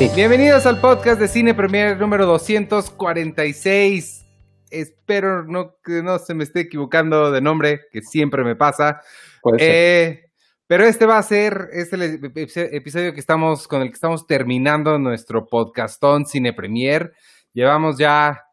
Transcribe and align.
Bienvenidos 0.00 0.64
al 0.64 0.80
podcast 0.80 1.20
de 1.20 1.28
Cine 1.28 1.52
Premier 1.52 2.00
número 2.00 2.24
246. 2.24 4.24
Espero 4.70 5.44
no, 5.44 5.76
que 5.84 6.02
no 6.02 6.18
se 6.18 6.32
me 6.32 6.42
esté 6.42 6.60
equivocando 6.60 7.30
de 7.30 7.42
nombre, 7.42 7.82
que 7.92 8.00
siempre 8.00 8.42
me 8.42 8.56
pasa. 8.56 9.02
Eh, 9.58 10.24
pero 10.66 10.84
este 10.84 11.04
va 11.04 11.18
a 11.18 11.22
ser 11.22 11.68
este 11.74 11.96
el 11.96 12.32
episodio 12.72 13.12
que 13.12 13.20
estamos, 13.20 13.68
con 13.68 13.82
el 13.82 13.88
que 13.88 13.94
estamos 13.94 14.26
terminando 14.26 14.98
nuestro 14.98 15.46
podcastón 15.46 16.24
Cine 16.24 16.54
Premier. 16.54 17.12
Llevamos 17.52 17.98
ya 17.98 18.46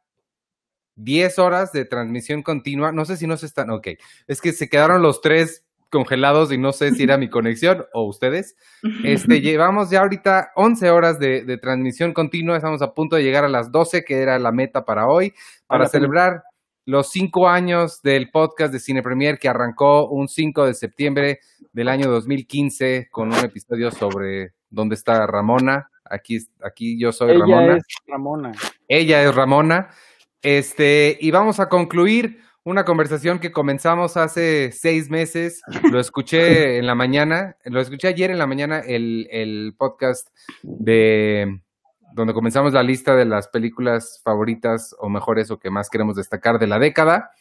10 0.95 1.39
horas 1.39 1.71
de 1.71 1.85
transmisión 1.85 2.43
continua. 2.43 2.91
No 2.91 3.05
sé 3.05 3.15
si 3.15 3.25
no 3.25 3.37
se 3.37 3.45
están. 3.45 3.69
Ok. 3.69 3.87
Es 4.27 4.41
que 4.41 4.51
se 4.51 4.67
quedaron 4.67 5.01
los 5.01 5.21
tres 5.21 5.63
congelados 5.89 6.51
y 6.51 6.57
no 6.57 6.71
sé 6.71 6.91
si 6.91 7.03
era 7.03 7.17
mi 7.17 7.29
conexión 7.29 7.85
o 7.93 8.03
ustedes. 8.03 8.55
Este, 9.03 9.41
llevamos 9.41 9.89
ya 9.89 10.01
ahorita 10.01 10.51
11 10.55 10.89
horas 10.91 11.19
de, 11.19 11.57
transmisión 11.57 12.13
continua. 12.13 12.57
Estamos 12.57 12.81
a 12.81 12.93
punto 12.93 13.15
de 13.15 13.23
llegar 13.23 13.43
a 13.43 13.49
las 13.49 13.71
12, 13.71 14.03
que 14.03 14.21
era 14.21 14.39
la 14.39 14.51
meta 14.51 14.85
para 14.85 15.07
hoy, 15.07 15.33
para 15.67 15.87
celebrar 15.87 16.43
los 16.85 17.09
cinco 17.09 17.49
años 17.49 18.01
del 18.01 18.31
podcast 18.31 18.71
de 18.71 18.79
Cine 18.79 19.03
Premier 19.03 19.37
que 19.37 19.49
arrancó 19.49 20.07
un 20.07 20.29
5 20.29 20.67
de 20.67 20.73
septiembre 20.73 21.41
del 21.73 21.89
año 21.89 22.09
2015 22.09 23.09
con 23.11 23.27
un 23.27 23.39
episodio 23.39 23.91
sobre 23.91 24.53
dónde 24.69 24.95
está 24.95 25.27
Ramona. 25.27 25.89
Aquí, 26.05 26.37
aquí 26.63 26.97
yo 26.97 27.11
soy 27.11 27.37
Ramona. 27.37 27.73
Ella 27.73 27.75
es 27.75 27.85
Ramona. 28.07 28.51
Ella 28.87 29.23
es 29.23 29.35
Ramona. 29.35 29.89
Este, 30.41 31.17
y 31.19 31.31
vamos 31.31 31.59
a 31.59 31.67
concluir 31.67 32.39
una 32.67 32.83
conversación 32.83 33.39
que 33.39 33.53
comenzamos 33.53 34.17
hace 34.17 34.73
seis 34.73 35.09
meses. 35.09 35.61
Lo 35.89 36.01
escuché 36.01 36.77
en 36.77 36.85
la 36.85 36.95
mañana, 36.95 37.55
lo 37.63 37.79
escuché 37.79 38.09
ayer 38.09 38.29
en 38.29 38.37
la 38.37 38.45
mañana, 38.45 38.79
el, 38.79 39.29
el 39.31 39.73
podcast 39.77 40.27
de 40.63 41.61
donde 42.11 42.33
comenzamos 42.33 42.73
la 42.73 42.83
lista 42.83 43.15
de 43.15 43.23
las 43.23 43.47
películas 43.47 44.19
favoritas 44.21 44.93
o 44.99 45.07
mejores 45.07 45.49
o 45.49 45.59
que 45.59 45.69
más 45.69 45.89
queremos 45.89 46.17
destacar 46.17 46.59
de 46.59 46.67
la 46.67 46.77
década. 46.77 47.31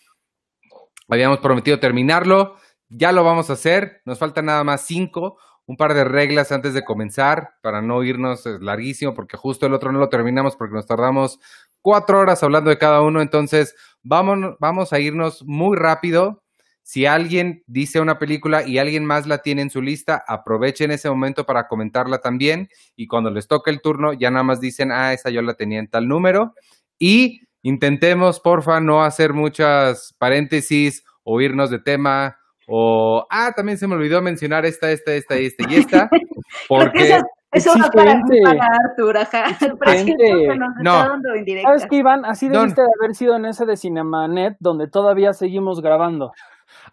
Habíamos 1.08 1.38
prometido 1.38 1.80
terminarlo, 1.80 2.54
ya 2.88 3.10
lo 3.10 3.24
vamos 3.24 3.50
a 3.50 3.54
hacer, 3.54 4.02
nos 4.04 4.20
faltan 4.20 4.46
nada 4.46 4.62
más 4.62 4.82
cinco, 4.82 5.38
un 5.66 5.76
par 5.76 5.94
de 5.94 6.04
reglas 6.04 6.52
antes 6.52 6.72
de 6.72 6.84
comenzar 6.84 7.54
para 7.62 7.82
no 7.82 8.04
irnos 8.04 8.46
larguísimo 8.60 9.12
porque 9.12 9.36
justo 9.36 9.66
el 9.66 9.74
otro 9.74 9.90
no 9.90 9.98
lo 9.98 10.08
terminamos 10.08 10.54
porque 10.54 10.74
nos 10.74 10.86
tardamos 10.86 11.40
cuatro 11.82 12.20
horas 12.20 12.42
hablando 12.42 12.70
de 12.70 12.78
cada 12.78 13.00
uno, 13.00 13.20
entonces 13.20 13.74
vamos, 14.06 14.56
vamos 14.60 14.92
a 14.92 15.00
irnos 15.00 15.44
muy 15.44 15.76
rápido. 15.76 16.42
Si 16.82 17.04
alguien 17.04 17.64
dice 17.66 18.00
una 18.00 18.18
película 18.18 18.64
y 18.64 18.78
alguien 18.78 19.04
más 19.04 19.26
la 19.26 19.38
tiene 19.38 19.62
en 19.62 19.70
su 19.70 19.82
lista, 19.82 20.22
aprovechen 20.26 20.92
ese 20.92 21.10
momento 21.10 21.44
para 21.44 21.66
comentarla 21.66 22.18
también 22.18 22.68
y 22.94 23.08
cuando 23.08 23.30
les 23.30 23.48
toque 23.48 23.70
el 23.70 23.80
turno 23.80 24.12
ya 24.12 24.30
nada 24.30 24.44
más 24.44 24.60
dicen, 24.60 24.92
ah, 24.92 25.12
esa 25.12 25.30
yo 25.30 25.42
la 25.42 25.54
tenía 25.54 25.80
en 25.80 25.88
tal 25.88 26.06
número 26.06 26.54
y 26.96 27.40
intentemos, 27.62 28.38
porfa, 28.38 28.78
no 28.80 29.02
hacer 29.02 29.32
muchas 29.32 30.14
paréntesis 30.18 31.02
o 31.24 31.40
irnos 31.40 31.70
de 31.70 31.80
tema 31.80 32.38
o, 32.68 33.26
ah, 33.30 33.52
también 33.54 33.78
se 33.78 33.88
me 33.88 33.96
olvidó 33.96 34.22
mencionar 34.22 34.64
esta, 34.64 34.92
esta, 34.92 35.12
esta, 35.14 35.34
esta 35.36 35.68
y 35.68 35.74
esta, 35.74 36.08
porque... 36.68 37.20
Eso 37.56 37.72
va 37.78 37.90
para, 37.90 38.22
para 38.44 38.66
Artur, 38.84 39.16
ajá. 39.16 39.44
no. 40.82 40.92
¿Sabes 41.62 41.86
qué, 41.88 41.96
Iván? 41.96 42.24
Así 42.24 42.48
debiste 42.48 42.82
de 42.82 42.88
haber 43.00 43.14
sido 43.14 43.36
en 43.36 43.46
ese 43.46 43.64
de 43.64 43.76
Cinemanet, 43.76 44.56
donde 44.60 44.88
todavía 44.88 45.32
seguimos 45.32 45.80
grabando. 45.80 46.32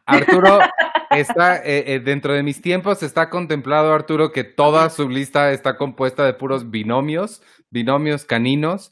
Arturo 0.06 0.60
está 1.12 1.58
eh, 1.58 1.96
eh, 1.96 2.00
dentro 2.00 2.34
de 2.34 2.44
mis 2.44 2.62
tiempos 2.62 3.04
está 3.04 3.30
contemplado 3.30 3.94
Arturo 3.94 4.32
que 4.32 4.44
toda 4.44 4.90
su 4.90 5.10
lista 5.10 5.52
está 5.52 5.78
compuesta 5.78 6.26
de 6.26 6.34
puros 6.34 6.70
binomios, 6.70 7.42
binomios 7.70 8.26
caninos. 8.26 8.92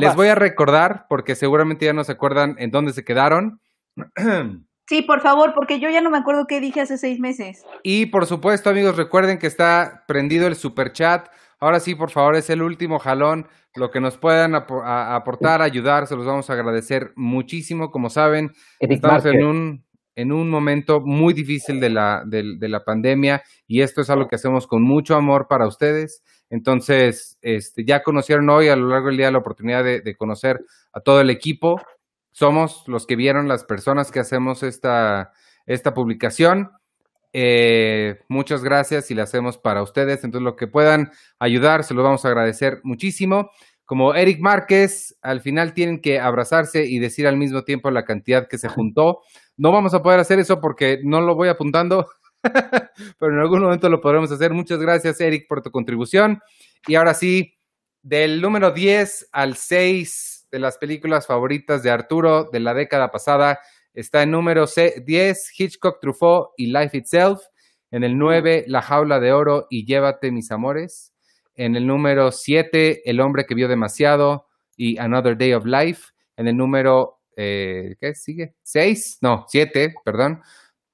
Les 0.00 0.14
voy 0.14 0.28
a 0.28 0.34
recordar 0.34 1.06
porque 1.08 1.34
seguramente 1.34 1.86
ya 1.86 1.92
no 1.92 2.04
se 2.04 2.12
acuerdan 2.12 2.56
en 2.58 2.70
dónde 2.70 2.92
se 2.92 3.04
quedaron. 3.04 3.60
Sí, 4.88 5.02
por 5.02 5.20
favor, 5.20 5.54
porque 5.54 5.78
yo 5.78 5.88
ya 5.90 6.00
no 6.00 6.10
me 6.10 6.18
acuerdo 6.18 6.46
qué 6.46 6.60
dije 6.60 6.80
hace 6.80 6.98
seis 6.98 7.20
meses. 7.20 7.64
Y 7.82 8.06
por 8.06 8.26
supuesto, 8.26 8.70
amigos, 8.70 8.96
recuerden 8.96 9.38
que 9.38 9.46
está 9.46 10.04
prendido 10.08 10.46
el 10.46 10.56
super 10.56 10.92
chat. 10.92 11.28
Ahora 11.60 11.80
sí, 11.80 11.94
por 11.94 12.10
favor, 12.10 12.34
es 12.34 12.50
el 12.50 12.62
último 12.62 12.98
jalón. 12.98 13.46
Lo 13.74 13.90
que 13.90 14.00
nos 14.00 14.18
puedan 14.18 14.54
aportar, 14.54 15.62
ayudar, 15.62 16.06
se 16.06 16.16
los 16.16 16.26
vamos 16.26 16.50
a 16.50 16.54
agradecer 16.54 17.12
muchísimo. 17.16 17.90
Como 17.90 18.10
saben, 18.10 18.52
estamos 18.80 19.24
en 19.24 19.44
un, 19.44 19.84
en 20.14 20.32
un 20.32 20.50
momento 20.50 21.00
muy 21.00 21.32
difícil 21.32 21.80
de 21.80 21.88
la, 21.88 22.22
de, 22.26 22.68
la 22.68 22.84
pandemia 22.84 23.42
y 23.66 23.80
esto 23.80 24.02
es 24.02 24.10
algo 24.10 24.28
que 24.28 24.34
hacemos 24.34 24.66
con 24.66 24.82
mucho 24.82 25.14
amor 25.14 25.46
para 25.48 25.66
ustedes. 25.66 26.22
Entonces, 26.50 27.38
este, 27.40 27.84
ya 27.86 28.02
conocieron 28.02 28.50
hoy 28.50 28.68
a 28.68 28.76
lo 28.76 28.88
largo 28.88 29.06
del 29.06 29.16
día 29.16 29.30
la 29.30 29.38
oportunidad 29.38 29.84
de 29.84 30.16
conocer 30.16 30.60
a 30.92 31.00
todo 31.00 31.22
el 31.22 31.30
equipo 31.30 31.80
somos 32.32 32.84
los 32.86 33.06
que 33.06 33.16
vieron 33.16 33.48
las 33.48 33.64
personas 33.64 34.10
que 34.10 34.20
hacemos 34.20 34.62
esta, 34.62 35.32
esta 35.66 35.94
publicación. 35.94 36.70
Eh, 37.34 38.20
muchas 38.28 38.62
gracias 38.62 39.10
y 39.10 39.14
la 39.14 39.22
hacemos 39.22 39.58
para 39.58 39.82
ustedes. 39.82 40.24
Entonces, 40.24 40.44
lo 40.44 40.56
que 40.56 40.66
puedan 40.66 41.12
ayudar, 41.38 41.84
se 41.84 41.94
lo 41.94 42.02
vamos 42.02 42.24
a 42.24 42.28
agradecer 42.28 42.80
muchísimo. 42.82 43.50
Como 43.84 44.14
Eric 44.14 44.40
Márquez, 44.40 45.18
al 45.22 45.40
final 45.40 45.74
tienen 45.74 46.00
que 46.00 46.18
abrazarse 46.18 46.86
y 46.86 46.98
decir 46.98 47.26
al 47.26 47.36
mismo 47.36 47.64
tiempo 47.64 47.90
la 47.90 48.04
cantidad 48.04 48.48
que 48.48 48.58
se 48.58 48.68
juntó. 48.68 49.20
No 49.56 49.72
vamos 49.72 49.94
a 49.94 50.02
poder 50.02 50.20
hacer 50.20 50.38
eso 50.38 50.60
porque 50.60 51.00
no 51.04 51.20
lo 51.20 51.34
voy 51.34 51.48
apuntando, 51.48 52.08
pero 53.18 53.32
en 53.32 53.40
algún 53.40 53.60
momento 53.60 53.88
lo 53.88 54.00
podremos 54.00 54.32
hacer. 54.32 54.52
Muchas 54.52 54.78
gracias, 54.78 55.20
Eric, 55.20 55.46
por 55.48 55.62
tu 55.62 55.70
contribución. 55.70 56.40
Y 56.86 56.94
ahora 56.94 57.14
sí, 57.14 57.54
del 58.02 58.40
número 58.40 58.70
10 58.72 59.28
al 59.32 59.56
6 59.56 60.31
de 60.52 60.58
las 60.58 60.78
películas 60.78 61.26
favoritas 61.26 61.82
de 61.82 61.90
Arturo 61.90 62.44
de 62.44 62.60
la 62.60 62.74
década 62.74 63.10
pasada. 63.10 63.58
Está 63.94 64.22
en 64.22 64.30
número 64.30 64.66
10, 64.66 65.52
Hitchcock, 65.58 65.98
Truffaut 66.00 66.50
y 66.58 66.66
Life 66.66 66.96
Itself. 66.96 67.40
En 67.90 68.04
el 68.04 68.16
9, 68.16 68.66
La 68.68 68.82
Jaula 68.82 69.18
de 69.18 69.32
Oro 69.32 69.66
y 69.70 69.86
Llévate 69.86 70.30
mis 70.30 70.50
amores. 70.52 71.12
En 71.54 71.74
el 71.74 71.86
número 71.86 72.30
7, 72.30 73.08
El 73.10 73.20
hombre 73.20 73.46
que 73.46 73.54
vio 73.54 73.66
demasiado 73.66 74.46
y 74.76 74.98
Another 74.98 75.36
Day 75.36 75.54
of 75.54 75.64
Life. 75.64 76.12
En 76.36 76.48
el 76.48 76.56
número, 76.56 77.20
eh, 77.34 77.96
¿qué 77.98 78.14
sigue? 78.14 78.54
6, 78.62 79.18
no, 79.22 79.46
7, 79.48 79.94
perdón. 80.04 80.42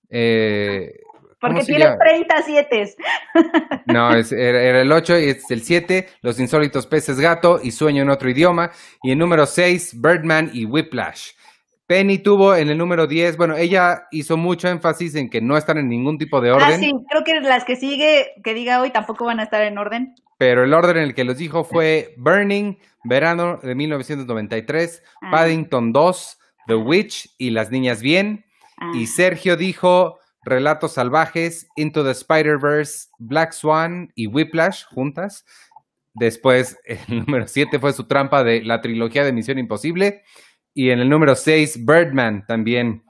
Eh, 0.08 1.00
porque 1.41 1.65
tiene 1.65 1.97
37. 1.97 2.97
No, 3.87 4.10
era, 4.12 4.81
el 4.82 4.93
8 4.93 5.19
y 5.19 5.25
es 5.31 5.50
el 5.50 5.62
7, 5.62 6.09
Los 6.21 6.38
insólitos 6.38 6.87
peces 6.87 7.19
gato 7.19 7.59
y 7.62 7.71
Sueño 7.71 8.03
en 8.03 8.10
otro 8.10 8.28
idioma. 8.28 8.71
Y 9.03 9.12
el 9.12 9.19
número 9.19 9.47
6, 9.47 10.00
Birdman 10.00 10.50
y 10.53 10.66
Whiplash. 10.66 11.31
Penny 11.87 12.19
tuvo 12.19 12.54
en 12.54 12.69
el 12.69 12.76
número 12.76 13.06
10, 13.06 13.38
bueno, 13.38 13.56
ella 13.56 14.09
hizo 14.10 14.37
mucho 14.37 14.69
énfasis 14.69 15.15
en 15.15 15.31
que 15.31 15.41
no 15.41 15.56
están 15.56 15.78
en 15.78 15.88
ningún 15.88 16.19
tipo 16.19 16.43
de 16.43 16.50
ah, 16.50 16.56
orden. 16.56 16.75
Ah, 16.75 16.78
sí, 16.78 16.93
creo 17.09 17.25
que 17.25 17.41
las 17.41 17.65
que 17.65 17.76
sigue, 17.76 18.34
que 18.44 18.53
diga 18.53 18.82
hoy, 18.82 18.91
tampoco 18.91 19.25
van 19.25 19.41
a 19.41 19.44
estar 19.44 19.62
en 19.62 19.78
orden. 19.78 20.15
Pero 20.37 20.65
el 20.65 20.75
orden 20.75 20.99
en 20.99 21.05
el 21.05 21.15
que 21.15 21.25
los 21.25 21.38
dijo 21.38 21.65
fue 21.65 22.15
Burning, 22.19 22.76
verano 23.05 23.59
de 23.62 23.75
1993, 23.75 25.03
ah. 25.22 25.31
Paddington 25.31 25.94
2, 25.94 26.38
The 26.66 26.75
Witch 26.75 27.31
y 27.38 27.50
Las 27.50 27.70
Niñas 27.70 28.03
Bien. 28.03 28.44
Y 28.93 29.05
ah. 29.05 29.06
Sergio 29.06 29.56
dijo 29.56 30.18
Relatos 30.44 30.93
Salvajes, 30.93 31.66
Into 31.76 32.04
the 32.04 32.12
Spider-Verse, 32.12 33.09
Black 33.19 33.53
Swan 33.53 34.12
y 34.15 34.26
Whiplash 34.26 34.84
juntas. 34.87 35.44
Después, 36.14 36.79
el 36.85 37.25
número 37.26 37.46
7 37.46 37.79
fue 37.79 37.93
su 37.93 38.05
trampa 38.06 38.44
de 38.44 38.62
la 38.62 38.81
trilogía 38.81 39.25
de 39.25 39.32
Misión 39.32 39.58
Imposible. 39.58 40.23
Y 40.75 40.90
en 40.90 41.00
el 41.00 41.08
número 41.08 41.35
6, 41.35 41.85
Birdman 41.85 42.46
también. 42.46 43.02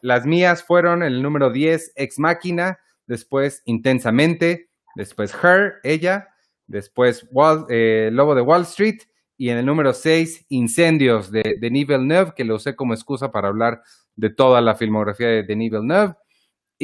Las 0.00 0.26
mías 0.26 0.64
fueron 0.64 1.02
el 1.02 1.22
número 1.22 1.50
10, 1.50 1.92
Ex 1.96 2.18
Máquina. 2.18 2.78
Después, 3.06 3.62
Intensamente. 3.64 4.68
Después, 4.96 5.32
Her, 5.42 5.74
ella. 5.84 6.28
Después, 6.66 7.26
eh, 7.68 8.10
Lobo 8.12 8.34
de 8.34 8.42
Wall 8.42 8.62
Street. 8.62 9.00
Y 9.36 9.50
en 9.50 9.58
el 9.58 9.66
número 9.66 9.92
6, 9.92 10.46
Incendios 10.50 11.30
de 11.30 11.56
Denis 11.60 11.86
Villeneuve, 11.86 12.32
que 12.36 12.44
lo 12.44 12.56
usé 12.56 12.76
como 12.76 12.94
excusa 12.94 13.32
para 13.32 13.48
hablar 13.48 13.82
de 14.14 14.30
toda 14.30 14.60
la 14.60 14.74
filmografía 14.74 15.28
de 15.28 15.42
Denis 15.42 15.70
Villeneuve. 15.70 16.14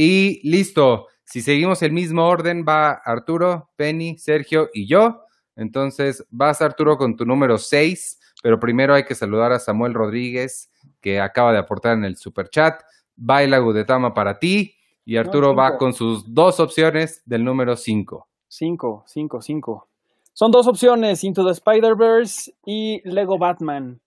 Y 0.01 0.49
listo. 0.49 1.09
Si 1.25 1.43
seguimos 1.43 1.83
el 1.83 1.91
mismo 1.91 2.25
orden, 2.25 2.65
va 2.65 2.93
Arturo, 3.05 3.71
Penny, 3.75 4.17
Sergio 4.17 4.69
y 4.73 4.87
yo. 4.87 5.23
Entonces, 5.57 6.25
vas 6.31 6.63
Arturo 6.63 6.97
con 6.97 7.17
tu 7.17 7.25
número 7.25 7.59
6, 7.59 8.21
pero 8.41 8.61
primero 8.61 8.95
hay 8.95 9.03
que 9.03 9.17
saludar 9.17 9.51
a 9.51 9.59
Samuel 9.59 9.95
Rodríguez, 9.95 10.71
que 11.01 11.19
acaba 11.19 11.51
de 11.51 11.59
aportar 11.59 11.95
en 11.99 12.05
el 12.05 12.17
super 12.17 12.49
chat. 12.49 12.81
Baila 13.17 13.59
Gudetama 13.59 14.15
para 14.15 14.39
ti. 14.39 14.77
Y 15.05 15.17
Arturo 15.17 15.53
va 15.53 15.77
con 15.77 15.93
sus 15.93 16.33
dos 16.33 16.61
opciones 16.61 17.21
del 17.27 17.43
número 17.43 17.77
5. 17.77 18.29
5, 18.47 19.03
5, 19.05 19.43
5. 19.43 19.89
Son 20.33 20.53
dos 20.53 20.69
opciones, 20.69 21.25
Into 21.25 21.45
the 21.45 21.51
Spider-Verse 21.51 22.53
y 22.65 23.01
Lego 23.03 23.37
Batman, 23.37 24.01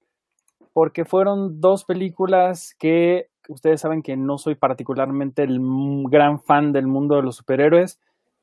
porque 0.71 1.03
fueron 1.03 1.59
dos 1.59 1.83
películas 1.83 2.73
que 2.79 3.30
ustedes 3.49 3.81
saben 3.81 4.01
que 4.01 4.15
no 4.17 4.37
soy 4.37 4.55
particularmente 4.55 5.43
el 5.43 5.59
gran 6.09 6.39
fan 6.39 6.71
del 6.71 6.87
mundo 6.87 7.15
de 7.15 7.23
los 7.23 7.37
superhéroes, 7.37 7.99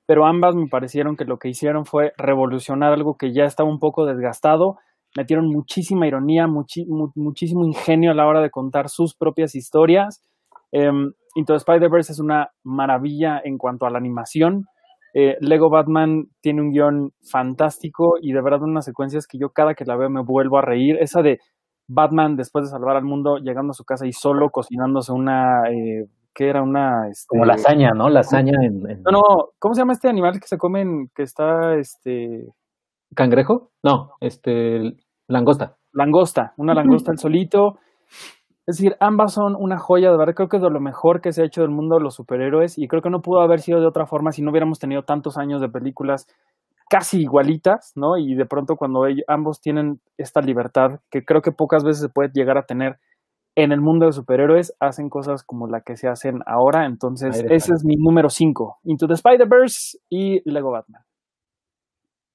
pero 0.06 0.27
ambas 0.27 0.55
me 0.55 0.69
parecieron 0.69 1.17
que 1.17 1.25
lo 1.25 1.39
que 1.39 1.49
hicieron 1.49 1.85
fue 1.85 2.12
revolucionar 2.17 2.93
algo 2.93 3.17
que 3.17 3.33
ya 3.33 3.45
estaba 3.45 3.69
un 3.69 3.79
poco 3.79 4.06
desgastado, 4.06 4.77
metieron 5.17 5.49
muchísima 5.49 6.06
ironía, 6.06 6.47
muchísimo 6.47 7.65
ingenio 7.65 8.11
a 8.11 8.15
la 8.15 8.27
hora 8.27 8.41
de 8.41 8.50
contar 8.50 8.89
sus 8.89 9.15
propias 9.15 9.55
historias. 9.55 10.23
Em, 10.73 11.12
Into 11.35 11.55
Spider-Verse 11.55 12.12
es 12.12 12.21
una 12.21 12.50
maravilla 12.62 13.41
en 13.43 13.59
cuanto 13.59 13.87
a 13.87 13.91
la 13.91 13.99
animación. 13.99 14.65
Eh, 15.15 15.37
Lego 15.41 15.71
Batman 15.71 16.27
tiene 16.41 16.62
un 16.62 16.71
guion 16.71 17.12
fantástico 17.31 18.15
y 18.21 18.33
de 18.33 18.43
verdad 18.43 18.62
unas 18.62 18.85
secuencias 18.85 19.27
que 19.27 19.39
yo 19.39 19.50
cada 19.50 19.75
que 19.75 19.85
la 19.85 19.97
veo 19.97 20.11
me 20.11 20.23
vuelvo 20.23 20.59
a 20.59 20.62
reír. 20.62 20.97
Esa 21.00 21.23
de 21.23 21.39
Batman 21.88 22.37
después 22.37 22.67
de 22.67 22.70
salvar 22.70 22.96
al 22.96 23.05
mundo 23.05 23.38
llegando 23.38 23.70
a 23.70 23.75
su 23.75 23.85
casa 23.85 24.06
y 24.06 24.12
solo 24.12 24.50
cocinándose 24.50 25.11
una 25.12 25.70
eh, 25.70 26.06
que 26.35 26.49
era 26.49 26.62
una 26.62 27.08
este, 27.08 27.26
como 27.26 27.44
lasaña, 27.44 27.90
¿no? 27.94 28.08
Lasaña 28.08 28.52
en, 28.62 28.82
No, 29.02 29.11
no, 29.11 29.23
¿cómo 29.58 29.75
se 29.75 29.81
llama 29.81 29.94
este 29.94 30.08
animal 30.08 30.38
que 30.38 30.46
se 30.46 30.58
comen 30.58 31.11
que 31.14 31.25
está 31.25 31.75
este 31.75 32.46
cangrejo? 33.14 33.73
No, 33.82 34.12
este 34.20 34.94
langosta. 35.26 35.76
Langosta, 35.93 36.52
una 36.58 36.75
langosta 36.75 37.11
el 37.11 37.19
solito. 37.19 37.79
Es 38.67 38.76
decir, 38.76 38.96
ambas 39.00 39.32
son 39.32 39.56
una 39.58 39.79
joya, 39.79 40.11
de 40.11 40.19
verdad 40.19 40.35
creo 40.35 40.49
que 40.49 40.58
es 40.58 40.62
de 40.62 40.70
lo 40.70 40.79
mejor 40.79 41.23
que 41.23 41.32
se 41.32 41.40
ha 41.43 41.46
hecho 41.46 41.62
del 41.62 41.70
mundo 41.70 41.96
de 41.96 42.02
los 42.02 42.14
superhéroes 42.14 42.76
y 42.76 42.87
creo 42.87 43.00
que 43.00 43.08
no 43.08 43.23
pudo 43.23 43.40
haber 43.40 43.61
sido 43.61 43.81
de 43.81 43.87
otra 43.87 44.06
forma 44.06 44.31
si 44.31 44.43
no 44.43 44.50
hubiéramos 44.50 44.79
tenido 44.79 45.05
tantos 45.05 45.38
años 45.38 45.62
de 45.62 45.70
películas 45.70 46.26
casi 46.88 47.20
igualitas, 47.23 47.93
¿no? 47.96 48.17
Y 48.17 48.35
de 48.35 48.46
pronto 48.46 48.76
cuando 48.76 49.06
ellos, 49.06 49.25
ambos 49.29 49.61
tienen 49.61 50.00
esta 50.17 50.40
libertad 50.40 51.00
que 51.11 51.25
creo 51.25 51.43
que 51.43 51.52
pocas 51.52 51.85
veces 51.85 52.02
se 52.02 52.08
puede 52.08 52.31
llegar 52.32 52.58
a 52.58 52.67
tener 52.67 52.99
en 53.58 53.73
el 53.73 53.81
mundo 53.81 54.06
de 54.06 54.12
superhéroes, 54.12 54.73
hacen 54.79 55.08
cosas 55.08 55.43
como 55.43 55.67
la 55.67 55.81
que 55.81 55.96
se 55.96 56.06
hacen 56.06 56.40
ahora. 56.46 56.87
Entonces, 56.87 57.44
ese 57.50 57.73
es 57.73 57.85
mi 57.85 57.96
número 57.96 58.31
5. 58.31 58.79
Into 58.85 59.08
the 59.08 59.14
Spider-Verse 59.14 59.99
y 60.08 60.49
Lego 60.49 60.70
Batman. 60.70 61.02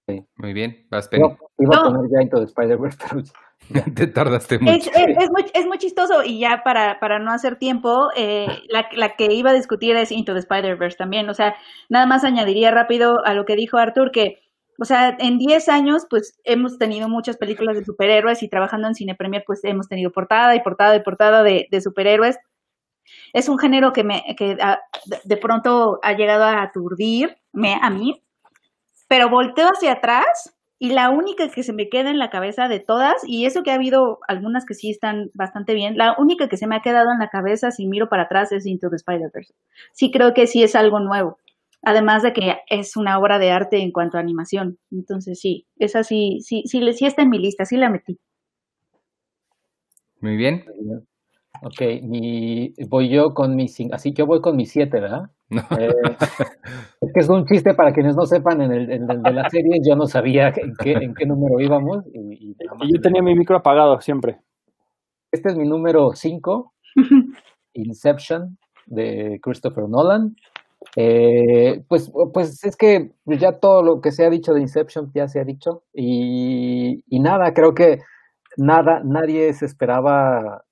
Sí. 0.09 0.19
Muy 0.35 0.51
bien, 0.51 0.85
vas 0.91 1.07
Penny. 1.07 1.23
iba 1.59 1.77
a 1.77 1.83
poner 1.83 2.11
ya 2.11 2.21
Into 2.21 2.39
the 2.39 2.43
Spider-Verse, 2.43 2.97
pero 2.99 3.21
te 3.95 4.07
tardaste 4.07 4.59
mucho. 4.59 4.73
Es, 4.73 4.87
es, 4.93 5.29
muy, 5.31 5.45
es, 5.53 5.65
muy, 5.65 5.77
chistoso 5.77 6.23
y 6.25 6.41
ya 6.41 6.61
para, 6.65 6.99
para 6.99 7.19
no 7.19 7.31
hacer 7.31 7.55
tiempo, 7.55 8.09
eh, 8.17 8.47
la, 8.67 8.89
la, 8.93 9.15
que 9.15 9.31
iba 9.31 9.51
a 9.51 9.53
discutir 9.53 9.95
es 9.95 10.11
Into 10.11 10.33
the 10.33 10.39
Spider-Verse 10.39 10.97
también. 10.97 11.29
O 11.29 11.33
sea, 11.33 11.55
nada 11.87 12.05
más 12.05 12.25
añadiría 12.25 12.71
rápido 12.71 13.23
a 13.23 13.33
lo 13.33 13.45
que 13.45 13.55
dijo 13.55 13.77
Arthur 13.77 14.11
que 14.11 14.42
o 14.79 14.85
sea, 14.85 15.15
en 15.19 15.37
10 15.37 15.69
años, 15.69 16.05
pues 16.09 16.39
hemos 16.43 16.77
tenido 16.77 17.07
muchas 17.09 17.37
películas 17.37 17.77
de 17.77 17.85
superhéroes 17.85 18.41
y 18.43 18.49
trabajando 18.49 18.87
en 18.87 18.95
Cine 18.95 19.15
Premier, 19.15 19.43
pues 19.45 19.63
hemos 19.63 19.87
tenido 19.87 20.11
portada 20.11 20.55
y 20.55 20.61
portada 20.61 20.95
y 20.95 21.01
portada 21.01 21.43
de, 21.43 21.67
superhéroes. 21.81 22.37
Es 23.33 23.49
un 23.49 23.59
género 23.59 23.93
que, 23.93 24.03
me, 24.03 24.23
que 24.37 24.57
ah, 24.61 24.79
de 25.23 25.37
pronto 25.37 25.99
ha 26.01 26.13
llegado 26.13 26.43
a 26.43 26.63
aturdirme 26.63 27.79
a 27.81 27.89
mí, 27.89 28.23
pero 29.07 29.29
volteo 29.29 29.67
hacia 29.67 29.93
atrás 29.93 30.55
y 30.79 30.89
la 30.89 31.11
única 31.11 31.47
que 31.49 31.63
se 31.63 31.71
me 31.71 31.87
queda 31.87 32.09
en 32.09 32.19
la 32.19 32.29
cabeza 32.29 32.67
de 32.67 32.81
todas, 32.81 33.15
y 33.25 33.45
eso 33.45 33.63
que 33.63 33.71
ha 33.71 33.75
habido 33.75 34.19
algunas 34.27 34.65
que 34.65 34.73
sí 34.73 34.89
están 34.89 35.31
bastante 35.33 35.73
bien, 35.73 35.97
la 35.97 36.13
única 36.17 36.49
que 36.49 36.57
se 36.57 36.67
me 36.67 36.75
ha 36.75 36.81
quedado 36.81 37.09
en 37.11 37.19
la 37.19 37.29
cabeza 37.29 37.71
si 37.71 37.87
miro 37.87 38.09
para 38.09 38.23
atrás 38.23 38.51
es 38.51 38.65
Into 38.65 38.89
the 38.89 38.97
Spider-Verse. 38.97 39.53
Sí 39.93 40.11
creo 40.11 40.33
que 40.33 40.45
sí 40.45 40.61
es 40.61 40.75
algo 40.75 40.99
nuevo. 40.99 41.37
Además 41.83 42.23
de 42.23 42.33
que 42.33 42.55
es 42.67 42.95
una 42.95 43.19
obra 43.19 43.39
de 43.39 43.51
arte 43.51 43.81
en 43.81 43.91
cuanto 43.91 44.17
a 44.17 44.21
animación. 44.21 44.79
Entonces 44.89 45.39
sí, 45.39 45.67
esa 45.77 46.03
sí, 46.03 46.39
sí, 46.41 46.63
sí, 46.65 46.81
sí 46.93 47.05
está 47.05 47.21
en 47.23 47.29
mi 47.29 47.39
lista, 47.39 47.65
sí 47.65 47.75
la 47.77 47.89
metí. 47.89 48.17
Muy 50.21 50.37
bien. 50.37 50.63
Ok, 51.61 51.81
voy 52.87 53.09
yo 53.09 53.33
con 53.33 53.55
mi 53.55 53.67
así 53.91 54.13
yo 54.13 54.25
voy 54.25 54.41
con 54.41 54.55
mi 54.55 54.65
siete, 54.65 54.99
¿verdad? 54.99 55.29
Eh, 55.77 55.89
es 57.01 57.13
que 57.13 57.19
es 57.19 57.29
un 57.29 57.45
chiste 57.45 57.73
para 57.73 57.93
quienes 57.93 58.15
no 58.15 58.25
sepan 58.25 58.61
en 58.61 58.71
el, 58.71 58.87
de 58.87 59.31
la 59.31 59.49
serie, 59.49 59.79
yo 59.85 59.95
no 59.95 60.07
sabía 60.07 60.47
en 60.55 60.73
qué, 60.81 60.93
en 60.93 61.13
qué 61.13 61.25
número 61.25 61.59
íbamos. 61.59 62.05
Y, 62.13 62.55
yo 62.91 63.01
tenía 63.01 63.21
mi 63.21 63.35
micro 63.35 63.57
apagado 63.57 63.99
siempre. 64.01 64.39
Este 65.31 65.49
es 65.49 65.57
mi 65.57 65.67
número 65.67 66.11
5, 66.13 66.73
Inception, 67.73 68.57
de 68.85 69.39
Christopher 69.41 69.87
Nolan. 69.87 70.35
Eh, 70.95 71.83
pues, 71.87 72.11
pues 72.33 72.63
es 72.63 72.75
que 72.75 73.11
ya 73.25 73.59
todo 73.59 73.83
lo 73.83 74.01
que 74.01 74.11
se 74.11 74.25
ha 74.25 74.29
dicho 74.29 74.53
de 74.53 74.61
Inception 74.61 75.11
ya 75.13 75.27
se 75.27 75.39
ha 75.39 75.43
dicho 75.43 75.83
y, 75.93 77.03
nada, 77.09 77.53
creo 77.53 77.73
que 77.73 77.99
nada, 78.57 79.01
nadie 79.03 79.53
se 79.53 79.65
esperaba 79.65 80.63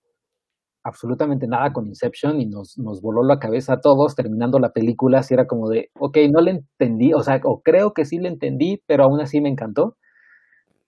absolutamente 0.83 1.47
nada 1.47 1.73
con 1.73 1.87
Inception 1.87 2.41
y 2.41 2.47
nos, 2.47 2.77
nos 2.77 3.01
voló 3.01 3.23
la 3.23 3.39
cabeza 3.39 3.73
a 3.73 3.81
todos 3.81 4.15
terminando 4.15 4.59
la 4.59 4.71
película, 4.71 5.19
así 5.19 5.33
era 5.33 5.47
como 5.47 5.69
de, 5.69 5.89
ok, 5.99 6.17
no 6.31 6.41
le 6.41 6.51
entendí, 6.51 7.13
o 7.13 7.21
sea, 7.21 7.39
o 7.43 7.61
creo 7.61 7.93
que 7.93 8.05
sí 8.05 8.19
le 8.19 8.29
entendí, 8.29 8.81
pero 8.87 9.03
aún 9.03 9.21
así 9.21 9.41
me 9.41 9.49
encantó. 9.49 9.97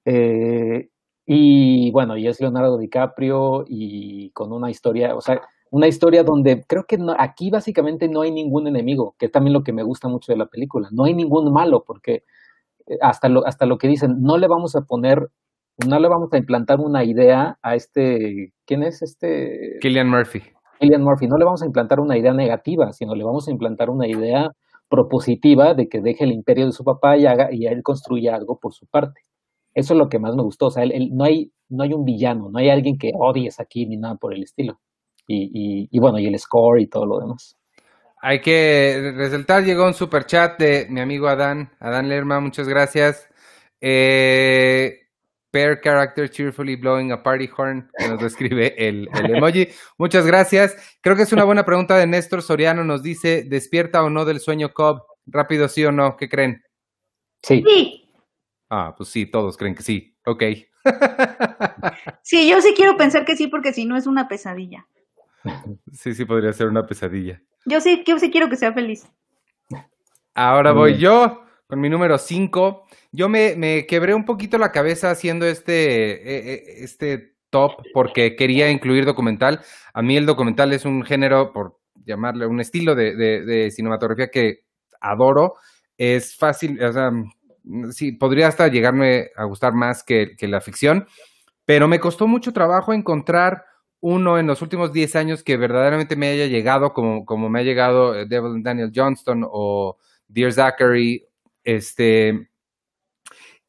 Eh, 0.05 0.89
y 1.25 1.91
bueno, 1.91 2.17
y 2.17 2.27
es 2.27 2.41
Leonardo 2.41 2.77
DiCaprio 2.77 3.65
y 3.67 4.31
con 4.31 4.51
una 4.51 4.69
historia, 4.69 5.15
o 5.15 5.21
sea, 5.21 5.41
una 5.73 5.87
historia 5.87 6.23
donde 6.23 6.63
creo 6.67 6.85
que 6.85 6.99
aquí 7.17 7.49
básicamente 7.49 8.07
no 8.07 8.21
hay 8.21 8.31
ningún 8.31 8.67
enemigo, 8.67 9.15
que 9.17 9.25
es 9.25 9.31
también 9.31 9.53
lo 9.53 9.63
que 9.63 9.73
me 9.73 9.81
gusta 9.81 10.07
mucho 10.07 10.31
de 10.31 10.37
la 10.37 10.45
película. 10.45 10.87
No 10.91 11.05
hay 11.05 11.15
ningún 11.15 11.51
malo, 11.51 11.83
porque 11.83 12.25
eh, 12.85 12.97
hasta 13.01 13.27
lo, 13.27 13.43
hasta 13.47 13.65
lo 13.65 13.79
que 13.79 13.87
dicen, 13.87 14.21
no 14.21 14.37
le 14.37 14.47
vamos 14.47 14.75
a 14.75 14.81
poner, 14.81 15.31
no 15.87 15.99
le 15.99 16.07
vamos 16.07 16.31
a 16.31 16.37
implantar 16.37 16.79
una 16.79 17.03
idea 17.03 17.57
a 17.63 17.73
este, 17.73 18.53
¿quién 18.67 18.83
es 18.83 19.01
este? 19.01 19.79
Killian 19.81 20.07
Murphy. 20.07 20.43
Killian 20.79 21.03
Murphy, 21.03 21.25
no 21.27 21.37
le 21.37 21.45
vamos 21.45 21.63
a 21.63 21.65
implantar 21.65 21.99
una 21.99 22.19
idea 22.19 22.35
negativa, 22.35 22.93
sino 22.93 23.15
le 23.15 23.23
vamos 23.23 23.47
a 23.47 23.51
implantar 23.51 23.89
una 23.89 24.07
idea 24.07 24.51
propositiva 24.89 25.73
de 25.73 25.89
que 25.89 26.01
deje 26.01 26.25
el 26.25 26.33
imperio 26.33 26.67
de 26.67 26.71
su 26.71 26.83
papá 26.83 27.17
y 27.17 27.25
haga 27.25 27.51
y 27.51 27.65
él 27.65 27.81
construya 27.81 28.35
algo 28.35 28.59
por 28.59 28.73
su 28.75 28.85
parte. 28.85 29.21
Eso 29.73 29.95
es 29.95 29.97
lo 29.97 30.07
que 30.07 30.19
más 30.19 30.35
me 30.35 30.43
gustó. 30.43 30.67
O 30.67 30.71
sea, 30.71 30.85
no, 30.85 31.23
hay, 31.23 31.51
no 31.67 31.81
hay 31.81 31.93
un 31.93 32.05
villano, 32.05 32.51
no 32.51 32.59
hay 32.59 32.69
alguien 32.69 32.99
que 32.99 33.11
odies 33.15 33.59
aquí 33.59 33.87
ni 33.87 33.97
nada 33.97 34.17
por 34.17 34.35
el 34.35 34.43
estilo 34.43 34.79
y, 35.27 35.87
y, 35.91 35.99
bueno, 35.99 36.19
y 36.19 36.27
el 36.27 36.37
score 36.37 36.81
y 36.81 36.87
todo 36.87 37.05
lo 37.05 37.19
demás. 37.19 37.57
Hay 38.21 38.39
que 38.41 39.13
resaltar, 39.15 39.63
llegó 39.63 39.85
un 39.85 39.93
super 39.93 40.25
chat 40.25 40.57
de 40.57 40.87
mi 40.89 41.01
amigo 41.01 41.27
Adán, 41.27 41.71
Adán 41.79 42.07
Lerma, 42.07 42.39
muchas 42.39 42.67
gracias. 42.67 43.29
Eh, 43.81 45.03
pair 45.51 45.79
character 45.81 46.29
cheerfully 46.29 46.75
blowing 46.75 47.12
a 47.12 47.21
party 47.21 47.50
horn, 47.55 47.89
que 47.98 48.07
nos 48.07 48.19
describe 48.19 48.74
el, 48.77 49.07
el, 49.13 49.36
emoji. 49.36 49.67
Muchas 49.98 50.25
gracias. 50.25 50.75
Creo 51.01 51.15
que 51.15 51.24
es 51.24 51.33
una 51.33 51.43
buena 51.43 51.65
pregunta 51.65 51.98
de 51.98 52.07
Néstor 52.07 52.41
Soriano, 52.41 52.83
nos 52.83 53.03
dice, 53.03 53.43
¿despierta 53.43 54.03
o 54.03 54.09
no 54.09 54.25
del 54.25 54.39
sueño 54.39 54.74
Cobb? 54.74 55.03
Rápido, 55.25 55.67
sí 55.67 55.86
o 55.86 55.91
no, 55.91 56.17
¿qué 56.17 56.27
creen? 56.27 56.63
Sí. 57.41 57.63
Sí. 57.67 58.09
Ah, 58.69 58.95
pues 58.98 59.09
sí, 59.09 59.25
todos 59.27 59.57
creen 59.57 59.75
que 59.75 59.83
sí. 59.83 60.17
Ok. 60.25 60.43
sí, 62.24 62.50
yo 62.50 62.62
sí 62.62 62.74
quiero 62.75 62.98
pensar 62.98 63.25
que 63.25 63.36
sí, 63.36 63.48
porque 63.48 63.74
si 63.74 63.86
no 63.86 63.95
es 63.95 64.07
una 64.07 64.27
pesadilla. 64.27 64.88
Sí, 65.91 66.13
sí, 66.13 66.25
podría 66.25 66.53
ser 66.53 66.67
una 66.67 66.85
pesadilla. 66.85 67.41
Yo 67.65 67.79
sí, 67.81 68.03
yo 68.05 68.19
sí 68.19 68.31
quiero 68.31 68.50
que 68.50 68.55
sea 68.55 68.73
feliz. 68.73 69.07
Ahora 70.33 70.71
voy 70.71 70.97
yo 70.97 71.43
con 71.67 71.79
mi 71.79 71.89
número 71.89 72.17
5. 72.17 72.85
Yo 73.12 73.29
me, 73.29 73.55
me, 73.55 73.85
quebré 73.85 74.13
un 74.13 74.25
poquito 74.25 74.57
la 74.57 74.71
cabeza 74.71 75.12
haciendo 75.12 75.45
este, 75.45 76.12
e, 76.13 76.53
e, 76.53 76.83
este 76.83 77.35
top 77.50 77.73
porque 77.93 78.35
quería 78.35 78.69
incluir 78.69 79.05
documental. 79.05 79.62
A 79.93 80.01
mí 80.01 80.17
el 80.17 80.25
documental 80.25 80.73
es 80.73 80.85
un 80.85 81.03
género, 81.03 81.53
por 81.53 81.79
llamarle, 82.05 82.47
un 82.47 82.59
estilo 82.59 82.95
de, 82.95 83.15
de, 83.15 83.71
cinematografía 83.71 84.29
que 84.29 84.65
adoro. 85.00 85.55
Es 85.97 86.35
fácil, 86.35 86.83
o 86.83 86.91
sea, 86.91 87.12
sí, 87.91 88.13
podría 88.13 88.47
hasta 88.47 88.67
llegarme 88.67 89.29
a 89.35 89.45
gustar 89.45 89.73
más 89.73 90.03
que, 90.03 90.35
que 90.35 90.47
la 90.47 90.62
ficción, 90.62 91.05
pero 91.65 91.88
me 91.88 92.00
costó 92.00 92.27
mucho 92.27 92.51
trabajo 92.51 92.93
encontrar 92.93 93.65
uno 94.03 94.38
en 94.38 94.48
los 94.48 94.62
últimos 94.62 94.91
10 94.91 95.15
años 95.15 95.43
que 95.43 95.55
verdaderamente 95.55 96.17
me 96.17 96.27
haya 96.27 96.48
llegado, 96.48 96.93
como, 96.93 97.25
como 97.25 97.50
me 97.50 97.62
ha 97.62 97.63
llegado 97.63 98.13
eh, 98.13 98.25
Devil 98.25 98.62
Daniel 98.62 98.91
Johnston 98.93 99.48
o 99.50 99.98
Dear 100.27 100.51
Zachary, 100.51 101.25
este, 101.63 102.50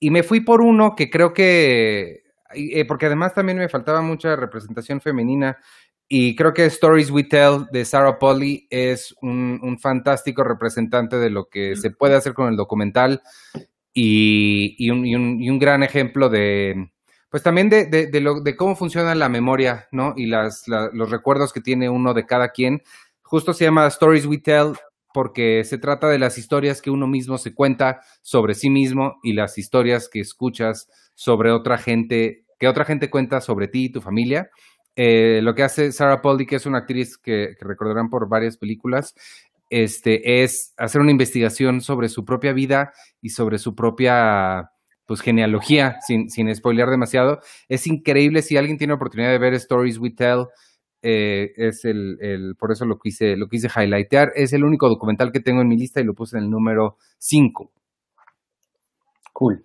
y 0.00 0.11
me 0.11 0.25
fui 0.25 0.41
por 0.41 0.61
uno 0.61 0.97
que 0.97 1.09
creo 1.09 1.33
que, 1.33 2.25
eh, 2.53 2.85
porque 2.85 3.07
además 3.07 3.33
también 3.33 3.59
me 3.59 3.69
faltaba 3.69 4.03
mucha 4.03 4.35
representación 4.35 5.00
femenina, 5.00 5.57
y 6.09 6.35
creo 6.35 6.53
que 6.53 6.67
Stories 6.67 7.12
We 7.12 7.25
Tell 7.25 7.67
de 7.71 7.85
Sarah 7.85 8.19
Polly 8.19 8.67
es 8.71 9.14
un, 9.23 9.61
un 9.62 9.79
fantástico 9.79 10.43
representante 10.43 11.17
de 11.17 11.31
lo 11.31 11.49
que 11.49 11.76
se 11.76 11.93
puede 11.93 12.17
hacer 12.17 12.35
con 12.35 12.49
el 12.49 12.57
documental 12.57 13.23
y, 13.93 14.75
y, 14.85 14.91
un, 14.91 15.07
y 15.07 15.14
un, 15.14 15.41
y 15.41 15.49
un 15.49 15.61
gran 15.61 15.85
ejemplo 15.85 16.29
de, 16.29 16.91
pues 17.35 17.43
también 17.43 17.69
de, 17.69 17.87
de, 17.87 18.21
lo, 18.21 18.43
de 18.43 18.55
cómo 18.55 18.76
funciona 18.76 19.12
la 19.12 19.29
memoria, 19.29 19.88
¿no? 19.91 20.14
Y 20.17 20.26
las, 20.26 20.69
los 20.69 21.11
recuerdos 21.11 21.53
que 21.53 21.61
tiene 21.61 21.91
uno 21.91 22.14
de 22.14 22.26
cada 22.26 22.50
quien. 22.50 22.81
Justo 23.23 23.53
se 23.53 23.64
llama 23.64 23.88
Stories 23.88 24.25
We 24.25 24.38
Tell 24.38 24.75
porque 25.12 25.64
se 25.64 25.79
trata 25.79 26.09
de 26.09 26.21
las 26.21 26.38
historias 26.38 26.81
que 26.81 26.91
uno 26.91 27.09
mismo 27.09 27.37
se 27.37 27.53
cuenta 27.53 28.03
sobre 28.23 28.55
sí 28.55 28.71
mismo 28.71 29.19
y 29.25 29.33
las 29.33 29.59
historias 29.59 30.09
que 30.09 30.21
escuchas 30.21 30.88
sobre 31.17 31.50
otra 31.50 31.76
gente, 31.76 32.45
que 32.61 32.69
otra 32.69 32.85
gente 32.85 33.11
cuenta 33.11 33.41
sobre 33.41 33.67
ti 33.67 33.87
y 33.87 33.91
tu 33.91 34.00
familia. 34.00 34.49
Eh, 34.95 35.41
lo 35.43 35.57
que 35.57 35.64
hace 35.64 35.91
Sarah 35.91 36.23
Poldy, 36.23 36.47
que 36.47 36.55
es 36.55 36.67
una 36.67 36.79
actriz 36.79 37.19
que, 37.19 37.57
recordarán 37.61 38.11
por 38.11 38.29
varias 38.29 38.57
películas, 38.57 39.12
este, 39.71 40.45
es 40.45 40.73
hacer 40.76 41.00
una 41.00 41.11
investigación 41.11 41.81
sobre 41.81 42.09
su 42.09 42.25
propia 42.25 42.53
vida 42.53 42.93
y 43.21 43.31
sobre 43.31 43.59
su 43.59 43.75
propia 43.75 44.71
pues 45.07 45.21
genealogía, 45.21 45.97
sin, 46.07 46.29
sin 46.31 46.55
spoilear 46.55 46.89
demasiado. 46.89 47.41
Es 47.69 47.87
increíble 47.87 48.43
si 48.43 48.57
alguien 48.57 48.79
tiene 48.79 48.95
oportunidad 48.95 49.31
de 49.31 49.39
ver 49.39 49.55
Stories 49.55 49.99
We 49.99 50.11
Tell, 50.11 50.47
eh, 51.03 51.53
es 51.57 51.85
el, 51.85 52.17
el, 52.21 52.55
por 52.59 52.73
eso 52.73 52.87
lo 52.87 52.97
quise, 52.97 53.37
lo 53.37 53.47
quise 53.49 53.69
highlightear. 53.69 54.31
Es 54.35 54.55
el 54.55 54.65
único 54.65 54.89
documental 54.89 55.33
que 55.33 55.41
tengo 55.41 55.61
en 55.61 55.69
mi 55.69 55.77
lista 55.77 56.01
y 56.01 56.05
lo 56.05 56.15
puse 56.15 56.39
en 56.39 56.45
el 56.45 56.51
número 56.51 56.97
5. 57.19 57.71
Cool. 59.35 59.65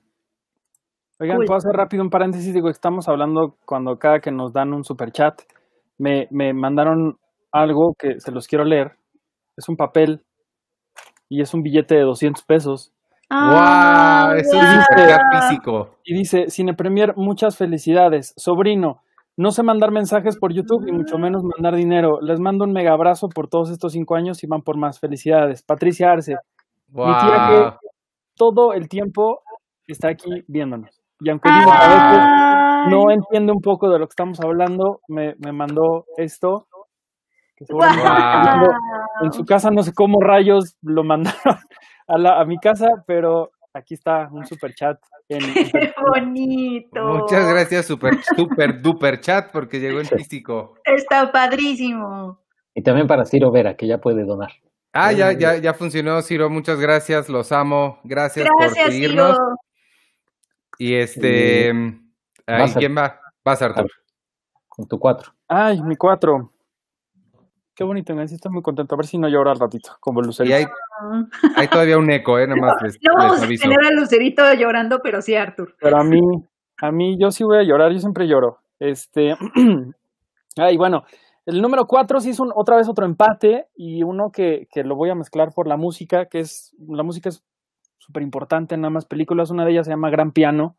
Oigan, 1.20 1.38
Cool. 1.38 1.46
puedo 1.46 1.58
hacer 1.58 1.72
rápido 1.74 2.04
un 2.04 2.10
paréntesis, 2.10 2.54
digo, 2.54 2.70
estamos 2.70 3.08
hablando 3.08 3.58
cuando 3.66 3.98
cada 3.98 4.20
que 4.20 4.32
nos 4.32 4.52
dan 4.52 4.74
un 4.74 4.84
super 4.84 5.12
chat, 5.12 5.42
me, 5.98 6.28
me 6.32 6.54
mandaron 6.54 7.18
algo 7.52 7.94
que 7.98 8.20
se 8.20 8.32
los 8.32 8.48
quiero 8.48 8.66
leer. 8.66 8.98
Es 9.56 9.70
un 9.70 9.76
papel 9.76 10.24
y 11.30 11.42
es 11.42 11.54
un 11.54 11.62
billete 11.62 11.96
de 11.96 12.02
200 12.02 12.44
pesos. 12.44 12.94
Ah, 13.30 14.30
¡Wow! 14.32 14.38
Es 14.40 14.48
un 14.54 15.42
físico. 15.42 15.98
Y 16.04 16.16
dice, 16.16 16.50
Cine 16.50 16.74
Premier, 16.74 17.14
muchas 17.16 17.58
felicidades. 17.58 18.34
Sobrino, 18.36 19.02
no 19.38 19.52
sé 19.52 19.62
mandar 19.62 19.92
mensajes 19.92 20.38
por 20.38 20.52
YouTube 20.52 20.88
y 20.88 20.92
mucho 20.92 21.18
menos 21.18 21.44
mandar 21.44 21.76
dinero. 21.76 22.20
Les 22.22 22.40
mando 22.40 22.66
un 22.66 22.74
mega 22.74 22.92
abrazo 22.92 23.30
por 23.30 23.48
todos 23.48 23.70
estos 23.70 23.94
cinco 23.94 24.16
años 24.16 24.44
y 24.44 24.48
van 24.48 24.64
por 24.64 24.78
más. 24.78 25.00
Felicidades. 25.00 25.62
Patricia 25.62 26.12
Arce, 26.12 26.36
mi 26.88 27.04
tía 27.04 27.14
¡Wow! 27.14 27.50
que 27.50 27.78
todo 28.36 28.74
el 28.74 28.90
tiempo 28.90 29.42
está 29.86 30.10
aquí 30.10 30.44
viéndonos. 30.48 31.00
Y 31.20 31.30
aunque 31.30 31.50
digo 31.52 31.72
a 31.72 31.88
veces 31.88 32.92
no 32.92 33.12
entiende 33.12 33.52
un 33.52 33.62
poco 33.62 33.90
de 33.90 34.00
lo 34.00 34.08
que 34.08 34.14
estamos 34.14 34.40
hablando, 34.40 35.02
me, 35.08 35.36
me 35.38 35.52
mandó 35.52 36.06
esto. 36.18 36.66
Que 37.56 37.66
viendo 37.70 38.72
en 39.22 39.32
su 39.34 39.44
casa, 39.44 39.70
no 39.70 39.84
sé 39.84 39.94
cómo 39.94 40.22
rayos 40.22 40.78
lo 40.82 41.04
mandaron 41.04 41.60
a, 42.10 42.18
la, 42.18 42.40
a 42.42 42.46
mi 42.46 42.58
casa, 42.58 42.88
pero 43.08 43.52
aquí 43.74 43.94
está 43.94 44.28
un 44.32 44.46
super 44.46 44.74
chat. 44.74 44.98
En, 45.30 45.40
Qué 45.72 45.94
bonito. 46.14 47.04
Muchas 47.04 47.48
gracias, 47.48 47.86
super, 47.86 48.14
super 48.36 48.82
duper 48.82 49.20
chat, 49.20 49.52
porque 49.52 49.80
llegó 49.80 50.00
en 50.00 50.06
físico. 50.06 50.74
Está 50.84 51.32
padrísimo. 51.32 52.40
Y 52.74 52.82
también 52.82 53.08
para 53.08 53.26
Ciro 53.26 53.52
Vera, 53.52 53.76
que 53.76 53.88
ya 53.88 53.98
puede 54.00 54.24
donar. 54.26 54.52
Ah, 54.94 55.12
ya, 55.12 55.34
ya, 55.34 55.56
ya 55.58 55.74
funcionó, 55.74 56.22
Ciro. 56.24 56.50
Muchas 56.50 56.80
gracias, 56.80 57.30
los 57.30 57.52
amo. 57.52 58.00
Gracias, 58.04 58.48
por 58.48 58.60
Gracias, 58.60 58.86
seguirnos. 58.88 59.34
Ciro. 59.38 59.56
Y 60.80 60.96
este. 60.96 61.70
ay, 62.48 62.60
Vas, 62.62 62.76
¿Quién 62.76 62.96
va? 62.98 63.20
Vas, 63.46 63.62
Artur. 63.62 63.92
Con 64.68 64.88
tu 64.88 64.98
cuatro. 64.98 65.32
Ay, 65.48 65.80
mi 65.84 65.96
cuatro. 65.96 66.54
Qué 67.76 67.84
bonito, 67.84 68.14
Nancy, 68.14 68.36
estoy 68.36 68.52
muy 68.52 68.62
contento. 68.62 68.96
A 68.96 68.98
ver 68.98 69.06
si 69.06 69.18
no 69.18 69.30
llora 69.30 69.52
al 69.52 69.60
ratito, 69.60 69.96
como 70.00 70.22
Y 70.22 70.26
Lucerito. 70.26 70.56
hay, 70.56 70.66
hay 71.56 71.68
todavía 71.68 71.98
un 71.98 72.12
eco, 72.12 72.38
¿eh? 72.40 72.48
Nada 72.48 72.62
más 72.62 72.82
les, 72.82 72.98
No 73.02 73.14
les 73.18 73.28
vamos 73.28 73.44
a 73.44 73.48
tener 73.48 73.86
a 73.86 73.92
Lucerito 73.92 74.54
llorando, 74.54 75.00
pero 75.04 75.22
sí, 75.22 75.36
Arthur. 75.36 75.76
Pero 75.80 75.98
a 75.98 76.04
mí, 76.04 76.20
a 76.82 76.92
mí, 76.92 77.18
yo 77.20 77.32
sí 77.32 77.44
voy 77.44 77.58
a 77.58 77.64
llorar, 77.64 77.92
yo 77.92 78.00
siempre 78.00 78.28
lloro. 78.28 78.60
Este, 78.80 79.36
ay, 80.58 80.78
bueno, 80.78 81.04
el 81.46 81.62
número 81.62 81.86
cuatro 81.86 82.20
sí 82.20 82.30
es 82.30 82.40
un, 82.40 82.52
otra 82.56 82.78
vez 82.78 82.88
otro 82.88 83.06
empate 83.06 83.68
y 83.76 84.04
uno 84.04 84.32
que, 84.32 84.68
que 84.72 84.84
lo 84.84 84.96
voy 84.96 85.10
a 85.10 85.16
mezclar 85.16 85.50
por 85.54 85.68
la 85.68 85.78
música, 85.78 86.28
que 86.28 86.40
es, 86.40 86.76
la 86.88 87.04
música 87.04 87.30
es 87.30 87.44
súper 87.98 88.24
importante 88.24 88.76
en 88.76 88.86
ambas 88.86 89.06
películas. 89.06 89.52
Una 89.52 89.66
de 89.66 89.72
ellas 89.72 89.86
se 89.86 89.92
llama 89.92 90.10
Gran 90.10 90.32
Piano, 90.32 90.78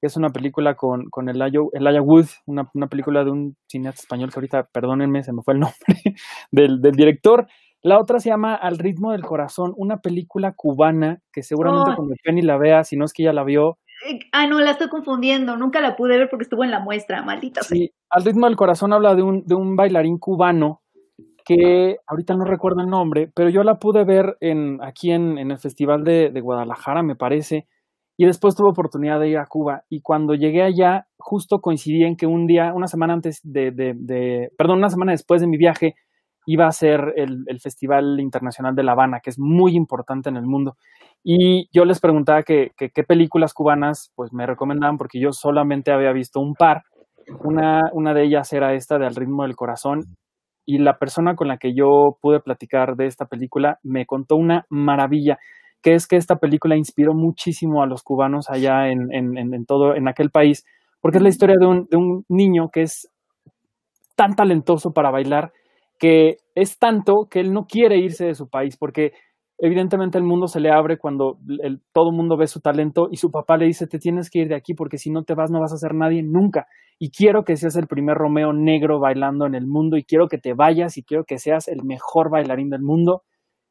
que 0.00 0.06
es 0.06 0.16
una 0.16 0.30
película 0.30 0.74
con, 0.74 1.10
con 1.10 1.28
Elijah, 1.28 1.60
Elijah 1.72 2.02
Wood, 2.02 2.26
una, 2.46 2.70
una 2.74 2.86
película 2.86 3.24
de 3.24 3.30
un 3.30 3.56
cineasta 3.66 4.00
español 4.00 4.30
que 4.30 4.38
ahorita, 4.38 4.68
perdónenme, 4.72 5.22
se 5.22 5.32
me 5.32 5.42
fue 5.42 5.54
el 5.54 5.60
nombre 5.60 5.76
del, 6.52 6.80
del 6.80 6.92
director. 6.92 7.46
La 7.82 7.98
otra 8.00 8.18
se 8.20 8.28
llama 8.30 8.54
Al 8.54 8.78
ritmo 8.78 9.12
del 9.12 9.22
corazón, 9.22 9.72
una 9.76 9.98
película 9.98 10.52
cubana 10.52 11.20
que 11.32 11.42
seguramente 11.42 11.92
Oh. 11.92 11.96
cuando 11.96 12.14
Penny 12.24 12.42
la 12.42 12.58
vea, 12.58 12.82
si 12.84 12.96
no 12.96 13.04
es 13.04 13.12
que 13.12 13.22
ya 13.22 13.32
la 13.32 13.44
vio, 13.44 13.78
Eh, 14.08 14.18
Ah, 14.32 14.46
no, 14.46 14.60
la 14.60 14.72
estoy 14.72 14.88
confundiendo. 14.88 15.56
Nunca 15.56 15.80
la 15.80 15.96
pude 15.96 16.16
ver 16.16 16.28
porque 16.30 16.44
estuvo 16.44 16.62
en 16.64 16.70
la 16.70 16.78
muestra, 16.80 17.22
maldita 17.22 17.62
sea. 17.62 17.76
Sí, 17.76 17.92
Al 18.10 18.24
ritmo 18.24 18.46
del 18.46 18.56
corazón 18.56 18.92
habla 18.92 19.14
de 19.16 19.22
un, 19.22 19.44
de 19.44 19.54
un 19.56 19.74
bailarín 19.76 20.18
cubano 20.18 20.82
que 21.44 21.96
ahorita 22.06 22.34
no 22.36 22.44
recuerdo 22.44 22.80
el 22.82 22.88
nombre, 22.90 23.30
pero 23.34 23.48
yo 23.48 23.62
la 23.64 23.78
pude 23.78 24.04
ver 24.04 24.36
en, 24.40 24.78
aquí 24.82 25.10
en, 25.12 25.38
en 25.38 25.50
el 25.50 25.58
Festival 25.58 26.04
de, 26.04 26.30
de 26.30 26.40
Guadalajara, 26.40 27.02
me 27.02 27.16
parece, 27.16 27.66
y 28.18 28.26
después 28.26 28.54
tuve 28.54 28.68
oportunidad 28.68 29.18
de 29.18 29.30
ir 29.30 29.38
a 29.38 29.46
Cuba. 29.46 29.82
Y 29.88 30.00
cuando 30.02 30.34
llegué 30.34 30.62
allá, 30.62 31.06
justo 31.16 31.60
coincidí 31.60 32.04
en 32.04 32.16
que 32.16 32.26
un 32.26 32.46
día, 32.46 32.72
una 32.74 32.86
semana 32.86 33.14
antes 33.14 33.40
de, 33.42 33.70
de, 33.70 33.94
de- 33.96 34.50
perdón, 34.58 34.78
una 34.78 34.90
semana 34.90 35.12
después 35.12 35.40
de 35.40 35.46
mi 35.46 35.56
viaje, 35.56 35.94
iba 36.50 36.66
a 36.66 36.72
ser 36.72 37.12
el, 37.16 37.44
el 37.46 37.60
Festival 37.60 38.20
Internacional 38.20 38.74
de 38.74 38.82
La 38.82 38.92
Habana, 38.92 39.20
que 39.20 39.28
es 39.30 39.38
muy 39.38 39.76
importante 39.76 40.30
en 40.30 40.36
el 40.38 40.46
mundo. 40.46 40.76
Y 41.22 41.68
yo 41.72 41.84
les 41.84 42.00
preguntaba 42.00 42.42
que, 42.42 42.72
qué 42.76 43.04
películas 43.04 43.52
cubanas 43.52 44.12
pues 44.14 44.32
me 44.32 44.46
recomendaban, 44.46 44.96
porque 44.96 45.20
yo 45.20 45.32
solamente 45.32 45.92
había 45.92 46.12
visto 46.12 46.40
un 46.40 46.54
par. 46.54 46.84
Una, 47.44 47.82
una 47.92 48.14
de 48.14 48.22
ellas 48.24 48.50
era 48.54 48.72
esta 48.72 48.98
de 48.98 49.06
Al 49.06 49.14
ritmo 49.14 49.42
del 49.42 49.56
corazón. 49.56 50.04
Y 50.64 50.78
la 50.78 50.98
persona 50.98 51.36
con 51.36 51.48
la 51.48 51.58
que 51.58 51.74
yo 51.74 52.16
pude 52.22 52.40
platicar 52.40 52.96
de 52.96 53.06
esta 53.06 53.26
película 53.26 53.78
me 53.82 54.06
contó 54.06 54.36
una 54.36 54.64
maravilla, 54.70 55.38
que 55.82 55.94
es 55.94 56.06
que 56.06 56.16
esta 56.16 56.36
película 56.36 56.76
inspiró 56.76 57.12
muchísimo 57.14 57.82
a 57.82 57.86
los 57.86 58.02
cubanos 58.02 58.48
allá 58.48 58.88
en, 58.88 59.12
en- 59.12 59.36
en- 59.36 59.54
en 59.54 59.66
todo, 59.66 59.94
en 59.94 60.08
aquel 60.08 60.30
país, 60.30 60.64
porque 61.00 61.18
es 61.18 61.22
la 61.22 61.28
historia 61.30 61.56
de 61.60 61.66
un, 61.66 61.86
de 61.90 61.96
un 61.98 62.24
niño 62.28 62.70
que 62.70 62.82
es 62.82 63.08
tan 64.16 64.34
talentoso 64.34 64.92
para 64.92 65.10
bailar 65.10 65.52
que 65.98 66.36
es 66.54 66.78
tanto 66.78 67.26
que 67.30 67.40
él 67.40 67.52
no 67.52 67.66
quiere 67.66 67.98
irse 67.98 68.26
de 68.26 68.34
su 68.34 68.48
país 68.48 68.76
porque 68.76 69.12
evidentemente 69.58 70.18
el 70.18 70.24
mundo 70.24 70.46
se 70.48 70.60
le 70.60 70.70
abre 70.70 70.98
cuando 70.98 71.38
el- 71.62 71.82
todo 71.92 72.10
el 72.10 72.16
mundo 72.16 72.36
ve 72.36 72.46
su 72.46 72.60
talento 72.60 73.08
y 73.10 73.16
su 73.16 73.30
papá 73.30 73.56
le 73.56 73.66
dice 73.66 73.86
te 73.88 73.98
tienes 73.98 74.30
que 74.30 74.40
ir 74.40 74.48
de 74.48 74.54
aquí 74.54 74.74
porque 74.74 74.98
si 74.98 75.10
no 75.10 75.24
te 75.24 75.34
vas 75.34 75.50
no 75.50 75.60
vas 75.60 75.72
a 75.72 75.76
ser 75.78 75.94
nadie 75.94 76.22
nunca 76.22 76.66
y 77.00 77.10
quiero 77.10 77.44
que 77.44 77.56
seas 77.56 77.76
el 77.76 77.86
primer 77.88 78.16
Romeo 78.16 78.52
negro 78.52 79.00
bailando 79.00 79.46
en 79.46 79.54
el 79.56 79.66
mundo 79.66 79.96
y 79.96 80.04
quiero 80.04 80.28
que 80.28 80.38
te 80.38 80.54
vayas 80.54 80.96
y 80.96 81.02
quiero 81.04 81.24
que 81.24 81.38
seas 81.38 81.66
el 81.68 81.82
mejor 81.84 82.30
bailarín 82.30 82.70
del 82.70 82.82
mundo. 82.82 83.22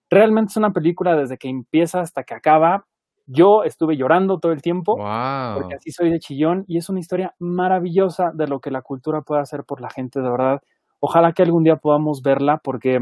Realmente 0.10 0.52
es 0.52 0.58
una 0.58 0.72
película 0.72 1.16
desde 1.18 1.38
que 1.38 1.50
empieza 1.50 2.00
hasta 2.02 2.24
que 2.24 2.34
acaba. 2.34 2.86
Yo 3.26 3.64
estuve 3.66 3.98
llorando 3.98 4.40
todo 4.40 4.54
el 4.54 4.62
tiempo 4.62 4.96
Wow. 4.98 5.56
porque 5.56 5.76
así 5.76 5.92
soy 5.92 6.10
de 6.10 6.20
chillón 6.20 6.64
y 6.68 6.78
es 6.78 6.88
una 6.90 7.00
historia 7.02 7.36
maravillosa 7.40 8.32
de 8.34 8.48
lo 8.48 8.60
que 8.62 8.72
la 8.72 8.82
cultura 8.82 9.22
puede 9.22 9.42
hacer 9.42 9.64
por 9.66 9.82
la 9.82 9.90
gente, 9.90 10.22
de 10.22 10.30
verdad. 10.30 10.62
Ojalá 11.00 11.34
que 11.34 11.44
algún 11.44 11.64
día 11.64 11.78
podamos 11.78 12.22
verla 12.22 12.60
porque 12.64 13.00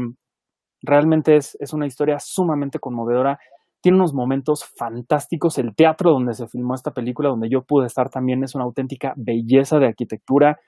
realmente 0.82 1.36
es, 1.36 1.56
es 1.60 1.72
una 1.72 1.86
historia 1.86 2.18
sumamente 2.18 2.78
conmovedora. 2.78 3.38
Tiene 3.80 3.98
unos 3.98 4.14
momentos 4.14 4.64
fantásticos. 4.76 5.58
El 5.58 5.74
teatro 5.74 6.10
donde 6.10 6.34
se 6.34 6.46
filmó 6.46 6.74
esta 6.74 6.92
película, 6.92 7.28
donde 7.28 7.48
yo 7.48 7.62
pude 7.62 7.86
estar 7.86 8.10
también, 8.10 8.42
es 8.44 8.54
una 8.54 8.64
auténtica 8.64 9.14
belleza 9.16 9.78
de 9.78 9.86
arquitectura. 9.86 10.58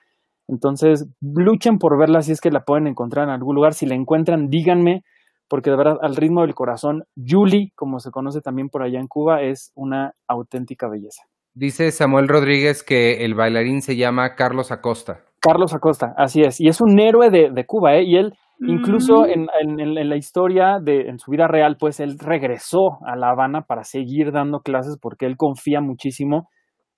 Entonces, 0.47 1.07
luchen 1.21 1.77
por 1.77 1.97
verla 1.97 2.21
si 2.21 2.31
es 2.31 2.41
que 2.41 2.49
la 2.49 2.65
pueden 2.65 2.87
encontrar 2.87 3.25
en 3.25 3.33
algún 3.33 3.55
lugar. 3.55 3.73
Si 3.73 3.85
la 3.85 3.95
encuentran, 3.95 4.49
díganme, 4.49 5.03
porque 5.47 5.69
de 5.69 5.75
verdad, 5.75 5.97
al 6.01 6.15
ritmo 6.15 6.41
del 6.41 6.55
corazón, 6.55 7.03
Julie, 7.15 7.71
como 7.75 7.99
se 7.99 8.11
conoce 8.11 8.41
también 8.41 8.69
por 8.69 8.83
allá 8.83 8.99
en 8.99 9.07
Cuba, 9.07 9.41
es 9.41 9.71
una 9.75 10.13
auténtica 10.27 10.87
belleza. 10.87 11.23
Dice 11.53 11.91
Samuel 11.91 12.27
Rodríguez 12.27 12.83
que 12.83 13.25
el 13.25 13.35
bailarín 13.35 13.81
se 13.81 13.95
llama 13.95 14.35
Carlos 14.35 14.71
Acosta. 14.71 15.25
Carlos 15.41 15.73
Acosta, 15.73 16.13
así 16.17 16.41
es. 16.41 16.59
Y 16.59 16.67
es 16.67 16.81
un 16.81 16.99
héroe 16.99 17.29
de, 17.29 17.49
de 17.51 17.65
Cuba, 17.65 17.95
¿eh? 17.95 18.03
Y 18.03 18.17
él, 18.17 18.33
incluso 18.67 19.21
Mm. 19.21 19.47
en, 19.61 19.79
en- 19.97 20.09
la 20.09 20.15
historia, 20.17 20.79
de, 20.81 21.07
en 21.09 21.17
su 21.19 21.31
vida 21.31 21.47
real, 21.47 21.77
pues 21.79 21.99
él 21.99 22.17
regresó 22.19 22.99
a 23.05 23.15
La 23.15 23.29
Habana 23.29 23.61
para 23.61 23.83
seguir 23.83 24.31
dando 24.31 24.59
clases 24.61 24.97
porque 25.01 25.25
él 25.25 25.37
confía 25.37 25.79
muchísimo 25.81 26.49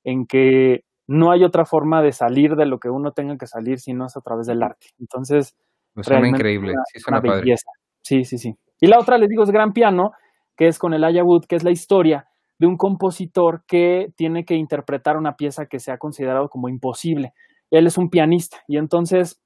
en 0.04 0.26
que 0.26 0.82
no 1.08 1.32
hay 1.32 1.44
otra 1.44 1.66
forma 1.66 2.02
de 2.02 2.12
salir 2.14 2.56
de 2.56 2.66
lo 2.66 2.80
que 2.80 2.90
uno 2.90 3.12
tenga 3.12 3.38
que 3.38 3.46
salir 3.48 3.80
si 3.80 3.94
no 3.94 4.06
es 4.06 4.16
a 4.18 4.22
través 4.22 4.48
del 4.48 4.64
arte. 4.64 4.88
Entonces, 5.00 5.56
Me 5.94 6.04
suena 6.04 6.22
realmente 6.22 6.40
increíble. 6.40 6.72
una- 6.74 6.84
Sí, 6.92 6.98
una 6.98 7.04
suena 7.04 7.22
padre. 7.22 7.42
belleza. 7.42 7.72
Sí, 8.02 8.24
sí, 8.24 8.38
sí. 8.38 8.56
Y 8.80 8.88
la 8.88 8.98
otra, 8.98 9.18
les 9.18 9.30
digo, 9.30 9.44
es 9.44 9.52
Gran 9.52 9.74
Piano, 9.74 10.12
que 10.58 10.68
es 10.68 10.80
con 10.80 10.94
el 10.94 11.04
Wood, 11.24 11.46
que 11.48 11.56
es 11.58 11.64
la 11.64 11.72
historia 11.72 12.26
de 12.58 12.68
un 12.68 12.78
compositor 12.78 13.64
que 13.68 14.08
tiene 14.16 14.46
que 14.46 14.56
interpretar 14.56 15.18
una 15.18 15.36
pieza 15.36 15.66
que 15.66 15.80
se 15.80 15.92
ha 15.92 15.98
considerado 15.98 16.48
como 16.50 16.70
imposible. 16.70 17.34
Él 17.72 17.88
es 17.88 17.98
un 17.98 18.10
pianista 18.10 18.58
y 18.68 18.78
entonces, 18.78 19.42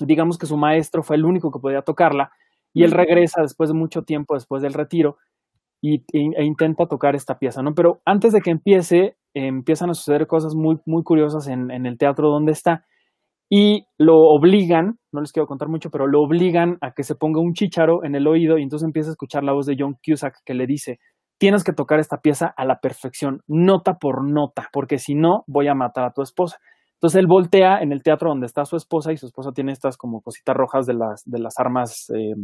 digamos 0.00 0.38
que 0.38 0.46
su 0.46 0.56
maestro 0.56 1.02
fue 1.02 1.16
el 1.16 1.24
único 1.24 1.50
que 1.52 1.60
podía 1.60 1.82
tocarla 1.82 2.30
y 2.74 2.84
él 2.84 2.92
regresa 2.92 3.42
después 3.42 3.70
de 3.70 3.74
mucho 3.74 4.02
tiempo, 4.02 4.34
después 4.34 4.62
del 4.62 4.74
retiro, 4.74 5.16
y, 5.80 5.96
e, 6.12 6.30
e 6.36 6.44
intenta 6.44 6.86
tocar 6.86 7.14
esta 7.14 7.38
pieza, 7.38 7.62
¿no? 7.62 7.74
Pero 7.74 8.00
antes 8.04 8.32
de 8.32 8.40
que 8.40 8.50
empiece, 8.50 9.16
eh, 9.34 9.46
empiezan 9.46 9.90
a 9.90 9.94
suceder 9.94 10.26
cosas 10.26 10.54
muy, 10.54 10.78
muy 10.86 11.02
curiosas 11.02 11.46
en, 11.48 11.70
en 11.70 11.86
el 11.86 11.98
teatro 11.98 12.30
donde 12.30 12.52
está 12.52 12.84
y 13.50 13.86
lo 13.96 14.16
obligan, 14.16 14.98
no 15.12 15.20
les 15.20 15.32
quiero 15.32 15.46
contar 15.46 15.68
mucho, 15.68 15.90
pero 15.90 16.06
lo 16.06 16.20
obligan 16.20 16.76
a 16.82 16.92
que 16.92 17.02
se 17.02 17.14
ponga 17.14 17.40
un 17.40 17.54
chícharo 17.54 18.04
en 18.04 18.14
el 18.14 18.26
oído 18.26 18.58
y 18.58 18.62
entonces 18.62 18.86
empieza 18.86 19.10
a 19.10 19.12
escuchar 19.12 19.42
la 19.42 19.52
voz 19.52 19.66
de 19.66 19.76
John 19.78 19.96
Cusack 20.04 20.34
que 20.44 20.54
le 20.54 20.66
dice, 20.66 20.98
tienes 21.38 21.64
que 21.64 21.72
tocar 21.72 21.98
esta 21.98 22.18
pieza 22.18 22.52
a 22.56 22.64
la 22.66 22.80
perfección, 22.80 23.40
nota 23.46 23.94
por 23.94 24.28
nota, 24.28 24.68
porque 24.72 24.98
si 24.98 25.14
no, 25.14 25.44
voy 25.46 25.68
a 25.68 25.74
matar 25.74 26.04
a 26.04 26.12
tu 26.12 26.20
esposa. 26.20 26.58
Entonces 26.98 27.20
él 27.20 27.28
voltea 27.28 27.80
en 27.80 27.92
el 27.92 28.02
teatro 28.02 28.28
donde 28.28 28.46
está 28.46 28.64
su 28.64 28.76
esposa 28.76 29.12
y 29.12 29.16
su 29.16 29.26
esposa 29.26 29.52
tiene 29.52 29.70
estas 29.70 29.96
como 29.96 30.20
cositas 30.20 30.56
rojas 30.56 30.84
de 30.84 30.94
las, 30.94 31.22
de 31.24 31.38
las 31.38 31.54
armas 31.58 32.10
eh, 32.10 32.34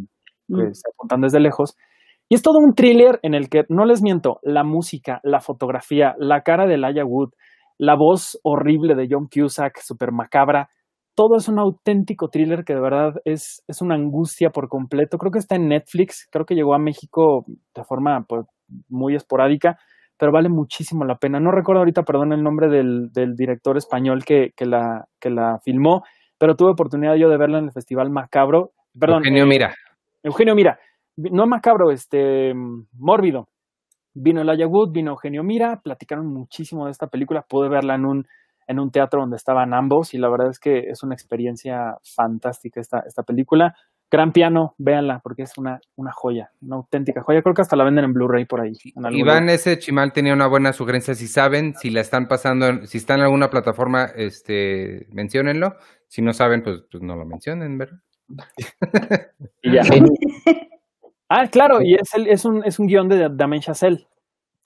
que 0.49 0.75
se 0.75 0.89
apuntan 0.95 1.23
desde 1.23 1.41
lejos. 1.41 1.77
Y 2.29 2.37
es 2.37 2.43
todo 2.43 2.59
un 2.59 2.75
thriller 2.75 3.19
en 3.23 3.35
el 3.35 3.49
que, 3.49 3.65
no 3.69 3.85
les 3.85 4.01
miento, 4.01 4.39
la 4.43 4.63
música, 4.63 5.21
la 5.25 5.41
fotografía, 5.41 6.15
la 6.19 6.43
cara 6.43 6.67
de 6.67 6.79
Laia 6.79 7.05
Wood, 7.05 7.31
la 7.79 7.97
voz 7.97 8.39
horrible 8.45 8.95
de 8.95 9.09
John 9.11 9.27
Cusack, 9.27 9.81
super 9.81 10.13
macabra, 10.13 10.71
todo 11.17 11.37
es 11.37 11.49
un 11.49 11.59
auténtico 11.59 12.29
thriller 12.29 12.65
que 12.65 12.75
de 12.75 12.81
verdad 12.81 13.15
es, 13.25 13.63
es 13.69 13.83
una 13.83 13.95
angustia 13.95 14.51
por 14.51 14.69
completo. 14.69 15.19
Creo 15.19 15.33
que 15.33 15.39
está 15.39 15.57
en 15.57 15.69
Netflix, 15.69 16.29
creo 16.31 16.45
que 16.45 16.55
llegó 16.55 16.75
a 16.75 16.79
México 16.79 17.45
de 17.75 17.85
forma 17.85 18.25
pues, 18.29 18.47
muy 18.89 19.15
esporádica, 19.15 19.79
pero 20.19 20.33
vale 20.33 20.49
muchísimo 20.49 21.05
la 21.05 21.17
pena. 21.17 21.41
No 21.41 21.51
recuerdo 21.51 21.81
ahorita, 21.81 22.03
perdón, 22.03 22.33
el 22.33 22.43
nombre 22.43 22.69
del, 22.69 23.11
del 23.13 23.35
director 23.35 23.77
español 23.77 24.25
que, 24.25 24.51
que, 24.57 24.67
la, 24.67 25.05
que 25.21 25.31
la 25.31 25.59
filmó, 25.65 26.03
pero 26.39 26.55
tuve 26.55 26.71
oportunidad 26.71 27.15
yo 27.17 27.29
de 27.29 27.39
verla 27.39 27.59
en 27.59 27.67
el 27.67 27.73
Festival 27.73 28.11
Macabro. 28.11 28.73
Perdón, 28.99 29.19
Eugenio 29.19 29.45
eh, 29.45 29.49
Mira. 29.49 29.75
Eugenio 30.23 30.55
Mira, 30.55 30.79
no 31.17 31.47
macabro, 31.47 31.91
este, 31.91 32.53
mórbido. 32.93 33.49
Vino 34.15 34.41
el 34.41 34.67
Wood, 34.67 34.93
vino 34.93 35.11
Eugenio 35.11 35.43
Mira, 35.43 35.81
platicaron 35.83 36.33
muchísimo 36.33 36.85
de 36.85 36.93
esta 36.93 37.09
película, 37.09 37.43
pude 37.49 37.69
verla 37.69 37.97
en 37.97 38.07
un, 38.07 38.27
en 38.69 38.79
un 38.79 38.91
teatro 38.91 39.21
donde 39.21 39.37
estaban 39.37 39.75
ambos 39.75 40.15
y 40.15 40.19
la 40.19 40.31
verdad 40.31 40.51
es 40.51 40.61
que 40.61 40.79
es 40.89 41.03
una 41.03 41.15
experiencia 41.15 41.97
fantástica 42.15 42.81
esta, 42.81 43.01
esta 43.07 43.25
película. 43.25 43.75
Gran 44.15 44.33
piano, 44.33 44.77
véanla, 44.79 45.19
porque 45.25 45.43
es 45.43 45.59
una, 45.59 45.81
una 45.97 46.13
joya, 46.13 46.53
una 46.63 46.77
auténtica 46.77 47.21
joya. 47.25 47.43
Creo 47.43 47.53
que 47.53 47.63
hasta 47.63 47.75
la 47.75 47.83
venden 47.83 48.05
en 48.05 48.13
Blu-ray 48.15 48.45
por 48.45 48.61
ahí. 48.61 48.73
en 48.95 49.05
algún 49.05 49.19
Iván 49.19 49.41
lugar. 49.41 49.55
ese 49.57 49.77
Chimal 49.77 50.13
tenía 50.13 50.33
una 50.33 50.47
buena 50.47 50.73
sugerencia. 50.73 51.17
Si 51.17 51.27
saben, 51.27 51.75
si 51.75 51.91
la 51.91 52.01
están 52.01 52.29
pasando, 52.29 52.87
si 52.87 52.99
está 52.99 53.15
en 53.17 53.23
alguna 53.23 53.51
plataforma, 53.51 54.05
este, 54.15 55.09
menciónenlo. 55.11 55.75
Si 56.07 56.23
no 56.23 56.33
saben, 56.33 56.63
pues, 56.63 56.85
pues 56.89 57.03
no 57.03 57.17
lo 57.17 57.25
mencionen, 57.27 57.77
¿verdad? 57.77 57.99
Y 59.63 59.73
ya. 59.73 59.83
Ah, 61.29 61.49
claro, 61.49 61.83
y 61.83 61.95
es, 61.95 62.15
el, 62.15 62.29
es, 62.29 62.45
un, 62.45 62.63
es 62.65 62.79
un 62.79 62.87
guion 62.87 63.09
de 63.09 63.29
Damien 63.31 63.63
Chazelle. 63.63 64.07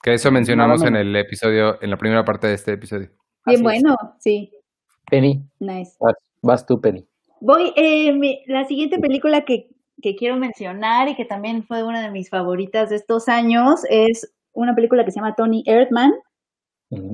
Que 0.03 0.13
eso 0.13 0.29
mencionamos 0.31 0.83
en 0.83 0.95
el 0.95 1.15
episodio, 1.15 1.81
en 1.81 1.89
la 1.89 1.97
primera 1.97 2.23
parte 2.23 2.45
de 2.45 2.53
este 2.53 2.73
episodio. 2.73 3.07
Bien 3.07 3.15
Así 3.45 3.55
es. 3.55 3.61
bueno, 3.63 3.95
sí, 4.19 4.51
Penny, 5.09 5.43
nice. 5.57 5.93
vas, 5.99 6.13
vas 6.43 6.65
tú, 6.67 6.79
Penny. 6.79 7.08
Voy, 7.41 7.73
eh, 7.75 8.13
mi- 8.13 8.43
la 8.47 8.65
siguiente 8.65 8.99
película 8.99 9.43
que, 9.45 9.69
que 10.01 10.15
quiero 10.15 10.35
mencionar 10.37 11.07
y 11.09 11.15
que 11.15 11.25
también 11.25 11.63
fue 11.63 11.83
una 11.83 12.01
de 12.01 12.11
mis 12.11 12.29
favoritas 12.29 12.89
de 12.89 12.95
estos 12.97 13.27
años 13.29 13.81
es 13.89 14.33
una 14.53 14.75
película 14.75 15.05
que 15.05 15.11
se 15.11 15.19
llama 15.19 15.35
Tony 15.35 15.63
Erdman, 15.65 16.11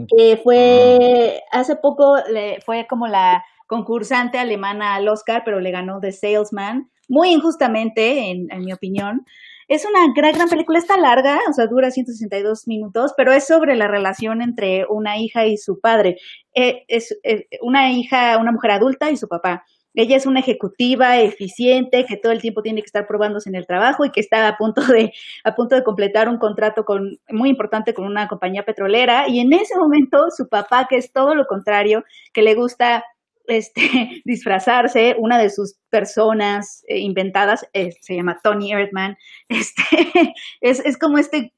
que 0.08 0.38
fue 0.44 1.42
hace 1.52 1.76
poco 1.76 2.18
le, 2.32 2.62
fue 2.62 2.88
como 2.88 3.08
la 3.08 3.44
concursante 3.68 4.38
alemana 4.38 4.96
al 4.96 5.08
Oscar, 5.08 5.42
pero 5.44 5.60
le 5.60 5.72
ganó 5.72 6.00
The 6.00 6.12
Salesman, 6.12 6.90
muy 7.10 7.30
injustamente, 7.32 8.30
en, 8.32 8.52
en 8.52 8.60
mi 8.66 8.74
opinión. 8.74 9.26
Es 9.68 9.84
una 9.86 10.14
gran, 10.16 10.34
gran 10.34 10.48
película, 10.48 10.78
está 10.78 10.96
larga, 10.98 11.40
o 11.50 11.54
sea, 11.54 11.66
dura 11.66 11.90
162 11.90 12.68
minutos, 12.68 13.14
pero 13.18 13.32
es 13.34 13.48
sobre 13.48 13.76
la 13.76 13.88
relación 13.88 14.44
entre 14.44 14.86
una 14.88 15.18
hija 15.18 15.48
y 15.48 15.58
su 15.58 15.80
padre. 15.80 16.18
Eh, 16.54 16.84
es 16.88 17.18
eh, 17.24 17.48
una 17.62 17.92
hija, 17.92 18.38
una 18.38 18.52
mujer 18.52 18.72
adulta 18.72 19.10
y 19.10 19.18
su 19.18 19.28
papá. 19.28 19.66
Ella 19.96 20.18
es 20.18 20.26
una 20.26 20.40
ejecutiva 20.40 21.20
eficiente 21.20 22.06
que 22.06 22.18
todo 22.18 22.32
el 22.32 22.42
tiempo 22.42 22.62
tiene 22.62 22.82
que 22.82 22.88
estar 22.88 23.08
probándose 23.08 23.50
en 23.50 23.56
el 23.56 23.66
trabajo 23.66 24.06
y 24.06 24.12
que 24.12 24.20
está 24.20 24.48
a 24.48 24.58
punto 24.58 24.82
de 24.82 25.12
a 25.44 25.56
punto 25.56 25.76
de 25.76 25.84
completar 25.84 26.30
un 26.30 26.38
contrato 26.38 26.84
con 26.84 27.18
muy 27.30 27.50
importante 27.50 27.94
con 27.94 28.06
una 28.06 28.28
compañía 28.28 28.64
petrolera. 28.64 29.26
Y 29.28 29.40
en 29.40 29.54
ese 29.54 29.78
momento 29.78 30.18
su 30.36 30.48
papá 30.48 30.88
que 30.90 30.98
es 30.98 31.12
todo 31.12 31.36
lo 31.36 31.46
contrario, 31.46 32.04
que 32.34 32.42
le 32.42 32.56
gusta 32.56 33.04
este 33.48 33.82
disfrazarse, 34.26 35.16
una 35.20 35.38
de 35.38 35.50
sus 35.50 35.76
personas 35.90 36.84
eh, 36.88 37.00
inventadas 37.00 37.66
eh, 37.74 37.90
se 38.02 38.16
llama 38.16 38.40
Tony 38.44 38.72
Erdman, 38.74 39.16
este 39.50 40.34
es, 40.62 40.80
es 40.86 40.98
como 40.98 41.18
este 41.18 41.54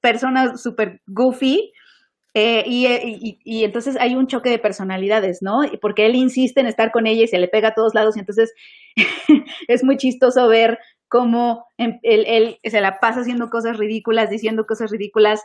persona 0.00 0.56
súper 0.56 1.00
goofy 1.06 1.72
eh, 2.34 2.64
y, 2.66 2.86
eh, 2.86 3.02
y- 3.44 3.64
entonces 3.64 3.96
hay 4.00 4.16
un 4.16 4.26
choque 4.26 4.50
de 4.50 4.58
personalidades, 4.58 5.40
¿no? 5.42 5.60
Porque 5.80 6.06
él 6.06 6.14
insiste 6.16 6.60
en 6.60 6.66
estar 6.66 6.90
con 6.92 7.06
ella 7.06 7.22
y 7.24 7.28
se 7.28 7.38
le 7.38 7.48
pega 7.48 7.68
a 7.68 7.74
todos 7.74 7.94
lados, 7.94 8.16
y 8.16 8.20
entonces 8.20 8.52
es 9.68 9.84
muy 9.84 9.96
chistoso 9.96 10.48
ver 10.48 10.78
cómo 11.08 11.66
em- 11.78 12.00
él, 12.02 12.24
él 12.26 12.58
se 12.64 12.80
la 12.80 12.98
pasa 13.00 13.20
haciendo 13.20 13.50
cosas 13.50 13.76
ridículas, 13.78 14.30
diciendo 14.30 14.66
cosas 14.66 14.90
ridículas 14.90 15.42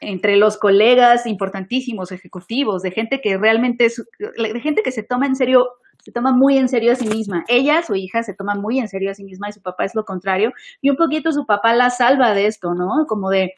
entre 0.00 0.36
los 0.36 0.58
colegas 0.58 1.26
importantísimos, 1.26 2.12
ejecutivos, 2.12 2.82
de 2.82 2.90
gente 2.90 3.20
que 3.20 3.36
realmente 3.38 3.86
es, 3.86 4.02
de 4.18 4.60
gente 4.60 4.82
que 4.82 4.92
se 4.92 5.02
toma 5.02 5.26
en 5.26 5.36
serio, 5.36 5.68
se 6.02 6.12
toma 6.12 6.32
muy 6.32 6.58
en 6.58 6.68
serio 6.68 6.92
a 6.92 6.96
sí 6.96 7.06
misma. 7.08 7.44
Ella, 7.48 7.82
su 7.82 7.94
hija, 7.94 8.22
se 8.22 8.34
toma 8.34 8.54
muy 8.54 8.78
en 8.78 8.88
serio 8.88 9.10
a 9.10 9.14
sí 9.14 9.24
misma 9.24 9.48
y 9.48 9.52
su 9.52 9.62
papá 9.62 9.84
es 9.84 9.94
lo 9.94 10.04
contrario. 10.04 10.52
Y 10.82 10.90
un 10.90 10.96
poquito 10.96 11.32
su 11.32 11.46
papá 11.46 11.74
la 11.74 11.90
salva 11.90 12.34
de 12.34 12.46
esto, 12.46 12.74
¿no? 12.74 13.06
Como 13.06 13.30
de, 13.30 13.54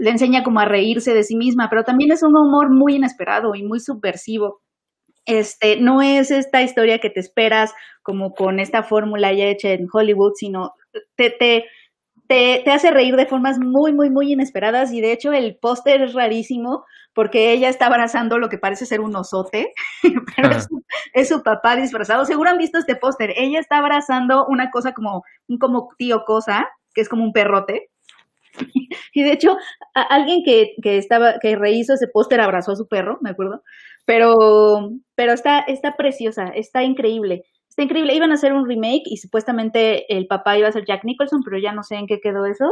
le 0.00 0.10
enseña 0.10 0.42
como 0.42 0.60
a 0.60 0.64
reírse 0.64 1.14
de 1.14 1.24
sí 1.24 1.36
misma, 1.36 1.68
pero 1.70 1.84
también 1.84 2.12
es 2.12 2.22
un 2.22 2.36
humor 2.36 2.70
muy 2.70 2.96
inesperado 2.96 3.54
y 3.54 3.62
muy 3.62 3.80
subversivo. 3.80 4.60
Este, 5.26 5.80
no 5.80 6.02
es 6.02 6.30
esta 6.30 6.62
historia 6.62 6.98
que 6.98 7.10
te 7.10 7.20
esperas 7.20 7.72
como 8.02 8.34
con 8.34 8.58
esta 8.60 8.82
fórmula 8.82 9.32
ya 9.32 9.46
hecha 9.46 9.70
en 9.70 9.86
Hollywood, 9.92 10.32
sino 10.36 10.72
te, 11.16 11.30
te, 11.30 11.66
te, 12.28 12.62
te 12.64 12.70
hace 12.70 12.90
reír 12.90 13.16
de 13.16 13.26
formas 13.26 13.58
muy, 13.58 13.92
muy, 13.92 14.10
muy 14.10 14.32
inesperadas 14.32 14.92
y 14.92 15.00
de 15.00 15.12
hecho 15.12 15.32
el 15.32 15.56
póster 15.56 16.02
es 16.02 16.14
rarísimo 16.14 16.84
porque 17.12 17.52
ella 17.52 17.68
está 17.68 17.86
abrazando 17.86 18.38
lo 18.38 18.48
que 18.48 18.58
parece 18.58 18.86
ser 18.86 19.00
un 19.00 19.14
osote, 19.16 19.72
pero 20.36 20.48
Ajá. 20.48 20.58
es, 20.58 20.64
su- 20.64 20.82
es 21.12 21.28
su 21.28 21.42
papá 21.42 21.76
disfrazado. 21.76 22.24
Seguro 22.24 22.50
han 22.50 22.58
visto 22.58 22.78
este 22.78 22.96
póster. 22.96 23.34
Ella 23.36 23.60
está 23.60 23.78
abrazando 23.78 24.46
una 24.46 24.70
cosa 24.70 24.92
como 24.94 25.22
un 25.48 25.58
como 25.58 25.88
tío 25.98 26.24
cosa, 26.24 26.68
que 26.94 27.00
es 27.02 27.08
como 27.08 27.24
un 27.24 27.32
perrote. 27.32 27.90
Y 29.12 29.22
de 29.22 29.32
hecho, 29.32 29.56
alguien 29.94 30.42
que, 30.44 30.74
que 30.82 30.96
estaba, 30.96 31.38
que 31.40 31.56
rehizo 31.56 31.94
ese 31.94 32.06
póster 32.06 32.40
abrazó 32.40 32.72
a 32.72 32.76
su 32.76 32.86
perro, 32.86 33.18
me 33.20 33.30
acuerdo. 33.30 33.62
Pero, 34.06 34.34
pero 35.14 35.32
está, 35.32 35.60
está 35.60 35.96
preciosa, 35.96 36.46
está 36.54 36.82
increíble. 36.82 37.44
Está 37.68 37.82
increíble. 37.82 38.14
Iban 38.14 38.30
a 38.32 38.34
hacer 38.34 38.52
un 38.52 38.68
remake 38.68 39.04
y 39.06 39.16
supuestamente 39.16 40.12
el 40.14 40.26
papá 40.26 40.58
iba 40.58 40.68
a 40.68 40.72
ser 40.72 40.84
Jack 40.84 41.04
Nicholson, 41.04 41.42
pero 41.44 41.58
ya 41.58 41.72
no 41.72 41.82
sé 41.82 41.96
en 41.96 42.06
qué 42.06 42.20
quedó 42.20 42.46
eso. 42.46 42.68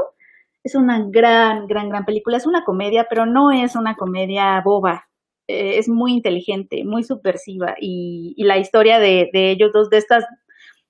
Es 0.65 0.75
una 0.75 1.05
gran, 1.09 1.67
gran, 1.67 1.89
gran 1.89 2.05
película. 2.05 2.37
Es 2.37 2.47
una 2.47 2.65
comedia, 2.65 3.07
pero 3.09 3.27
no 3.27 3.53
es 3.53 3.77
una 3.77 3.95
comedia 3.95 4.61
boba. 4.65 5.09
Eh, 5.47 5.79
es 5.79 5.89
muy 5.89 6.13
inteligente, 6.13 6.85
muy 6.85 7.05
subversiva. 7.05 7.75
Y, 7.81 8.35
y 8.37 8.45
la 8.45 8.59
historia 8.59 8.99
de, 8.99 9.31
de 9.33 9.51
ellos 9.51 9.71
dos, 9.73 9.91
de 9.91 9.99
estas 9.99 10.25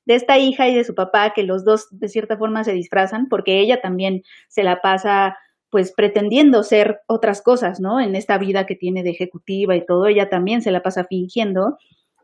de 0.09 0.15
esta 0.15 0.39
hija 0.39 0.67
y 0.69 0.75
de 0.75 0.85
su 0.85 0.95
papá, 0.95 1.35
que 1.35 1.43
los 1.43 1.65
dos 1.67 1.87
de 1.91 2.09
cierta 2.09 2.39
forma 2.39 2.65
se 2.65 2.73
disfrazan, 2.73 3.29
porque 3.29 3.61
ella 3.61 3.83
también 3.83 4.23
se 4.49 4.65
la 4.65 4.81
pasa 4.81 5.37
pues 5.69 5.93
pretendiendo 5.93 6.63
ser 6.63 7.01
otras 7.07 7.43
cosas, 7.43 7.79
¿no? 7.79 8.01
En 8.01 8.15
esta 8.17 8.39
vida 8.39 8.65
que 8.65 8.75
tiene 8.75 9.03
de 9.03 9.11
ejecutiva 9.11 9.77
y 9.77 9.85
todo, 9.85 10.07
ella 10.07 10.31
también 10.31 10.63
se 10.63 10.71
la 10.71 10.83
pasa 10.83 11.05
fingiendo, 11.05 11.77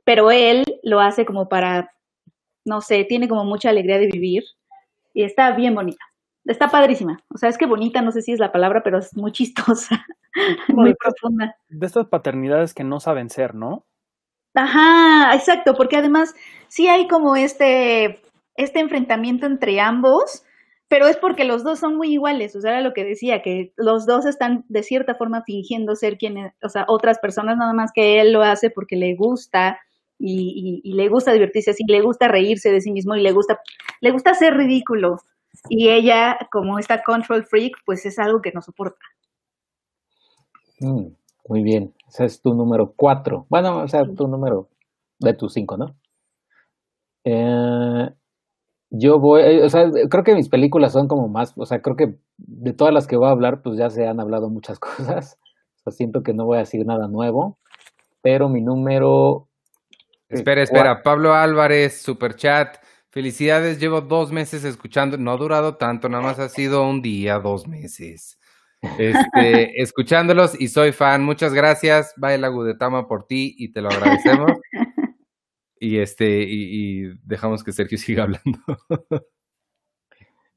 pero 0.02 0.30
él 0.30 0.64
lo 0.82 1.00
hace 1.00 1.26
como 1.26 1.46
para, 1.50 1.92
no 2.64 2.80
sé, 2.80 3.04
tiene 3.04 3.28
como 3.28 3.44
mucha 3.44 3.68
alegría 3.68 3.98
de 3.98 4.06
vivir 4.06 4.44
y 5.12 5.24
está 5.24 5.50
bien 5.52 5.74
bonita. 5.74 6.02
Está 6.46 6.68
padrísima. 6.70 7.22
O 7.34 7.36
sea, 7.36 7.50
es 7.50 7.58
que 7.58 7.66
bonita, 7.66 8.00
no 8.00 8.12
sé 8.12 8.22
si 8.22 8.32
es 8.32 8.38
la 8.38 8.50
palabra, 8.50 8.82
pero 8.82 8.96
es 8.98 9.14
muy 9.14 9.30
chistosa, 9.30 10.06
muy 10.68 10.90
de- 10.90 10.96
profunda. 10.96 11.54
De 11.68 11.86
estas 11.86 12.06
paternidades 12.06 12.72
que 12.72 12.82
no 12.84 12.98
saben 12.98 13.28
ser, 13.28 13.54
¿no? 13.54 13.84
Ajá, 14.54 15.34
exacto, 15.34 15.74
porque 15.74 15.96
además 15.96 16.34
sí 16.68 16.86
hay 16.88 17.08
como 17.08 17.34
este, 17.36 18.20
este 18.56 18.78
enfrentamiento 18.80 19.46
entre 19.46 19.80
ambos, 19.80 20.44
pero 20.88 21.06
es 21.08 21.16
porque 21.16 21.44
los 21.44 21.64
dos 21.64 21.80
son 21.80 21.96
muy 21.96 22.12
iguales, 22.12 22.54
o 22.54 22.60
sea, 22.60 22.72
era 22.72 22.80
lo 22.80 22.92
que 22.94 23.04
decía, 23.04 23.42
que 23.42 23.72
los 23.76 24.06
dos 24.06 24.26
están 24.26 24.64
de 24.68 24.82
cierta 24.84 25.16
forma 25.16 25.42
fingiendo 25.44 25.96
ser 25.96 26.18
quienes, 26.18 26.52
o 26.62 26.68
sea, 26.68 26.84
otras 26.88 27.18
personas, 27.18 27.56
nada 27.56 27.72
más 27.72 27.90
que 27.92 28.20
él 28.20 28.32
lo 28.32 28.42
hace 28.42 28.70
porque 28.70 28.94
le 28.96 29.16
gusta 29.16 29.80
y, 30.18 30.80
y- 30.84 30.88
y 30.90 30.94
le 30.94 31.08
gusta 31.08 31.32
divertirse 31.32 31.72
así, 31.72 31.82
le 31.88 32.00
gusta 32.00 32.28
reírse 32.28 32.70
de 32.70 32.80
sí 32.80 32.92
mismo 32.92 33.16
y 33.16 33.22
le 33.22 33.32
gusta, 33.32 33.60
le 34.00 34.10
gusta 34.12 34.34
ser 34.34 34.54
ridículo. 34.56 35.16
Y 35.68 35.88
ella, 35.90 36.38
como 36.52 36.78
esta 36.78 37.02
control 37.02 37.44
freak, 37.46 37.76
pues 37.86 38.06
es 38.06 38.18
algo 38.18 38.40
que 38.42 38.52
no 38.52 38.60
soporta. 38.62 39.04
Mm, 40.80 41.08
muy 41.48 41.62
bien, 41.62 41.92
ese 42.14 42.24
es 42.26 42.40
tu 42.40 42.54
número 42.54 42.94
cuatro. 42.96 43.46
Bueno, 43.50 43.78
o 43.82 43.88
sea, 43.88 44.04
tu 44.04 44.28
número 44.28 44.68
de 45.18 45.34
tus 45.34 45.52
cinco, 45.52 45.76
¿no? 45.76 45.96
Eh, 47.24 48.08
yo 48.90 49.18
voy, 49.18 49.42
eh, 49.42 49.64
o 49.64 49.68
sea, 49.68 49.90
creo 50.08 50.22
que 50.22 50.34
mis 50.34 50.48
películas 50.48 50.92
son 50.92 51.08
como 51.08 51.26
más, 51.28 51.54
o 51.56 51.66
sea, 51.66 51.80
creo 51.82 51.96
que 51.96 52.14
de 52.36 52.72
todas 52.72 52.94
las 52.94 53.08
que 53.08 53.16
voy 53.16 53.26
a 53.28 53.32
hablar, 53.32 53.62
pues 53.62 53.76
ya 53.76 53.90
se 53.90 54.06
han 54.06 54.20
hablado 54.20 54.48
muchas 54.48 54.78
cosas. 54.80 55.38
O 55.76 55.90
sea, 55.90 55.92
siento 55.92 56.22
que 56.22 56.34
no 56.34 56.44
voy 56.44 56.56
a 56.58 56.60
decir 56.60 56.86
nada 56.86 57.08
nuevo, 57.08 57.58
pero 58.22 58.48
mi 58.48 58.62
número... 58.62 59.48
eh, 60.28 60.34
Espera, 60.36 60.62
espera. 60.62 61.02
Pablo 61.02 61.34
Álvarez, 61.34 62.00
super 62.00 62.36
chat. 62.36 62.76
Felicidades, 63.10 63.80
llevo 63.80 64.00
dos 64.02 64.30
meses 64.32 64.64
escuchando. 64.64 65.18
No 65.18 65.32
ha 65.32 65.36
durado 65.36 65.76
tanto, 65.76 66.08
nada 66.08 66.22
más 66.22 66.38
ha 66.38 66.48
sido 66.48 66.88
un 66.88 67.02
día, 67.02 67.38
dos 67.40 67.66
meses. 67.66 68.38
Este, 68.98 69.80
escuchándolos 69.82 70.60
y 70.60 70.68
soy 70.68 70.92
fan. 70.92 71.24
Muchas 71.24 71.52
gracias, 71.52 72.12
Baila 72.16 72.48
Gudetama, 72.48 73.08
por 73.08 73.26
ti 73.26 73.54
y 73.58 73.72
te 73.72 73.80
lo 73.80 73.88
agradecemos. 73.88 74.52
Y 75.80 75.98
este, 75.98 76.44
y, 76.44 77.02
y 77.02 77.18
dejamos 77.24 77.62
que 77.62 77.72
Sergio 77.72 77.98
siga 77.98 78.22
hablando. 78.22 78.58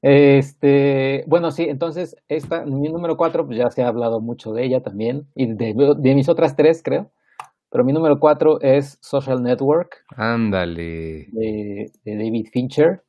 Este, 0.02 1.26
bueno, 1.28 1.52
sí, 1.52 1.64
entonces 1.64 2.16
esta, 2.30 2.66
mi 2.66 2.88
número 2.88 3.18
cuatro, 3.18 3.46
pues 3.46 3.58
ya 3.58 3.70
se 3.70 3.84
ha 3.84 3.88
hablado 3.88 4.22
mucho 4.22 4.54
de 4.54 4.64
ella 4.64 4.82
también, 4.82 5.28
y 5.36 5.48
de, 5.54 5.74
de 5.98 6.16
mis 6.16 6.30
otras 6.30 6.56
tres, 6.56 6.82
creo. 6.84 7.12
Pero 7.70 7.84
mi 7.84 7.92
número 7.92 8.20
cuatro 8.20 8.62
es 8.62 8.98
Social 9.02 9.44
Network. 9.44 10.06
Ándale. 10.16 11.28
De, 11.32 11.92
de 12.06 12.16
David 12.16 12.48
Fincher. 12.52 13.04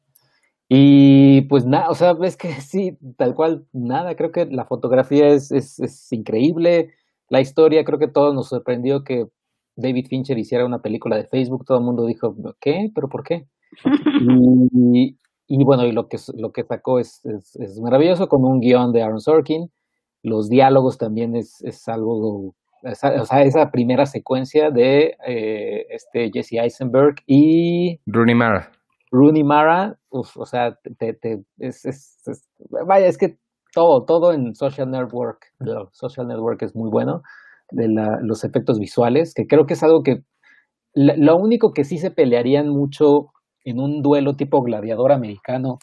Y 0.68 1.42
pues 1.42 1.64
nada, 1.64 1.88
o 1.88 1.94
sea, 1.94 2.12
ves 2.12 2.36
que 2.36 2.48
sí, 2.60 2.98
tal 3.16 3.34
cual, 3.34 3.66
nada, 3.72 4.14
creo 4.16 4.32
que 4.32 4.46
la 4.46 4.66
fotografía 4.66 5.28
es, 5.28 5.50
es, 5.50 5.80
es, 5.80 6.12
increíble, 6.12 6.90
la 7.28 7.40
historia, 7.40 7.84
creo 7.84 7.98
que 7.98 8.08
todos 8.08 8.34
nos 8.34 8.48
sorprendió 8.48 9.04
que 9.04 9.26
David 9.76 10.06
Fincher 10.08 10.36
hiciera 10.38 10.66
una 10.66 10.82
película 10.82 11.16
de 11.16 11.24
Facebook, 11.24 11.64
todo 11.64 11.78
el 11.78 11.84
mundo 11.84 12.04
dijo, 12.04 12.34
¿qué? 12.60 12.90
¿Pero 12.94 13.08
por 13.08 13.22
qué? 13.22 13.46
y, 15.46 15.64
bueno, 15.64 15.86
y 15.86 15.92
lo 15.92 16.08
que, 16.08 16.18
lo 16.34 16.52
que 16.52 16.64
sacó 16.64 16.98
es, 16.98 17.24
es, 17.24 17.80
maravilloso, 17.80 18.28
con 18.28 18.44
un 18.44 18.60
guion 18.60 18.92
de 18.92 19.02
Aaron 19.02 19.20
Sorkin, 19.20 19.70
los 20.22 20.48
diálogos 20.48 20.98
también 20.98 21.36
es, 21.36 21.88
algo 21.88 22.54
o 22.82 22.94
sea, 22.94 23.42
esa 23.42 23.70
primera 23.70 24.06
secuencia 24.06 24.70
de 24.70 25.16
eh, 25.26 25.86
este 25.90 26.30
Jesse 26.32 26.54
Eisenberg 26.54 27.16
y 27.26 28.00
Rooney 28.06 28.34
Mara. 28.34 28.70
Rooney 29.10 29.44
Mara, 29.44 29.98
o 30.10 30.24
sea, 30.24 30.76
te, 30.98 31.14
te, 31.14 31.42
es, 31.58 31.84
es, 31.84 32.48
vaya, 32.86 33.06
es 33.06 33.18
que 33.18 33.38
todo, 33.72 34.04
todo 34.04 34.32
en 34.32 34.54
Social 34.54 34.90
Network, 34.90 35.46
Social 35.92 36.28
Network 36.28 36.62
es 36.62 36.74
muy 36.74 36.90
bueno, 36.90 37.22
de 37.70 37.88
la, 37.88 38.18
los 38.22 38.44
efectos 38.44 38.78
visuales, 38.78 39.34
que 39.34 39.46
creo 39.46 39.66
que 39.66 39.74
es 39.74 39.82
algo 39.82 40.02
que, 40.02 40.22
lo 40.94 41.36
único 41.36 41.72
que 41.72 41.84
sí 41.84 41.98
se 41.98 42.10
pelearían 42.10 42.68
mucho 42.68 43.28
en 43.64 43.78
un 43.78 44.02
duelo 44.02 44.36
tipo 44.36 44.62
gladiador 44.62 45.12
americano 45.12 45.78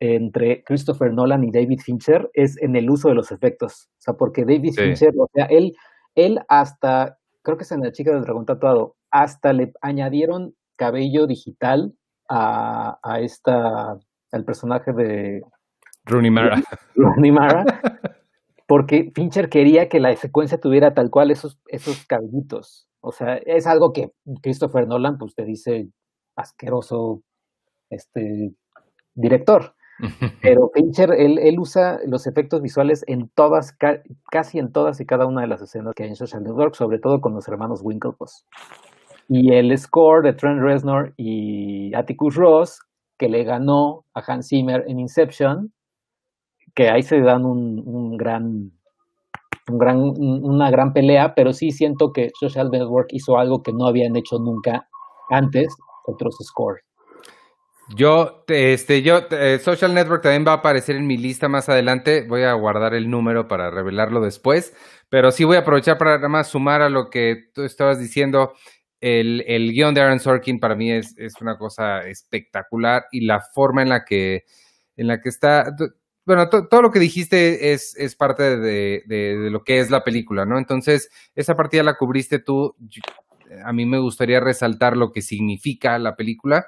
entre 0.00 0.62
Christopher 0.64 1.12
Nolan 1.12 1.44
y 1.44 1.50
David 1.50 1.80
Fincher 1.84 2.30
es 2.32 2.56
en 2.62 2.76
el 2.76 2.88
uso 2.88 3.08
de 3.08 3.14
los 3.14 3.30
efectos, 3.32 3.88
o 3.98 4.00
sea, 4.00 4.14
porque 4.14 4.44
David 4.44 4.74
Fincher, 4.74 5.12
o 5.18 5.28
sea, 5.34 5.46
él 5.46 5.74
él 6.18 6.40
hasta, 6.48 7.18
creo 7.42 7.56
que 7.56 7.62
es 7.62 7.70
en 7.70 7.80
la 7.80 7.92
chica 7.92 8.10
del 8.12 8.22
dragón 8.22 8.44
tatuado, 8.44 8.96
hasta 9.10 9.52
le 9.52 9.72
añadieron 9.80 10.54
cabello 10.76 11.26
digital 11.26 11.94
a, 12.28 12.98
a 13.02 13.20
esta, 13.20 13.98
al 14.32 14.44
personaje 14.44 14.92
de 14.92 15.42
Rooney 16.04 16.30
Mara. 16.30 16.62
Rooney 16.94 17.30
Mara, 17.30 17.64
porque 18.66 19.12
Fincher 19.14 19.48
quería 19.48 19.88
que 19.88 20.00
la 20.00 20.14
secuencia 20.16 20.60
tuviera 20.60 20.94
tal 20.94 21.10
cual 21.10 21.30
esos, 21.30 21.58
esos 21.66 22.04
cabellitos. 22.06 22.88
O 23.00 23.12
sea, 23.12 23.36
es 23.36 23.66
algo 23.66 23.92
que 23.92 24.12
Christopher 24.42 24.88
Nolan, 24.88 25.18
pues 25.18 25.34
te 25.34 25.44
dice 25.44 25.88
asqueroso 26.36 27.22
este 27.90 28.52
director. 29.14 29.74
Pero 30.42 30.70
Fincher, 30.72 31.12
él, 31.12 31.38
él, 31.38 31.58
usa 31.58 31.98
los 32.06 32.26
efectos 32.26 32.62
visuales 32.62 33.04
en 33.08 33.28
todas, 33.30 33.76
casi 34.30 34.58
en 34.58 34.72
todas 34.72 35.00
y 35.00 35.06
cada 35.06 35.26
una 35.26 35.40
de 35.40 35.48
las 35.48 35.60
escenas 35.60 35.94
que 35.94 36.04
hay 36.04 36.10
en 36.10 36.16
Social 36.16 36.42
Network, 36.42 36.74
sobre 36.74 36.98
todo 36.98 37.20
con 37.20 37.34
los 37.34 37.48
hermanos 37.48 37.80
Winklevoss. 37.82 38.46
Y 39.28 39.52
el 39.52 39.76
score 39.76 40.22
de 40.22 40.32
Trent 40.32 40.60
Reznor 40.60 41.12
y 41.16 41.94
Atticus 41.94 42.34
Ross, 42.34 42.80
que 43.18 43.28
le 43.28 43.44
ganó 43.44 44.04
a 44.14 44.22
Hans 44.26 44.48
Zimmer 44.48 44.84
en 44.88 45.00
Inception, 45.00 45.72
que 46.74 46.88
ahí 46.88 47.02
se 47.02 47.20
dan 47.20 47.44
un, 47.44 47.82
un 47.84 48.16
gran, 48.16 48.72
un 49.70 49.78
gran, 49.78 49.98
una 49.98 50.70
gran 50.70 50.92
pelea, 50.92 51.34
pero 51.34 51.52
sí 51.52 51.70
siento 51.70 52.12
que 52.12 52.30
Social 52.38 52.70
Network 52.70 53.08
hizo 53.10 53.38
algo 53.38 53.62
que 53.62 53.72
no 53.72 53.86
habían 53.86 54.16
hecho 54.16 54.38
nunca 54.38 54.88
antes 55.30 55.76
otros 56.06 56.36
scores. 56.40 56.88
Yo, 57.94 58.44
este, 58.48 59.00
yo, 59.00 59.22
eh, 59.30 59.58
Social 59.62 59.94
Network 59.94 60.22
también 60.22 60.44
va 60.46 60.52
a 60.52 60.56
aparecer 60.56 60.96
en 60.96 61.06
mi 61.06 61.16
lista 61.16 61.48
más 61.48 61.70
adelante. 61.70 62.26
Voy 62.28 62.42
a 62.42 62.52
guardar 62.52 62.92
el 62.92 63.08
número 63.08 63.48
para 63.48 63.70
revelarlo 63.70 64.20
después. 64.20 64.74
Pero 65.08 65.30
sí 65.30 65.44
voy 65.44 65.56
a 65.56 65.60
aprovechar 65.60 65.96
para 65.96 66.16
nada 66.16 66.28
más 66.28 66.48
sumar 66.48 66.82
a 66.82 66.90
lo 66.90 67.08
que 67.08 67.48
tú 67.54 67.62
estabas 67.62 67.98
diciendo. 67.98 68.52
El, 69.00 69.44
el 69.46 69.72
guion 69.72 69.94
de 69.94 70.00
Aaron 70.00 70.20
Sorkin 70.20 70.58
para 70.58 70.74
mí 70.74 70.90
es, 70.90 71.16
es 71.18 71.34
una 71.40 71.56
cosa 71.56 72.00
espectacular 72.00 73.06
y 73.12 73.26
la 73.26 73.40
forma 73.40 73.82
en 73.82 73.90
la 73.90 74.04
que, 74.04 74.44
en 74.96 75.06
la 75.06 75.20
que 75.20 75.28
está. 75.28 75.74
Bueno, 76.24 76.48
todo 76.48 76.82
lo 76.82 76.90
que 76.90 76.98
dijiste 76.98 77.72
es, 77.72 77.96
es 77.96 78.14
parte 78.14 78.58
de, 78.58 79.02
de, 79.06 79.50
lo 79.50 79.64
que 79.64 79.78
es 79.78 79.90
la 79.90 80.04
película, 80.04 80.44
¿no? 80.44 80.58
Entonces, 80.58 81.10
esa 81.34 81.54
partida 81.54 81.82
la 81.82 81.96
cubriste 81.96 82.38
tú. 82.38 82.76
A 83.64 83.72
mí 83.72 83.86
me 83.86 83.98
gustaría 83.98 84.40
resaltar 84.40 84.96
lo 84.96 85.10
que 85.10 85.22
significa 85.22 85.98
la 85.98 86.16
película 86.16 86.66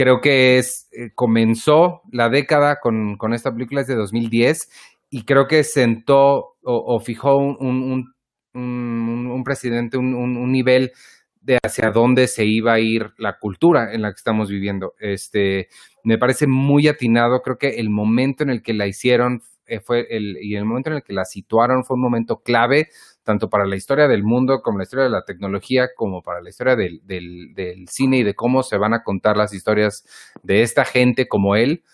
creo 0.00 0.22
que 0.22 0.56
es, 0.56 0.88
eh, 0.92 1.10
comenzó 1.14 2.00
la 2.10 2.30
década 2.30 2.80
con, 2.80 3.18
con, 3.18 3.34
esta 3.34 3.52
película, 3.52 3.82
es 3.82 3.86
de 3.86 3.96
2010, 3.96 4.70
y 5.10 5.24
creo 5.26 5.46
que 5.46 5.62
sentó 5.62 6.56
o, 6.62 7.00
fijó 7.00 7.36
un, 7.36 7.56
un, 7.60 8.14
un, 8.54 9.26
un 9.30 9.44
presidente, 9.44 9.98
un, 9.98 10.52
nivel 10.52 10.92
de 11.40 11.58
hacia 11.62 11.90
dónde 11.90 12.26
se 12.28 12.44
iba 12.44 12.74
a 12.74 12.80
ir 12.80 13.12
la 13.16 13.38
cultura 13.38 13.92
en 13.92 14.02
la 14.02 14.10
que 14.10 14.16
estamos 14.16 14.50
viviendo. 14.50 14.94
Este, 14.98 15.68
me 16.04 16.18
parece 16.18 16.46
muy 16.46 16.86
atinado, 16.88 17.42
creo 17.42 17.58
que 17.58 17.80
el 17.80 17.90
momento 17.90 18.42
en 18.42 18.50
el 18.50 18.62
que 18.62 18.74
la 18.74 18.86
hicieron 18.86 19.42
eh, 19.66 19.80
fue 19.80 20.06
el, 20.10 20.36
y 20.42 20.56
el 20.56 20.64
momento 20.64 20.90
en 20.90 20.96
el 20.96 21.02
que 21.02 21.12
la 21.12 21.24
situaron 21.24 21.84
fue 21.84 21.94
un 21.94 22.02
momento 22.02 22.42
clave 22.42 22.88
tanto 23.22 23.48
para 23.48 23.66
la 23.66 23.76
historia 23.76 24.08
del 24.08 24.24
mundo 24.24 24.62
como 24.62 24.78
la 24.78 24.84
historia 24.84 25.04
de 25.04 25.10
la 25.10 25.24
tecnología, 25.24 25.90
como 25.94 26.22
para 26.22 26.40
la 26.40 26.50
historia 26.50 26.74
del, 26.74 27.00
del, 27.04 27.86
cine 27.88 28.18
y 28.18 28.22
de 28.24 28.34
cómo 28.34 28.62
se 28.62 28.76
van 28.76 28.94
a 28.94 29.04
contar 29.04 29.36
las 29.36 29.54
historias 29.54 30.04
de 30.42 30.62
esta 30.62 30.84
gente 30.84 31.28
como 31.28 31.54
él, 31.54 31.84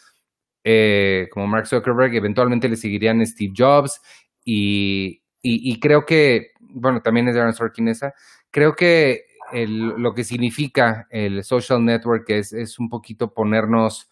eh, 0.64 1.28
como 1.30 1.46
Mark 1.46 1.66
Zuckerberg, 1.66 2.14
eventualmente 2.14 2.68
le 2.68 2.76
seguirían 2.76 3.24
Steve 3.26 3.52
Jobs 3.56 4.00
y, 4.44 5.22
y, 5.42 5.70
y 5.70 5.78
creo 5.78 6.06
que, 6.06 6.52
bueno, 6.61 7.02
también 7.02 7.28
es 7.28 7.37
Aaron 7.37 7.52
Sorkin 7.52 7.88
esa, 7.88 8.14
creo 8.50 8.74
que 8.74 9.26
el, 9.52 9.88
lo 9.88 10.14
que 10.14 10.24
significa 10.24 11.06
el 11.11 11.44
social 11.44 11.85
network 11.85 12.28
es, 12.30 12.52
es 12.52 12.78
un 12.78 12.88
poquito 12.88 13.32
ponernos 13.32 14.09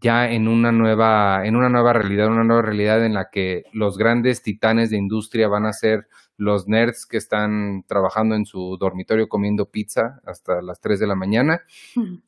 ya 0.00 0.30
en 0.30 0.48
una 0.48 0.72
nueva, 0.72 1.44
en 1.44 1.56
una 1.56 1.68
nueva 1.68 1.92
realidad, 1.92 2.28
una 2.28 2.44
nueva 2.44 2.62
realidad 2.62 3.04
en 3.04 3.14
la 3.14 3.28
que 3.30 3.64
los 3.72 3.98
grandes 3.98 4.42
titanes 4.42 4.90
de 4.90 4.96
industria 4.96 5.48
van 5.48 5.66
a 5.66 5.72
ser 5.72 6.06
los 6.36 6.66
nerds 6.66 7.04
que 7.04 7.18
están 7.18 7.84
trabajando 7.86 8.34
en 8.34 8.46
su 8.46 8.78
dormitorio 8.80 9.28
comiendo 9.28 9.66
pizza 9.66 10.20
hasta 10.24 10.62
las 10.62 10.80
3 10.80 11.00
de 11.00 11.06
la 11.06 11.14
mañana. 11.14 11.60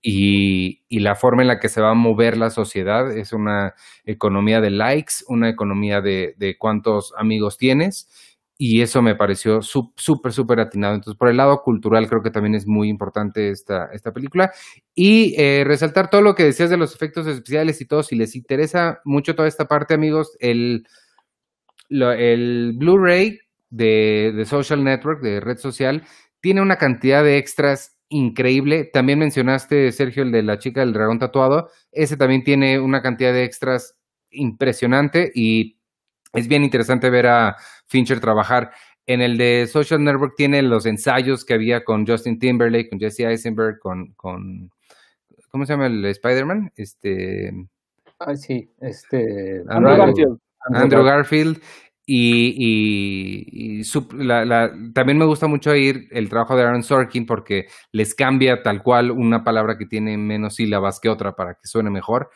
Y, 0.02 0.82
y, 0.86 0.98
la 1.00 1.14
forma 1.14 1.40
en 1.40 1.48
la 1.48 1.58
que 1.58 1.70
se 1.70 1.80
va 1.80 1.92
a 1.92 1.94
mover 1.94 2.36
la 2.36 2.50
sociedad 2.50 3.10
es 3.10 3.32
una 3.32 3.74
economía 4.04 4.60
de 4.60 4.68
likes, 4.68 5.14
una 5.28 5.48
economía 5.48 6.02
de, 6.02 6.34
de 6.36 6.58
cuántos 6.58 7.14
amigos 7.16 7.56
tienes 7.56 8.31
y 8.64 8.80
eso 8.80 9.02
me 9.02 9.16
pareció 9.16 9.60
súper, 9.60 10.32
súper 10.32 10.60
atinado. 10.60 10.94
Entonces, 10.94 11.18
por 11.18 11.28
el 11.28 11.36
lado 11.36 11.62
cultural, 11.64 12.08
creo 12.08 12.22
que 12.22 12.30
también 12.30 12.54
es 12.54 12.64
muy 12.64 12.88
importante 12.88 13.50
esta, 13.50 13.86
esta 13.92 14.12
película. 14.12 14.52
Y 14.94 15.34
eh, 15.36 15.64
resaltar 15.66 16.10
todo 16.10 16.22
lo 16.22 16.36
que 16.36 16.44
decías 16.44 16.70
de 16.70 16.76
los 16.76 16.94
efectos 16.94 17.26
especiales 17.26 17.80
y 17.80 17.86
todo, 17.86 18.04
si 18.04 18.14
les 18.14 18.36
interesa 18.36 19.00
mucho 19.04 19.34
toda 19.34 19.48
esta 19.48 19.66
parte, 19.66 19.94
amigos, 19.94 20.36
el, 20.38 20.86
el 21.88 22.74
Blu-ray 22.76 23.40
de, 23.68 24.32
de 24.32 24.44
Social 24.44 24.84
Network, 24.84 25.22
de 25.22 25.40
red 25.40 25.56
social, 25.56 26.04
tiene 26.40 26.62
una 26.62 26.76
cantidad 26.76 27.24
de 27.24 27.38
extras 27.38 27.98
increíble. 28.10 28.84
También 28.84 29.18
mencionaste, 29.18 29.90
Sergio, 29.90 30.22
el 30.22 30.30
de 30.30 30.44
la 30.44 30.58
chica 30.58 30.82
del 30.82 30.92
dragón 30.92 31.18
tatuado. 31.18 31.68
Ese 31.90 32.16
también 32.16 32.44
tiene 32.44 32.78
una 32.78 33.02
cantidad 33.02 33.32
de 33.32 33.42
extras 33.42 33.96
impresionante 34.30 35.32
y 35.34 35.81
es 36.32 36.48
bien 36.48 36.64
interesante 36.64 37.10
ver 37.10 37.26
a 37.26 37.56
Fincher 37.86 38.20
trabajar. 38.20 38.72
En 39.06 39.20
el 39.20 39.36
de 39.36 39.66
Social 39.66 40.02
Network 40.02 40.34
tiene 40.36 40.62
los 40.62 40.86
ensayos 40.86 41.44
que 41.44 41.54
había 41.54 41.84
con 41.84 42.06
Justin 42.06 42.38
Timberlake, 42.38 42.88
con 42.88 43.00
Jesse 43.00 43.20
Eisenberg, 43.20 43.78
con, 43.80 44.12
con 44.12 44.70
¿cómo 45.50 45.66
se 45.66 45.72
llama 45.72 45.86
el 45.86 46.04
Spider-Man? 46.04 46.72
Este. 46.76 47.52
Ah, 48.18 48.36
sí, 48.36 48.70
este. 48.80 49.62
Andrew 49.68 49.96
Garfield. 49.96 50.38
Andrew 50.72 51.04
Garfield. 51.04 51.60
Y, 52.14 53.82
su, 53.84 54.06
la, 54.12 54.44
la, 54.44 54.70
también 54.92 55.16
me 55.16 55.24
gusta 55.24 55.46
mucho 55.46 55.74
ir 55.74 56.08
el 56.10 56.28
trabajo 56.28 56.54
de 56.54 56.62
Aaron 56.62 56.82
Sorkin 56.82 57.24
porque 57.24 57.64
les 57.90 58.14
cambia 58.14 58.62
tal 58.62 58.82
cual 58.82 59.10
una 59.10 59.42
palabra 59.42 59.78
que 59.78 59.86
tiene 59.86 60.18
menos 60.18 60.56
sílabas 60.56 61.00
que 61.00 61.08
otra 61.08 61.32
para 61.32 61.54
que 61.54 61.66
suene 61.66 61.90
mejor. 61.90 62.28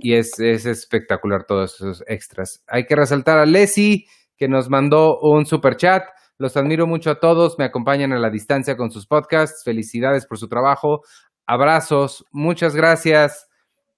Y 0.00 0.14
es, 0.14 0.38
es 0.40 0.64
espectacular 0.64 1.44
todos 1.46 1.74
esos 1.74 2.02
extras. 2.06 2.64
Hay 2.68 2.86
que 2.86 2.96
resaltar 2.96 3.38
a 3.38 3.44
Leslie 3.44 4.06
que 4.38 4.48
nos 4.48 4.70
mandó 4.70 5.18
un 5.20 5.44
super 5.44 5.76
chat. 5.76 6.04
Los 6.38 6.56
admiro 6.56 6.86
mucho 6.86 7.10
a 7.10 7.18
todos, 7.18 7.56
me 7.58 7.66
acompañan 7.66 8.12
a 8.12 8.18
la 8.18 8.30
distancia 8.30 8.76
con 8.76 8.90
sus 8.90 9.06
podcasts. 9.06 9.62
Felicidades 9.62 10.26
por 10.26 10.38
su 10.38 10.48
trabajo. 10.48 11.02
Abrazos, 11.46 12.24
muchas 12.32 12.74
gracias. 12.74 13.46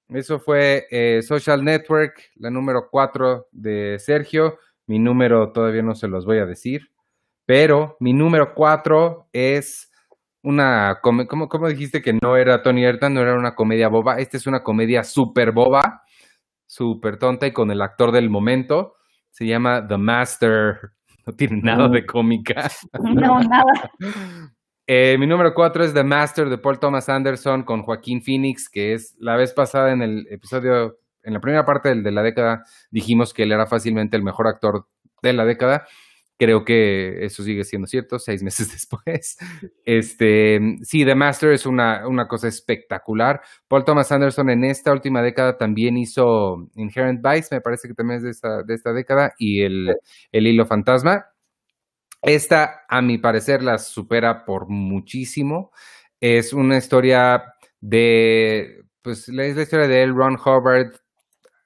Eso 0.08 0.40
fue 0.40 0.86
eh, 0.90 1.22
Social 1.22 1.62
Network, 1.62 2.14
la 2.34 2.50
número 2.50 2.88
4 2.90 3.46
de 3.52 3.96
Sergio. 4.00 4.58
Mi 4.90 4.98
número 4.98 5.52
todavía 5.52 5.82
no 5.82 5.94
se 5.94 6.08
los 6.08 6.26
voy 6.26 6.38
a 6.38 6.46
decir, 6.46 6.90
pero 7.46 7.96
mi 8.00 8.12
número 8.12 8.54
cuatro 8.54 9.28
es 9.32 9.88
una, 10.42 10.98
¿cómo, 11.00 11.28
cómo 11.28 11.68
dijiste 11.68 12.02
que 12.02 12.18
no 12.20 12.36
era 12.36 12.60
Tony 12.60 12.84
Ertan? 12.84 13.14
No 13.14 13.20
era 13.20 13.36
una 13.36 13.54
comedia 13.54 13.86
boba. 13.86 14.18
Esta 14.18 14.36
es 14.36 14.48
una 14.48 14.64
comedia 14.64 15.04
súper 15.04 15.52
boba, 15.52 16.02
súper 16.66 17.18
tonta 17.18 17.46
y 17.46 17.52
con 17.52 17.70
el 17.70 17.82
actor 17.82 18.10
del 18.10 18.30
momento. 18.30 18.96
Se 19.30 19.46
llama 19.46 19.86
The 19.86 19.96
Master. 19.96 20.80
No 21.26 21.34
tiene 21.34 21.60
nada 21.62 21.86
de 21.86 22.04
cómica. 22.04 22.68
No, 22.98 23.40
nada. 23.40 23.92
Eh, 24.92 25.16
mi 25.20 25.28
número 25.28 25.54
cuatro 25.54 25.84
es 25.84 25.94
The 25.94 26.02
Master 26.02 26.48
de 26.48 26.58
Paul 26.58 26.80
Thomas 26.80 27.08
Anderson 27.08 27.62
con 27.62 27.82
Joaquín 27.82 28.22
Phoenix, 28.22 28.68
que 28.68 28.92
es 28.94 29.14
la 29.20 29.36
vez 29.36 29.52
pasada 29.52 29.92
en 29.92 30.02
el 30.02 30.26
episodio, 30.28 30.98
en 31.22 31.34
la 31.34 31.40
primera 31.40 31.64
parte 31.64 31.94
de 31.94 32.10
la 32.10 32.22
década, 32.22 32.64
dijimos 32.90 33.34
que 33.34 33.44
él 33.44 33.52
era 33.52 33.66
fácilmente 33.66 34.16
el 34.16 34.22
mejor 34.22 34.46
actor 34.46 34.86
de 35.22 35.32
la 35.32 35.44
década. 35.44 35.86
Creo 36.38 36.64
que 36.64 37.24
eso 37.24 37.42
sigue 37.42 37.64
siendo 37.64 37.86
cierto, 37.86 38.18
seis 38.18 38.42
meses 38.44 38.72
después. 38.72 39.36
Este, 39.84 40.58
sí, 40.82 41.04
The 41.04 41.14
Master 41.14 41.52
es 41.52 41.66
una, 41.66 42.08
una 42.08 42.26
cosa 42.26 42.48
espectacular. 42.48 43.42
Paul 43.68 43.84
Thomas 43.84 44.10
Anderson 44.10 44.48
en 44.50 44.64
esta 44.64 44.92
última 44.92 45.22
década 45.22 45.58
también 45.58 45.98
hizo 45.98 46.68
Inherent 46.76 47.20
Vice, 47.22 47.54
me 47.54 47.60
parece 47.60 47.88
que 47.88 47.94
también 47.94 48.18
es 48.18 48.22
de 48.24 48.30
esta, 48.30 48.62
de 48.62 48.74
esta 48.74 48.92
década, 48.92 49.34
y 49.38 49.62
el, 49.62 49.94
el 50.32 50.46
Hilo 50.46 50.64
Fantasma. 50.66 51.26
Esta, 52.22 52.82
a 52.88 53.00
mi 53.00 53.18
parecer, 53.18 53.62
la 53.62 53.78
supera 53.78 54.44
por 54.44 54.68
muchísimo. 54.68 55.72
Es 56.20 56.52
una 56.52 56.76
historia 56.76 57.54
de, 57.80 58.84
pues, 59.02 59.28
es 59.28 59.34
la 59.34 59.46
historia 59.46 59.88
de 59.88 60.02
L. 60.02 60.12
Ron 60.12 60.34
Hubbard, 60.34 60.99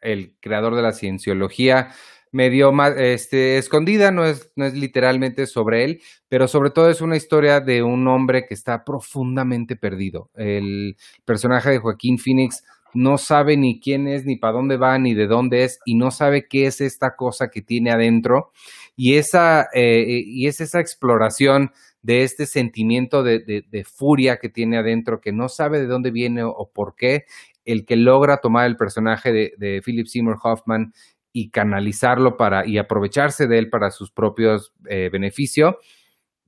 el 0.05 0.35
creador 0.41 0.77
de 0.77 0.83
la 0.83 0.93
cienciología, 0.93 1.89
medio 2.31 2.73
este, 2.97 3.59
escondida, 3.59 4.11
no 4.11 4.25
es, 4.25 4.51
no 4.57 4.65
es 4.65 4.75
literalmente 4.75 5.47
sobre 5.47 5.85
él, 5.85 6.03
pero 6.29 6.49
sobre 6.49 6.71
todo 6.71 6.91
es 6.91 7.01
una 7.01 7.17
historia 7.17 7.61
de 7.61 7.83
un 7.83 8.07
hombre 8.09 8.47
que 8.47 8.55
está 8.55 8.85
profundamente 8.85 9.77
perdido. 9.77 10.31
El 10.35 10.97
personaje 11.25 11.71
de 11.71 11.79
Joaquín 11.79 12.19
Phoenix 12.19 12.65
no 12.93 13.19
sabe 13.19 13.57
ni 13.57 13.81
quién 13.81 14.09
es, 14.09 14.25
ni 14.25 14.37
para 14.37 14.55
dónde 14.55 14.77
va, 14.77 14.99
ni 14.99 15.15
de 15.15 15.27
dónde 15.27 15.65
es, 15.65 15.81
y 15.85 15.95
no 15.95 16.11
sabe 16.11 16.47
qué 16.49 16.67
es 16.67 16.81
esta 16.81 17.17
cosa 17.17 17.51
que 17.51 17.63
tiene 17.63 17.91
adentro. 17.91 18.53
Y, 18.97 19.15
esa, 19.15 19.69
eh, 19.75 20.23
y 20.25 20.47
es 20.47 20.61
esa 20.61 20.81
exploración 20.81 21.73
de 22.03 22.23
este 22.23 22.47
sentimiento 22.47 23.23
de, 23.23 23.41
de, 23.41 23.85
furia 23.85 24.37
que 24.39 24.51
tiene 24.51 24.77
adentro, 24.77 25.21
que 25.21 25.33
no 25.33 25.49
sabe 25.49 25.81
de 25.81 25.87
dónde 25.87 26.11
viene 26.11 26.43
o, 26.45 26.71
por 26.73 26.95
qué, 26.95 27.25
el 27.65 27.87
que 27.87 27.97
logra 27.97 28.39
tomar 28.39 28.67
el 28.67 28.77
personaje 28.77 29.33
de, 29.33 29.83
Philip 29.85 30.07
Seymour 30.07 30.39
Hoffman 30.43 30.93
y 31.33 31.51
canalizarlo 31.51 32.37
para 32.37 32.67
y 32.67 32.79
aprovecharse 32.79 33.47
de 33.47 33.59
él 33.59 33.71
para 33.71 33.91
sus 33.91 34.11
propios 34.11 34.73
eh, 34.89 35.11
beneficios, 35.13 35.75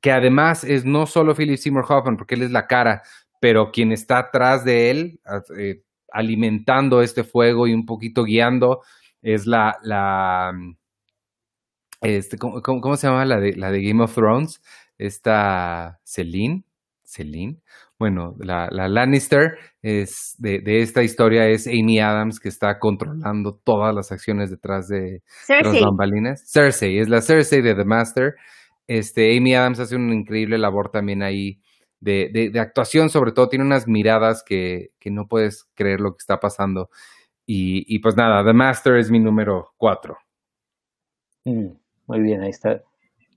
que 0.00 0.12
además 0.12 0.62
es 0.64 0.84
no 0.84 1.06
solo 1.06 1.34
Philip 1.34 1.58
Seymour 1.58 1.86
Hoffman, 1.88 2.16
porque 2.16 2.34
él 2.34 2.42
es 2.42 2.50
la 2.50 2.66
cara, 2.66 3.02
pero 3.40 3.72
quien 3.72 3.92
está 3.92 4.18
atrás 4.18 4.64
de 4.64 4.90
él, 4.90 5.20
eh, 5.58 5.82
alimentando 6.12 7.02
este 7.02 7.24
fuego 7.24 7.66
y 7.66 7.74
un 7.74 7.86
poquito 7.86 8.24
guiando, 8.24 8.82
es 9.22 9.46
la, 9.46 9.78
la 9.82 10.52
este, 12.00 12.38
¿cómo, 12.38 12.62
cómo, 12.62 12.96
se 12.96 13.06
llama 13.06 13.24
la 13.24 13.40
de, 13.40 13.56
la 13.56 13.70
de 13.70 13.82
Game 13.82 14.02
of 14.02 14.14
Thrones? 14.14 14.62
Esta 14.98 16.00
Celine, 16.04 16.64
Celine, 17.02 17.60
bueno, 17.98 18.34
la, 18.38 18.68
la 18.70 18.88
Lannister 18.88 19.56
es 19.80 20.34
de, 20.38 20.60
de, 20.60 20.80
esta 20.80 21.02
historia 21.02 21.48
es 21.48 21.66
Amy 21.66 21.98
Adams 21.98 22.38
que 22.40 22.48
está 22.48 22.78
controlando 22.78 23.58
todas 23.64 23.94
las 23.94 24.12
acciones 24.12 24.50
detrás 24.50 24.88
de 24.88 25.22
las 25.48 25.80
bambalinas. 25.80 26.44
Cersei, 26.52 26.98
es 26.98 27.08
la 27.08 27.22
Cersei 27.22 27.62
de 27.62 27.74
The 27.74 27.84
Master. 27.84 28.34
Este, 28.86 29.36
Amy 29.36 29.54
Adams 29.54 29.80
hace 29.80 29.96
una 29.96 30.14
increíble 30.14 30.58
labor 30.58 30.90
también 30.90 31.22
ahí 31.22 31.60
de, 32.00 32.28
de, 32.32 32.50
de 32.50 32.60
actuación, 32.60 33.08
sobre 33.08 33.32
todo 33.32 33.48
tiene 33.48 33.64
unas 33.64 33.88
miradas 33.88 34.42
que, 34.44 34.88
que, 35.00 35.10
no 35.10 35.26
puedes 35.26 35.64
creer 35.74 36.00
lo 36.00 36.10
que 36.10 36.18
está 36.20 36.36
pasando. 36.38 36.90
Y, 37.46 37.82
y 37.86 38.00
pues 38.00 38.14
nada, 38.16 38.44
The 38.44 38.52
Master 38.52 38.96
es 38.96 39.10
mi 39.10 39.20
número 39.20 39.70
cuatro. 39.78 40.16
Mm, 41.46 41.68
muy 42.06 42.20
bien, 42.20 42.42
ahí 42.42 42.50
está. 42.50 42.82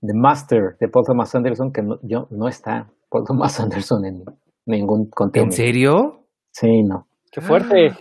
The 0.02 0.14
Master 0.14 0.76
de 0.78 0.88
Paul 0.88 1.04
Thomas 1.06 1.34
Anderson, 1.34 1.72
que 1.72 1.82
no, 1.82 1.98
yo, 2.02 2.26
no 2.30 2.46
está 2.48 2.90
Paul 3.08 3.24
Thomas 3.26 3.58
Anderson 3.60 4.04
en, 4.04 4.24
ningún 4.66 5.08
contenido. 5.10 5.46
¿En 5.50 5.52
serio? 5.52 6.26
Sí, 6.50 6.82
no. 6.82 7.06
¡Qué 7.30 7.40
fuerte! 7.40 7.94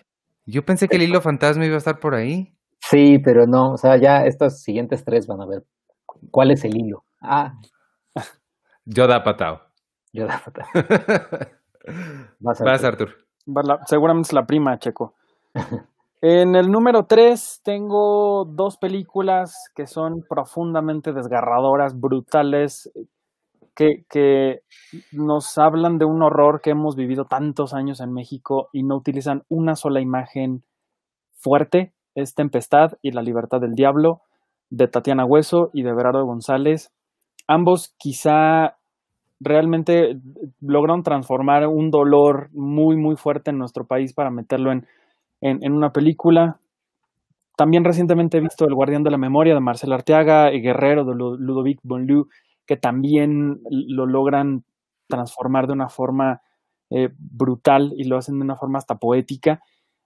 Yo 0.46 0.66
pensé 0.66 0.88
que 0.88 0.96
el 0.96 1.04
hilo 1.04 1.22
fantasma 1.22 1.66
iba 1.66 1.76
a 1.76 1.78
estar 1.78 2.00
por 2.00 2.16
ahí. 2.16 2.56
Sí, 2.80 3.20
pero 3.20 3.46
no, 3.46 3.74
o 3.74 3.78
sea, 3.78 3.98
ya 3.98 4.26
estos 4.26 4.62
siguientes 4.62 5.04
tres 5.06 5.28
van 5.28 5.42
a 5.42 5.46
ver 5.46 5.64
cuál 6.32 6.52
es 6.52 6.64
el 6.64 6.76
hilo. 6.76 7.04
Ah. 7.22 7.54
Yoda 8.86 9.24
Patao. 9.24 9.62
Yoda 10.12 10.42
Patao. 10.44 10.66
Vas, 12.40 12.62
Vas 12.64 12.84
Artur. 12.84 13.10
seguramente 13.86 14.28
es 14.28 14.34
la 14.34 14.46
prima, 14.46 14.80
Checo. 14.80 15.14
En 16.22 16.56
el 16.56 16.70
número 16.70 17.06
tres 17.06 17.62
tengo 17.64 18.46
dos 18.46 18.78
películas 18.78 19.70
que 19.76 19.88
son 19.88 20.26
profundamente 20.28 21.14
desgarradoras, 21.14 22.00
brutales, 22.00 22.92
que, 24.10 24.62
nos 25.12 25.58
hablan 25.58 25.98
de 25.98 26.06
un 26.06 26.22
horror 26.24 26.62
que 26.62 26.72
hemos 26.72 26.96
vivido 26.96 27.26
tantos 27.26 27.74
años 27.74 28.02
en 28.02 28.12
México 28.12 28.70
y 28.74 28.84
no 28.84 28.98
utilizan 28.98 29.44
una 29.48 29.76
sola 29.76 30.02
imagen 30.02 30.64
fuerte. 31.36 31.94
Es 32.16 32.34
Tempestad 32.34 32.94
y 33.02 33.12
La 33.12 33.22
Libertad 33.22 33.62
del 33.62 33.76
Diablo 33.76 34.22
de 34.70 34.88
Tatiana 34.88 35.26
Hueso 35.26 35.70
y 35.74 35.84
de 35.84 35.94
Berardo 35.94 36.26
González. 36.26 36.92
Ambos 37.48 37.96
quizá 37.98 38.78
realmente 39.40 40.18
lograron 40.60 41.04
transformar 41.04 41.68
un 41.68 41.92
dolor 41.92 42.50
muy, 42.52 42.98
muy 42.98 43.16
fuerte 43.16 43.52
en 43.52 43.58
nuestro 43.58 43.86
país 43.86 44.14
para 44.14 44.32
meterlo 44.32 44.72
en, 44.72 44.86
en, 45.42 45.72
una 45.72 45.92
película. 45.92 46.58
También 47.56 47.84
recientemente 47.86 48.38
he 48.38 48.42
visto 48.42 48.66
El 48.66 48.76
Guardián 48.76 49.04
de 49.04 49.12
la 49.12 49.18
Memoria 49.18 49.54
de 49.54 49.62
Marcel 49.62 49.94
Arteaga 49.94 50.54
y 50.54 50.62
Guerrero 50.62 51.06
de 51.06 51.14
Ludovic 51.16 51.80
Bonlieu 51.84 52.26
que 52.70 52.78
también 52.78 53.62
lo 53.72 54.06
logran 54.06 54.64
transformar 55.08 55.66
de 55.66 55.74
una 55.74 55.90
forma 55.90 56.44
eh, 56.92 57.10
brutal 57.18 57.94
y 57.98 58.04
lo 58.04 58.16
hacen 58.16 58.38
de 58.38 58.44
una 58.44 58.56
forma 58.56 58.78
hasta 58.78 59.00
poética. 59.00 59.60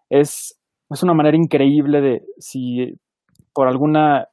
Es, 0.10 0.58
es 0.90 1.04
una 1.04 1.14
manera 1.14 1.36
increíble 1.36 2.00
de, 2.00 2.22
si 2.38 2.98
por 3.54 3.68
alguna 3.68 4.30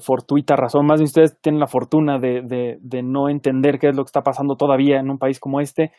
fortuita 0.00 0.56
razón, 0.56 0.86
más 0.86 1.00
de 1.00 1.04
ustedes 1.04 1.38
tienen 1.42 1.60
la 1.60 1.66
fortuna 1.66 2.18
de, 2.18 2.40
de, 2.40 2.78
de, 2.80 3.02
no 3.02 3.28
entender 3.28 3.78
qué 3.78 3.90
es 3.90 3.96
lo 3.96 4.04
que 4.04 4.08
está 4.08 4.22
pasando 4.22 4.56
todavía 4.56 4.98
en 4.98 5.10
un 5.10 5.18
país 5.18 5.38
como 5.38 5.60
este, 5.60 5.92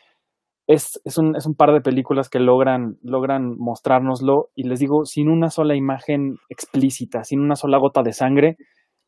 es, 0.66 1.00
es, 1.04 1.16
un, 1.16 1.36
es 1.36 1.46
un 1.46 1.54
par 1.54 1.72
de 1.72 1.80
películas 1.80 2.28
que 2.28 2.40
logran, 2.40 2.98
logran 3.04 3.56
mostrárnoslo 3.56 4.48
y 4.56 4.64
les 4.64 4.80
digo, 4.80 5.04
sin 5.04 5.28
una 5.28 5.48
sola 5.50 5.76
imagen 5.76 6.38
explícita, 6.48 7.22
sin 7.22 7.38
una 7.38 7.54
sola 7.54 7.78
gota 7.78 8.02
de 8.02 8.12
sangre, 8.12 8.56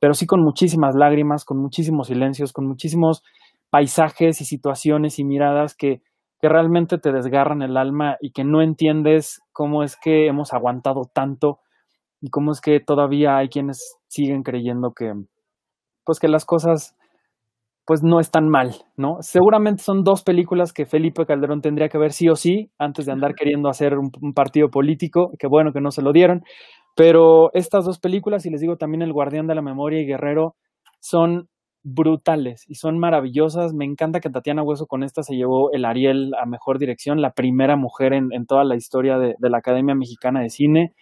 pero 0.03 0.15
sí 0.15 0.27
con 0.27 0.43
muchísimas 0.43 0.97
lágrimas, 0.97 1.45
con 1.45 1.59
muchísimos 1.59 2.09
silencios, 2.09 2.53
con 2.53 2.67
muchísimos 2.67 3.23
paisajes 3.71 4.41
y 4.41 4.45
situaciones 4.45 5.21
y 5.21 5.25
miradas 5.25 5.77
que, 5.77 6.03
que 6.41 6.49
realmente 6.49 6.99
te 6.99 7.13
desgarran 7.13 7.63
el 7.63 7.77
alma 7.77 8.17
y 8.21 8.33
que 8.33 8.43
no 8.43 8.63
entiendes 8.63 9.41
cómo 9.53 9.85
es 9.85 9.95
que 9.95 10.27
hemos 10.27 10.53
aguantado 10.53 11.03
tanto 11.15 11.61
y 12.21 12.31
cómo 12.31 12.51
es 12.51 12.61
que 12.61 12.81
todavía 12.81 13.37
hay 13.37 13.49
quienes 13.49 13.97
siguen 14.09 14.43
creyendo 14.43 14.91
que 14.93 15.13
pues 16.05 16.19
que 16.19 16.27
las 16.27 16.45
cosas 16.45 16.97
pues 17.85 18.03
no 18.03 18.19
están 18.19 18.49
mal, 18.49 18.75
¿no? 18.97 19.19
Seguramente 19.21 19.85
son 19.85 20.03
dos 20.03 20.25
películas 20.25 20.73
que 20.73 20.87
Felipe 20.87 21.27
Calderón 21.27 21.61
tendría 21.61 21.89
que 21.89 21.99
ver 21.99 22.13
sí 22.13 22.29
o 22.29 22.35
sí 22.35 22.73
antes 22.77 23.07
de 23.07 23.13
andar 23.13 23.35
queriendo 23.37 23.69
hacer 23.69 23.99
un, 23.99 24.11
un 24.21 24.35
partido 24.35 24.69
político, 24.69 25.31
que 25.39 25.47
bueno 25.47 25.73
que 25.73 25.81
no 25.81 25.93
se 25.93 26.03
lo 26.03 26.13
dieron, 26.13 26.43
pero 26.95 27.53
estas 27.55 27.85
dos 27.85 27.99
películas, 27.99 28.47
y 28.47 28.51
les 28.51 28.61
digo 28.61 28.77
también 28.77 29.03
El 29.03 29.13
Guardián 29.13 29.47
de 29.47 29.55
la 29.55 29.63
Memoria 29.63 30.01
y 30.01 30.07
Guerrero, 30.07 30.55
son 31.01 31.49
brutales 31.85 32.65
y 32.69 32.75
son 32.77 32.99
maravillosas. 32.99 33.75
Me 33.75 33.85
encanta 33.85 34.21
que 34.21 34.31
Tatiana 34.31 34.63
Hueso 34.63 34.87
con 34.87 35.03
esta 35.03 35.23
se 35.23 35.35
llevó 35.35 35.73
el 35.73 35.85
Ariel 35.85 36.33
a 36.41 36.47
Mejor 36.47 36.79
Dirección, 36.79 37.21
la 37.21 37.33
primera 37.33 37.77
mujer 37.77 38.13
en, 38.13 38.29
en 38.33 38.47
toda 38.47 38.65
la 38.65 38.77
historia 38.77 39.19
de, 39.19 39.35
de, 39.39 39.51
la 39.51 39.59
Academia 39.59 39.95
Mexicana 39.95 40.41
de 40.41 40.51
Cine, 40.51 40.95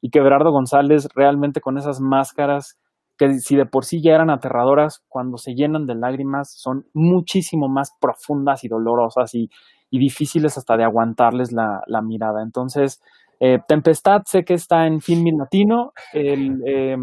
y 0.00 0.10
que 0.10 0.20
Berardo 0.20 0.50
González 0.50 1.08
realmente 1.14 1.60
con 1.60 1.78
esas 1.78 2.00
máscaras 2.00 2.78
que 3.18 3.38
si 3.38 3.56
de 3.56 3.66
por 3.66 3.84
sí 3.84 4.02
ya 4.02 4.14
eran 4.14 4.30
aterradoras, 4.30 5.04
cuando 5.08 5.36
se 5.36 5.54
llenan 5.54 5.86
de 5.86 5.94
lágrimas 5.94 6.52
son 6.56 6.86
muchísimo 6.94 7.68
más 7.68 7.92
profundas 8.00 8.64
y 8.64 8.68
dolorosas 8.68 9.34
y, 9.34 9.50
y 9.90 9.98
difíciles 9.98 10.56
hasta 10.56 10.76
de 10.76 10.84
aguantarles 10.84 11.52
la, 11.52 11.82
la 11.86 12.00
mirada. 12.00 12.42
Entonces, 12.42 13.00
eh, 13.44 13.58
Tempestad 13.66 14.22
sé 14.24 14.44
que 14.44 14.54
está 14.54 14.86
en 14.86 15.00
Filmin 15.00 15.36
Latino. 15.36 15.92
El, 16.12 16.62
eh, 16.64 16.96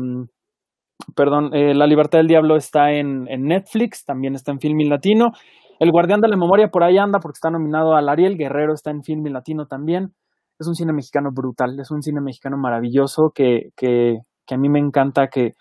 perdón, 1.14 1.50
La 1.52 1.86
Libertad 1.86 2.20
del 2.20 2.30
Diablo 2.30 2.56
está 2.56 2.94
en, 2.94 3.26
Netflix, 3.26 4.06
también 4.06 4.36
está 4.36 4.54
en 4.54 4.62
Filmin 4.62 4.88
Latino. 4.88 5.34
El 5.82 5.92
Guardián 5.92 6.22
de 6.22 6.30
la 6.30 6.38
Memoria 6.38 6.70
por 6.70 6.86
ahí 6.86 6.98
anda 6.98 7.20
porque 7.20 7.36
está 7.36 7.50
nominado 7.50 7.94
al 7.94 8.08
Ariel. 8.08 8.38
Guerrero 8.38 8.74
está 8.74 8.90
en 8.90 9.04
Filmin 9.04 9.34
Latino 9.34 9.66
también. 9.66 10.14
Es 10.58 10.66
un 10.66 10.76
cine 10.76 10.94
mexicano 10.94 11.32
brutal, 11.34 11.78
es 11.78 11.92
un 11.92 12.02
cine 12.02 12.22
mexicano 12.22 12.58
maravilloso 12.58 13.32
que, 13.36 13.72
que, 13.76 14.20
que 14.48 14.56
a 14.56 14.58
mí 14.58 14.70
me 14.70 14.80
encanta 14.80 15.28
que, 15.28 15.56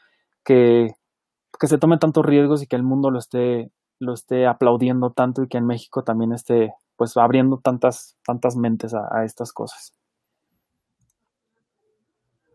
que, 0.44 0.90
que 1.58 1.66
se 1.66 1.78
tome 1.78 1.98
tantos 1.98 2.24
riesgos 2.24 2.62
y 2.62 2.68
que 2.68 2.76
el 2.76 2.84
mundo 2.84 3.10
lo 3.10 3.18
esté, 3.18 3.72
lo 3.98 4.14
esté 4.14 4.46
aplaudiendo 4.46 5.10
tanto 5.10 5.42
y 5.42 5.48
que 5.48 5.58
en 5.58 5.66
México 5.66 6.04
también 6.04 6.32
esté 6.32 6.72
pues 6.96 7.16
abriendo 7.16 7.58
tantas, 7.58 8.16
tantas 8.24 8.54
mentes 8.56 8.94
a 8.94 9.24
estas 9.24 9.52
cosas. 9.52 9.97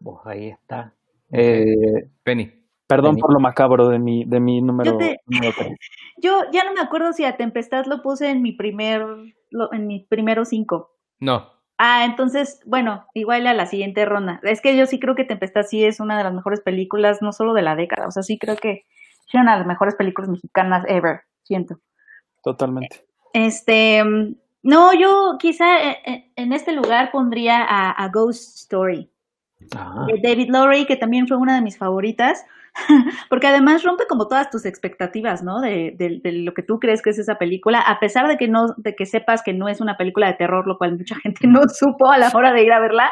Pues 0.03 0.17
ahí 0.25 0.49
está. 0.49 0.93
Eh, 1.31 2.09
Penny. 2.23 2.51
Perdón 2.85 3.11
Penny. 3.11 3.21
por 3.21 3.33
lo 3.33 3.39
macabro 3.39 3.87
de 3.87 3.97
mi, 3.99 4.25
de 4.25 4.39
mi 4.39 4.61
número, 4.61 4.91
Yo 4.91 4.97
te- 4.97 5.19
número 5.25 5.53
tres. 5.57 5.77
Yo 6.21 6.41
ya 6.51 6.63
no 6.65 6.73
me 6.73 6.81
acuerdo 6.81 7.13
si 7.13 7.25
a 7.25 7.37
Tempestad 7.37 7.85
lo 7.85 8.01
puse 8.01 8.29
en 8.29 8.41
mi 8.41 8.51
primer, 8.51 9.05
lo- 9.49 9.71
en 9.73 9.87
mis 9.87 10.05
primeros 10.07 10.49
cinco. 10.49 10.91
No. 11.19 11.49
Ah, 11.77 12.05
entonces, 12.05 12.61
bueno, 12.65 13.05
igual 13.13 13.47
a 13.47 13.53
la 13.53 13.65
siguiente 13.65 14.05
ronda. 14.05 14.39
Es 14.43 14.61
que 14.61 14.77
yo 14.77 14.85
sí 14.85 14.99
creo 14.99 15.15
que 15.15 15.23
Tempestad 15.25 15.63
sí 15.63 15.83
es 15.83 15.99
una 15.99 16.17
de 16.17 16.23
las 16.23 16.33
mejores 16.33 16.61
películas, 16.61 17.21
no 17.21 17.31
solo 17.33 17.53
de 17.53 17.63
la 17.63 17.75
década, 17.75 18.07
o 18.07 18.11
sea, 18.11 18.21
sí 18.23 18.37
creo 18.37 18.55
que 18.57 18.85
es 19.27 19.33
una 19.33 19.53
de 19.53 19.59
las 19.59 19.67
mejores 19.67 19.95
películas 19.95 20.29
mexicanas 20.29 20.85
ever, 20.87 21.21
siento. 21.41 21.77
Totalmente. 22.43 23.05
Este, 23.33 24.03
mm, 24.03 24.35
no, 24.63 24.93
yo 24.93 25.37
quizá 25.39 25.89
eh, 25.91 25.97
eh, 26.05 26.31
en 26.35 26.53
este 26.53 26.73
lugar 26.73 27.11
pondría 27.11 27.63
a, 27.63 27.89
a 27.91 28.09
Ghost 28.09 28.55
Story 28.59 29.09
ah, 29.75 30.05
de 30.07 30.19
David 30.21 30.49
Lowry, 30.49 30.85
que 30.85 30.95
también 30.95 31.27
fue 31.27 31.37
una 31.37 31.55
de 31.55 31.61
mis 31.61 31.77
favoritas, 31.77 32.45
porque 33.29 33.47
además 33.47 33.83
rompe 33.83 34.05
como 34.07 34.27
todas 34.27 34.49
tus 34.49 34.65
expectativas, 34.65 35.43
¿no? 35.43 35.61
De, 35.61 35.93
de- 35.97 36.19
de 36.23 36.31
lo 36.31 36.53
que 36.53 36.63
tú 36.63 36.79
crees 36.79 37.01
que 37.01 37.11
es 37.11 37.19
esa 37.19 37.35
película, 37.37 37.79
a 37.81 37.99
pesar 37.99 38.27
de 38.27 38.37
que 38.37 38.47
no, 38.47 38.73
de 38.77 38.95
que 38.95 39.05
sepas 39.05 39.43
que 39.43 39.53
no 39.53 39.67
es 39.69 39.79
una 39.81 39.95
película 39.97 40.27
de 40.27 40.33
terror, 40.33 40.65
lo 40.67 40.77
cual 40.77 40.97
mucha 40.97 41.15
gente 41.17 41.47
no 41.47 41.61
supo 41.69 42.11
a 42.11 42.17
la 42.17 42.31
hora 42.33 42.51
de 42.53 42.63
ir 42.63 42.71
a 42.73 42.79
verla, 42.79 43.11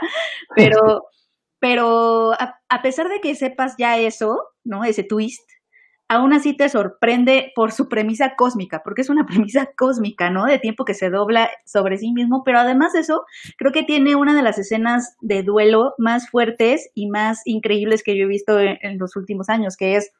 pero, 0.55 1.03
pero 1.59 2.33
a, 2.33 2.59
a 2.69 2.81
pesar 2.81 3.07
de 3.09 3.19
que 3.21 3.35
sepas 3.35 3.75
ya 3.77 3.97
eso, 3.97 4.41
¿no? 4.63 4.83
Ese 4.83 5.03
twist, 5.03 5.47
aún 6.11 6.33
así 6.33 6.53
te 6.53 6.67
sorprende 6.67 7.53
por 7.55 7.71
su 7.71 7.87
premisa 7.87 8.35
cósmica, 8.35 8.81
porque 8.83 9.01
es 9.01 9.09
una 9.09 9.25
premisa 9.27 9.69
cósmica, 9.77 10.29
¿no? 10.29 10.43
De 10.43 10.59
tiempo 10.59 10.83
que 10.83 10.93
se 10.93 11.09
dobla 11.09 11.49
sobre 11.65 11.97
sí 11.97 12.11
mismo, 12.11 12.43
pero 12.43 12.59
además 12.59 12.91
de 12.91 12.99
eso, 12.99 13.23
creo 13.57 13.71
que 13.71 13.83
tiene 13.83 14.17
una 14.17 14.35
de 14.35 14.41
las 14.41 14.57
escenas 14.57 15.15
de 15.21 15.41
duelo 15.43 15.93
más 15.97 16.29
fuertes 16.29 16.91
y 16.95 17.07
más 17.09 17.41
increíbles 17.45 18.03
que 18.03 18.17
yo 18.17 18.25
he 18.25 18.27
visto 18.27 18.59
en, 18.59 18.77
en 18.81 18.97
los 18.97 19.15
últimos 19.15 19.47
años, 19.47 19.77
que 19.77 19.95
es 19.95 20.11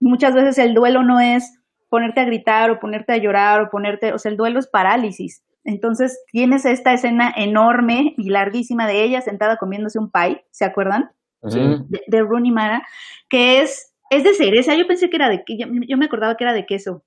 muchas 0.00 0.34
veces 0.34 0.58
el 0.58 0.74
duelo 0.74 1.02
no 1.02 1.18
es 1.18 1.58
ponerte 1.88 2.20
a 2.20 2.24
gritar 2.26 2.70
o 2.70 2.78
ponerte 2.78 3.14
a 3.14 3.16
llorar 3.16 3.62
o 3.62 3.70
ponerte, 3.70 4.12
o 4.12 4.18
sea, 4.18 4.30
el 4.30 4.36
duelo 4.36 4.58
es 4.58 4.66
parálisis. 4.66 5.42
Entonces 5.64 6.22
tienes 6.30 6.66
esta 6.66 6.92
escena 6.92 7.32
enorme 7.34 8.14
y 8.18 8.28
larguísima 8.28 8.86
de 8.86 9.02
ella 9.02 9.22
sentada 9.22 9.56
comiéndose 9.56 9.98
un 9.98 10.10
pie, 10.10 10.44
¿se 10.50 10.66
acuerdan? 10.66 11.10
sí. 11.48 11.58
de, 11.88 12.02
de 12.06 12.20
Rooney 12.20 12.52
Mara, 12.52 12.86
que 13.28 13.62
es, 13.62 13.91
es 14.16 14.24
de 14.24 14.34
cereza. 14.34 14.74
Yo 14.74 14.86
pensé 14.86 15.10
que 15.10 15.16
era 15.16 15.28
de, 15.28 15.42
que- 15.44 15.56
yo, 15.58 15.66
yo 15.88 15.96
me 15.96 16.06
acordaba 16.06 16.36
que 16.36 16.44
era 16.44 16.52
de 16.52 16.66
queso. 16.66 17.04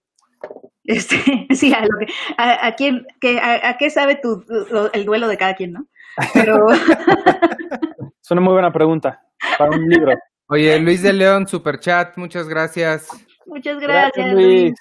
Este, 0.83 1.15
sí, 1.55 1.73
a, 1.73 1.81
lo 1.81 1.97
que, 1.99 2.07
a, 2.37 2.67
a 2.67 2.75
quién, 2.75 3.05
que, 3.19 3.39
a, 3.39 3.69
a 3.69 3.77
qué 3.77 3.89
sabe 3.89 4.15
tu, 4.15 4.43
lo- 4.71 4.91
el 4.93 5.05
duelo 5.05 5.27
de 5.27 5.37
cada 5.37 5.55
quien, 5.55 5.73
¿no? 5.73 5.87
Pero 6.33 6.67
Es 8.21 8.31
una 8.31 8.41
muy 8.41 8.53
buena 8.53 8.71
pregunta 8.71 9.21
para 9.57 9.71
un 9.71 9.87
libro. 9.87 10.13
Oye, 10.47 10.79
Luis 10.79 11.01
de 11.01 11.13
León, 11.13 11.47
super 11.47 11.79
chat, 11.79 12.17
muchas 12.17 12.47
gracias. 12.47 13.07
muchas 13.45 13.79
gracias, 13.79 14.33
Luis. 14.33 14.73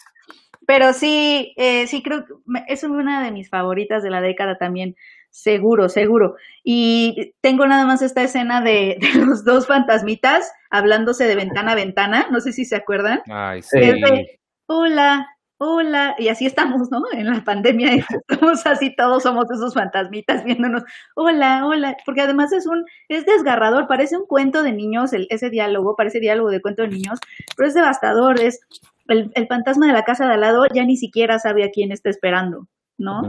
Pero 0.66 0.92
sí, 0.94 1.52
eh, 1.56 1.86
sí 1.86 2.02
creo 2.02 2.24
que 2.24 2.32
me- 2.46 2.64
es 2.68 2.84
una 2.84 3.22
de 3.24 3.30
mis 3.32 3.50
favoritas 3.50 4.02
de 4.02 4.10
la 4.10 4.20
década 4.20 4.56
también, 4.56 4.96
seguro, 5.34 5.88
seguro. 5.88 6.36
Y 6.62 7.34
tengo 7.40 7.66
nada 7.66 7.84
más 7.86 8.02
esta 8.02 8.22
escena 8.22 8.60
de, 8.60 8.98
de 9.00 9.08
los 9.26 9.44
dos 9.44 9.66
fantasmitas 9.66 10.50
hablándose 10.70 11.26
de 11.26 11.34
ventana 11.34 11.72
a 11.72 11.74
ventana, 11.74 12.26
no 12.30 12.40
sé 12.40 12.52
si 12.52 12.64
se 12.64 12.76
acuerdan. 12.76 13.20
Ay, 13.28 13.60
Sí. 13.62 13.80
de, 13.80 14.38
hola, 14.66 15.26
hola, 15.58 16.14
y 16.18 16.28
así 16.28 16.46
estamos, 16.46 16.88
¿no? 16.92 17.02
En 17.12 17.26
la 17.26 17.42
pandemia, 17.42 17.90
estamos 18.28 18.64
así, 18.64 18.94
todos 18.94 19.24
somos 19.24 19.50
esos 19.50 19.74
fantasmitas 19.74 20.44
viéndonos, 20.44 20.84
hola, 21.16 21.66
hola, 21.66 21.96
porque 22.06 22.20
además 22.22 22.52
es 22.52 22.66
un, 22.66 22.84
es 23.08 23.26
desgarrador, 23.26 23.88
parece 23.88 24.16
un 24.16 24.26
cuento 24.26 24.62
de 24.62 24.72
niños, 24.72 25.12
el- 25.12 25.26
ese 25.30 25.50
diálogo, 25.50 25.96
parece 25.96 26.20
diálogo 26.20 26.50
de 26.50 26.62
cuento 26.62 26.82
de 26.82 26.88
niños, 26.88 27.18
pero 27.56 27.66
es 27.68 27.74
devastador, 27.74 28.38
es, 28.40 28.60
el, 29.08 29.30
el 29.34 29.46
fantasma 29.48 29.86
de 29.88 29.92
la 29.94 30.04
casa 30.04 30.26
de 30.28 30.34
al 30.34 30.40
lado 30.40 30.64
ya 30.72 30.84
ni 30.84 30.96
siquiera 30.96 31.38
sabe 31.40 31.64
a 31.64 31.70
quién 31.70 31.90
está 31.92 32.08
esperando, 32.08 32.68
¿no? 32.98 33.22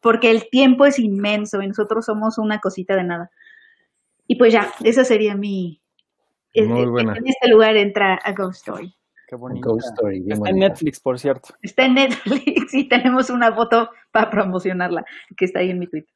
Porque 0.00 0.30
el 0.30 0.48
tiempo 0.50 0.86
es 0.86 0.98
inmenso 0.98 1.60
y 1.62 1.68
nosotros 1.68 2.06
somos 2.06 2.38
una 2.38 2.58
cosita 2.58 2.96
de 2.96 3.04
nada. 3.04 3.30
Y 4.26 4.36
pues 4.36 4.52
ya, 4.52 4.72
esa 4.84 5.04
sería 5.04 5.34
mi... 5.34 5.80
Muy 6.54 6.82
en- 6.82 6.90
buena. 6.90 7.14
En 7.16 7.26
este 7.26 7.48
lugar 7.48 7.76
entra 7.76 8.14
a 8.14 8.32
Ghost 8.32 8.66
Story. 8.66 8.94
Qué 9.28 9.36
bonito. 9.36 9.70
Ghost 9.70 9.88
Story, 9.92 10.20
bien 10.20 10.32
Está 10.32 10.48
en 10.48 10.54
bonita. 10.56 10.68
Netflix, 10.68 11.00
por 11.00 11.18
cierto. 11.20 11.54
Está 11.62 11.84
en 11.84 11.94
Netflix 11.94 12.74
y 12.74 12.88
tenemos 12.88 13.30
una 13.30 13.52
foto 13.54 13.90
para 14.10 14.30
promocionarla, 14.30 15.04
que 15.36 15.44
está 15.44 15.60
ahí 15.60 15.70
en 15.70 15.78
mi 15.78 15.86
Twitter. 15.86 16.12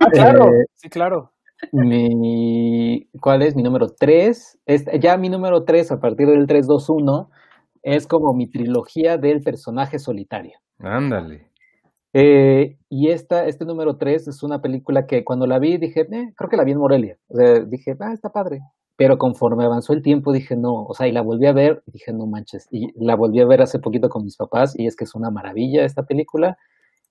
Ah, 0.00 0.06
claro. 0.10 0.46
Eh, 0.46 0.66
sí, 0.74 0.88
claro. 0.88 1.32
Mi, 1.72 3.06
¿cuál 3.20 3.42
es 3.42 3.54
mi 3.54 3.62
número 3.62 3.88
3? 3.88 4.58
ya 4.98 5.16
mi 5.16 5.28
número 5.28 5.64
3, 5.64 5.92
a 5.92 6.00
partir 6.00 6.26
del 6.26 6.46
321, 6.46 7.30
es 7.82 8.06
como 8.06 8.32
mi 8.34 8.48
trilogía 8.50 9.18
del 9.18 9.40
personaje 9.42 9.98
solitario. 9.98 10.58
Ándale. 10.78 11.49
Eh, 12.12 12.76
y 12.88 13.10
esta, 13.10 13.46
este 13.46 13.64
número 13.64 13.96
3 13.96 14.28
es 14.28 14.42
una 14.42 14.60
película 14.60 15.06
que 15.06 15.24
cuando 15.24 15.46
la 15.46 15.58
vi 15.58 15.78
dije, 15.78 16.00
eh, 16.02 16.32
creo 16.36 16.50
que 16.50 16.56
la 16.56 16.64
vi 16.64 16.72
en 16.72 16.78
Morelia. 16.78 17.16
O 17.28 17.36
sea, 17.36 17.60
dije, 17.64 17.94
ah, 18.00 18.12
está 18.12 18.30
padre. 18.30 18.60
Pero 18.96 19.16
conforme 19.16 19.64
avanzó 19.64 19.92
el 19.94 20.02
tiempo 20.02 20.32
dije, 20.32 20.56
no, 20.56 20.84
o 20.84 20.92
sea, 20.94 21.08
y 21.08 21.12
la 21.12 21.22
volví 21.22 21.46
a 21.46 21.52
ver 21.52 21.82
y 21.86 21.92
dije, 21.92 22.12
no 22.12 22.26
manches. 22.26 22.66
Y 22.70 22.88
la 23.02 23.16
volví 23.16 23.40
a 23.40 23.46
ver 23.46 23.62
hace 23.62 23.78
poquito 23.78 24.08
con 24.08 24.24
mis 24.24 24.36
papás 24.36 24.74
y 24.78 24.86
es 24.86 24.96
que 24.96 25.04
es 25.04 25.14
una 25.14 25.30
maravilla 25.30 25.84
esta 25.84 26.02
película. 26.02 26.58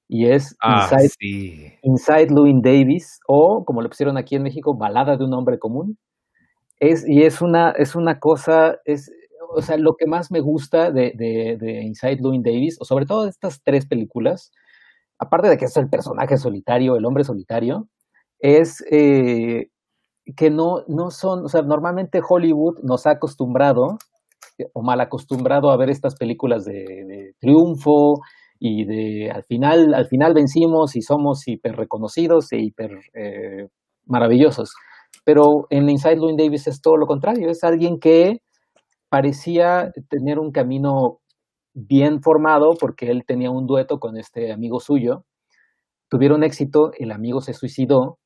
Y 0.08 0.28
es 0.28 0.56
Ah, 0.62 0.90
Inside, 0.92 1.10
sí. 1.20 1.74
Inside 1.84 2.28
Louis 2.32 2.56
Davis 2.62 3.20
o, 3.28 3.64
como 3.66 3.82
le 3.82 3.90
pusieron 3.90 4.18
aquí 4.18 4.36
en 4.36 4.44
México, 4.44 4.76
Balada 4.78 5.18
de 5.18 5.24
un 5.26 5.34
hombre 5.34 5.60
común. 5.60 5.98
Es, 6.80 7.08
y 7.08 7.24
es 7.24 7.42
una, 7.42 7.72
es 7.72 7.96
una 7.96 8.20
cosa, 8.20 8.78
es, 8.86 9.12
o 9.56 9.62
sea, 9.62 9.78
lo 9.78 9.96
que 9.98 10.08
más 10.08 10.32
me 10.32 10.40
gusta 10.42 10.92
de, 10.92 11.12
de, 11.16 11.58
de 11.60 11.84
Inside 11.84 12.20
Louis 12.22 12.42
Davis, 12.44 12.78
o 12.80 12.86
sobre 12.86 13.06
todo 13.06 13.24
de 13.24 13.30
estas 13.32 13.62
tres 13.64 13.86
películas, 13.86 14.52
aparte 15.20 15.50
de 15.50 15.58
que 15.58 15.66
es 15.66 15.78
el 15.78 15.90
personaje 15.90 16.38
solitario, 16.38 16.96
el 16.96 17.06
hombre 17.06 17.24
solitario, 17.24 17.88
es 18.40 18.84
eh, 18.90 19.68
que 20.36 20.50
no, 20.50 20.84
no 20.88 21.10
son, 21.12 21.46
o 21.46 21.48
sea, 21.48 21.62
normalmente 21.62 22.22
Hollywood 22.28 22.80
nos 22.84 23.06
ha 23.06 23.12
acostumbrado 23.12 23.98
o 24.74 24.82
mal 24.82 25.00
acostumbrado 25.02 25.72
a 25.72 25.78
ver 25.78 25.90
estas 25.90 26.16
películas 26.16 26.66
de, 26.66 26.74
de 26.74 27.34
triunfo 27.40 28.20
y 28.60 28.86
de 28.86 29.32
al 29.32 29.44
final, 29.44 29.94
al 29.94 30.08
final 30.08 30.34
vencimos 30.34 30.96
y 30.96 31.02
somos 31.02 31.48
hiper 31.48 31.76
reconocidos 31.76 32.52
e 32.52 32.60
hiper 32.60 32.92
eh, 33.14 33.68
maravillosos. 34.06 34.74
Pero 35.24 35.66
en 35.70 35.90
Inside 35.90 36.18
Louis 36.18 36.38
Davis 36.38 36.68
es 36.68 36.82
todo 36.82 36.98
lo 36.98 37.08
contrario, 37.08 37.50
es 37.50 37.64
alguien 37.64 38.00
que 38.00 38.40
parecía 39.10 39.92
tener 40.10 40.40
un 40.40 40.52
camino 40.52 41.19
bien 41.88 42.22
formado 42.22 42.76
porque 42.80 43.12
él 43.12 43.24
tenía 43.26 43.52
un 43.52 43.68
dueto 43.68 44.00
con 44.00 44.18
este 44.18 44.52
amigo 44.54 44.80
suyo, 44.80 45.26
tuvieron 46.10 46.44
éxito, 46.44 46.92
el 47.00 47.12
amigo 47.12 47.42
se 47.42 47.54
suicidó 47.54 48.20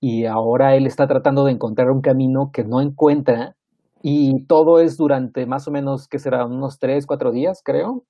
y 0.00 0.26
ahora 0.26 0.76
él 0.76 0.86
está 0.86 1.08
tratando 1.08 1.44
de 1.44 1.52
encontrar 1.52 1.90
un 1.90 2.02
camino 2.02 2.50
que 2.52 2.64
no 2.64 2.80
encuentra 2.82 3.56
y 4.02 4.44
todo 4.46 4.80
es 4.80 4.96
durante 4.98 5.46
más 5.46 5.68
o 5.68 5.72
menos, 5.72 6.08
¿qué 6.08 6.18
será? 6.20 6.46
Unos 6.46 6.78
tres, 6.78 7.06
cuatro 7.06 7.32
días, 7.32 7.62
creo. 7.64 8.04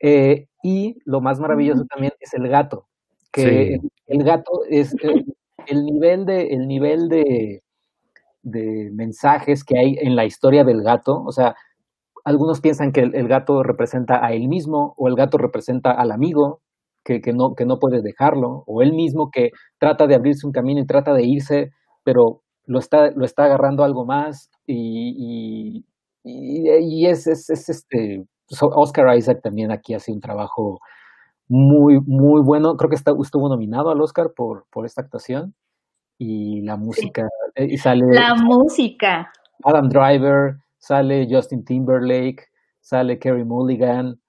Eh, 0.00 0.48
y 0.62 0.96
lo 1.04 1.20
más 1.20 1.40
maravilloso 1.40 1.84
también 1.86 2.12
es 2.20 2.34
el 2.34 2.48
gato, 2.48 2.86
que 3.32 3.42
Sí. 3.42 3.48
el, 4.08 4.18
el 4.20 4.24
gato 4.24 4.52
es 4.68 4.94
el, 5.02 5.24
el 5.66 5.84
nivel 5.84 6.26
de, 6.26 6.48
el 6.48 6.66
nivel 6.68 7.08
de, 7.08 7.62
de 8.42 8.90
mensajes 8.92 9.64
que 9.64 9.78
hay 9.78 9.96
en 10.00 10.16
la 10.16 10.24
historia 10.26 10.64
del 10.64 10.82
gato, 10.82 11.22
o 11.24 11.32
sea, 11.32 11.54
algunos 12.24 12.60
piensan 12.60 12.92
que 12.92 13.00
el, 13.00 13.14
el 13.14 13.28
gato 13.28 13.62
representa 13.62 14.24
a 14.24 14.32
él 14.32 14.48
mismo 14.48 14.94
o 14.96 15.08
el 15.08 15.16
gato 15.16 15.38
representa 15.38 15.90
al 15.92 16.12
amigo 16.12 16.60
que, 17.04 17.20
que, 17.20 17.32
no, 17.32 17.54
que 17.54 17.66
no 17.66 17.78
puede 17.78 18.00
dejarlo 18.02 18.64
o 18.66 18.82
él 18.82 18.92
mismo 18.92 19.30
que 19.32 19.50
trata 19.78 20.06
de 20.06 20.14
abrirse 20.14 20.46
un 20.46 20.52
camino 20.52 20.80
y 20.80 20.86
trata 20.86 21.14
de 21.14 21.24
irse, 21.24 21.70
pero 22.04 22.42
lo 22.64 22.78
está, 22.78 23.10
lo 23.10 23.24
está 23.24 23.44
agarrando 23.44 23.84
algo 23.84 24.06
más 24.06 24.50
y, 24.66 25.14
y, 25.16 25.84
y, 26.24 26.70
y 26.70 27.06
es, 27.06 27.26
es, 27.26 27.50
es, 27.50 27.68
este 27.68 28.24
so 28.48 28.68
Oscar 28.68 29.16
Isaac 29.16 29.40
también 29.42 29.72
aquí 29.72 29.94
hace 29.94 30.12
un 30.12 30.20
trabajo 30.20 30.78
muy, 31.48 31.98
muy 32.06 32.40
bueno. 32.42 32.76
Creo 32.76 32.88
que 32.88 32.96
está, 32.96 33.12
estuvo 33.20 33.48
nominado 33.48 33.90
al 33.90 34.00
Oscar 34.00 34.32
por, 34.34 34.66
por 34.70 34.86
esta 34.86 35.02
actuación 35.02 35.54
y 36.18 36.62
la 36.62 36.76
música. 36.76 37.26
Sí. 37.56 37.64
Y 37.70 37.76
sale, 37.78 38.04
la 38.10 38.34
música. 38.34 39.30
Adam 39.64 39.88
Driver, 39.88 40.56
sale 40.82 41.28
Justin 41.30 41.64
Timberlake, 41.64 42.48
sale 42.80 43.18
Kerry 43.18 43.44
Mulligan, 43.44 44.20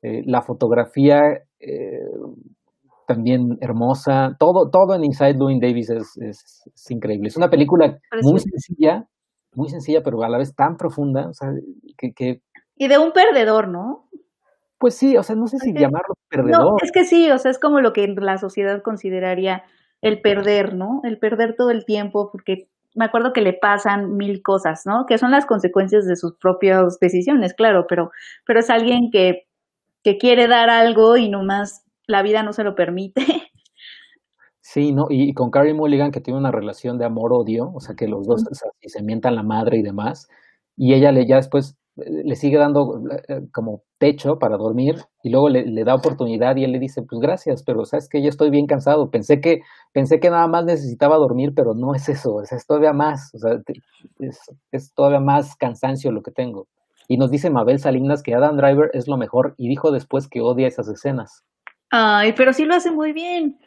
eh, 0.00 0.22
la 0.24 0.40
fotografía 0.40 1.20
eh, 1.60 2.00
también 3.06 3.58
hermosa, 3.60 4.34
todo, 4.38 4.70
todo 4.70 4.94
en 4.94 5.04
Inside 5.04 5.34
Louis 5.34 5.60
Davis 5.60 5.90
es, 5.90 6.16
es, 6.16 6.62
es 6.74 6.90
increíble. 6.90 7.28
Es 7.28 7.36
una 7.36 7.50
película 7.50 7.98
muy 8.22 8.40
sencilla, 8.40 9.06
muy 9.54 9.68
sencilla, 9.68 10.02
pero 10.02 10.22
a 10.22 10.28
la 10.28 10.38
vez 10.38 10.54
tan 10.54 10.76
profunda, 10.76 11.28
o 11.28 11.34
sea, 11.34 11.50
que, 11.98 12.12
que 12.12 12.40
y 12.76 12.88
de 12.88 12.96
un 12.96 13.12
perdedor, 13.12 13.68
¿no? 13.68 14.08
Pues 14.78 14.94
sí, 14.94 15.16
o 15.16 15.22
sea, 15.22 15.34
no 15.34 15.48
sé 15.48 15.58
si 15.58 15.70
Okay. 15.70 15.82
llamarlo 15.82 16.14
perdedor. 16.30 16.62
No, 16.62 16.76
es 16.82 16.92
que 16.92 17.04
sí, 17.04 17.30
o 17.30 17.38
sea, 17.38 17.50
es 17.50 17.58
como 17.58 17.80
lo 17.80 17.92
que 17.92 18.06
la 18.06 18.38
sociedad 18.38 18.80
consideraría 18.82 19.64
el 20.00 20.20
perder, 20.20 20.74
¿no? 20.74 21.00
El 21.02 21.18
perder 21.18 21.56
todo 21.56 21.70
el 21.70 21.84
tiempo 21.84 22.30
porque 22.30 22.68
me 22.94 23.04
acuerdo 23.04 23.32
que 23.32 23.40
le 23.40 23.52
pasan 23.52 24.16
mil 24.16 24.42
cosas, 24.42 24.82
¿no? 24.86 25.04
Que 25.06 25.18
son 25.18 25.30
las 25.30 25.46
consecuencias 25.46 26.06
de 26.06 26.16
sus 26.16 26.36
propias 26.36 26.98
decisiones, 27.00 27.54
claro, 27.54 27.86
pero, 27.88 28.10
pero 28.46 28.60
es 28.60 28.70
alguien 28.70 29.10
que, 29.10 29.46
que 30.02 30.18
quiere 30.18 30.48
dar 30.48 30.70
algo 30.70 31.16
y 31.16 31.28
nomás 31.28 31.84
la 32.06 32.22
vida 32.22 32.42
no 32.42 32.52
se 32.52 32.64
lo 32.64 32.74
permite. 32.74 33.22
Sí, 34.60 34.92
¿no? 34.92 35.06
Y, 35.08 35.32
con 35.32 35.50
Carrie 35.50 35.72
Mulligan, 35.72 36.10
que 36.10 36.20
tiene 36.20 36.38
una 36.38 36.50
relación 36.50 36.98
de 36.98 37.06
amor-odio, 37.06 37.72
o 37.74 37.80
sea, 37.80 37.94
que 37.94 38.06
los 38.06 38.26
dos 38.26 38.44
se 38.82 39.02
mientan 39.02 39.34
la 39.34 39.42
madre 39.42 39.78
y 39.78 39.82
demás, 39.82 40.28
y 40.76 40.92
ella 40.92 41.10
le 41.10 41.26
ya 41.26 41.36
después 41.36 41.78
le 42.06 42.36
sigue 42.36 42.58
dando 42.58 43.02
eh, 43.28 43.42
como 43.52 43.82
techo 43.98 44.38
para 44.38 44.56
dormir 44.56 44.96
y 45.22 45.30
luego 45.30 45.48
le, 45.48 45.84
da 45.84 45.94
oportunidad 45.94 46.56
y 46.56 46.64
él 46.64 46.72
le 46.72 46.78
dice, 46.78 47.02
pues 47.02 47.20
gracias, 47.20 47.62
pero 47.62 47.84
sabes 47.84 48.08
que 48.08 48.22
yo 48.22 48.28
estoy 48.28 48.50
bien 48.50 48.66
cansado, 48.66 49.10
pensé 49.10 49.40
que, 49.40 49.62
pensé 49.92 50.20
que 50.20 50.30
nada 50.30 50.46
más 50.46 50.64
necesitaba 50.64 51.16
dormir, 51.16 51.52
pero 51.54 51.74
no 51.74 51.94
es 51.94 52.08
eso, 52.08 52.40
es, 52.42 52.66
todavía 52.66 52.92
más, 52.92 53.34
o 53.34 53.38
sea, 53.38 53.60
es, 54.70 54.94
todavía 54.94 55.20
más 55.20 55.56
cansancio 55.56 56.12
lo 56.12 56.22
que 56.22 56.30
tengo. 56.30 56.68
Y 57.08 57.16
nos 57.16 57.30
dice 57.30 57.50
Mabel 57.50 57.80
Salinas 57.80 58.22
que 58.22 58.34
Adam 58.34 58.56
Driver 58.56 58.90
es 58.92 59.08
lo 59.08 59.16
mejor 59.16 59.54
y 59.56 59.68
dijo 59.68 59.90
después 59.90 60.28
que 60.28 60.40
odia 60.40 60.68
esas 60.68 60.88
escenas. 60.88 61.42
Ay, 61.90 62.34
pero 62.36 62.52
sí 62.52 62.66
lo 62.66 62.74
hace 62.74 62.90
muy 62.90 63.12
bien. 63.12 63.58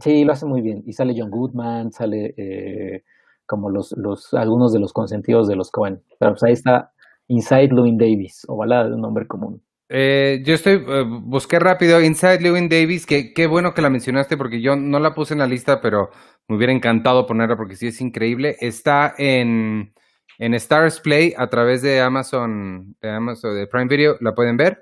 Sí, 0.00 0.24
lo 0.24 0.32
hace 0.32 0.46
muy 0.46 0.62
bien. 0.62 0.82
Y 0.84 0.92
sale 0.94 1.14
John 1.16 1.30
Goodman, 1.30 1.92
sale 1.92 2.34
eh, 2.36 3.04
como 3.46 3.70
los, 3.70 3.94
los, 3.96 4.34
algunos 4.34 4.72
de 4.72 4.80
los 4.80 4.92
consentidos 4.92 5.46
de 5.46 5.54
los 5.54 5.70
Cohen. 5.70 6.02
Pero 6.18 6.32
pues 6.32 6.42
ahí 6.42 6.54
está 6.54 6.92
Inside 7.32 7.68
Llewyn 7.68 7.96
Davis, 7.96 8.44
o 8.46 8.56
balada 8.56 8.88
de 8.88 8.94
un 8.94 9.00
nombre 9.00 9.26
común. 9.26 9.62
Eh, 9.88 10.42
yo 10.44 10.54
estoy, 10.54 10.84
eh, 10.86 11.04
busqué 11.06 11.58
rápido 11.58 12.00
Inside 12.00 12.38
Llewyn 12.38 12.68
Davis, 12.68 13.06
que 13.06 13.32
qué 13.32 13.46
bueno 13.46 13.72
que 13.72 13.82
la 13.82 13.90
mencionaste 13.90 14.36
porque 14.36 14.60
yo 14.60 14.76
no 14.76 14.98
la 14.98 15.14
puse 15.14 15.32
en 15.34 15.40
la 15.40 15.46
lista, 15.46 15.80
pero 15.80 16.10
me 16.48 16.56
hubiera 16.56 16.72
encantado 16.72 17.26
ponerla 17.26 17.56
porque 17.56 17.76
sí 17.76 17.86
es 17.86 18.00
increíble. 18.00 18.56
Está 18.60 19.14
en, 19.16 19.94
en 20.38 20.54
Stars 20.54 21.00
Play 21.00 21.34
a 21.36 21.48
través 21.48 21.80
de 21.80 22.00
Amazon, 22.00 22.96
de 23.00 23.10
Amazon, 23.10 23.54
de 23.54 23.66
Prime 23.66 23.88
Video, 23.88 24.16
la 24.20 24.34
pueden 24.34 24.56
ver. 24.56 24.78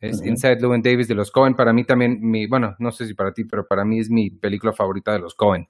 Es 0.00 0.24
Inside 0.24 0.58
Llewyn 0.60 0.82
Davis 0.82 1.08
de 1.08 1.14
los 1.14 1.30
Cohen. 1.30 1.54
Para 1.54 1.72
mí 1.72 1.84
también, 1.84 2.18
mi, 2.20 2.46
bueno, 2.46 2.74
no 2.78 2.90
sé 2.90 3.06
si 3.06 3.14
para 3.14 3.32
ti, 3.32 3.44
pero 3.44 3.66
para 3.66 3.84
mí 3.84 4.00
es 4.00 4.10
mi 4.10 4.30
película 4.30 4.72
favorita 4.72 5.12
de 5.12 5.20
los 5.20 5.34
Cohen 5.34 5.68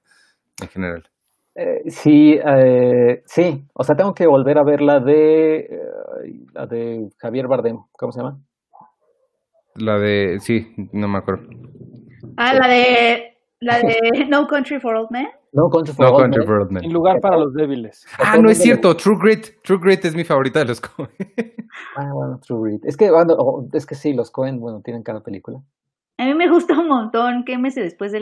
en 0.60 0.68
general. 0.68 1.11
Eh, 1.54 1.82
sí, 1.90 2.38
eh, 2.42 3.22
sí, 3.26 3.66
o 3.74 3.84
sea, 3.84 3.94
tengo 3.94 4.14
que 4.14 4.26
volver 4.26 4.56
a 4.58 4.64
ver 4.64 4.80
la 4.80 5.00
de 5.00 5.56
eh, 5.56 6.44
la 6.54 6.66
de 6.66 7.10
Javier 7.18 7.46
Bardem, 7.46 7.78
¿cómo 7.92 8.10
se 8.10 8.20
llama? 8.20 8.38
La 9.74 9.98
de, 9.98 10.38
sí, 10.40 10.74
no 10.92 11.08
me 11.08 11.18
acuerdo. 11.18 11.48
Ah, 12.38 12.54
la 12.54 12.68
de 12.68 13.36
la 13.60 13.78
de 13.80 14.26
No 14.30 14.46
Country 14.46 14.80
for 14.80 14.94
Old 14.94 15.10
Men. 15.10 15.28
No 15.52 15.68
Country 15.68 15.92
for, 15.92 16.06
old, 16.06 16.70
men. 16.70 16.82
En 16.82 16.92
lugar 16.94 17.20
para 17.20 17.36
los 17.36 17.52
débiles. 17.52 18.06
Ah, 18.18 18.38
no 18.38 18.48
es 18.48 18.56
cierto, 18.56 18.96
True 18.96 19.18
Grit, 19.20 19.62
True 19.62 19.78
Grit 19.78 20.02
es 20.06 20.14
mi 20.14 20.24
favorita 20.24 20.60
de 20.60 20.64
los 20.64 20.80
Cohen. 20.80 21.10
ah, 21.96 22.10
bueno, 22.14 22.40
True 22.40 22.70
Grit. 22.70 22.84
Es 22.86 22.96
que, 22.96 23.10
bueno, 23.10 23.68
es 23.74 23.84
que 23.84 23.94
sí, 23.94 24.14
los 24.14 24.30
Cohen, 24.30 24.58
bueno, 24.60 24.80
tienen 24.82 25.02
cada 25.02 25.22
película. 25.22 25.60
A 26.16 26.24
mí 26.24 26.32
me 26.34 26.48
gusta 26.48 26.78
un 26.78 26.88
montón, 26.88 27.44
qué 27.44 27.58
meses 27.58 27.84
después 27.84 28.12
de 28.12 28.20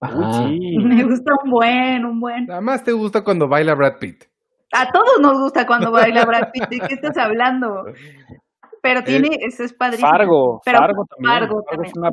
Me 0.84 1.02
gusta 1.04 1.32
un 1.44 1.50
buen, 1.50 2.04
un 2.04 2.20
buen. 2.20 2.46
Nada 2.46 2.60
más 2.60 2.84
te 2.84 2.92
gusta 2.92 3.22
cuando 3.22 3.48
baila 3.48 3.74
Brad 3.74 3.98
Pitt. 3.98 4.24
A 4.72 4.90
todos 4.90 5.20
nos 5.20 5.40
gusta 5.40 5.66
cuando 5.66 5.90
baila 5.92 6.24
Brad 6.24 6.50
Pitt. 6.52 6.68
¿De 6.68 6.80
qué 6.80 6.94
estás 6.94 7.16
hablando? 7.16 7.84
Pero 8.82 9.02
tiene, 9.02 9.38
eso 9.40 9.64
es 9.64 9.72
padrísimo. 9.72 10.10
Fargo, 10.10 10.60
Fargo 10.62 11.06
también. 11.08 11.48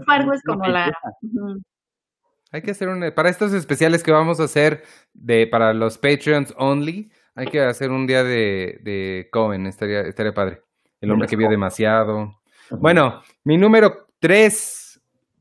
Fargo, 0.06 0.34
es 0.34 0.42
como 0.42 0.66
la. 0.68 0.90
Hay 2.54 2.62
que 2.62 2.72
hacer 2.72 2.88
un. 2.88 3.12
Para 3.14 3.30
estos 3.30 3.54
especiales 3.54 4.04
que 4.04 4.12
vamos 4.14 4.40
a 4.40 4.46
hacer 4.46 4.84
de 5.14 5.48
para 5.48 5.74
los 5.74 5.98
Patreons 5.98 6.54
only, 6.58 7.12
hay 7.36 7.48
que 7.48 7.60
hacer 7.60 7.92
un 7.92 8.08
día 8.08 8.24
de, 8.24 8.80
de 8.84 9.28
Cohen. 9.34 9.66
Estaría, 9.68 10.02
estaría 10.02 10.34
padre. 10.34 10.62
El 11.02 11.12
hombre 11.12 11.28
que 11.28 11.36
vio 11.36 11.50
demasiado. 11.50 12.40
Bueno, 12.70 13.22
mi 13.44 13.58
número 13.58 14.08
tres 14.20 14.81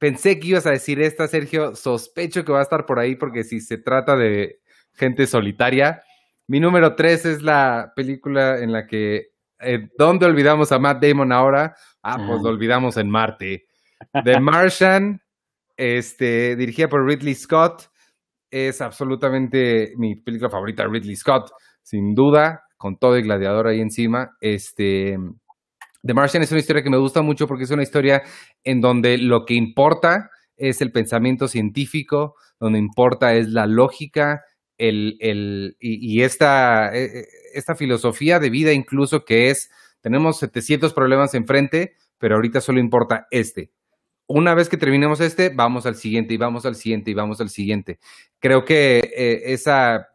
Pensé 0.00 0.40
que 0.40 0.48
ibas 0.48 0.66
a 0.66 0.70
decir 0.70 0.98
esta, 0.98 1.28
Sergio. 1.28 1.76
Sospecho 1.76 2.42
que 2.42 2.52
va 2.52 2.60
a 2.60 2.62
estar 2.62 2.86
por 2.86 2.98
ahí 2.98 3.16
porque 3.16 3.44
si 3.44 3.60
se 3.60 3.76
trata 3.76 4.16
de 4.16 4.60
gente 4.94 5.26
solitaria. 5.26 6.02
Mi 6.46 6.58
número 6.58 6.96
tres 6.96 7.26
es 7.26 7.42
la 7.42 7.92
película 7.94 8.58
en 8.58 8.72
la 8.72 8.86
que... 8.86 9.28
Eh, 9.60 9.90
¿Dónde 9.98 10.24
olvidamos 10.24 10.72
a 10.72 10.78
Matt 10.78 11.04
Damon 11.04 11.32
ahora? 11.32 11.76
Ah, 12.02 12.16
pues 12.16 12.40
lo 12.40 12.48
olvidamos 12.48 12.96
en 12.96 13.10
Marte. 13.10 13.66
The 14.24 14.40
Martian, 14.40 15.20
este, 15.76 16.56
dirigida 16.56 16.88
por 16.88 17.04
Ridley 17.04 17.34
Scott. 17.34 17.90
Es 18.50 18.80
absolutamente 18.80 19.92
mi 19.98 20.16
película 20.16 20.48
favorita, 20.48 20.86
Ridley 20.86 21.14
Scott, 21.14 21.50
sin 21.82 22.14
duda, 22.14 22.64
con 22.78 22.98
todo 22.98 23.16
el 23.16 23.24
gladiador 23.24 23.66
ahí 23.66 23.82
encima. 23.82 24.34
Este, 24.40 25.18
The 26.02 26.14
Martian 26.14 26.42
es 26.42 26.50
una 26.50 26.60
historia 26.60 26.82
que 26.82 26.90
me 26.90 26.96
gusta 26.96 27.20
mucho 27.20 27.46
porque 27.46 27.64
es 27.64 27.70
una 27.70 27.82
historia 27.82 28.22
en 28.64 28.80
donde 28.80 29.18
lo 29.18 29.44
que 29.44 29.54
importa 29.54 30.30
es 30.56 30.80
el 30.80 30.92
pensamiento 30.92 31.48
científico, 31.48 32.36
donde 32.58 32.78
importa 32.78 33.34
es 33.34 33.48
la 33.48 33.66
lógica, 33.66 34.44
el, 34.78 35.16
el, 35.20 35.76
y, 35.80 36.22
esta, 36.22 36.94
e, 36.94 37.04
e, 37.04 37.26
esta 37.54 37.74
filosofía 37.74 38.38
de 38.38 38.50
vida 38.50 38.72
incluso 38.72 39.24
que 39.24 39.50
es, 39.50 39.70
tenemos 40.00 40.38
700 40.38 40.92
problemas 40.94 41.34
enfrente, 41.34 41.96
pero 42.18 42.36
ahorita 42.36 42.60
solo 42.60 42.80
importa 42.80 43.26
este. 43.30 43.70
Una 44.26 44.54
vez 44.54 44.68
que 44.68 44.76
terminemos 44.76 45.20
este, 45.20 45.48
vamos 45.48 45.86
al 45.86 45.96
siguiente 45.96 46.34
y 46.34 46.36
vamos 46.36 46.64
al 46.64 46.76
siguiente 46.76 47.10
y 47.10 47.14
vamos 47.14 47.40
al 47.40 47.50
siguiente. 47.50 47.98
Creo 48.38 48.64
que 48.64 49.12
eh, 49.16 49.42
esa 49.52 50.09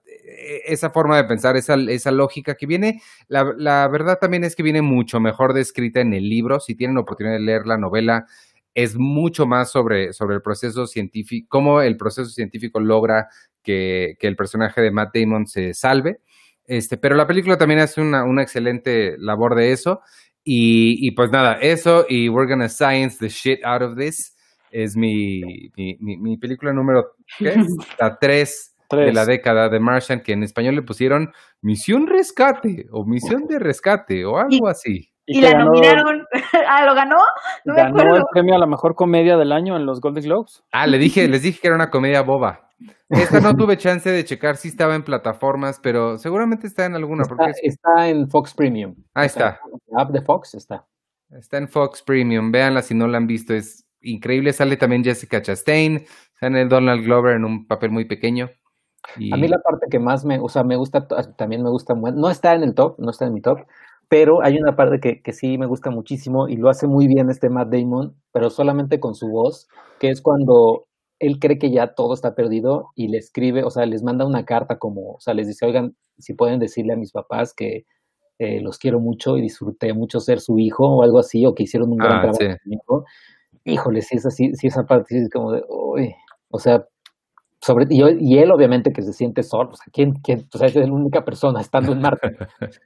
esa 0.66 0.90
forma 0.90 1.18
de 1.18 1.26
pensar, 1.26 1.56
esa, 1.58 1.76
esa 1.76 2.12
lógica 2.12 2.56
que 2.56 2.66
viene, 2.66 3.02
la, 3.28 3.54
la, 3.58 3.88
verdad 3.88 4.18
también 4.20 4.44
es 4.44 4.56
que 4.56 4.64
viene 4.64 4.82
mucho 4.82 5.20
mejor 5.20 5.54
descrita 5.54 6.02
en 6.02 6.14
el 6.14 6.28
libro. 6.28 6.60
Si 6.60 6.76
tienen 6.76 6.98
oportunidad 6.98 7.36
de 7.36 7.42
leer 7.42 7.66
la 7.66 7.78
novela, 7.78 8.26
es 8.74 8.98
mucho 8.98 9.46
más 9.46 9.72
sobre, 9.72 10.14
sobre 10.14 10.36
el 10.36 10.42
proceso 10.42 10.86
científico, 10.86 11.48
cómo 11.50 11.82
el 11.82 11.96
proceso 11.96 12.30
científico 12.30 12.80
logra 12.80 13.30
que, 13.64 14.16
que 14.20 14.28
el 14.28 14.36
personaje 14.36 14.82
de 14.82 14.92
Matt 14.92 15.16
Damon 15.16 15.48
se 15.48 15.74
salve. 15.74 16.20
Este, 16.68 16.98
pero 16.98 17.16
la 17.16 17.28
película 17.28 17.58
también 17.58 17.80
hace 17.80 18.02
una, 18.02 18.24
una 18.24 18.42
excelente 18.42 19.16
labor 19.18 19.56
de 19.56 19.72
eso. 19.72 20.02
Y, 20.44 21.08
y, 21.08 21.12
pues 21.12 21.32
nada, 21.32 21.54
eso 21.54 22.06
y 22.08 22.30
We're 22.30 22.48
Gonna 22.48 22.70
Science 22.70 23.18
the 23.20 23.30
Shit 23.30 23.66
Out 23.66 23.82
of 23.82 23.98
This 23.98 24.36
es 24.70 24.96
mi, 24.96 25.72
mi, 25.76 25.98
mi, 26.00 26.38
película 26.38 26.74
número, 26.74 27.16
¿qué? 27.40 27.56
La 28.00 28.20
3 28.20 28.75
de 28.92 29.14
la 29.14 29.26
década 29.26 29.70
de 29.70 29.80
Martian, 29.80 30.22
que 30.22 30.34
en 30.34 30.44
español 30.44 30.76
le 30.76 30.82
pusieron 30.82 31.32
Misión 31.62 32.08
Rescate 32.08 32.88
o 32.92 33.06
Misión 33.06 33.48
de 33.48 33.60
Rescate 33.60 34.26
o 34.26 34.38
algo 34.38 34.68
así. 34.68 35.12
Y, 35.28 35.42
la 35.42 35.54
nominaron. 35.58 36.26
ah, 36.70 36.86
¿lo 36.86 36.94
ganó? 36.94 37.18
No 37.66 37.74
ganó 37.74 38.16
el 38.16 38.24
premio 38.32 38.56
a 38.56 38.60
la 38.60 38.68
mejor 38.68 38.96
comedia 38.96 39.38
del 39.38 39.52
año 39.52 39.76
en 39.76 39.86
los 39.86 40.00
Golden 40.00 40.24
Globes. 40.24 40.64
Ah, 40.72 40.86
le 40.86 41.00
dije, 41.00 41.28
les 41.28 41.42
dije 41.42 41.60
que 41.60 41.68
era 41.68 41.76
una 41.76 41.90
comedia 41.90 42.22
boba. 42.22 42.70
Esta 43.10 43.40
no 43.40 43.56
tuve 43.56 43.78
chance 43.78 44.10
de 44.10 44.26
checar 44.26 44.58
si 44.58 44.68
estaba 44.68 44.96
en 44.96 45.04
plataformas, 45.04 45.80
pero 45.82 46.18
seguramente 46.18 46.68
está 46.68 46.86
en 46.86 46.96
alguna. 46.96 47.24
Está, 47.24 47.52
está 47.62 48.10
en 48.10 48.30
Fox 48.30 48.54
Premium. 48.54 48.96
Ahí 49.14 49.28
está. 49.28 49.60
La 49.88 50.04
app 50.04 50.12
de 50.12 50.22
Fox 50.22 50.56
está. 50.56 50.86
Está 51.32 51.58
en 51.58 51.70
Fox 51.70 52.04
Premium. 52.04 52.52
Véanla 52.52 52.82
si 52.82 52.94
no 52.94 53.08
la 53.08 53.18
han 53.18 53.28
visto. 53.28 53.54
Es 53.54 53.86
increíble. 54.02 54.54
Sale 54.54 54.78
también 54.78 55.04
Jessica 55.04 55.42
Chastain. 55.42 56.06
Sale 56.40 56.66
Donald 56.66 57.04
Glover 57.04 57.36
en 57.36 57.46
un 57.46 57.68
papel 57.68 57.92
muy 57.92 58.06
pequeño. 58.06 58.50
A 59.32 59.38
mí 59.38 59.48
la 59.48 59.60
parte 59.60 59.88
que 59.90 60.00
más 60.00 60.26
me, 60.26 60.40
o 60.40 60.50
sea, 60.50 60.64
me 60.64 60.76
gusta, 60.76 61.08
también 61.38 61.64
me 61.64 61.70
gusta, 61.70 61.94
no 61.94 62.30
está 62.30 62.54
en 62.54 62.64
el 62.64 62.74
top, 62.74 63.00
no 63.00 63.12
está 63.12 63.26
en 63.26 63.34
mi 63.34 63.42
top, 63.42 63.60
pero 64.10 64.44
hay 64.44 64.58
una 64.58 64.76
parte 64.76 65.00
que, 65.00 65.22
que 65.22 65.34
sí 65.34 65.58
me 65.58 65.66
gusta 65.66 65.90
muchísimo 65.90 66.48
y 66.48 66.58
lo 66.58 66.70
hace 66.70 66.88
muy 66.88 67.08
bien 67.08 67.30
este 67.30 67.50
Matt 67.50 67.70
Damon, 67.70 68.16
pero 68.32 68.50
solamente 68.50 69.00
con 69.00 69.16
su 69.16 69.28
voz, 69.28 69.68
que 70.00 70.10
es 70.10 70.22
cuando 70.22 70.86
él 71.20 71.40
cree 71.40 71.58
que 71.58 71.72
ya 71.72 71.94
todo 71.94 72.14
está 72.14 72.36
perdido 72.36 72.90
y 72.96 73.08
le 73.08 73.18
escribe, 73.18 73.64
o 73.64 73.70
sea, 73.70 73.86
les 73.86 74.04
manda 74.04 74.26
una 74.26 74.46
carta 74.46 74.78
como, 74.78 75.14
o 75.14 75.20
sea, 75.20 75.34
les 75.34 75.48
dice, 75.48 75.66
oigan, 75.66 75.96
si 76.18 76.34
pueden 76.34 76.60
decirle 76.60 76.94
a 76.94 76.98
mis 76.98 77.12
papás 77.12 77.54
que 77.54 77.86
eh, 78.38 78.60
los 78.62 78.78
quiero 78.78 79.00
mucho 79.00 79.38
y 79.38 79.42
disfruté 79.42 79.94
mucho 79.94 80.20
ser 80.20 80.40
su 80.40 80.60
hijo 80.60 80.86
o 80.86 81.04
algo 81.04 81.20
así, 81.20 81.46
o 81.46 81.56
que 81.56 81.64
hicieron 81.64 81.92
un 81.92 81.98
gran 81.98 82.18
ah, 82.18 82.22
trabajo 82.22 82.60
conmigo. 82.64 83.06
Híjole, 83.64 84.02
si 84.02 84.18
es 84.18 84.26
así, 84.26 84.54
si 84.56 84.68
esa 84.68 84.84
parte 84.84 85.18
es 85.18 85.30
como 85.30 85.54
de, 85.54 85.64
uy, 85.70 86.14
o 86.50 86.60
sea, 86.60 86.86
sobre, 87.66 87.88
y, 87.90 88.38
él 88.38 88.52
obviamente 88.52 88.92
que 88.92 89.02
se 89.02 89.12
siente 89.12 89.42
solo, 89.42 89.72
o 89.72 89.76
sea, 89.76 89.88
¿quién, 89.92 90.14
quién? 90.24 90.48
O 90.54 90.58
sea, 90.58 90.68
es 90.68 90.76
la 90.76 90.86
única 90.86 91.24
persona 91.24 91.62
estando 91.62 91.94
en 91.94 92.02
Marte. 92.02 92.38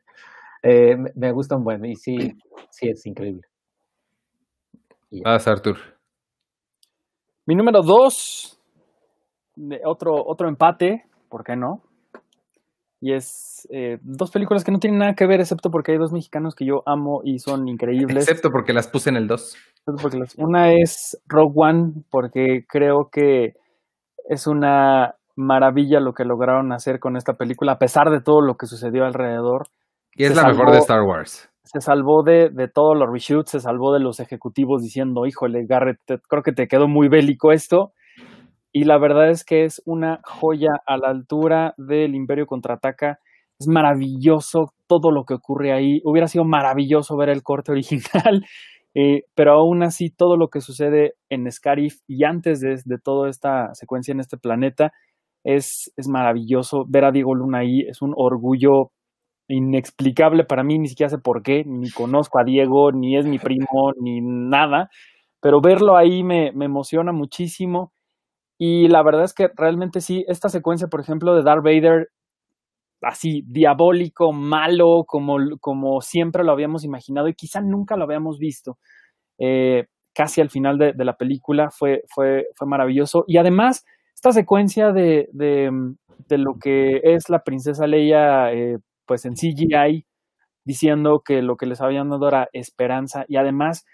eh, 0.63 0.95
me, 1.15 1.31
gusta 1.33 1.57
un 1.57 1.65
buen, 1.65 1.83
y 1.83 1.95
sí, 1.95 2.37
sí 2.69 2.87
es 2.87 3.05
increíble. 3.05 3.41
Ah, 5.25 5.37
Arthur. 5.45 5.77
Mi 7.45 7.55
número 7.55 7.81
dos, 7.81 8.57
otro, 9.83 10.23
otro 10.25 10.47
empate, 10.47 11.03
¿por 11.27 11.43
qué 11.43 11.57
no? 11.57 11.81
Y 13.01 13.13
es 13.13 13.67
eh, 13.71 13.97
dos 14.01 14.31
películas 14.31 14.63
que 14.63 14.71
no 14.71 14.79
tienen 14.79 14.99
nada 14.99 15.13
que 15.13 15.25
ver, 15.25 15.41
excepto 15.41 15.69
porque 15.71 15.91
hay 15.91 15.97
dos 15.97 16.13
mexicanos 16.13 16.55
que 16.55 16.65
yo 16.65 16.83
amo 16.85 17.21
y 17.25 17.39
son 17.39 17.67
increíbles. 17.67 18.29
Excepto 18.29 18.49
porque 18.51 18.71
las 18.71 18.87
puse 18.87 19.09
en 19.09 19.17
el 19.17 19.27
dos. 19.27 19.57
Una 20.37 20.73
es 20.73 21.19
Rogue 21.27 21.53
One, 21.55 21.93
porque 22.09 22.65
creo 22.67 23.09
que 23.11 23.55
es 24.29 24.47
una 24.47 25.15
maravilla 25.35 25.99
lo 25.99 26.13
que 26.13 26.23
lograron 26.23 26.71
hacer 26.71 26.99
con 26.99 27.17
esta 27.17 27.33
película, 27.33 27.73
a 27.73 27.77
pesar 27.79 28.09
de 28.09 28.21
todo 28.21 28.41
lo 28.41 28.55
que 28.55 28.67
sucedió 28.67 29.03
alrededor. 29.03 29.67
Y 30.13 30.23
es 30.23 30.35
la 30.35 30.47
mejor 30.47 30.71
de 30.71 30.77
Star 30.77 31.01
Wars. 31.01 31.49
Se 31.63 31.81
salvó 31.81 32.23
de, 32.23 32.49
de 32.49 32.67
todos 32.67 32.97
los 32.97 33.09
reshoots, 33.11 33.51
se 33.51 33.59
salvó 33.59 33.93
de 33.93 33.99
los 33.99 34.19
ejecutivos 34.19 34.81
diciendo, 34.81 35.25
híjole, 35.25 35.65
Garrett, 35.67 35.99
te- 36.05 36.19
creo 36.27 36.41
que 36.43 36.51
te 36.53 36.67
quedó 36.67 36.87
muy 36.87 37.09
bélico 37.09 37.51
esto. 37.51 37.91
Y 38.71 38.85
la 38.85 38.99
verdad 38.99 39.29
es 39.29 39.43
que 39.43 39.65
es 39.65 39.81
una 39.85 40.19
joya 40.23 40.69
a 40.85 40.97
la 40.97 41.09
altura 41.09 41.73
del 41.77 42.15
Imperio 42.15 42.45
Contraataca. 42.45 43.19
Es 43.59 43.67
maravilloso 43.67 44.73
todo 44.87 45.11
lo 45.11 45.23
que 45.25 45.33
ocurre 45.33 45.73
ahí. 45.73 46.01
Hubiera 46.05 46.27
sido 46.27 46.43
maravilloso 46.45 47.17
ver 47.17 47.29
el 47.29 47.43
corte 47.43 47.71
original, 47.71 48.45
eh, 48.95 49.23
pero 49.35 49.53
aún 49.53 49.83
así 49.83 50.09
todo 50.09 50.37
lo 50.37 50.49
que 50.49 50.61
sucede 50.61 51.15
en 51.29 51.51
Scarif 51.51 51.99
y 52.07 52.23
antes 52.23 52.59
de, 52.61 52.77
toda 53.03 53.29
esta 53.29 53.73
secuencia 53.73 54.11
en 54.11 54.19
este 54.19 54.37
planeta 54.37 54.91
es, 55.43 55.91
es 55.97 56.07
maravilloso. 56.07 56.85
Ver 56.87 57.05
a 57.05 57.11
Diego 57.11 57.35
Luna 57.35 57.59
ahí 57.59 57.81
es 57.81 58.01
un 58.01 58.13
orgullo 58.15 58.91
inexplicable 59.47 60.43
para 60.45 60.63
mí, 60.63 60.79
ni 60.79 60.87
siquiera 60.87 61.09
sé 61.09 61.17
por 61.19 61.43
qué, 61.43 61.63
ni 61.65 61.89
conozco 61.91 62.39
a 62.39 62.43
Diego, 62.43 62.91
ni 62.91 63.17
es 63.17 63.25
mi 63.25 63.39
primo, 63.39 63.93
ni 64.01 64.21
nada, 64.21 64.89
pero 65.41 65.61
verlo 65.61 65.97
ahí 65.97 66.23
me, 66.23 66.51
me 66.53 66.65
emociona 66.65 67.11
muchísimo. 67.11 67.93
Y 68.59 68.89
la 68.89 69.03
verdad 69.03 69.23
es 69.23 69.33
que 69.33 69.49
realmente 69.55 70.01
sí, 70.01 70.25
esta 70.27 70.49
secuencia, 70.49 70.87
por 70.87 71.01
ejemplo, 71.01 71.35
de 71.35 71.43
Darth 71.43 71.63
Vader, 71.63 72.09
así, 73.01 73.43
diabólico, 73.47 74.31
malo, 74.33 75.03
como, 75.07 75.37
como 75.59 76.01
siempre 76.01 76.43
lo 76.43 76.51
habíamos 76.51 76.83
imaginado 76.83 77.27
y 77.27 77.35
quizá 77.35 77.61
nunca 77.61 77.95
lo 77.95 78.03
habíamos 78.03 78.39
visto, 78.39 78.77
eh, 79.37 79.87
casi 80.13 80.41
al 80.41 80.49
final 80.49 80.77
de, 80.77 80.93
la 80.97 81.15
película, 81.15 81.71
fue, 81.71 82.03
fue, 82.09 82.47
fue 82.55 82.67
maravilloso. 82.67 83.23
Y 83.27 83.37
además, 83.37 83.85
esta 84.13 84.31
secuencia 84.31 84.91
de, 84.91 85.29
de, 85.31 86.37
lo 86.37 86.55
que 86.59 86.99
es 87.03 87.29
la 87.29 87.43
princesa 87.43 87.87
Leia, 87.87 88.51
eh, 88.53 88.77
pues 89.05 89.25
en 89.25 89.35
CGI, 89.35 90.05
diciendo 90.65 91.21
que 91.25 91.41
lo 91.41 91.55
que 91.57 91.65
les 91.65 91.81
habían 91.81 92.09
dado 92.09 92.27
era 92.27 92.49
esperanza 92.53 93.25
y 93.27 93.37
además 93.37 93.85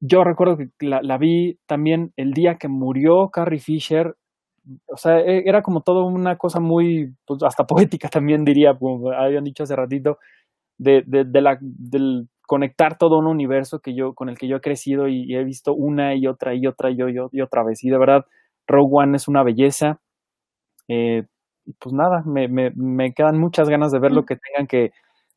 yo 0.00 0.24
recuerdo 0.24 0.56
que 0.56 0.68
la, 0.80 1.18
vi 1.18 1.58
también 1.66 2.12
el 2.16 2.32
día 2.32 2.56
que 2.56 2.68
murió 2.68 3.30
Carrie 3.30 3.58
Fisher. 3.58 4.16
O 4.88 4.96
sea, 4.96 5.20
e, 5.20 5.44
era 5.46 5.62
como 5.62 5.82
todo 5.82 6.06
una 6.06 6.36
cosa 6.36 6.60
muy, 6.60 7.14
pues 7.26 7.42
hasta 7.42 7.66
poética 7.66 8.08
también 8.08 8.44
diría, 8.44 8.76
como 8.78 9.10
habían 9.12 9.44
dicho 9.44 9.62
hace 9.64 9.76
ratito, 9.76 10.18
de, 10.78 11.02
de, 11.06 11.24
de 11.24 11.40
la, 11.40 11.58
del 11.60 12.28
conectar 12.46 12.96
todo 12.98 13.18
un 13.18 13.26
universo 13.26 13.80
que 13.80 13.94
yo, 13.94 14.14
con 14.14 14.28
el 14.28 14.38
que 14.38 14.48
yo 14.48 14.56
he 14.56 14.60
crecido 14.60 15.08
y, 15.08 15.24
y 15.24 15.36
he 15.36 15.44
visto 15.44 15.74
una 15.74 16.14
y 16.14 16.26
otra 16.26 16.54
y 16.54 16.66
otra 16.66 16.90
y, 16.90 16.96
yo, 16.96 17.06
y 17.32 17.40
otra 17.42 17.62
vez. 17.64 17.84
Y 17.84 17.90
de 17.90 17.98
verdad, 17.98 18.26
Rogue 18.66 18.90
One 18.92 19.16
es 19.16 19.28
una 19.28 19.42
belleza. 19.42 20.00
Eh, 20.88 21.24
pues 21.78 21.92
nada, 21.92 22.22
me, 22.26 22.48
me, 22.48 22.70
me, 22.74 23.12
quedan 23.12 23.38
muchas 23.38 23.68
ganas 23.68 23.92
de 23.92 23.98
ver 23.98 24.12
lo 24.12 24.24
que 24.24 24.36
tengan 24.36 24.66
que, 24.66 24.92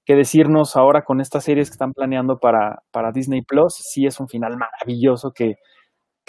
que 0.06 0.16
decirnos 0.16 0.78
ahora 0.78 1.04
con 1.04 1.22
estas 1.22 1.44
series 1.44 1.70
que 1.70 1.74
están 1.74 1.94
planeando 1.94 2.40
para, 2.40 2.84
para 2.92 3.12
Disney 3.12 3.42
Plus. 3.42 3.76
Sí 3.76 4.06
es 4.06 4.20
un 4.20 4.30
final 4.30 4.58
maravilloso 4.58 5.34
que, 5.34 5.58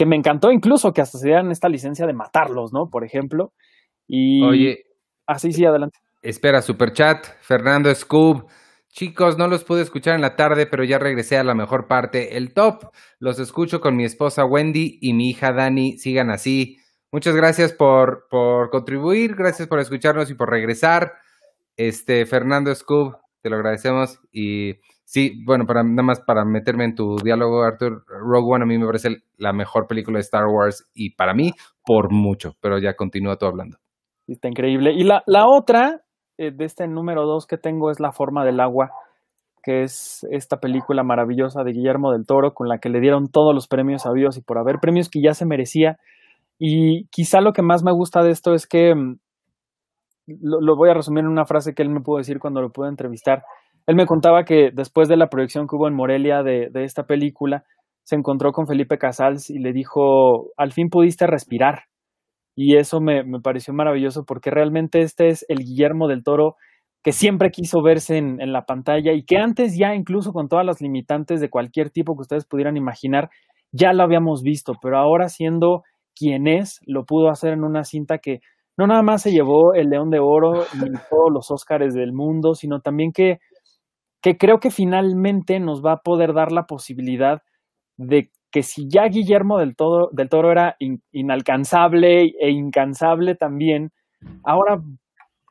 que 0.02 0.06
me 0.06 0.16
encantó 0.16 0.50
incluso 0.50 0.92
que 0.92 1.00
hasta 1.00 1.16
se 1.16 1.28
dieran 1.28 1.52
esta 1.52 1.68
licencia 1.68 2.08
de 2.08 2.12
matarlos, 2.12 2.72
¿no? 2.72 2.90
Por 2.90 3.04
ejemplo. 3.04 3.52
Y 4.08 4.42
Oye. 4.42 4.84
Así 5.28 5.52
sí, 5.52 5.64
adelante. 5.64 6.00
Espera, 6.22 6.60
Superchat, 6.60 7.24
Fernando 7.40 7.94
Scoob. 7.94 8.48
Chicos, 8.88 9.38
no 9.38 9.46
los 9.46 9.62
pude 9.62 9.82
escuchar 9.82 10.16
en 10.16 10.20
la 10.20 10.34
tarde, 10.34 10.66
pero 10.66 10.82
ya 10.82 10.98
regresé 10.98 11.38
a 11.38 11.44
la 11.44 11.54
mejor 11.54 11.86
parte, 11.86 12.36
el 12.36 12.52
top. 12.52 12.90
Los 13.20 13.38
escucho 13.38 13.80
con 13.80 13.94
mi 13.94 14.04
esposa 14.04 14.44
Wendy 14.44 14.98
y 15.00 15.12
mi 15.12 15.30
hija 15.30 15.52
Dani. 15.52 15.98
Sigan 15.98 16.30
así. 16.30 16.78
Muchas 17.12 17.36
gracias 17.36 17.72
por, 17.72 18.26
por 18.28 18.70
contribuir, 18.70 19.36
gracias 19.36 19.68
por 19.68 19.78
escucharnos 19.78 20.28
y 20.30 20.34
por 20.34 20.50
regresar. 20.50 21.12
Este, 21.76 22.26
Fernando 22.26 22.74
Scoob, 22.74 23.18
te 23.40 23.50
lo 23.50 23.54
agradecemos. 23.54 24.18
Y 24.32 24.80
sí, 25.04 25.44
bueno, 25.44 25.64
para 25.64 25.84
nada 25.84 26.02
más 26.02 26.18
para 26.18 26.44
meterme 26.44 26.86
en 26.86 26.96
tu 26.96 27.18
diálogo, 27.18 27.62
Arthur, 27.62 28.04
Rogue 28.08 28.52
One 28.52 28.64
a 28.64 28.66
mí 28.66 28.78
me 28.78 28.86
parece 28.86 29.22
la 29.42 29.52
mejor 29.52 29.86
película 29.86 30.18
de 30.18 30.22
Star 30.22 30.46
Wars 30.46 30.88
y 30.94 31.14
para 31.16 31.34
mí 31.34 31.52
por 31.84 32.12
mucho, 32.12 32.52
pero 32.60 32.78
ya 32.78 32.94
continúa 32.94 33.36
tú 33.36 33.46
hablando. 33.46 33.76
Está 34.28 34.48
increíble. 34.48 34.92
Y 34.92 35.02
la, 35.02 35.22
la 35.26 35.46
otra 35.48 36.02
eh, 36.38 36.52
de 36.52 36.64
este 36.64 36.86
número 36.86 37.26
dos 37.26 37.46
que 37.46 37.58
tengo 37.58 37.90
es 37.90 37.98
La 37.98 38.12
forma 38.12 38.44
del 38.44 38.60
agua, 38.60 38.90
que 39.62 39.82
es 39.82 40.26
esta 40.30 40.58
película 40.58 41.02
maravillosa 41.02 41.64
de 41.64 41.72
Guillermo 41.72 42.12
del 42.12 42.24
Toro 42.24 42.54
con 42.54 42.68
la 42.68 42.78
que 42.78 42.88
le 42.88 43.00
dieron 43.00 43.28
todos 43.28 43.54
los 43.54 43.66
premios 43.66 44.06
habidos 44.06 44.36
y 44.36 44.42
por 44.42 44.58
haber 44.58 44.76
premios 44.80 45.08
que 45.08 45.20
ya 45.20 45.34
se 45.34 45.44
merecía. 45.44 45.98
Y 46.58 47.06
quizá 47.08 47.40
lo 47.40 47.52
que 47.52 47.62
más 47.62 47.82
me 47.82 47.92
gusta 47.92 48.22
de 48.22 48.30
esto 48.30 48.54
es 48.54 48.68
que 48.68 48.94
mm, 48.94 49.18
lo, 50.40 50.60
lo, 50.60 50.76
voy 50.76 50.90
a 50.90 50.94
resumir 50.94 51.24
en 51.24 51.30
una 51.30 51.46
frase 51.46 51.74
que 51.74 51.82
él 51.82 51.90
me 51.90 52.00
pudo 52.00 52.18
decir 52.18 52.38
cuando 52.38 52.62
lo 52.62 52.70
pude 52.70 52.88
entrevistar. 52.88 53.42
Él 53.86 53.96
me 53.96 54.06
contaba 54.06 54.44
que 54.44 54.70
después 54.72 55.08
de 55.08 55.16
la 55.16 55.26
proyección 55.26 55.66
que 55.66 55.74
hubo 55.74 55.88
en 55.88 55.94
Morelia 55.94 56.44
de, 56.44 56.68
de 56.70 56.84
esta 56.84 57.04
película, 57.04 57.64
se 58.04 58.16
encontró 58.16 58.52
con 58.52 58.66
Felipe 58.66 58.98
Casals 58.98 59.50
y 59.50 59.58
le 59.58 59.72
dijo, 59.72 60.50
al 60.56 60.72
fin 60.72 60.88
pudiste 60.88 61.26
respirar. 61.26 61.84
Y 62.54 62.76
eso 62.76 63.00
me, 63.00 63.24
me, 63.24 63.40
pareció 63.40 63.72
maravilloso 63.72 64.24
porque 64.24 64.50
realmente 64.50 65.00
este 65.00 65.28
es 65.28 65.46
el 65.48 65.58
Guillermo 65.58 66.08
del 66.08 66.22
Toro 66.22 66.56
que 67.02 67.12
siempre 67.12 67.50
quiso 67.50 67.82
verse 67.82 68.18
en, 68.18 68.40
en, 68.40 68.52
la 68.52 68.64
pantalla 68.64 69.12
y 69.12 69.24
que 69.24 69.38
antes 69.38 69.76
ya 69.76 69.94
incluso 69.94 70.32
con 70.32 70.48
todas 70.48 70.64
las 70.64 70.80
limitantes 70.80 71.40
de 71.40 71.50
cualquier 71.50 71.90
tipo 71.90 72.14
que 72.14 72.22
ustedes 72.22 72.46
pudieran 72.46 72.76
imaginar, 72.76 73.30
ya 73.72 73.92
lo 73.92 74.02
habíamos 74.02 74.42
visto, 74.42 74.74
pero 74.80 74.98
ahora 74.98 75.28
siendo 75.28 75.82
quien 76.14 76.46
es, 76.46 76.80
lo 76.86 77.04
pudo 77.04 77.30
hacer 77.30 77.54
en 77.54 77.64
una 77.64 77.84
cinta 77.84 78.18
que 78.18 78.40
no 78.76 78.86
nada 78.86 79.02
más 79.02 79.22
se 79.22 79.32
llevó 79.32 79.74
el 79.74 79.88
León 79.88 80.10
de 80.10 80.18
Oro 80.20 80.64
y 80.74 80.78
todos 81.10 81.32
los 81.32 81.50
Óscares 81.50 81.94
del 81.94 82.12
mundo, 82.12 82.54
sino 82.54 82.80
también 82.80 83.12
que, 83.12 83.38
que 84.22 84.36
creo 84.36 84.58
que 84.60 84.70
finalmente 84.70 85.58
nos 85.58 85.82
va 85.82 85.92
a 85.92 86.02
poder 86.02 86.34
dar 86.34 86.52
la 86.52 86.64
posibilidad 86.64 87.42
de 88.06 88.30
que 88.50 88.62
si 88.62 88.86
ya 88.88 89.08
Guillermo 89.08 89.58
del, 89.58 89.74
todo, 89.74 90.10
del 90.12 90.28
Toro 90.28 90.52
era 90.52 90.76
in, 90.78 91.02
inalcanzable 91.10 92.34
e 92.38 92.50
incansable 92.50 93.34
también, 93.34 93.92
ahora 94.44 94.80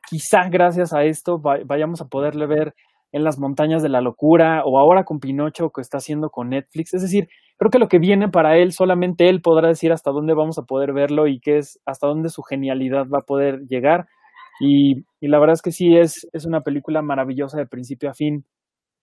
quizá 0.08 0.48
gracias 0.48 0.92
a 0.92 1.04
esto 1.04 1.40
vayamos 1.40 2.00
a 2.00 2.06
poderle 2.06 2.46
ver 2.46 2.74
en 3.10 3.24
las 3.24 3.38
montañas 3.38 3.82
de 3.82 3.88
la 3.88 4.00
locura 4.00 4.62
o 4.64 4.78
ahora 4.78 5.04
con 5.04 5.20
Pinocho 5.20 5.70
que 5.70 5.80
está 5.80 5.98
haciendo 5.98 6.30
con 6.30 6.50
Netflix. 6.50 6.94
Es 6.94 7.02
decir, 7.02 7.28
creo 7.58 7.70
que 7.70 7.78
lo 7.78 7.88
que 7.88 7.98
viene 7.98 8.28
para 8.28 8.56
él, 8.56 8.72
solamente 8.72 9.28
él 9.28 9.42
podrá 9.42 9.68
decir 9.68 9.92
hasta 9.92 10.10
dónde 10.10 10.34
vamos 10.34 10.58
a 10.58 10.62
poder 10.62 10.92
verlo 10.92 11.26
y 11.26 11.40
qué 11.40 11.58
es, 11.58 11.80
hasta 11.84 12.06
dónde 12.06 12.30
su 12.30 12.42
genialidad 12.42 13.06
va 13.12 13.18
a 13.18 13.26
poder 13.26 13.60
llegar. 13.68 14.06
Y, 14.60 15.04
y 15.20 15.28
la 15.28 15.38
verdad 15.38 15.54
es 15.54 15.62
que 15.62 15.72
sí, 15.72 15.96
es, 15.96 16.28
es 16.32 16.46
una 16.46 16.62
película 16.62 17.02
maravillosa 17.02 17.58
de 17.58 17.66
principio 17.66 18.10
a 18.10 18.14
fin, 18.14 18.44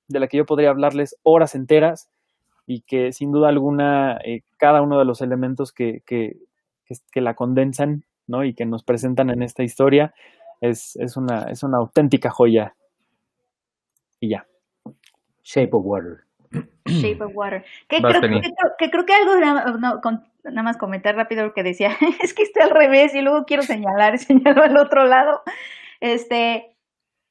de 0.08 0.20
la 0.20 0.28
que 0.28 0.38
yo 0.38 0.46
podría 0.46 0.70
hablarles 0.70 1.16
horas 1.24 1.54
enteras 1.54 2.10
y 2.70 2.82
que 2.82 3.12
sin 3.14 3.32
duda 3.32 3.50
alguna 3.50 4.20
eh, 4.24 4.44
cada 4.58 4.84
uno 4.84 5.00
de 5.00 5.06
los 5.06 5.22
elementos 5.22 5.74
que, 5.74 6.04
que, 6.06 6.38
que, 6.86 6.94
que, 7.12 7.20
la 7.20 7.34
condensan 7.34 8.04
¿no? 8.28 8.44
y 8.44 8.54
que 8.54 8.68
nos 8.68 8.84
presentan 8.84 9.32
en 9.32 9.42
esta 9.42 9.64
historia 9.64 10.14
es, 10.62 10.96
es, 10.98 11.18
una, 11.18 11.46
es 11.50 11.64
una 11.64 11.80
auténtica 11.80 12.30
joya. 12.30 12.76
Y 14.20 14.30
ya. 14.30 14.46
Shape 15.44 15.72
of 15.72 15.84
Water. 15.84 16.18
Shape 16.86 17.24
of 17.24 17.32
Water. 17.34 17.66
Que, 17.88 18.04
creo, 18.04 18.22
que, 18.22 18.42
que 18.78 18.92
creo, 18.92 19.06
que, 19.08 19.14
algo, 19.14 19.80
no, 19.80 20.00
con, 20.02 20.24
nada 20.44 20.62
más 20.62 20.78
comentar 20.78 21.16
rápido 21.16 21.44
lo 21.44 21.54
que 21.56 21.64
decía, 21.64 21.98
es 22.22 22.36
que 22.36 22.44
está 22.44 22.66
al 22.66 22.70
revés 22.70 23.16
y 23.16 23.22
luego 23.22 23.46
quiero 23.46 23.64
señalar, 23.64 24.20
señalo 24.20 24.62
al 24.62 24.78
otro 24.78 25.06
lado. 25.06 25.42
Este, 26.02 26.76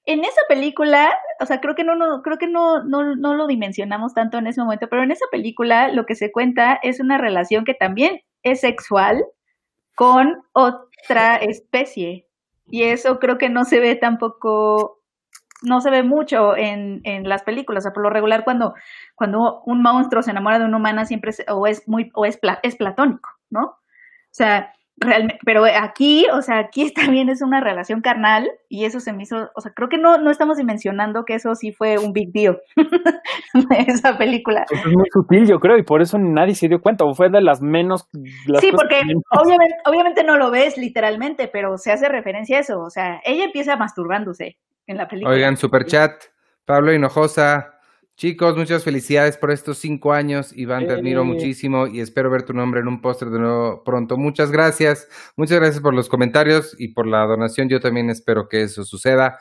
en 0.09 0.25
esa 0.25 0.41
película, 0.49 1.15
o 1.39 1.45
sea, 1.45 1.61
creo 1.61 1.75
que 1.75 1.85
no, 1.85 1.95
no 1.95 2.23
creo 2.23 2.39
que 2.39 2.49
no, 2.49 2.83
no, 2.83 3.15
no 3.15 3.35
lo 3.35 3.47
dimensionamos 3.47 4.15
tanto 4.15 4.39
en 4.39 4.47
ese 4.47 4.63
momento, 4.63 4.89
pero 4.89 5.03
en 5.03 5.11
esa 5.11 5.27
película 5.31 5.89
lo 5.89 6.07
que 6.07 6.15
se 6.15 6.33
cuenta 6.33 6.81
es 6.83 6.99
una 6.99 7.19
relación 7.19 7.67
que 7.67 7.75
también 7.75 8.23
es 8.43 8.61
sexual 8.61 9.23
con 9.95 10.43
otra 10.55 11.37
especie. 11.37 12.27
Y 12.71 12.85
eso 12.85 13.19
creo 13.19 13.37
que 13.37 13.51
no 13.51 13.67
se 13.67 13.81
ve 13.81 13.97
tampoco, 13.97 15.03
no 15.61 15.83
se 15.83 15.91
ve 15.91 16.03
mucho 16.03 16.57
en, 16.57 17.03
en 17.05 17.29
las 17.29 17.43
películas. 17.43 17.83
O 17.83 17.85
sea, 17.85 17.93
por 17.93 18.03
lo 18.03 18.09
regular, 18.09 18.45
cuando, 18.45 18.73
cuando 19.15 19.61
un 19.67 19.83
monstruo 19.83 20.23
se 20.23 20.31
enamora 20.31 20.59
de 20.59 20.65
una 20.65 20.79
humana, 20.79 21.05
siempre 21.05 21.33
es, 21.33 21.45
o 21.49 21.67
es 21.67 21.87
muy, 21.87 22.11
o 22.15 22.25
es, 22.25 22.39
pla, 22.39 22.61
es 22.63 22.77
platónico, 22.77 23.29
¿no? 23.51 23.63
O 23.63 23.77
sea, 24.31 24.73
realmente, 25.01 25.39
pero 25.45 25.65
aquí, 25.65 26.27
o 26.33 26.41
sea, 26.43 26.59
aquí 26.59 26.93
también 26.95 27.29
es 27.29 27.43
una 27.43 27.61
relación 27.61 28.01
carnal 28.01 28.51
y 28.69 28.85
eso 28.85 29.01
se 29.01 29.13
me 29.13 29.23
hizo, 29.23 29.51
o 29.55 29.61
sea, 29.61 29.73
creo 29.75 29.89
que 29.89 29.99
no, 29.99 30.19
no 30.19 30.31
estamos 30.31 30.57
dimensionando 30.57 31.25
que 31.25 31.35
eso 31.35 31.55
sí 31.55 31.73
fue 31.73 31.99
un 31.99 32.13
big 32.13 32.33
deal 32.33 32.59
de 33.55 33.79
esa 33.87 34.17
película. 34.19 34.65
Pues 34.69 34.81
es 34.81 34.87
muy 34.87 35.09
sutil, 35.13 35.47
yo 35.47 35.59
creo, 35.59 35.79
y 35.79 35.83
por 35.83 36.03
eso 36.03 36.19
nadie 36.19 36.55
se 36.55 36.69
dio 36.69 36.81
cuenta, 36.81 37.05
o 37.05 37.15
fue 37.15 37.31
de 37.31 37.41
las 37.41 37.61
menos... 37.63 38.09
Las 38.47 38.61
sí, 38.61 38.71
porque 38.73 39.05
menos... 39.05 39.23
Obviamente, 39.31 39.75
obviamente 39.87 40.25
no 40.25 40.37
lo 40.37 40.51
ves 40.51 40.77
literalmente, 40.77 41.49
pero 41.53 41.77
se 41.77 41.93
hace 41.93 42.09
referencia 42.09 42.59
a 42.59 42.61
eso, 42.61 42.81
o 42.81 42.91
sea, 42.91 43.21
ella 43.25 43.45
empieza 43.45 43.77
masturbándose 43.77 44.57
en 44.87 44.97
la 44.97 45.07
película. 45.07 45.35
Oigan, 45.35 45.57
superchat, 45.57 46.13
Pablo 46.65 46.93
Hinojosa, 46.93 47.78
Chicos, 48.19 48.57
muchas 48.57 48.83
felicidades 48.83 49.37
por 49.37 49.53
estos 49.53 49.79
cinco 49.79 50.13
años. 50.13 50.53
Iván, 50.57 50.89
te 50.89 50.93
admiro 50.93 51.21
Eh. 51.23 51.25
muchísimo 51.25 51.87
y 51.87 52.01
espero 52.01 52.29
ver 52.31 52.43
tu 52.43 52.53
nombre 52.53 52.81
en 52.81 52.89
un 52.89 53.01
póster 53.01 53.29
de 53.31 53.39
nuevo 53.39 53.85
pronto. 53.85 54.17
Muchas 54.17 54.51
gracias. 54.51 55.09
Muchas 55.37 55.61
gracias 55.61 55.81
por 55.81 55.95
los 55.95 56.09
comentarios 56.09 56.75
y 56.81 56.89
por 56.89 57.07
la 57.07 57.21
donación. 57.27 57.69
Yo 57.69 57.79
también 57.79 58.11
espero 58.11 58.49
que 58.49 58.63
eso 58.63 58.83
suceda. 58.83 59.39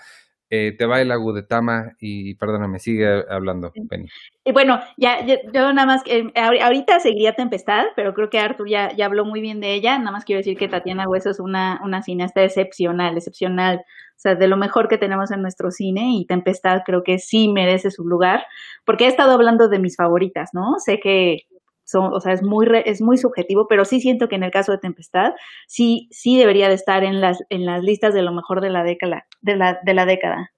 Eh, 0.52 0.76
te 0.78 0.86
baila 0.86 1.16
Gudetama 1.16 1.94
y 2.00 2.36
perdóname, 2.36 2.78
sigue 2.78 3.26
hablando, 3.30 3.74
Penny. 3.90 4.08
Y 4.46 4.52
bueno, 4.52 4.80
ya, 4.96 5.26
ya- 5.26 5.42
yo 5.52 5.74
nada 5.74 5.88
más, 5.88 6.04
eh, 6.06 6.26
ahori- 6.36 6.62
ahorita 6.62 7.00
seguiría 7.00 7.34
Tempestad, 7.34 7.84
pero 7.96 8.14
creo 8.14 8.30
que 8.30 8.38
Arthur 8.40 8.70
ya, 8.70 8.96
ya 8.96 9.08
habló 9.08 9.26
muy 9.26 9.42
bien 9.42 9.60
de 9.60 9.74
ella. 9.74 9.98
Nada 9.98 10.12
más 10.12 10.24
quiero 10.24 10.38
decir 10.38 10.56
que 10.56 10.68
Tatiana 10.70 11.10
Hueso 11.10 11.32
es 11.32 11.40
una, 11.40 11.82
una 11.84 12.04
cineasta 12.04 12.44
excepcional, 12.44 13.18
excepcional. 13.18 13.82
O 14.18 14.20
sea, 14.20 14.34
de 14.34 14.48
lo 14.48 14.58
mejor 14.58 14.88
que 14.88 14.98
tenemos 14.98 15.30
en 15.30 15.44
nuestro 15.44 15.70
cine 15.70 16.10
y 16.16 16.26
Tempestad 16.26 16.82
creo 16.84 17.04
que 17.04 17.20
sí 17.20 17.50
merece 17.50 17.92
su 17.92 18.04
lugar, 18.04 18.46
porque 18.84 19.06
he 19.06 19.08
estado 19.08 19.32
hablando 19.32 19.70
de 19.70 19.78
mis 19.78 19.96
favoritas, 19.96 20.50
¿no? 20.54 20.80
Sé 20.80 21.00
que 21.00 21.44
son, 21.84 22.12
o 22.12 22.20
sea, 22.20 22.34
es 22.34 22.42
muy, 22.42 22.66
re- 22.66 22.90
es 22.90 23.00
muy 23.00 23.18
subjetivo, 23.18 23.68
pero 23.68 23.86
sí 23.86 24.02
siento 24.02 24.28
que 24.28 24.36
en 24.36 24.44
el 24.44 24.50
caso 24.52 24.72
de 24.72 24.80
Tempestad, 24.80 25.34
sí, 25.68 26.08
sí 26.12 26.36
debería 26.38 26.68
de 26.68 26.74
estar 26.74 27.04
en 27.04 27.22
las, 27.22 27.44
en 27.50 27.66
las 27.66 27.84
listas 27.84 28.16
de 28.16 28.24
lo 28.24 28.34
mejor 28.34 28.60
de 28.60 28.72
la 28.72 28.84
década, 28.84 29.28
de 29.42 29.56
la, 29.56 29.80
de 29.84 29.94
la 29.94 30.06
década, 30.08 30.52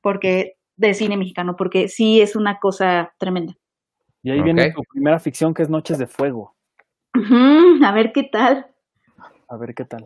porque, 0.00 0.56
de 0.76 0.94
cine 0.94 1.18
mexicano, 1.18 1.54
porque 1.54 1.88
sí 1.88 2.22
es 2.22 2.34
una 2.34 2.58
cosa 2.58 3.12
tremenda. 3.18 3.52
Y 4.22 4.30
ahí 4.30 4.40
viene 4.40 4.72
tu 4.72 4.82
primera 4.84 5.18
ficción 5.20 5.52
que 5.52 5.62
es 5.62 5.68
Noches 5.68 5.98
de 5.98 6.06
Fuego. 6.06 6.56
A 7.84 7.92
ver 7.92 8.10
qué 8.12 8.22
tal. 8.22 8.66
A 9.48 9.56
ver 9.58 9.74
qué 9.74 9.84
tal. 9.84 10.02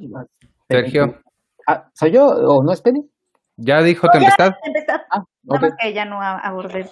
Sergio, 0.68 1.20
Ah, 1.66 1.88
¿Soy 1.94 2.12
yo 2.12 2.26
o 2.26 2.62
no 2.62 2.72
es 2.72 2.80
Penny? 2.80 3.08
¿ya 3.56 3.82
dijo 3.82 4.06
Oh, 4.06 4.10
ya, 4.12 4.18
Tempestad? 4.18 4.52
Tempestad. 4.62 5.00
Ah, 5.10 5.24
que 5.80 5.92
ya 5.92 6.04
no 6.04 6.20
abordé, 6.20 6.86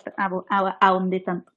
ahondé 0.81 1.21
tanto. 1.21 1.53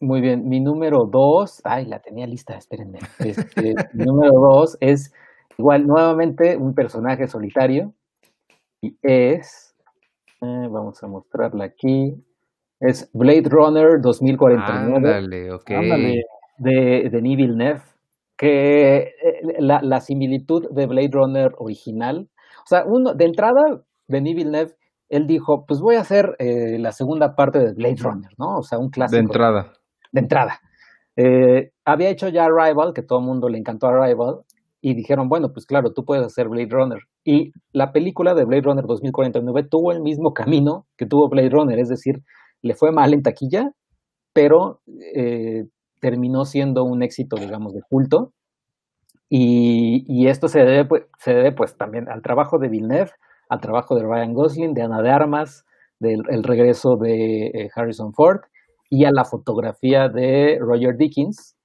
Muy 0.00 0.20
bien, 0.20 0.48
mi 0.48 0.60
número 0.60 1.04
dos, 1.10 1.60
ay, 1.64 1.86
la 1.86 2.00
tenía 2.00 2.26
lista, 2.26 2.56
espérenme. 2.56 2.98
Este, 3.18 3.74
mi 3.94 4.04
número 4.04 4.32
dos 4.32 4.76
es 4.80 5.12
igual, 5.56 5.86
nuevamente 5.86 6.56
un 6.56 6.74
personaje 6.74 7.28
solitario 7.28 7.92
y 8.80 8.96
es, 9.02 9.76
eh, 10.40 10.68
vamos 10.70 11.02
a 11.02 11.06
mostrarla 11.06 11.64
aquí, 11.64 12.16
es 12.80 13.08
Blade 13.12 13.44
Runner 13.48 14.00
2049 14.00 14.96
Ándale, 14.96 15.52
ok. 15.52 15.70
Ándale. 15.70 16.24
de, 16.58 17.08
de 17.10 17.20
Villeneuve, 17.20 17.82
que 18.36 18.96
eh, 18.98 19.56
la, 19.60 19.80
la 19.82 20.00
similitud 20.00 20.68
de 20.70 20.86
Blade 20.86 21.10
Runner 21.12 21.52
original, 21.58 22.28
o 22.62 22.66
sea, 22.66 22.84
uno, 22.86 23.14
de 23.14 23.24
entrada, 23.24 23.60
Denis 24.08 24.36
Villeneuve, 24.36 24.74
él 25.08 25.26
dijo, 25.26 25.64
pues 25.66 25.80
voy 25.80 25.96
a 25.96 26.00
hacer 26.00 26.36
eh, 26.38 26.78
la 26.78 26.92
segunda 26.92 27.34
parte 27.34 27.58
de 27.58 27.74
Blade 27.74 27.96
Runner, 28.00 28.30
¿no? 28.38 28.58
O 28.58 28.62
sea, 28.62 28.78
un 28.78 28.88
clásico 28.88 29.16
De 29.16 29.22
entrada. 29.22 29.72
de 30.10 30.20
entrada. 30.20 30.60
Eh, 31.16 31.72
había 31.84 32.08
hecho 32.08 32.28
ya 32.28 32.44
Arrival, 32.44 32.92
que 32.94 33.02
todo 33.02 33.18
el 33.18 33.26
mundo 33.26 33.48
le 33.48 33.58
encantó 33.58 33.88
Arrival, 33.88 34.40
y 34.80 34.94
dijeron, 34.94 35.28
bueno, 35.28 35.50
pues 35.52 35.64
claro, 35.64 35.92
tú 35.92 36.04
puedes 36.04 36.24
hacer 36.24 36.48
Blade 36.48 36.68
Runner. 36.70 36.98
Y 37.24 37.52
la 37.72 37.92
película 37.92 38.34
de 38.34 38.44
Blade 38.44 38.62
Runner 38.62 38.84
2049 38.84 39.68
tuvo 39.70 39.92
el 39.92 40.00
mismo 40.00 40.32
camino 40.32 40.86
que 40.96 41.06
tuvo 41.06 41.28
Blade 41.28 41.50
Runner, 41.50 41.78
es 41.78 41.88
decir, 41.88 42.16
le 42.62 42.74
fue 42.74 42.90
mal 42.90 43.12
en 43.14 43.22
taquilla, 43.22 43.70
pero 44.32 44.80
eh, 45.14 45.64
terminó 46.00 46.44
siendo 46.44 46.84
un 46.84 47.02
éxito, 47.02 47.36
digamos, 47.36 47.74
de 47.74 47.80
culto. 47.88 48.32
Y, 49.34 50.04
y 50.06 50.28
esto 50.28 50.46
se 50.46 50.58
debe, 50.58 50.84
pues, 50.84 51.04
se 51.18 51.32
debe, 51.32 51.52
pues, 51.52 51.74
también 51.78 52.06
al 52.10 52.20
trabajo 52.20 52.58
de 52.58 52.68
Villeneuve, 52.68 53.12
al 53.48 53.62
trabajo 53.62 53.94
de 53.94 54.02
Ryan 54.02 54.34
Gosling, 54.34 54.74
de 54.74 54.82
Ana 54.82 55.00
de 55.00 55.08
Armas, 55.08 55.64
del 55.98 56.20
el 56.28 56.42
regreso 56.42 56.96
de 56.98 57.46
eh, 57.46 57.70
Harrison 57.74 58.12
Ford 58.12 58.40
y 58.90 59.06
a 59.06 59.10
la 59.10 59.24
fotografía 59.24 60.10
de 60.10 60.58
Roger 60.60 60.98
Dickens, 60.98 61.56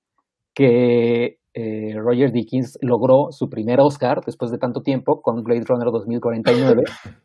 que 0.55 1.39
eh, 1.53 1.93
Roger 1.97 2.31
Dickens 2.31 2.77
logró 2.81 3.31
su 3.31 3.49
primer 3.49 3.81
Oscar 3.81 4.21
después 4.25 4.49
de 4.49 4.59
tanto 4.59 4.81
tiempo 4.81 5.21
con 5.21 5.43
Blade 5.43 5.65
Runner 5.67 5.91
2049. 5.91 6.83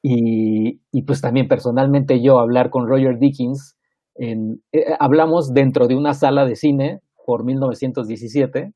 Y, 0.00 0.80
y 0.92 1.02
pues 1.02 1.20
también 1.20 1.48
personalmente 1.48 2.22
yo 2.22 2.38
hablar 2.38 2.70
con 2.70 2.86
Roger 2.86 3.18
Dickens, 3.18 3.76
en, 4.14 4.62
eh, 4.70 4.94
hablamos 5.00 5.52
dentro 5.52 5.88
de 5.88 5.96
una 5.96 6.14
sala 6.14 6.44
de 6.46 6.54
cine 6.54 7.00
por 7.26 7.44
1917, 7.44 8.74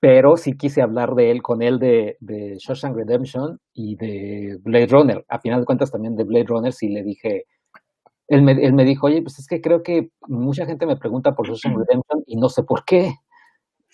pero 0.00 0.36
sí 0.36 0.56
quise 0.56 0.82
hablar 0.82 1.14
de 1.14 1.30
él, 1.30 1.42
con 1.42 1.62
él 1.62 1.78
de, 1.78 2.16
de 2.20 2.56
Shawshank 2.58 2.96
Redemption 2.96 3.58
y 3.74 3.96
de 3.96 4.58
Blade 4.62 4.86
Runner. 4.88 5.24
A 5.28 5.40
final 5.40 5.60
de 5.60 5.66
cuentas 5.66 5.90
también 5.90 6.16
de 6.16 6.24
Blade 6.24 6.46
Runner 6.48 6.72
sí 6.72 6.88
le 6.88 7.02
dije, 7.02 7.44
él 8.28 8.42
me, 8.42 8.52
él 8.52 8.74
me 8.74 8.84
dijo, 8.84 9.06
oye, 9.08 9.22
pues 9.22 9.38
es 9.38 9.46
que 9.46 9.60
creo 9.60 9.82
que 9.82 10.10
mucha 10.28 10.66
gente 10.66 10.86
me 10.86 10.96
pregunta 10.96 11.34
por 11.34 11.46
Shawshank 11.48 11.76
Redemption 11.78 12.22
y 12.26 12.36
no 12.36 12.48
sé 12.48 12.62
por 12.64 12.84
qué. 12.84 13.14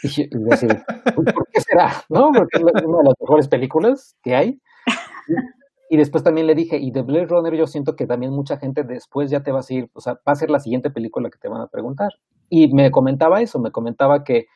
Y 0.03 0.09
yo, 0.09 0.25
y 0.25 0.45
decir, 0.51 0.69
"Pues, 1.15 1.35
¿por 1.35 1.47
qué 1.53 1.61
será? 1.61 1.91
¿No? 2.11 2.31
Porque 2.33 2.59
es 2.59 2.63
una 2.63 2.99
de 2.99 3.05
las 3.05 3.15
mejores 3.21 3.49
películas 3.49 4.17
que 4.23 4.35
hay. 4.37 4.61
Y, 5.91 5.97
y 5.97 5.99
después 5.99 6.25
también 6.25 6.47
le 6.47 6.55
dije, 6.55 6.79
y 6.79 6.91
de 6.91 7.03
Blade 7.03 7.27
Runner 7.27 7.55
yo 7.55 7.67
siento 7.67 7.97
que 7.97 8.07
también 8.07 8.33
mucha 8.33 8.59
gente 8.59 8.85
después 8.85 9.31
ya 9.31 9.43
te 9.43 9.53
va 9.53 9.59
a 9.59 9.63
decir, 9.63 9.89
o 9.95 10.01
sea, 10.01 10.15
va 10.15 10.33
a 10.33 10.35
ser 10.37 10.51
la 10.51 10.61
siguiente 10.61 10.91
película 10.91 11.31
que 11.31 11.39
te 11.39 11.49
van 11.49 11.63
a 11.63 11.69
preguntar. 11.69 12.11
Y 12.51 12.73
me 12.75 12.91
comentaba 12.91 13.41
eso, 13.43 13.61
me 13.61 13.71
comentaba 13.73 14.25
que 14.25 14.47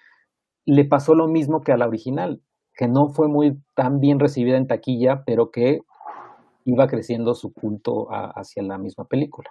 le 0.71 0.85
pasó 0.85 1.15
lo 1.15 1.27
mismo 1.27 1.63
que 1.63 1.73
a 1.73 1.77
la 1.77 1.89
original, 1.89 2.41
que 2.75 2.87
no 2.87 3.09
fue 3.09 3.29
muy 3.29 3.59
tan 3.75 3.99
bien 3.99 4.21
recibida 4.21 4.57
en 4.57 4.69
taquilla, 4.69 5.23
pero 5.27 5.51
que 5.51 5.81
iba 6.65 6.87
creciendo 6.87 7.35
su 7.35 7.53
culto 7.53 8.07
hacia 8.11 8.63
la 8.63 8.79
misma 8.79 9.05
película. 9.05 9.51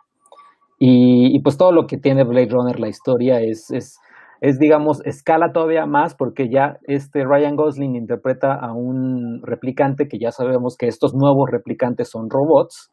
Y, 0.80 1.36
y 1.36 1.42
pues 1.42 1.58
todo 1.58 1.74
lo 1.74 1.88
que 1.88 1.98
tiene 1.98 2.24
Blade 2.24 2.50
Runner, 2.50 2.80
la 2.80 2.88
historia, 2.88 3.42
es, 3.42 3.70
es, 3.72 4.00
es, 4.40 4.60
digamos, 4.60 5.06
escala 5.06 5.52
todavía 5.52 5.86
más 5.86 6.16
porque 6.16 6.50
ya 6.50 6.78
este 6.84 7.26
Ryan 7.26 7.58
Gosling 7.58 7.96
interpreta 7.96 8.54
a 8.54 8.72
un 8.72 9.42
replicante 9.44 10.08
que 10.08 10.20
ya 10.20 10.32
sabemos 10.32 10.78
que 10.78 10.88
estos 10.88 11.14
nuevos 11.14 11.50
replicantes 11.52 12.10
son 12.10 12.30
robots 12.30 12.92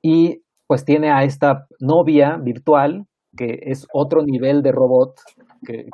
y 0.00 0.42
pues 0.68 0.84
tiene 0.84 1.10
a 1.10 1.24
esta 1.24 1.66
novia 1.80 2.36
virtual 2.40 3.06
que 3.36 3.58
es 3.62 3.88
otro 3.92 4.22
nivel 4.22 4.62
de 4.62 4.70
robot 4.70 5.14
que, 5.64 5.86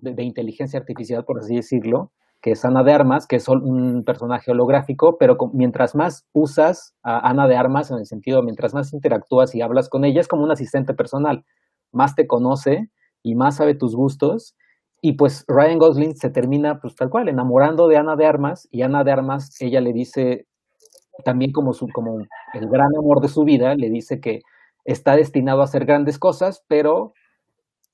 de, 0.00 0.22
inteligencia 0.22 0.80
artificial, 0.80 1.24
por 1.24 1.38
así 1.38 1.56
decirlo, 1.56 2.12
que 2.40 2.52
es 2.52 2.64
Ana 2.64 2.82
de 2.82 2.92
Armas, 2.92 3.26
que 3.26 3.36
es 3.36 3.48
un 3.48 4.02
personaje 4.04 4.50
holográfico, 4.50 5.16
pero 5.16 5.36
mientras 5.52 5.94
más 5.94 6.26
usas 6.32 6.94
a 7.02 7.28
Ana 7.28 7.46
de 7.46 7.56
Armas, 7.56 7.90
en 7.90 7.98
el 7.98 8.06
sentido, 8.06 8.42
mientras 8.42 8.74
más 8.74 8.92
interactúas 8.92 9.54
y 9.54 9.62
hablas 9.62 9.88
con 9.88 10.04
ella, 10.04 10.20
es 10.20 10.28
como 10.28 10.42
un 10.42 10.50
asistente 10.50 10.92
personal, 10.92 11.44
más 11.92 12.16
te 12.16 12.26
conoce 12.26 12.90
y 13.22 13.36
más 13.36 13.56
sabe 13.56 13.74
tus 13.74 13.94
gustos, 13.94 14.56
y 15.00 15.14
pues 15.14 15.44
Ryan 15.48 15.78
Gosling 15.78 16.16
se 16.16 16.30
termina, 16.30 16.80
pues 16.80 16.94
tal 16.94 17.10
cual, 17.10 17.28
enamorando 17.28 17.88
de 17.88 17.96
Ana 17.96 18.16
de 18.16 18.26
Armas, 18.26 18.68
y 18.70 18.82
Ana 18.82 19.04
de 19.04 19.12
Armas, 19.12 19.56
ella 19.60 19.80
le 19.80 19.92
dice, 19.92 20.46
también 21.24 21.52
como, 21.52 21.72
su, 21.72 21.88
como 21.88 22.18
el 22.54 22.68
gran 22.68 22.88
amor 22.98 23.20
de 23.20 23.28
su 23.28 23.44
vida, 23.44 23.74
le 23.74 23.90
dice 23.90 24.20
que 24.20 24.40
está 24.84 25.16
destinado 25.16 25.60
a 25.60 25.64
hacer 25.64 25.84
grandes 25.84 26.18
cosas, 26.18 26.64
pero 26.68 27.14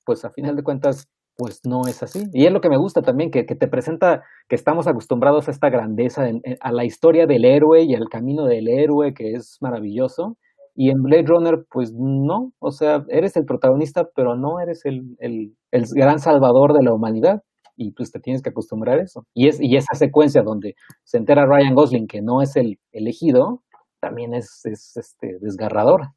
pues 0.09 0.25
a 0.25 0.31
final 0.31 0.55
de 0.55 0.63
cuentas, 0.63 1.07
pues 1.37 1.61
no 1.65 1.81
es 1.87 2.01
así. 2.01 2.23
Y 2.33 2.47
es 2.47 2.51
lo 2.51 2.61
que 2.61 2.69
me 2.69 2.77
gusta 2.79 3.03
también, 3.03 3.29
que, 3.29 3.45
que 3.45 3.53
te 3.55 3.67
presenta 3.67 4.23
que 4.47 4.55
estamos 4.55 4.87
acostumbrados 4.87 5.47
a 5.47 5.51
esta 5.51 5.69
grandeza, 5.69 6.27
en- 6.27 6.41
a 6.61 6.71
la 6.71 6.83
historia 6.83 7.27
del 7.27 7.45
héroe 7.45 7.83
y 7.83 7.93
al 7.93 8.09
camino 8.09 8.45
del 8.45 8.67
héroe, 8.67 9.13
que 9.13 9.33
es 9.33 9.57
maravilloso. 9.61 10.35
Y 10.75 10.89
en 10.89 11.03
Blade 11.03 11.27
Runner, 11.27 11.63
pues 11.69 11.93
no, 11.93 12.53
o 12.59 12.71
sea, 12.71 13.05
eres 13.09 13.35
el 13.37 13.45
protagonista, 13.45 14.09
pero 14.15 14.35
no 14.35 14.59
eres 14.59 14.83
el, 14.85 15.15
el, 15.19 15.53
el 15.71 15.83
gran 15.93 16.17
salvador 16.17 16.73
de 16.73 16.81
la 16.83 16.91
humanidad. 16.93 17.43
Y 17.75 17.91
pues 17.91 18.11
te 18.11 18.19
tienes 18.19 18.41
que 18.41 18.49
acostumbrar 18.49 18.97
a 18.99 19.03
eso. 19.03 19.25
Y, 19.35 19.47
es, 19.47 19.61
y 19.61 19.77
esa 19.77 19.93
secuencia 19.93 20.41
donde 20.41 20.73
se 21.03 21.17
entera 21.19 21.45
Ryan 21.45 21.75
Gosling 21.75 22.07
que 22.07 22.21
no 22.23 22.41
es 22.41 22.55
el 22.55 22.79
elegido, 22.91 23.61
también 24.01 24.33
es, 24.33 24.65
es 24.65 24.97
este, 24.97 25.37
desgarradora. 25.39 26.15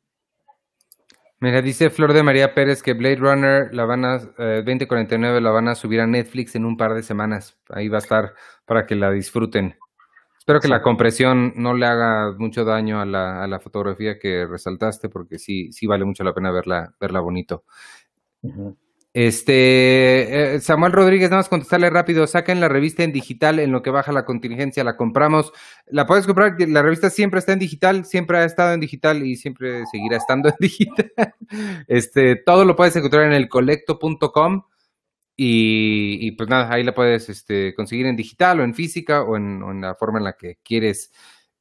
Mira, 1.43 1.61
dice 1.61 1.91
Flor 1.91 2.13
de 2.13 2.23
María 2.23 2.55
Pérez 2.55 2.85
que 2.85 2.93
Blade 2.93 3.17
Runner 3.17 3.75
la 3.75 3.85
van 3.85 4.05
a, 4.05 4.21
eh, 4.39 4.63
2049 4.65 5.41
la 5.41 5.51
van 5.51 5.67
a 5.67 5.75
subir 5.75 6.01
a 6.01 6.07
Netflix 6.07 6.55
en 6.55 6.65
un 6.65 6.77
par 6.77 6.95
de 6.95 7.03
semanas. 7.03 7.59
Ahí 7.69 7.89
va 7.89 7.99
a 7.99 8.01
estar 8.01 8.35
para 8.65 8.87
que 8.87 8.95
la 8.95 9.11
disfruten. 9.11 9.75
Espero 10.39 10.61
que 10.61 10.69
la 10.69 10.83
compresión 10.83 11.53
no 11.57 11.75
le 11.75 11.87
haga 11.87 12.33
mucho 12.39 12.65
daño 12.65 13.01
a 13.01 13.07
la, 13.07 13.43
a 13.43 13.49
la 13.49 13.59
fotografía 13.59 14.21
que 14.21 14.47
resaltaste, 14.47 15.09
porque 15.09 15.41
sí, 15.41 15.73
sí 15.73 15.89
vale 15.89 16.05
mucho 16.05 16.23
la 16.23 16.33
pena 16.33 16.53
verla, 16.53 16.95
verla 17.01 17.19
bonito. 17.19 17.65
Este, 19.15 20.55
eh, 20.55 20.61
Samuel 20.61 20.93
Rodríguez, 20.93 21.29
nada 21.29 21.41
más 21.41 21.51
contestarle 21.51 21.91
rápido, 21.91 22.27
saquen 22.27 22.61
la 22.61 22.69
revista 22.69 23.03
en 23.03 23.13
digital 23.13 23.59
en 23.59 23.71
lo 23.71 23.83
que 23.83 23.91
baja 23.91 24.11
la 24.11 24.25
contingencia, 24.25 24.85
la 24.85 24.97
compramos, 24.97 25.53
la 25.87 26.07
puedes 26.07 26.27
comprar, 26.27 26.57
la 26.59 26.81
revista 26.81 27.11
siempre 27.11 27.39
está 27.39 27.53
en 27.53 27.59
digital, 27.59 28.07
siempre 28.07 28.39
ha 28.39 28.45
estado 28.45 28.73
en 28.73 28.81
digital 28.81 29.23
y 29.23 29.37
siempre 29.37 29.85
seguirá 29.91 30.17
estando 30.17 30.49
en 30.49 30.55
digital. 30.61 31.13
Este, 31.89 32.37
todo 32.37 32.65
lo 32.65 32.75
puedes 32.75 32.97
encontrar 32.97 33.27
en 33.27 33.35
el 33.35 33.51
colecto.com 33.51 34.63
y, 35.37 36.27
y 36.27 36.33
pues 36.33 36.49
nada, 36.49 36.73
ahí 36.73 36.83
la 36.83 36.95
puedes 36.95 37.29
este, 37.29 37.75
conseguir 37.75 38.07
en 38.07 38.17
digital 38.17 38.61
o 38.61 38.65
en 38.65 38.75
física 38.75 39.23
o 39.25 39.37
en, 39.37 39.63
o 39.63 39.73
en 39.73 39.83
la 39.83 39.95
forma 39.95 40.19
en 40.19 40.25
la 40.25 40.39
que 40.39 40.59
quieres. 40.63 41.13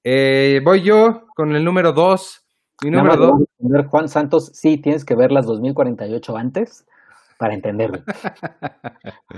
Eh, 0.06 0.62
voy 0.64 0.84
yo 0.84 1.28
con 1.36 1.54
el 1.54 1.66
número 1.66 1.92
dos. 1.92 2.46
Mi 2.82 2.92
Nada 2.92 3.04
número 3.04 3.14
más 3.14 3.20
le 3.20 3.26
dos. 3.26 3.34
voy 3.34 3.42
a 3.42 3.46
responder, 3.46 3.86
Juan 3.88 4.08
Santos, 4.10 4.52
sí, 4.54 4.78
tienes 4.78 5.04
que 5.04 5.16
ver 5.16 5.34
las 5.34 5.46
2048 5.46 6.38
antes 6.38 6.86
para 7.42 7.56
entenderlo. 7.56 8.04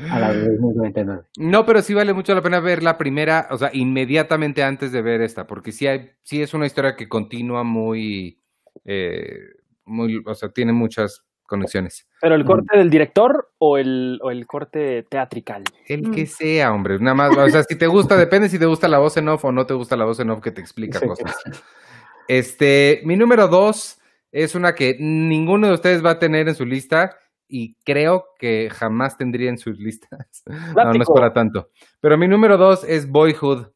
A 0.10 0.20
las 0.20 0.36
2049. 0.36 1.24
No, 1.38 1.66
pero 1.66 1.82
sí 1.82 1.94
vale 1.94 2.12
mucho 2.12 2.36
la 2.36 2.42
pena 2.42 2.60
ver 2.60 2.84
la 2.84 2.98
primera, 2.98 3.48
o 3.50 3.58
sea, 3.58 3.70
inmediatamente 3.72 4.62
antes 4.62 4.92
de 4.92 5.02
ver 5.02 5.22
esta, 5.22 5.48
porque 5.48 5.72
sí, 5.72 5.88
hay, 5.88 6.12
sí 6.22 6.42
es 6.42 6.54
una 6.54 6.66
historia 6.66 6.98
que 6.98 7.08
continúa 7.08 7.64
muy, 7.64 8.42
eh, 8.84 9.38
muy, 9.86 10.22
o 10.26 10.36
sea, 10.36 10.50
tiene 10.50 10.74
muchas 10.74 11.24
conexiones. 11.46 12.06
¿Pero 12.20 12.36
el 12.36 12.44
corte 12.44 12.78
del 12.78 12.90
director 12.90 13.54
o 13.58 13.78
el, 13.78 14.20
o 14.22 14.32
el 14.32 14.46
corte 14.48 15.04
teatrical? 15.04 15.64
El 15.88 16.10
Mm. 16.10 16.12
que 16.12 16.26
sea, 16.26 16.74
hombre, 16.74 17.00
nada 17.00 17.16
más, 17.16 17.38
o 17.38 17.50
sea, 17.50 17.64
si 17.64 17.78
te 17.78 17.88
gusta, 17.88 18.18
depende 18.18 18.50
si 18.50 18.60
te 18.60 18.66
gusta 18.66 18.90
la 18.90 19.00
voz 19.00 19.16
en 19.16 19.30
off 19.30 19.46
o 19.46 19.52
no 19.54 19.66
te 19.66 19.74
gusta 19.74 19.96
la 19.96 20.04
voz 20.04 20.20
en 20.20 20.30
off 20.30 20.42
que 20.42 20.52
te 20.52 20.60
explica 20.60 21.00
Sí. 21.00 21.08
cosas. 21.08 21.34
Este, 22.28 23.02
mi 23.06 23.16
número 23.16 23.48
dos 23.48 24.00
es 24.34 24.56
una 24.56 24.76
que 24.76 24.98
ninguno 25.00 25.68
de 25.68 25.74
ustedes 25.74 26.04
va 26.04 26.12
a 26.12 26.20
tener 26.20 26.50
en 26.50 26.56
su 26.56 26.66
lista 26.66 27.18
y 27.56 27.76
creo 27.86 28.26
que 28.40 28.72
jamás 28.72 29.16
tendría 29.16 29.48
en 29.48 29.60
sus 29.60 29.78
listas. 29.78 30.44
No, 30.76 30.92
no 30.92 31.04
es 31.04 31.08
para 31.08 31.32
tanto. 31.32 31.70
Pero 32.02 32.18
mi 32.18 32.28
número 32.28 32.58
dos 32.58 32.84
es 32.84 33.08
Boyhood, 33.08 33.68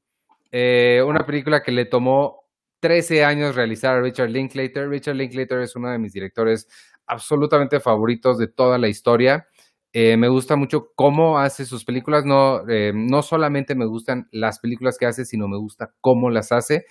eh, 0.52 1.04
una 1.06 1.28
película 1.28 1.62
que 1.62 1.72
le 1.72 1.86
tomó 1.86 2.42
13 2.80 3.24
años 3.24 3.56
realizar 3.56 3.96
a 3.96 4.02
Richard 4.02 4.32
Linklater. 4.32 4.90
Richard 4.90 5.16
Linklater 5.16 5.60
es 5.60 5.76
uno 5.76 5.92
de 5.92 6.00
mis 6.00 6.12
directores 6.12 6.68
absolutamente 7.06 7.80
favoritos 7.80 8.40
de 8.40 8.48
toda 8.48 8.80
la 8.80 8.88
historia. 8.88 9.48
Eh, 9.94 10.18
me 10.18 10.28
gusta 10.28 10.56
mucho 10.56 10.92
cómo 10.96 11.38
hace 11.38 11.64
sus 11.64 11.86
películas. 11.86 12.26
No, 12.26 12.68
eh, 12.68 12.94
no 12.96 13.22
solamente 13.22 13.76
me 13.76 13.86
gustan 13.86 14.28
las 14.32 14.58
películas 14.58 14.98
que 14.98 15.06
hace, 15.06 15.24
sino 15.24 15.48
me 15.48 15.58
gusta 15.58 15.94
cómo 16.02 16.32
las 16.32 16.52
hace. 16.52 16.86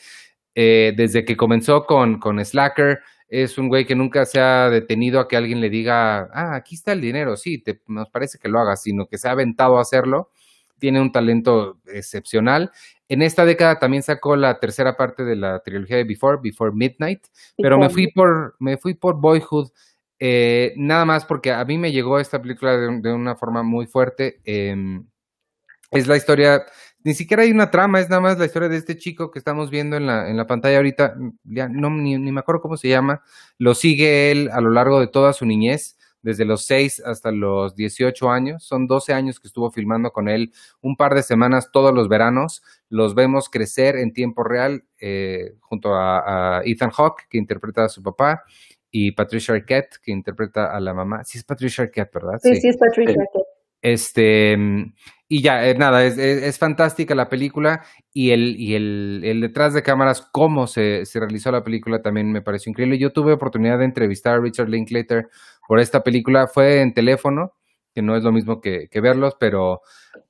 Eh, 0.55 0.95
desde 0.97 1.25
que 1.25 1.37
comenzó 1.37 1.85
con, 1.85 2.21
con 2.21 2.43
Slacker, 2.45 3.01
es 3.29 3.59
un 3.59 3.69
güey 3.69 3.85
que 3.87 3.95
nunca 3.95 4.25
se 4.25 4.41
ha 4.41 4.71
detenido 4.71 5.21
a 5.21 5.29
que 5.29 5.37
alguien 5.37 5.61
le 5.61 5.71
diga, 5.71 6.29
ah, 6.33 6.55
aquí 6.55 6.77
está 6.77 6.93
el 6.93 7.01
dinero, 7.01 7.37
sí, 7.37 7.59
te, 7.59 7.81
nos 7.89 8.09
parece 8.11 8.39
que 8.39 8.49
lo 8.49 8.61
hagas, 8.61 8.83
sino 8.83 9.07
que 9.07 9.19
se 9.19 9.29
ha 9.29 9.33
aventado 9.33 9.79
a 9.79 9.83
hacerlo. 9.83 10.31
Tiene 10.79 11.01
un 11.01 11.11
talento 11.11 11.79
excepcional. 11.87 12.71
En 13.09 13.23
esta 13.23 13.45
década 13.47 13.79
también 13.79 14.03
sacó 14.03 14.37
la 14.37 14.59
tercera 14.61 14.97
parte 14.97 15.25
de 15.25 15.35
la 15.35 15.61
trilogía 15.61 15.97
de 15.97 16.05
Before, 16.05 16.39
Before 16.43 16.73
Midnight, 16.75 17.23
pero 17.57 17.79
me 17.79 17.89
fui 17.89 18.13
por, 18.13 18.57
me 18.59 18.77
fui 18.77 18.95
por 18.95 19.19
Boyhood, 19.19 19.71
eh, 20.19 20.75
nada 20.77 21.05
más 21.05 21.25
porque 21.25 21.53
a 21.53 21.65
mí 21.65 21.79
me 21.79 21.93
llegó 21.93 22.19
esta 22.19 22.43
película 22.43 22.77
de, 22.77 23.01
de 23.01 23.13
una 23.13 23.37
forma 23.37 23.63
muy 23.63 23.87
fuerte. 23.87 24.41
eh, 24.45 25.01
es 25.91 26.07
la 26.07 26.17
historia, 26.17 26.65
ni 27.07 27.15
siquiera 27.15 27.45
hay 27.45 27.53
una 27.53 27.71
trama, 27.71 28.01
es 28.01 28.11
nada 28.11 28.21
más 28.21 28.37
la 28.37 28.47
historia 28.47 28.69
de 28.69 28.77
este 28.77 28.97
chico 28.97 29.31
que 29.31 29.39
estamos 29.39 29.71
viendo 29.71 29.97
en 29.97 30.07
la, 30.07 30.29
en 30.29 30.37
la 30.37 30.49
pantalla 30.49 30.79
ahorita, 30.79 31.15
ya 31.45 31.69
no, 31.69 31.89
ni, 31.89 32.19
ni 32.19 32.33
me 32.33 32.41
acuerdo 32.41 32.61
cómo 32.61 32.77
se 32.77 32.89
llama, 32.89 33.23
lo 33.59 33.77
sigue 33.77 34.33
él 34.33 34.51
a 34.53 34.61
lo 34.61 34.71
largo 34.71 34.99
de 34.99 35.07
toda 35.07 35.33
su 35.33 35.47
niñez, 35.47 35.97
desde 36.23 36.45
los 36.45 36.65
6 36.65 37.05
hasta 37.07 37.31
los 37.31 37.77
18 37.77 38.29
años, 38.29 38.65
son 38.65 38.89
12 38.89 39.13
años 39.13 39.39
que 39.39 39.47
estuvo 39.47 39.71
filmando 39.71 40.11
con 40.11 40.29
él, 40.29 40.53
un 40.81 40.97
par 40.97 41.15
de 41.15 41.23
semanas 41.23 41.71
todos 41.73 41.95
los 41.95 42.09
veranos, 42.09 42.65
los 42.89 43.15
vemos 43.15 43.49
crecer 43.51 43.95
en 43.95 44.13
tiempo 44.13 44.43
real 44.43 44.83
eh, 44.99 45.55
junto 45.61 45.95
a, 45.95 46.59
a 46.59 46.63
Ethan 46.65 46.91
Hawke, 46.91 47.29
que 47.31 47.39
interpreta 47.39 47.85
a 47.85 47.89
su 47.89 48.03
papá, 48.03 48.43
y 48.91 49.13
Patricia 49.13 49.55
Arquette, 49.55 50.01
que 50.03 50.11
interpreta 50.11 50.75
a 50.75 50.81
la 50.81 50.93
mamá. 50.93 51.23
Sí 51.23 51.39
es 51.39 51.45
Patricia 51.45 51.85
Arquette, 51.85 52.13
¿verdad? 52.15 52.41
Sí, 52.43 52.57
sí, 52.57 52.67
es 52.67 52.77
Patricia. 52.77 53.15
Sí. 53.15 53.21
Arquette. 53.21 53.56
Este, 53.83 54.57
mm, 54.57 54.95
y 55.29 55.43
ya, 55.43 55.69
eh, 55.69 55.75
nada, 55.77 56.05
es, 56.05 56.19
es- 56.19 56.59
fantástica 56.59 57.15
la 57.15 57.29
película 57.29 57.85
y 58.13 58.31
el, 58.31 58.57
y 58.61 58.75
el, 58.75 59.23
el 59.25 59.41
detrás 59.41 59.75
de 59.75 59.83
cámaras, 59.83 60.23
cómo 60.33 60.67
se, 60.67 61.05
se 61.07 61.21
realizó 61.21 61.51
la 61.53 61.65
película 61.65 62.03
también 62.03 62.31
me 62.33 62.43
pareció 62.43 62.71
increíble. 62.71 62.99
Yo 62.99 63.13
tuve 63.13 63.33
oportunidad 63.33 63.79
de 63.79 63.85
entrevistar 63.87 64.35
a 64.37 64.41
Richard 64.41 64.69
Linklater 64.69 65.29
por 65.69 65.81
esta 65.81 66.03
película, 66.05 66.47
fue 66.47 66.81
en 66.81 66.95
teléfono, 66.95 67.53
que 67.95 68.03
no 68.03 68.17
es 68.17 68.23
lo 68.25 68.33
mismo 68.33 68.61
que, 68.61 68.89
que 68.89 69.01
verlos, 69.01 69.37
pero 69.41 69.81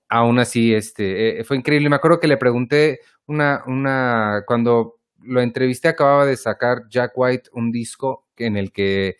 aún 0.09 0.39
así, 0.39 0.75
este, 0.75 1.41
eh, 1.41 1.45
fue 1.45 1.57
increíble. 1.57 1.89
Me 1.91 1.97
acuerdo 1.97 2.21
que 2.21 2.29
le 2.29 2.37
pregunté 2.37 3.01
una, 3.27 3.63
una, 3.67 4.43
cuando 4.47 4.97
lo 5.23 5.41
entrevisté 5.41 5.89
acababa 5.89 6.27
de 6.27 6.37
sacar 6.37 6.83
Jack 6.89 7.13
White 7.17 7.51
un 7.53 7.73
disco 7.73 8.27
en 8.37 8.57
el 8.57 8.73
que 8.73 9.17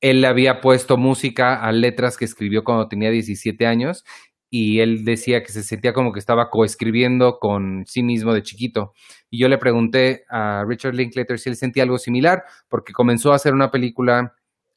él 0.00 0.20
le 0.20 0.26
había 0.28 0.60
puesto 0.60 0.96
música 0.96 1.56
a 1.62 1.72
letras 1.72 2.16
que 2.16 2.24
escribió 2.24 2.64
cuando 2.64 2.88
tenía 2.88 3.10
17 3.10 3.66
años 3.66 4.04
y 4.50 4.80
él 4.80 5.04
decía 5.04 5.42
que 5.42 5.52
se 5.52 5.62
sentía 5.62 5.92
como 5.92 6.12
que 6.12 6.20
estaba 6.20 6.50
coescribiendo 6.50 7.38
con 7.40 7.84
sí 7.86 8.02
mismo 8.02 8.32
de 8.32 8.42
chiquito. 8.42 8.92
Y 9.30 9.38
yo 9.40 9.48
le 9.48 9.58
pregunté 9.58 10.24
a 10.30 10.64
Richard 10.66 10.94
Linklater 10.94 11.38
si 11.38 11.48
él 11.50 11.56
sentía 11.56 11.82
algo 11.82 11.98
similar, 11.98 12.44
porque 12.68 12.92
comenzó 12.92 13.32
a 13.32 13.36
hacer 13.36 13.54
una 13.54 13.70
película 13.70 14.34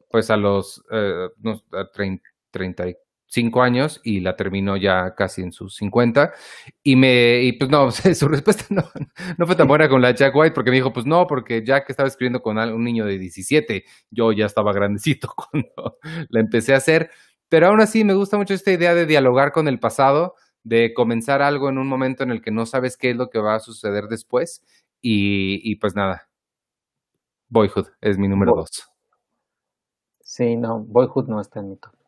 pues 0.09 0.31
a 0.31 0.37
los 0.37 0.83
eh, 0.91 1.27
no, 1.37 1.61
a 1.71 1.85
trein- 1.93 2.21
35 3.29 3.61
años 3.61 4.01
y 4.03 4.19
la 4.21 4.35
terminó 4.35 4.75
ya 4.77 5.13
casi 5.15 5.41
en 5.41 5.51
sus 5.51 5.75
50. 5.75 6.33
Y 6.83 6.95
me, 6.95 7.41
y 7.43 7.53
pues 7.53 7.69
no, 7.69 7.91
su 8.15 8.27
respuesta 8.27 8.65
no, 8.69 8.83
no 9.37 9.45
fue 9.47 9.55
tan 9.55 9.67
buena 9.67 9.87
con 9.89 10.01
la 10.01 10.09
de 10.09 10.15
Jack 10.15 10.35
White, 10.35 10.53
porque 10.53 10.71
me 10.71 10.77
dijo, 10.77 10.91
pues 10.93 11.05
no, 11.05 11.27
porque 11.27 11.63
Jack 11.63 11.89
estaba 11.89 12.07
escribiendo 12.07 12.41
con 12.41 12.57
un 12.57 12.83
niño 12.83 13.05
de 13.05 13.17
17, 13.17 13.85
yo 14.11 14.31
ya 14.31 14.45
estaba 14.45 14.73
grandecito 14.73 15.29
cuando 15.51 15.97
la 16.29 16.39
empecé 16.39 16.73
a 16.73 16.77
hacer, 16.77 17.11
pero 17.49 17.67
aún 17.67 17.81
así 17.81 18.03
me 18.03 18.13
gusta 18.13 18.37
mucho 18.37 18.53
esta 18.53 18.71
idea 18.71 18.93
de 18.95 19.05
dialogar 19.05 19.51
con 19.51 19.67
el 19.67 19.79
pasado, 19.79 20.35
de 20.63 20.93
comenzar 20.93 21.41
algo 21.41 21.69
en 21.69 21.77
un 21.77 21.87
momento 21.87 22.23
en 22.23 22.31
el 22.31 22.41
que 22.41 22.51
no 22.51 22.65
sabes 22.65 22.97
qué 22.97 23.11
es 23.11 23.15
lo 23.15 23.29
que 23.29 23.39
va 23.39 23.55
a 23.55 23.59
suceder 23.59 24.05
después, 24.07 24.63
y, 25.01 25.61
y 25.63 25.75
pues 25.77 25.95
nada, 25.95 26.29
Boyhood 27.49 27.87
es 28.01 28.17
mi 28.17 28.27
número 28.27 28.53
Boy- 28.53 28.61
dos. 28.61 28.89
Sí, 30.23 30.55
no, 30.55 30.79
Boyhood 30.79 31.27
no 31.27 31.41
está 31.41 31.59
en 31.59 31.69
mi 31.69 31.77
top. 31.77 31.98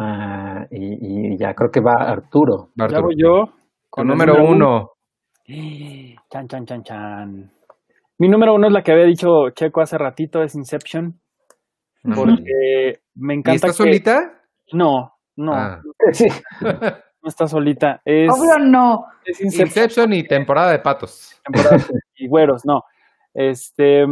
Ah, 0.00 0.64
y, 0.70 1.32
y 1.34 1.38
ya 1.38 1.54
creo 1.54 1.70
que 1.70 1.80
va 1.80 1.94
Arturo. 1.94 2.70
Ya 2.76 3.00
voy 3.00 3.16
yo. 3.18 3.52
Con 3.90 4.06
el 4.06 4.08
número 4.16 4.44
uno. 4.44 4.92
Chan, 6.30 6.46
chan, 6.46 6.66
chan, 6.66 6.82
chan. 6.84 7.50
Mi 8.18 8.28
número 8.28 8.54
uno 8.54 8.66
es 8.68 8.72
la 8.72 8.82
que 8.82 8.92
había 8.92 9.04
dicho 9.06 9.50
Checo 9.54 9.80
hace 9.80 9.96
ratito, 9.96 10.42
es 10.42 10.54
Inception, 10.56 11.20
porque 12.14 13.00
me 13.14 13.34
¿Y 13.34 13.38
encanta 13.38 13.54
está 13.54 13.68
que- 13.68 13.72
solita? 13.72 14.40
No, 14.72 15.14
no, 15.36 15.52
Ah. 15.54 15.80
Sí. 16.12 16.26
no 16.60 17.28
está 17.28 17.46
solita. 17.46 18.00
Es, 18.04 18.28
Obvio 18.30 18.58
no. 18.58 19.04
es 19.24 19.40
Inception. 19.40 19.66
Inception 19.68 20.12
y 20.12 20.24
temporada 20.26 20.72
de 20.72 20.80
patos. 20.80 21.40
temporada 21.44 21.76
y 22.16 22.28
güeros, 22.28 22.62
no. 22.66 22.82
Este, 23.32 24.04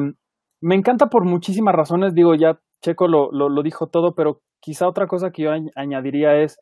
me 0.60 0.74
encanta 0.74 1.06
por 1.06 1.24
muchísimas 1.24 1.74
razones, 1.74 2.14
digo, 2.14 2.34
ya 2.36 2.58
Checo 2.82 3.08
lo, 3.08 3.30
lo, 3.32 3.48
lo 3.48 3.62
dijo 3.62 3.88
todo, 3.88 4.14
pero 4.14 4.40
quizá 4.60 4.88
otra 4.88 5.06
cosa 5.06 5.30
que 5.32 5.42
yo 5.42 5.50
añ- 5.52 5.72
añadiría 5.76 6.36
es, 6.36 6.58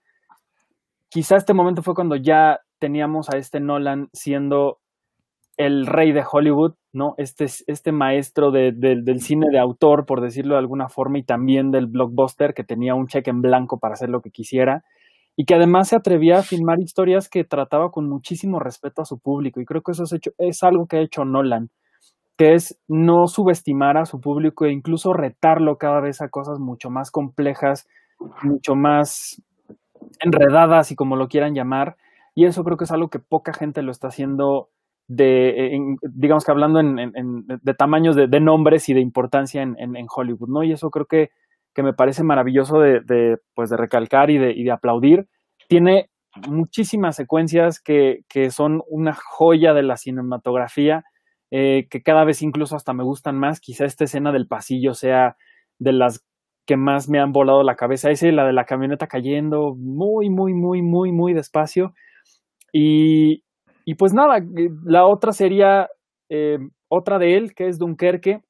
quizá 1.08 1.36
este 1.36 1.54
momento 1.54 1.82
fue 1.82 1.94
cuando 1.94 2.16
ya 2.16 2.60
teníamos 2.78 3.30
a 3.30 3.38
este 3.38 3.60
Nolan 3.60 4.08
siendo 4.12 4.78
el 5.56 5.86
rey 5.86 6.12
de 6.12 6.24
Hollywood, 6.30 6.74
¿no? 6.92 7.14
Este, 7.18 7.46
este 7.66 7.92
maestro 7.92 8.50
de- 8.50 8.72
de- 8.72 9.02
del 9.02 9.20
cine 9.22 9.48
de 9.52 9.58
autor, 9.60 10.06
por 10.06 10.20
decirlo 10.20 10.54
de 10.54 10.60
alguna 10.60 10.88
forma, 10.88 11.18
y 11.18 11.22
también 11.24 11.70
del 11.70 11.86
blockbuster, 11.86 12.54
que 12.54 12.64
tenía 12.64 12.94
un 12.94 13.06
cheque 13.08 13.30
en 13.30 13.42
blanco 13.42 13.78
para 13.78 13.94
hacer 13.94 14.10
lo 14.10 14.22
que 14.22 14.30
quisiera, 14.32 14.84
y 15.36 15.44
que 15.46 15.54
además 15.54 15.88
se 15.88 15.96
atrevía 15.96 16.38
a 16.38 16.42
filmar 16.42 16.80
historias 16.80 17.28
que 17.28 17.44
trataba 17.44 17.90
con 17.92 18.08
muchísimo 18.08 18.60
respeto 18.60 19.02
a 19.02 19.06
su 19.06 19.18
público, 19.20 19.60
y 19.60 19.64
creo 19.66 19.82
que 19.82 19.92
eso 19.92 20.04
es, 20.04 20.12
hecho, 20.12 20.32
es 20.38 20.62
algo 20.64 20.86
que 20.88 20.96
ha 20.98 21.00
hecho 21.02 21.24
Nolan, 21.24 21.70
que 22.36 22.54
es 22.54 22.78
no 22.88 23.28
subestimar 23.28 23.96
a 23.96 24.06
su 24.06 24.20
público 24.20 24.64
e 24.66 24.72
incluso 24.72 25.12
retarlo 25.12 25.78
cada 25.78 26.00
vez 26.00 26.20
a 26.20 26.28
cosas 26.28 26.58
mucho 26.58 26.90
más 26.90 27.10
complejas, 27.10 27.86
mucho 28.42 28.74
más 28.74 29.40
enredadas 30.20 30.90
y 30.90 30.96
como 30.96 31.16
lo 31.16 31.28
quieran 31.28 31.54
llamar, 31.54 31.96
y 32.34 32.46
eso 32.46 32.64
creo 32.64 32.76
que 32.76 32.84
es 32.84 32.90
algo 32.92 33.08
que 33.10 33.18
poca 33.20 33.52
gente 33.52 33.82
lo 33.82 33.92
está 33.92 34.08
haciendo 34.08 34.70
de, 35.06 35.74
en- 35.74 35.98
digamos 36.02 36.44
que 36.44 36.50
hablando 36.50 36.80
en, 36.80 37.46
de 37.46 37.74
tamaños 37.74 38.16
de, 38.16 38.40
nombres 38.40 38.88
y 38.88 38.94
de 38.94 39.00
importancia 39.00 39.62
en 39.62 40.06
Hollywood, 40.14 40.48
¿no? 40.48 40.62
Y 40.64 40.72
eso 40.72 40.90
creo 40.90 41.06
que, 41.06 41.30
que 41.74 41.82
me 41.82 41.92
parece 41.92 42.22
maravilloso 42.22 42.78
de, 42.80 43.00
de, 43.00 43.38
pues 43.54 43.68
de 43.70 43.76
recalcar 43.76 44.30
y 44.30 44.38
de, 44.38 44.52
y 44.52 44.64
de 44.64 44.70
aplaudir. 44.70 45.26
Tiene 45.68 46.08
muchísimas 46.48 47.16
secuencias 47.16 47.80
que, 47.80 48.22
que 48.28 48.50
son 48.50 48.82
una 48.88 49.12
joya 49.14 49.74
de 49.74 49.82
la 49.82 49.96
cinematografía, 49.96 51.04
eh, 51.56 51.86
que 51.88 52.02
cada 52.02 52.24
vez 52.24 52.42
incluso 52.42 52.74
hasta 52.74 52.92
me 52.94 53.04
gustan 53.04 53.38
más. 53.38 53.60
Quizá 53.60 53.84
esta 53.84 54.02
escena 54.02 54.32
del 54.32 54.48
pasillo 54.48 54.92
sea 54.92 55.36
de 55.78 55.92
las 55.92 56.24
que 56.66 56.76
más 56.76 57.08
me 57.08 57.20
han 57.20 57.30
volado 57.30 57.62
la 57.62 57.76
cabeza. 57.76 58.10
Esa 58.10 58.26
la 58.32 58.44
de 58.44 58.52
la 58.52 58.64
camioneta 58.64 59.06
cayendo 59.06 59.76
muy, 59.76 60.30
muy, 60.30 60.52
muy, 60.52 60.82
muy, 60.82 61.12
muy 61.12 61.32
despacio. 61.32 61.94
Y, 62.72 63.44
y 63.84 63.94
pues 63.94 64.12
nada, 64.12 64.38
eh, 64.38 64.70
la 64.84 65.06
otra 65.06 65.30
sería 65.30 65.88
eh, 66.28 66.58
otra 66.88 67.20
de 67.20 67.36
él, 67.36 67.54
que 67.54 67.68
es 67.68 67.78
Dunkerque. 67.78 68.40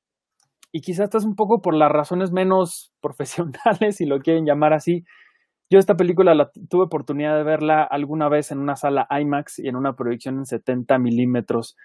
Y 0.72 0.80
quizás 0.80 1.04
esta 1.04 1.18
es 1.18 1.26
un 1.26 1.36
poco 1.36 1.60
por 1.60 1.74
las 1.74 1.92
razones 1.92 2.32
menos 2.32 2.90
profesionales, 3.02 3.96
si 3.96 4.06
lo 4.06 4.20
quieren 4.20 4.46
llamar 4.46 4.72
así. 4.72 5.04
Yo 5.68 5.78
esta 5.78 5.96
película 5.96 6.34
la 6.34 6.50
tuve 6.70 6.84
oportunidad 6.84 7.36
de 7.36 7.44
verla 7.44 7.82
alguna 7.82 8.30
vez 8.30 8.50
en 8.50 8.60
una 8.60 8.76
sala 8.76 9.06
IMAX 9.10 9.58
y 9.58 9.68
en 9.68 9.76
una 9.76 9.92
proyección 9.92 10.38
en 10.38 10.46
70 10.46 10.98
milímetros. 10.98 11.76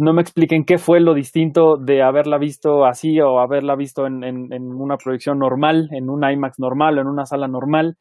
No 0.00 0.14
me 0.14 0.22
expliquen 0.22 0.64
qué 0.64 0.78
fue 0.78 0.98
lo 0.98 1.12
distinto 1.12 1.76
de 1.76 2.02
haberla 2.02 2.38
visto 2.38 2.86
así 2.86 3.20
o 3.20 3.38
haberla 3.38 3.76
visto 3.76 4.06
en, 4.06 4.24
una 4.24 4.96
proyección 4.96 5.38
normal, 5.38 5.90
en 5.92 6.08
un 6.08 6.24
IMAX 6.24 6.58
normal 6.58 6.96
o 6.96 7.02
en 7.02 7.06
una 7.06 7.26
sala 7.26 7.48
normal, 7.48 7.98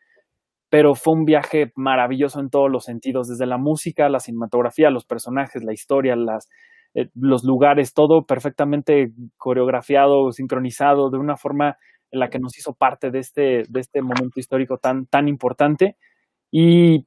pero 0.69 0.95
fue 0.95 1.13
un 1.13 1.25
viaje 1.25 1.73
maravilloso 1.75 2.39
en 2.39 2.49
todos 2.49 2.71
los 2.71 2.85
sentidos, 2.85 3.27
desde 3.27 3.45
la 3.45 3.57
música, 3.57 4.07
la 4.07 4.21
cinematografía, 4.21 4.89
los 4.91 5.03
personajes, 5.03 5.61
la 5.61 5.73
historia, 5.73 6.15
eh, 6.93 7.09
los 7.15 7.43
lugares, 7.43 7.93
todo 7.93 8.25
perfectamente 8.25 9.11
coreografiado, 9.35 10.31
sincronizado, 10.31 11.09
de 11.09 11.17
una 11.17 11.35
forma 11.35 11.77
en 12.11 12.19
la 12.21 12.29
que 12.29 12.39
nos 12.39 12.57
hizo 12.57 12.73
parte 12.75 13.11
de 13.11 13.19
este, 13.19 13.63
de 13.67 13.79
este 13.79 14.01
momento 14.01 14.39
histórico 14.39 14.77
tan, 14.77 15.05
tan 15.07 15.27
importante. 15.27 15.97
Y 16.49 17.05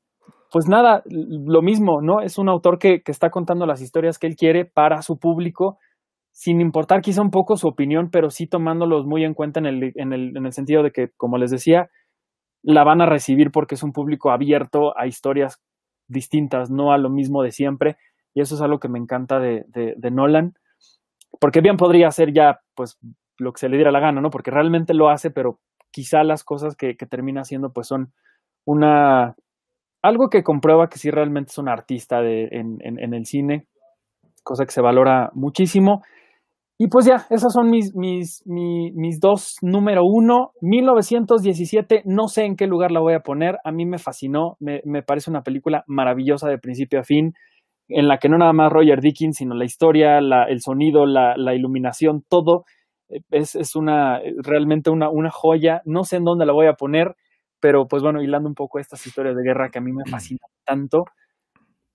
pues 0.52 0.68
nada, 0.68 1.02
lo 1.06 1.62
mismo, 1.62 2.02
¿no? 2.02 2.20
Es 2.20 2.36
un 2.36 2.50
autor 2.50 2.78
que, 2.78 3.02
que, 3.02 3.10
está 3.10 3.30
contando 3.30 3.64
las 3.64 3.80
historias 3.80 4.18
que 4.18 4.26
él 4.26 4.36
quiere 4.36 4.66
para 4.66 5.00
su 5.00 5.18
público, 5.18 5.78
sin 6.30 6.60
importar 6.60 7.00
quizá 7.00 7.22
un 7.22 7.30
poco 7.30 7.56
su 7.56 7.66
opinión, 7.66 8.10
pero 8.10 8.28
sí 8.28 8.46
tomándolos 8.46 9.06
muy 9.06 9.24
en 9.24 9.32
cuenta 9.32 9.60
en 9.60 9.66
el, 9.66 9.92
en 9.94 10.12
el, 10.12 10.36
en 10.36 10.44
el 10.44 10.52
sentido 10.52 10.82
de 10.82 10.90
que, 10.90 11.08
como 11.16 11.38
les 11.38 11.50
decía, 11.50 11.88
la 12.62 12.84
van 12.84 13.00
a 13.00 13.06
recibir 13.06 13.50
porque 13.50 13.76
es 13.76 13.82
un 13.82 13.92
público 13.92 14.30
abierto 14.30 14.96
a 14.98 15.06
historias 15.06 15.58
distintas, 16.06 16.70
no 16.70 16.92
a 16.92 16.98
lo 16.98 17.08
mismo 17.08 17.42
de 17.42 17.50
siempre. 17.50 17.96
Y 18.34 18.42
eso 18.42 18.54
es 18.54 18.60
algo 18.60 18.78
que 18.78 18.88
me 18.88 18.98
encanta 18.98 19.38
de, 19.40 19.64
de, 19.68 19.94
de 19.96 20.10
Nolan, 20.10 20.52
porque 21.40 21.62
bien 21.62 21.78
podría 21.78 22.10
ser 22.10 22.34
ya, 22.34 22.60
pues, 22.74 22.98
lo 23.38 23.54
que 23.54 23.60
se 23.60 23.70
le 23.70 23.76
diera 23.76 23.90
la 23.90 24.00
gana, 24.00 24.20
¿no? 24.20 24.28
Porque 24.28 24.50
realmente 24.50 24.92
lo 24.92 25.08
hace, 25.08 25.30
pero 25.30 25.60
quizá 25.90 26.22
las 26.24 26.44
cosas 26.44 26.76
que, 26.76 26.98
que 26.98 27.06
termina 27.06 27.40
haciendo, 27.40 27.72
pues, 27.72 27.86
son 27.86 28.12
una 28.66 29.34
algo 30.02 30.28
que 30.28 30.42
comprueba 30.42 30.88
que 30.88 30.98
sí 30.98 31.10
realmente 31.10 31.50
es 31.50 31.58
un 31.58 31.68
artista 31.68 32.20
de, 32.20 32.48
en, 32.50 33.14
el 33.14 33.24
cine, 33.24 33.66
cosa 34.42 34.64
que 34.64 34.72
se 34.72 34.82
valora 34.82 35.30
muchísimo. 35.34 36.02
Y 36.78 36.88
pues 36.88 37.06
ya, 37.06 37.26
esos 37.30 37.52
son 37.52 37.70
mis, 37.70 37.94
mis, 37.94 38.42
mis, 38.44 39.20
dos. 39.20 39.56
Número 39.62 40.02
uno, 40.04 40.50
1917, 40.60 42.02
no 42.06 42.26
sé 42.26 42.44
en 42.44 42.56
qué 42.56 42.66
lugar 42.66 42.90
la 42.90 43.00
voy 43.00 43.14
a 43.14 43.20
poner. 43.20 43.58
A 43.64 43.70
mí 43.70 43.86
me 43.86 43.98
fascinó, 43.98 44.56
me, 44.58 44.80
me, 44.84 45.02
parece 45.02 45.30
una 45.30 45.42
película 45.42 45.84
maravillosa 45.86 46.48
de 46.48 46.58
principio 46.58 46.98
a 46.98 47.04
fin, 47.04 47.34
en 47.88 48.08
la 48.08 48.18
que 48.18 48.28
no 48.28 48.36
nada 48.38 48.52
más 48.52 48.72
Roger 48.72 49.00
Dickens, 49.00 49.36
sino 49.36 49.54
la 49.54 49.64
historia, 49.64 50.20
la, 50.20 50.44
el 50.44 50.60
sonido, 50.60 51.06
la, 51.06 51.34
la 51.36 51.54
iluminación, 51.54 52.22
todo 52.28 52.64
es, 53.30 53.54
es 53.54 53.76
una, 53.76 54.20
realmente 54.42 54.90
una, 54.90 55.08
una 55.10 55.30
joya. 55.30 55.82
No 55.84 56.04
sé 56.04 56.16
en 56.16 56.24
dónde 56.24 56.46
la 56.46 56.52
voy 56.52 56.66
a 56.66 56.74
poner 56.74 57.14
pero 57.62 57.86
pues 57.86 58.02
bueno, 58.02 58.20
hilando 58.20 58.48
un 58.48 58.56
poco 58.56 58.80
estas 58.80 59.06
historias 59.06 59.36
de 59.36 59.44
guerra 59.44 59.70
que 59.70 59.78
a 59.78 59.82
mí 59.82 59.92
me 59.92 60.04
fascinan 60.10 60.50
tanto 60.64 61.04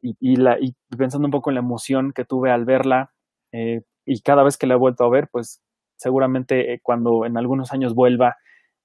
y, 0.02 0.38
la, 0.38 0.58
y 0.62 0.74
pensando 0.98 1.28
un 1.28 1.32
poco 1.32 1.50
en 1.50 1.56
la 1.56 1.60
emoción 1.60 2.14
que 2.16 2.24
tuve 2.24 2.52
al 2.52 2.64
verla 2.64 3.12
eh, 3.52 3.82
y 4.06 4.22
cada 4.22 4.44
vez 4.44 4.58
que 4.58 4.66
la 4.66 4.76
he 4.76 4.78
vuelto 4.78 5.04
a 5.04 5.10
ver, 5.10 5.28
pues 5.30 5.62
seguramente 5.98 6.74
eh, 6.74 6.80
cuando 6.82 7.26
en 7.26 7.38
algunos 7.38 7.74
años 7.74 7.94
vuelva 7.94 8.38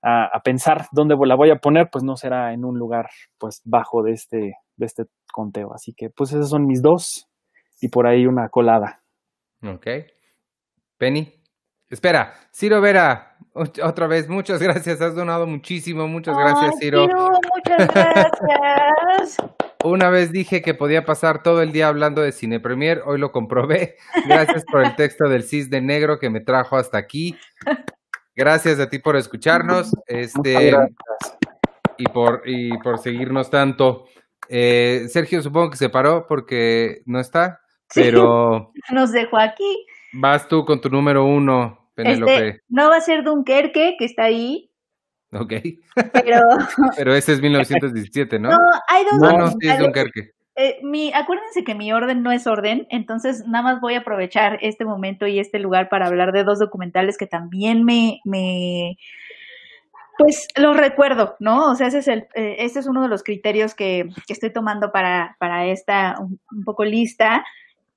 a, 0.03 0.41
pensar 0.43 0.87
dónde 0.91 1.14
la 1.24 1.37
voy 1.37 1.51
a 1.51 1.61
poner, 1.61 1.89
pues 1.89 2.03
no 2.03 2.16
será 2.16 2.53
en 2.53 2.64
un 2.64 2.76
lugar 2.76 3.11
pues 3.39 3.62
bajo 3.64 4.03
de 4.03 4.11
este, 4.14 4.55
de 4.76 4.87
este 4.87 5.05
conteo. 5.33 5.72
Así 5.72 5.95
que 5.95 6.11
pues 6.11 6.33
esos 6.33 6.51
son 6.51 6.66
mis 6.66 6.83
dos 6.83 7.28
y 7.80 7.91
por 7.91 8.09
ahí 8.09 8.26
una 8.26 8.49
colada. 8.49 8.99
Ok. 9.62 9.87
Penny. 10.99 11.33
Espera, 11.89 12.33
Ciro 12.53 12.80
Vera, 12.80 13.32
otra 13.55 14.07
vez, 14.07 14.28
muchas 14.28 14.62
gracias, 14.62 15.00
has 15.00 15.14
donado 15.14 15.46
muchísimo, 15.46 16.09
muchas 16.09 16.36
gracias, 16.36 16.74
Ciro. 16.80 17.07
muchas 17.07 17.88
gracias. 17.88 19.36
Una 19.84 20.11
vez 20.11 20.30
dije 20.30 20.62
que 20.62 20.74
podía 20.74 21.05
pasar 21.05 21.42
todo 21.42 21.61
el 21.61 21.72
día 21.72 21.88
hablando 21.88 22.22
de 22.22 22.30
Cine 22.32 22.61
Premier, 22.61 23.03
hoy 23.05 23.18
lo 23.18 23.32
comprobé. 23.32 23.96
Gracias 24.26 24.64
por 24.70 24.84
el 24.84 24.94
texto 24.94 25.28
del 25.28 25.44
de 25.68 25.80
Negro 25.80 26.20
que 26.20 26.30
me 26.30 26.40
trajo 26.40 26.76
hasta 26.76 26.98
aquí. 26.98 27.36
Gracias 28.36 28.78
a 28.78 28.88
ti 28.88 29.00
por 29.00 29.16
escucharnos, 29.16 29.92
este 30.07 30.72
y 31.98 32.05
por 32.05 32.42
y 32.46 32.78
por 32.78 32.98
seguirnos 32.98 33.50
tanto. 33.50 34.07
Eh, 34.48 35.07
Sergio 35.09 35.42
supongo 35.42 35.70
que 35.70 35.76
se 35.76 35.88
paró 35.88 36.26
porque 36.28 37.03
no 37.05 37.18
está, 37.18 37.61
pero 37.92 38.72
nos 38.92 39.11
dejó 39.11 39.36
aquí. 39.36 39.86
Vas 40.12 40.46
tú 40.46 40.64
con 40.64 40.80
tu 40.80 40.90
número 40.90 41.24
uno. 41.24 41.82
Este, 41.97 42.62
no 42.68 42.88
va 42.88 42.97
a 42.97 43.01
ser 43.01 43.22
Dunkerque, 43.24 43.97
que 43.99 44.05
está 44.05 44.24
ahí. 44.24 44.70
Ok. 45.32 45.53
Pero, 46.12 46.40
pero 46.97 47.14
ese 47.14 47.32
es 47.32 47.40
1917, 47.40 48.38
¿no? 48.38 48.51
No, 48.51 48.59
hay 48.88 49.05
dos. 49.05 49.18
No, 49.20 49.38
no, 49.38 49.49
sí 49.49 49.68
es 49.68 49.78
Dunkerque. 49.78 50.32
Eh, 50.55 50.80
mi, 50.82 51.12
acuérdense 51.14 51.64
que 51.64 51.74
mi 51.74 51.93
orden 51.95 52.22
no 52.22 52.30
es 52.30 52.47
orden, 52.47 52.86
entonces 52.90 53.47
nada 53.47 53.62
más 53.64 53.80
voy 53.80 53.95
a 53.95 54.01
aprovechar 54.01 54.59
este 54.61 54.84
momento 54.84 55.26
y 55.26 55.38
este 55.38 55.59
lugar 55.59 55.88
para 55.88 56.07
hablar 56.07 56.32
de 56.32 56.45
dos 56.45 56.59
documentales 56.59 57.16
que 57.16 57.26
también 57.26 57.84
me, 57.84 58.20
me 58.26 58.99
pues 60.18 60.47
los 60.57 60.76
recuerdo, 60.76 61.36
¿no? 61.40 61.70
O 61.70 61.74
sea, 61.74 61.86
ese 61.86 61.99
es 61.99 62.09
el, 62.09 62.28
eh, 62.34 62.57
este 62.59 62.80
es 62.80 62.86
uno 62.86 63.01
de 63.01 63.09
los 63.09 63.22
criterios 63.22 63.74
que, 63.74 64.11
que 64.26 64.32
estoy 64.34 64.53
tomando 64.53 64.93
para, 64.93 65.36
para 65.38 65.64
esta 65.66 66.16
un, 66.20 66.38
un, 66.51 66.64
poco 66.64 66.84
lista, 66.84 67.47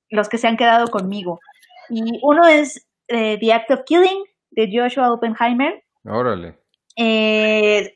los 0.08 0.30
que 0.30 0.38
se 0.38 0.48
han 0.48 0.56
quedado 0.56 0.88
conmigo. 0.88 1.40
Y 1.90 2.18
uno 2.22 2.46
es 2.46 2.85
eh, 3.08 3.38
The 3.38 3.52
Act 3.52 3.70
of 3.70 3.80
Killing 3.86 4.24
de 4.50 4.68
Joshua 4.72 5.12
Oppenheimer. 5.12 5.82
Órale. 6.04 6.58
Eh, 6.96 7.92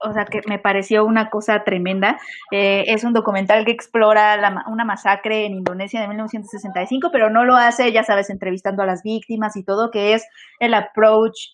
o 0.00 0.12
sea, 0.12 0.24
que 0.26 0.40
me 0.46 0.58
pareció 0.58 1.04
una 1.04 1.28
cosa 1.28 1.64
tremenda. 1.64 2.18
Eh, 2.52 2.84
es 2.86 3.02
un 3.04 3.12
documental 3.12 3.64
que 3.64 3.72
explora 3.72 4.38
una 4.68 4.84
masacre 4.84 5.44
en 5.44 5.54
Indonesia 5.54 6.00
de 6.00 6.08
1965, 6.08 7.10
pero 7.12 7.30
no 7.30 7.44
lo 7.44 7.56
hace, 7.56 7.92
ya 7.92 8.04
sabes, 8.04 8.30
entrevistando 8.30 8.82
a 8.82 8.86
las 8.86 9.02
víctimas 9.02 9.56
y 9.56 9.64
todo, 9.64 9.90
que 9.90 10.14
es 10.14 10.24
el 10.60 10.74
approach 10.74 11.48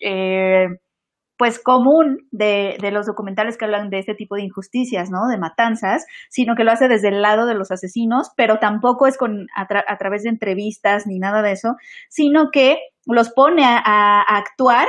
pues 1.37 1.59
común 1.59 2.27
de, 2.31 2.77
de, 2.81 2.91
los 2.91 3.05
documentales 3.05 3.57
que 3.57 3.65
hablan 3.65 3.89
de 3.89 3.99
este 3.99 4.15
tipo 4.15 4.35
de 4.35 4.43
injusticias, 4.43 5.09
¿no? 5.09 5.27
De 5.27 5.37
matanzas, 5.37 6.05
sino 6.29 6.55
que 6.55 6.63
lo 6.63 6.71
hace 6.71 6.87
desde 6.87 7.09
el 7.09 7.21
lado 7.21 7.45
de 7.45 7.55
los 7.55 7.71
asesinos, 7.71 8.31
pero 8.37 8.59
tampoco 8.59 9.07
es 9.07 9.17
con 9.17 9.47
a, 9.55 9.97
través 9.97 10.23
de 10.23 10.29
entrevistas 10.29 11.05
ni 11.07 11.19
nada 11.19 11.41
de 11.41 11.51
eso, 11.51 11.75
sino 12.09 12.51
que 12.51 12.79
los 13.05 13.31
pone 13.31 13.65
a, 13.65 13.81
a, 13.83 14.21
actuar 14.37 14.87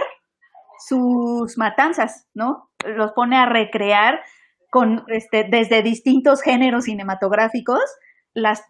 sus 0.78 1.58
matanzas, 1.58 2.28
¿no? 2.34 2.70
Los 2.84 3.12
pone 3.12 3.36
a 3.36 3.46
recrear 3.46 4.20
con 4.70 5.04
este 5.08 5.44
desde 5.50 5.82
distintos 5.82 6.42
géneros 6.42 6.84
cinematográficos 6.84 7.80
las, 8.36 8.62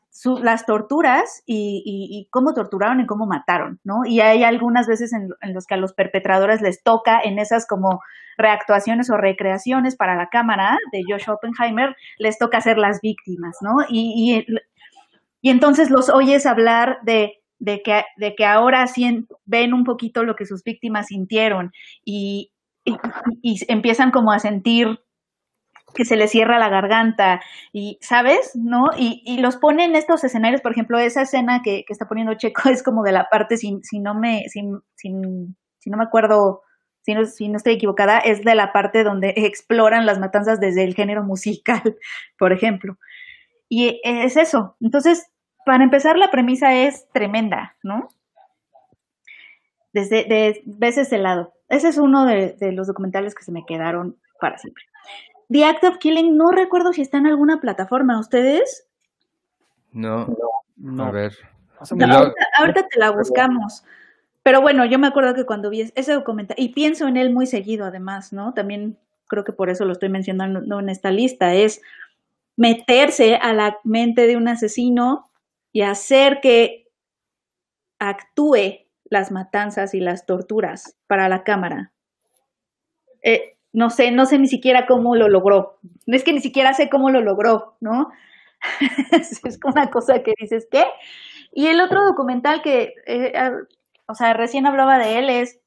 las 0.42 0.64
torturas 0.64 1.42
y, 1.44 1.82
y, 1.84 2.28
cómo 2.30 2.54
torturaron 2.54 3.00
y 3.00 3.06
cómo 3.06 3.26
mataron, 3.26 3.80
¿no? 3.82 4.02
Y 4.06 4.20
hay 4.20 4.44
algunas 4.44 4.86
veces 4.86 5.12
en, 5.12 5.30
en 5.40 5.54
los 5.54 5.66
que 5.66 5.74
a 5.74 5.76
los 5.76 5.92
perpetradores 5.92 6.62
les 6.62 6.84
toca 6.84 7.20
en 7.20 7.40
esas 7.40 7.66
como 7.66 8.00
reactuaciones 8.38 9.10
o 9.10 9.16
recreaciones 9.16 9.96
para 9.96 10.14
la 10.14 10.28
cámara 10.28 10.78
de 10.92 11.02
Josh 11.08 11.28
Oppenheimer, 11.28 11.96
les 12.18 12.38
toca 12.38 12.60
ser 12.60 12.78
las 12.78 13.00
víctimas, 13.00 13.56
¿no? 13.60 13.84
Y, 13.88 14.46
y, 14.46 14.54
y 15.42 15.50
entonces 15.50 15.90
los 15.90 16.10
oyes 16.10 16.46
hablar 16.46 16.98
de, 17.02 17.42
de, 17.58 17.82
que, 17.82 18.04
de 18.18 18.36
que 18.36 18.44
ahora 18.44 18.86
ven 19.46 19.74
un 19.74 19.82
poquito 19.82 20.22
lo 20.22 20.36
que 20.36 20.46
sus 20.46 20.62
víctimas 20.62 21.08
sintieron 21.08 21.72
y, 22.04 22.52
y 23.42 23.64
empiezan 23.66 24.12
como 24.12 24.30
a 24.30 24.38
sentir 24.38 25.00
que 25.94 26.04
se 26.04 26.16
le 26.16 26.28
cierra 26.28 26.58
la 26.58 26.68
garganta 26.68 27.40
y, 27.72 27.98
¿sabes? 28.00 28.52
¿No? 28.54 28.90
Y, 28.96 29.22
y 29.24 29.38
los 29.38 29.56
pone 29.56 29.84
en 29.84 29.96
estos 29.96 30.24
escenarios, 30.24 30.60
por 30.60 30.72
ejemplo, 30.72 30.98
esa 30.98 31.22
escena 31.22 31.62
que, 31.62 31.84
que 31.84 31.92
está 31.92 32.06
poniendo 32.06 32.34
Checo 32.34 32.62
es 32.70 32.82
como 32.82 33.02
de 33.02 33.12
la 33.12 33.28
parte, 33.28 33.56
si, 33.56 33.80
si 33.82 33.98
no 33.98 34.14
me, 34.14 34.44
si, 34.48 34.62
si, 34.94 35.12
si 35.78 35.90
no 35.90 35.96
me 35.96 36.04
acuerdo, 36.04 36.62
si 37.02 37.14
no, 37.14 37.24
si 37.24 37.48
no 37.48 37.56
estoy 37.56 37.74
equivocada, 37.74 38.18
es 38.18 38.42
de 38.42 38.54
la 38.54 38.72
parte 38.72 39.04
donde 39.04 39.32
exploran 39.36 40.06
las 40.06 40.18
matanzas 40.18 40.60
desde 40.60 40.84
el 40.84 40.94
género 40.94 41.22
musical, 41.22 41.96
por 42.38 42.52
ejemplo. 42.52 42.98
Y 43.68 44.00
es 44.04 44.36
eso. 44.36 44.76
Entonces, 44.80 45.26
para 45.64 45.82
empezar, 45.82 46.16
la 46.16 46.30
premisa 46.30 46.72
es 46.74 47.08
tremenda, 47.12 47.76
¿no? 47.82 48.08
Desde, 49.92 50.24
de, 50.24 50.62
ves 50.66 50.98
ese 50.98 51.18
lado. 51.18 51.52
Ese 51.68 51.88
es 51.88 51.98
uno 51.98 52.26
de, 52.26 52.52
de 52.52 52.70
los 52.70 52.86
documentales 52.86 53.34
que 53.34 53.42
se 53.42 53.50
me 53.50 53.64
quedaron 53.66 54.16
para 54.40 54.58
siempre. 54.58 54.84
The 55.48 55.64
Act 55.64 55.84
of 55.84 55.98
Killing, 55.98 56.36
no 56.36 56.50
recuerdo 56.50 56.92
si 56.92 57.02
está 57.02 57.18
en 57.18 57.26
alguna 57.26 57.60
plataforma. 57.60 58.18
¿Ustedes? 58.18 58.86
No, 59.92 60.34
no. 60.76 61.04
a 61.04 61.10
ver. 61.10 61.32
ahorita, 62.58 62.88
te 62.88 62.98
la 62.98 63.10
buscamos. 63.10 63.84
Pero 64.42 64.60
bueno, 64.60 64.84
yo 64.84 64.98
me 64.98 65.06
acuerdo 65.06 65.34
que 65.34 65.46
cuando 65.46 65.70
vi 65.70 65.92
ese 65.94 66.12
documental, 66.12 66.56
y 66.58 66.70
pienso 66.70 67.08
en 67.08 67.16
él 67.16 67.32
muy 67.32 67.46
seguido 67.46 67.84
además, 67.84 68.32
¿no? 68.32 68.54
También 68.54 68.98
creo 69.26 69.44
que 69.44 69.52
por 69.52 69.70
eso 69.70 69.84
lo 69.84 69.92
estoy 69.92 70.08
mencionando 70.08 70.78
en 70.78 70.88
esta 70.88 71.10
lista, 71.10 71.54
es 71.54 71.80
meterse 72.56 73.36
a 73.36 73.52
la 73.52 73.78
mente 73.84 74.26
de 74.26 74.36
un 74.36 74.48
asesino 74.48 75.30
y 75.72 75.82
hacer 75.82 76.40
que 76.40 76.88
actúe 77.98 78.86
las 79.04 79.30
matanzas 79.30 79.94
y 79.94 80.00
las 80.00 80.26
torturas 80.26 80.96
para 81.06 81.28
la 81.28 81.44
cámara. 81.44 81.92
Eh, 83.22 83.55
no 83.76 83.90
sé, 83.90 84.10
no 84.10 84.24
sé 84.24 84.38
ni 84.38 84.48
siquiera 84.48 84.86
cómo 84.86 85.16
lo 85.16 85.28
logró. 85.28 85.78
No 86.06 86.16
es 86.16 86.24
que 86.24 86.32
ni 86.32 86.40
siquiera 86.40 86.72
sé 86.72 86.88
cómo 86.88 87.10
lo 87.10 87.20
logró, 87.20 87.76
¿no? 87.80 88.08
es 89.12 89.58
una 89.62 89.90
cosa 89.90 90.22
que 90.22 90.32
dices, 90.40 90.66
¿qué? 90.70 90.84
Y 91.52 91.66
el 91.66 91.82
otro 91.82 92.02
documental 92.02 92.62
que, 92.62 92.94
eh, 93.06 93.32
o 94.08 94.14
sea, 94.14 94.32
recién 94.32 94.66
hablaba 94.66 94.98
de 94.98 95.18
él 95.18 95.28
es 95.28 95.60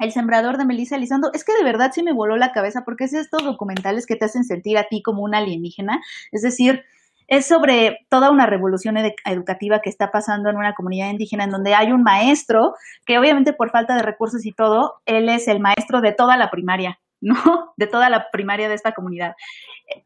El 0.00 0.10
sembrador 0.10 0.58
de 0.58 0.64
Melissa 0.64 0.96
Elizondo. 0.96 1.30
Es 1.34 1.44
que 1.44 1.54
de 1.54 1.62
verdad 1.62 1.92
sí 1.94 2.02
me 2.02 2.12
voló 2.12 2.36
la 2.36 2.50
cabeza 2.50 2.82
porque 2.84 3.04
es 3.04 3.12
estos 3.12 3.44
documentales 3.44 4.06
que 4.06 4.16
te 4.16 4.24
hacen 4.24 4.42
sentir 4.42 4.76
a 4.76 4.88
ti 4.88 5.00
como 5.00 5.22
un 5.22 5.36
alienígena. 5.36 6.00
Es 6.32 6.42
decir, 6.42 6.82
es 7.28 7.46
sobre 7.46 8.06
toda 8.08 8.32
una 8.32 8.46
revolución 8.46 8.96
educativa 9.24 9.78
que 9.78 9.88
está 9.88 10.10
pasando 10.10 10.50
en 10.50 10.56
una 10.56 10.74
comunidad 10.74 11.10
indígena 11.10 11.44
en 11.44 11.50
donde 11.50 11.76
hay 11.76 11.92
un 11.92 12.02
maestro 12.02 12.74
que 13.06 13.20
obviamente 13.20 13.52
por 13.52 13.70
falta 13.70 13.94
de 13.94 14.02
recursos 14.02 14.44
y 14.44 14.50
todo, 14.50 14.94
él 15.06 15.28
es 15.28 15.46
el 15.46 15.60
maestro 15.60 16.00
de 16.00 16.12
toda 16.12 16.36
la 16.36 16.50
primaria, 16.50 16.98
¿no? 17.22 17.34
De 17.76 17.86
toda 17.86 18.10
la 18.10 18.30
primaria 18.30 18.68
de 18.68 18.74
esta 18.74 18.92
comunidad. 18.92 19.34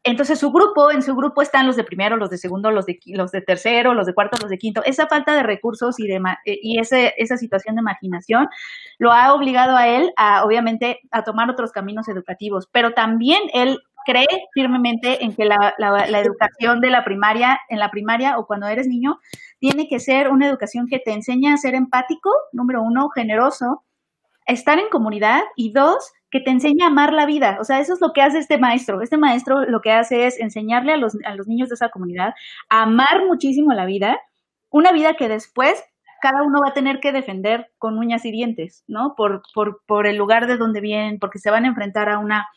Entonces 0.03 0.39
su 0.39 0.51
grupo, 0.51 0.91
en 0.91 1.01
su 1.01 1.15
grupo 1.15 1.41
están 1.41 1.67
los 1.67 1.75
de 1.75 1.83
primero, 1.83 2.15
los 2.15 2.29
de 2.29 2.37
segundo, 2.37 2.71
los 2.71 2.85
de, 2.85 2.99
los 3.07 3.31
de 3.31 3.41
tercero, 3.41 3.93
los 3.93 4.05
de 4.05 4.13
cuarto, 4.13 4.37
los 4.41 4.49
de 4.49 4.57
quinto. 4.57 4.83
Esa 4.85 5.07
falta 5.07 5.35
de 5.35 5.43
recursos 5.43 5.99
y, 5.99 6.07
de, 6.07 6.21
eh, 6.45 6.59
y 6.61 6.79
ese, 6.79 7.13
esa 7.17 7.37
situación 7.37 7.75
de 7.75 7.81
marginación 7.81 8.47
lo 8.97 9.11
ha 9.11 9.33
obligado 9.33 9.75
a 9.75 9.87
él 9.87 10.13
a, 10.15 10.45
obviamente, 10.45 11.01
a 11.11 11.23
tomar 11.23 11.49
otros 11.49 11.71
caminos 11.71 12.07
educativos, 12.07 12.67
pero 12.71 12.93
también 12.93 13.41
él 13.53 13.79
cree 14.05 14.27
firmemente 14.53 15.23
en 15.23 15.35
que 15.35 15.43
la, 15.43 15.75
la, 15.77 16.19
educación 16.19 16.79
de 16.79 16.89
la 16.89 17.03
primaria, 17.03 17.59
en 17.67 17.79
la 17.79 17.91
primaria 17.91 18.37
o 18.37 18.47
cuando 18.47 18.67
eres 18.67 18.87
niño, 18.87 19.19
tiene 19.59 19.89
que 19.89 19.99
ser 19.99 20.29
una 20.29 20.47
educación 20.47 20.87
que 20.87 20.99
te 20.99 21.11
enseña 21.11 21.53
a 21.53 21.57
ser 21.57 21.75
empático, 21.75 22.31
número 22.53 22.81
uno, 22.81 23.09
generoso, 23.09 23.83
estar 24.45 24.79
en 24.79 24.87
comunidad 24.89 25.41
y 25.57 25.73
dos, 25.73 26.13
que 26.37 26.43
te 26.43 26.51
enseña 26.51 26.85
a 26.85 26.89
amar 26.89 27.13
la 27.13 27.25
vida. 27.25 27.57
O 27.59 27.63
sea, 27.63 27.79
eso 27.79 27.93
es 27.93 28.01
lo 28.01 28.13
que 28.13 28.21
hace 28.21 28.39
este 28.39 28.57
maestro. 28.57 29.01
Este 29.01 29.17
maestro 29.17 29.65
lo 29.65 29.81
que 29.81 29.91
hace 29.91 30.27
es 30.27 30.39
enseñarle 30.39 30.93
a 30.93 30.97
los, 30.97 31.17
a 31.25 31.35
los 31.35 31.47
niños 31.47 31.69
de 31.69 31.75
esa 31.75 31.89
comunidad 31.89 32.33
a 32.69 32.83
amar 32.83 33.25
muchísimo 33.27 33.73
la 33.73 33.85
vida, 33.85 34.19
una 34.69 34.91
vida 34.91 35.15
que 35.15 35.27
después 35.27 35.83
cada 36.21 36.43
uno 36.43 36.61
va 36.61 36.69
a 36.69 36.73
tener 36.73 36.99
que 36.99 37.11
defender 37.11 37.71
con 37.77 37.97
uñas 37.97 38.25
y 38.25 38.31
dientes, 38.31 38.83
¿no? 38.87 39.13
Por, 39.15 39.43
por, 39.53 39.81
por 39.85 40.07
el 40.07 40.17
lugar 40.17 40.47
de 40.47 40.57
donde 40.57 40.81
vienen, 40.81 41.19
porque 41.19 41.39
se 41.39 41.51
van 41.51 41.65
a 41.65 41.69
enfrentar 41.69 42.09
a 42.09 42.19
una 42.19 42.47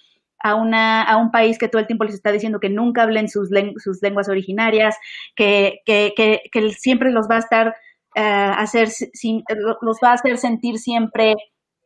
a, 0.43 0.55
una, 0.55 1.03
a 1.03 1.19
un 1.19 1.31
país 1.31 1.59
que 1.59 1.69
todo 1.69 1.81
el 1.81 1.87
tiempo 1.87 2.05
les 2.05 2.15
está 2.15 2.33
diciendo 2.33 2.61
que 2.61 2.71
nunca 2.71 3.03
hablen 3.03 3.29
sus, 3.29 3.51
sus 3.77 4.01
lenguas 4.01 4.29
originarias, 4.31 4.97
que, 5.37 5.81
que, 5.85 6.15
que, 6.17 6.71
siempre 6.71 7.11
los 7.13 7.29
va 7.31 7.37
a 7.37 7.41
estar 7.41 7.77
uh, 8.17 8.55
hacer, 8.57 8.89
sin, 8.89 9.45
los 9.83 9.99
va 10.03 10.11
a 10.11 10.15
hacer 10.15 10.39
sentir 10.39 10.79
siempre 10.79 11.35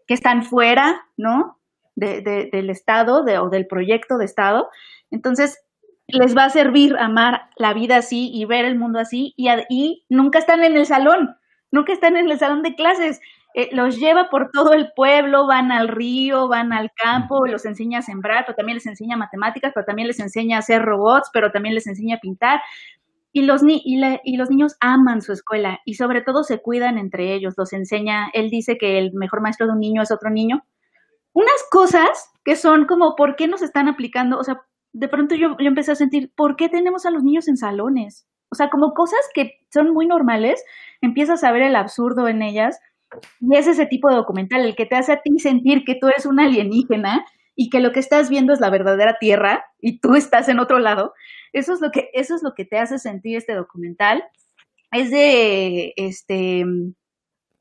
que 0.06 0.14
están 0.14 0.44
fuera, 0.44 1.00
¿no? 1.16 1.58
De, 1.96 2.48
del 2.52 2.70
Estado 2.70 3.24
de, 3.24 3.38
o 3.38 3.48
del 3.48 3.66
proyecto 3.66 4.18
de 4.18 4.24
Estado. 4.24 4.68
Entonces, 5.10 5.64
les 6.06 6.36
va 6.36 6.44
a 6.44 6.50
servir 6.50 6.96
amar 6.98 7.48
la 7.56 7.72
vida 7.72 7.96
así 7.96 8.30
y 8.32 8.44
ver 8.44 8.64
el 8.64 8.78
mundo 8.78 8.98
así 8.98 9.32
y, 9.36 9.48
y 9.68 10.04
nunca 10.08 10.38
están 10.38 10.62
en 10.62 10.76
el 10.76 10.86
salón, 10.86 11.36
nunca 11.70 11.92
están 11.92 12.16
en 12.16 12.30
el 12.30 12.38
salón 12.38 12.62
de 12.62 12.74
clases. 12.74 13.20
Eh, 13.56 13.68
los 13.72 13.98
lleva 13.98 14.30
por 14.30 14.50
todo 14.50 14.72
el 14.72 14.90
pueblo, 14.96 15.46
van 15.46 15.70
al 15.70 15.86
río, 15.86 16.48
van 16.48 16.72
al 16.72 16.90
campo, 16.92 17.46
los 17.46 17.64
enseña 17.64 18.00
a 18.00 18.02
sembrar, 18.02 18.44
pero 18.44 18.56
también 18.56 18.76
les 18.76 18.86
enseña 18.86 19.16
matemáticas, 19.16 19.70
pero 19.72 19.86
también 19.86 20.08
les 20.08 20.18
enseña 20.18 20.56
a 20.56 20.58
hacer 20.58 20.82
robots, 20.82 21.30
pero 21.32 21.52
también 21.52 21.74
les 21.74 21.86
enseña 21.86 22.16
a 22.16 22.20
pintar. 22.20 22.60
Y 23.32 23.42
los, 23.42 23.62
ni 23.62 23.80
y, 23.84 24.00
y 24.24 24.36
los 24.36 24.50
niños 24.50 24.76
aman 24.80 25.22
su 25.22 25.32
escuela 25.32 25.80
y 25.84 25.94
sobre 25.94 26.20
todo 26.20 26.42
se 26.42 26.60
cuidan 26.60 26.98
entre 26.98 27.32
ellos, 27.32 27.54
los 27.56 27.72
enseña, 27.72 28.28
él 28.32 28.50
dice 28.50 28.76
que 28.76 28.98
el 28.98 29.12
mejor 29.12 29.40
maestro 29.40 29.66
de 29.66 29.72
un 29.72 29.80
niño 29.80 30.02
es 30.02 30.10
otro 30.10 30.30
niño, 30.30 30.64
unas 31.34 31.64
cosas 31.70 32.30
que 32.44 32.56
son 32.56 32.86
como, 32.86 33.16
¿por 33.16 33.36
qué 33.36 33.46
nos 33.46 33.60
están 33.60 33.88
aplicando? 33.88 34.38
O 34.38 34.44
sea, 34.44 34.62
de 34.92 35.08
pronto 35.08 35.34
yo, 35.34 35.56
yo 35.58 35.66
empecé 35.66 35.92
a 35.92 35.96
sentir, 35.96 36.32
¿por 36.34 36.56
qué 36.56 36.68
tenemos 36.68 37.04
a 37.04 37.10
los 37.10 37.22
niños 37.22 37.48
en 37.48 37.56
salones? 37.56 38.26
O 38.50 38.54
sea, 38.54 38.70
como 38.70 38.94
cosas 38.94 39.20
que 39.34 39.58
son 39.72 39.92
muy 39.92 40.06
normales, 40.06 40.64
empiezas 41.00 41.42
a 41.42 41.50
ver 41.52 41.62
el 41.62 41.76
absurdo 41.76 42.28
en 42.28 42.40
ellas. 42.40 42.78
Y 43.40 43.56
es 43.56 43.66
ese 43.66 43.86
tipo 43.86 44.08
de 44.08 44.16
documental, 44.16 44.64
el 44.64 44.76
que 44.76 44.86
te 44.86 44.96
hace 44.96 45.12
a 45.12 45.22
ti 45.22 45.38
sentir 45.38 45.84
que 45.84 45.96
tú 45.96 46.08
eres 46.08 46.24
un 46.24 46.38
alienígena 46.38 47.24
y 47.56 47.68
que 47.68 47.80
lo 47.80 47.92
que 47.92 48.00
estás 48.00 48.30
viendo 48.30 48.52
es 48.52 48.60
la 48.60 48.70
verdadera 48.70 49.18
tierra 49.18 49.64
y 49.80 49.98
tú 50.00 50.14
estás 50.14 50.48
en 50.48 50.60
otro 50.60 50.78
lado. 50.78 51.14
Eso 51.52 51.72
es 51.72 51.80
lo 51.80 51.90
que, 51.90 52.10
eso 52.12 52.34
es 52.34 52.42
lo 52.42 52.54
que 52.54 52.64
te 52.64 52.78
hace 52.78 52.98
sentir 52.98 53.36
este 53.36 53.54
documental. 53.54 54.24
Es 54.92 55.10
de 55.10 55.92
este 55.96 56.64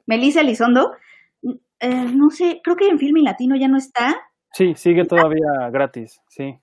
Melissa 0.05 0.41
Elizondo 0.41 0.91
eh, 1.83 2.05
no 2.15 2.29
sé, 2.29 2.61
creo 2.63 2.77
que 2.77 2.87
en 2.87 2.97
Filmin 2.97 3.25
Latino 3.25 3.57
ya 3.57 3.67
no 3.67 3.77
está. 3.77 4.15
Sí, 4.53 4.73
sigue 4.75 5.03
todavía 5.03 5.69
gratis, 5.69 6.21
sí. 6.29 6.57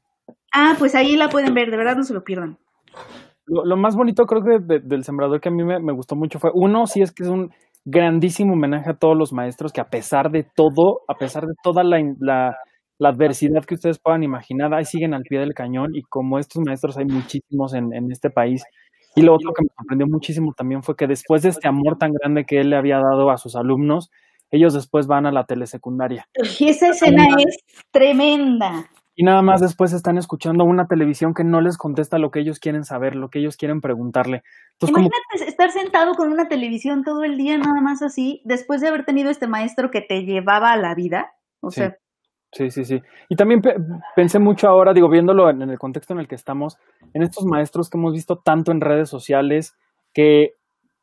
Ah, 0.53 0.75
pues 0.79 0.95
ahí 0.95 1.15
la 1.17 1.29
pueden 1.29 1.53
ver, 1.53 1.71
de 1.71 1.77
verdad 1.77 1.97
no 1.97 2.05
se 2.05 2.15
lo 2.15 2.25
pierdan. 2.25 2.57
Lo, 3.47 3.77
más 3.77 3.97
bonito 3.97 4.25
creo 4.25 4.43
que 4.43 4.81
del 4.83 5.05
Sembrador 5.05 5.41
que 5.41 5.51
a 5.51 5.53
mí 5.53 5.63
me, 5.63 5.93
gustó 5.93 6.17
mucho 6.17 6.39
fue, 6.39 6.51
uno, 6.55 6.87
sí 6.87 7.03
es 7.03 7.13
que 7.13 7.25
es 7.25 7.29
un 7.29 7.51
grandísimo 7.85 8.55
homenaje 8.55 8.91
a 8.91 8.95
todos 8.95 9.17
los 9.17 9.33
maestros 9.33 9.73
que 9.73 9.81
a 9.81 9.91
pesar 9.91 10.31
de 10.31 10.45
todo, 10.55 11.01
a 11.09 11.15
pesar 11.15 11.45
de 11.45 11.55
toda 11.63 11.83
la, 11.83 11.99
la, 12.19 12.57
adversidad 13.03 13.65
que 13.65 13.75
ustedes 13.75 13.99
puedan 13.99 14.23
imaginar, 14.23 14.73
ahí 14.73 14.85
siguen 14.85 15.13
al 15.13 15.23
pie 15.23 15.41
del 15.41 15.55
cañón 15.55 15.95
y 15.95 16.03
como 16.03 16.39
estos 16.39 16.63
maestros 16.65 16.97
hay 16.97 17.07
muchísimos 17.07 17.75
en, 17.75 17.93
en 17.93 18.11
este 18.11 18.31
país. 18.31 18.65
Y 19.17 19.23
lo 19.23 19.35
otro 19.35 19.53
que 19.53 19.65
me 19.65 19.71
sorprendió 19.77 20.07
muchísimo 20.07 20.53
también 20.57 20.83
fue 20.83 20.95
que 20.97 21.07
después 21.07 21.43
de 21.43 21.49
este 21.49 21.69
amor 21.69 21.99
tan 21.99 22.13
grande 22.13 22.45
que 22.45 22.61
él 22.61 22.71
le 22.71 22.77
había 22.77 22.99
dado 22.99 23.31
a 23.31 23.37
sus 23.37 23.57
alumnos, 23.57 24.11
ellos 24.51 24.75
después 24.75 25.07
van 25.07 25.27
a 25.27 25.33
la 25.33 25.45
telesecundaria. 25.45 26.29
Y 26.59 26.69
esa 26.69 26.89
escena 26.89 27.27
es 27.39 27.59
tremenda. 27.91 28.91
Y 29.17 29.23
nada 29.23 29.43
más 29.43 29.61
después 29.61 29.93
están 29.93 30.17
escuchando 30.17 30.65
una 30.65 30.87
televisión 30.87 31.35
que 31.35 31.45
no 31.45 31.61
les 31.61 31.77
contesta 31.77 32.19
lo 32.19 32.31
que 32.31 32.41
ellos 32.41 32.59
quieren 32.59 32.85
saber, 32.85 33.17
lo 33.17 33.29
que 33.29 33.41
ellos 33.41 33.57
quieren 33.57 33.81
preguntarle. 33.81 34.43
Imagínate 34.81 35.45
estar 35.47 35.71
sentado 35.73 36.15
con 36.15 36.33
una 36.33 36.49
televisión 36.49 37.05
todo 37.05 37.25
el 37.25 37.37
día, 37.37 37.59
nada 37.59 37.83
más 37.83 38.01
así, 38.01 38.41
después 38.45 38.81
de 38.81 38.89
haber 38.89 39.05
tenido 39.05 39.31
este 39.31 39.47
maestro 39.47 39.91
que 39.91 40.01
te 40.01 40.25
llevaba 40.25 40.73
a 40.73 40.79
la 40.79 40.95
vida. 40.95 41.33
O 41.61 41.71
sí. 41.71 41.81
sea. 41.81 41.99
Sí, 42.53 42.71
sí, 42.71 42.85
sí. 42.85 43.03
Y 43.29 43.37
también 43.37 43.63
pensé 44.17 44.39
mucho 44.39 44.69
ahora, 44.69 44.93
digo, 44.93 45.09
viéndolo 45.09 45.51
en 45.51 45.63
el 45.63 45.79
contexto 45.79 46.15
en 46.15 46.21
el 46.21 46.27
que 46.27 46.35
estamos, 46.35 46.79
en 47.13 47.23
estos 47.23 47.45
maestros 47.45 47.91
que 47.91 47.99
hemos 47.99 48.13
visto 48.13 48.39
tanto 48.39 48.73
en 48.73 48.81
redes 48.81 49.09
sociales, 49.09 49.77
que 50.13 50.55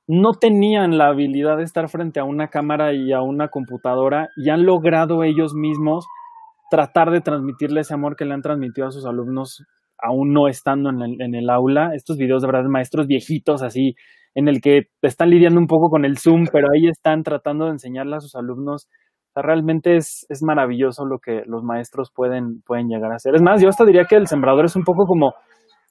no 0.08 0.32
tenían 0.34 0.98
la 0.98 1.08
habilidad 1.08 1.58
de 1.58 1.64
estar 1.64 1.90
frente 1.90 2.20
a 2.20 2.24
una 2.24 2.48
cámara 2.48 2.94
y 2.94 3.12
a 3.12 3.22
una 3.22 3.50
computadora 3.50 4.30
y 4.38 4.50
han 4.50 4.66
logrado 4.66 5.24
ellos 5.24 5.54
mismos 5.54 6.08
tratar 6.70 7.12
de 7.12 7.22
transmitirle 7.22 7.82
ese 7.82 7.94
amor 7.94 8.16
que 8.16 8.26
le 8.26 8.34
han 8.34 8.42
transmitido 8.42 8.88
a 8.88 8.92
sus 8.92 9.06
alumnos 9.06 9.64
aún 10.00 10.32
no 10.32 10.48
estando 10.48 10.90
en 10.90 11.02
el, 11.02 11.22
en 11.22 11.36
el 11.36 11.50
aula. 11.50 11.92
Estos 11.94 12.18
videos 12.18 12.42
de 12.42 12.48
verdad 12.48 12.70
maestros 12.70 13.08
viejitos 13.08 13.64
así, 13.64 13.96
en 14.36 14.48
el 14.48 14.62
que 14.62 14.84
están 15.02 15.30
lidiando 15.30 15.60
un 15.60 15.68
poco 15.68 15.90
con 15.90 16.06
el 16.06 16.18
Zoom, 16.18 16.46
pero 16.52 16.68
ahí 16.74 16.88
están 16.88 17.24
tratando 17.24 17.66
de 17.66 17.72
enseñarle 17.72 18.16
a 18.16 18.20
sus 18.20 18.36
alumnos. 18.36 18.88
realmente 19.36 19.98
es, 19.98 20.26
es 20.30 20.42
maravilloso 20.44 21.06
lo 21.06 21.20
que 21.20 21.44
los 21.46 21.64
maestros 21.64 22.12
pueden, 22.14 22.62
pueden 22.66 22.88
llegar 22.88 23.12
a 23.12 23.16
hacer. 23.16 23.36
Es 23.36 23.42
más, 23.42 23.62
yo 23.62 23.70
hasta 23.70 23.86
diría 23.86 24.06
que 24.06 24.16
el 24.16 24.28
sembrador 24.28 24.66
es 24.66 24.76
un 24.76 24.84
poco 24.84 25.06
como 25.06 25.34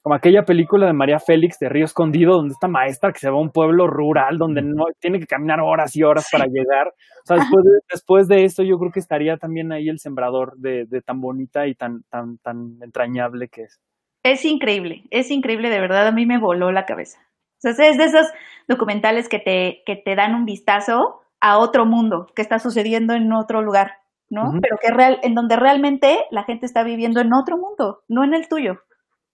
como 0.07 0.14
aquella 0.14 0.44
película 0.44 0.86
de 0.86 0.92
María 0.92 1.18
Félix 1.18 1.59
de 1.59 1.68
Río 1.68 1.84
Escondido, 1.84 2.34
donde 2.34 2.52
esta 2.52 2.68
maestra 2.68 3.11
que 3.12 3.18
se 3.18 3.28
va 3.28 3.38
a 3.38 3.40
un 3.40 3.50
pueblo 3.50 3.88
rural, 3.88 4.38
donde 4.38 4.62
no 4.62 4.84
tiene 5.00 5.18
que 5.18 5.26
caminar 5.26 5.59
horas 5.61 5.96
y 5.96 6.04
horas 6.04 6.28
para 6.30 6.44
llegar. 6.46 6.86
O 6.86 7.26
sea, 7.26 7.38
después 7.38 7.64
de, 7.64 7.70
después 7.90 8.28
de 8.28 8.44
esto, 8.44 8.62
yo 8.62 8.78
creo 8.78 8.92
que 8.92 9.00
estaría 9.00 9.36
también 9.36 9.72
ahí 9.72 9.88
el 9.88 9.98
sembrador 9.98 10.57
de, 10.59 10.86
tan 11.04 11.20
bonita 11.20 11.66
y 11.66 11.74
tan, 11.74 12.04
tan, 12.09 12.38
tan 12.38 12.78
entrañable 12.82 13.48
que 13.48 13.62
es. 13.62 13.80
Es 14.22 14.44
increíble, 14.44 15.02
es 15.11 15.32
increíble, 15.32 15.70
de 15.70 15.80
verdad, 15.80 16.07
a 16.07 16.12
mí 16.12 16.24
me 16.24 16.38
voló 16.38 16.70
la 16.70 16.84
cabeza. 16.84 17.18
O 17.64 17.72
sea, 17.72 17.88
es 17.88 17.98
de 17.98 18.04
esos 18.04 18.28
documentales 18.68 19.28
que 19.28 19.40
te, 19.40 19.82
que 19.84 19.96
te 19.96 20.14
dan 20.14 20.36
un 20.36 20.44
vistazo 20.44 21.22
a 21.40 21.59
otro 21.59 21.84
mundo 21.84 22.28
que 22.36 22.42
está 22.42 22.61
sucediendo 22.61 23.12
en 23.14 23.32
otro 23.32 23.61
lugar, 23.61 23.94
¿no? 24.30 24.52
Pero 24.62 24.76
que 24.80 24.92
real, 24.92 25.18
en 25.24 25.34
donde 25.34 25.57
realmente 25.57 26.20
la 26.30 26.44
gente 26.44 26.64
está 26.64 26.84
viviendo 26.84 27.20
en 27.20 27.34
otro 27.34 27.57
mundo, 27.57 28.04
no 28.07 28.22
en 28.22 28.34
el 28.34 28.46
tuyo. 28.46 28.82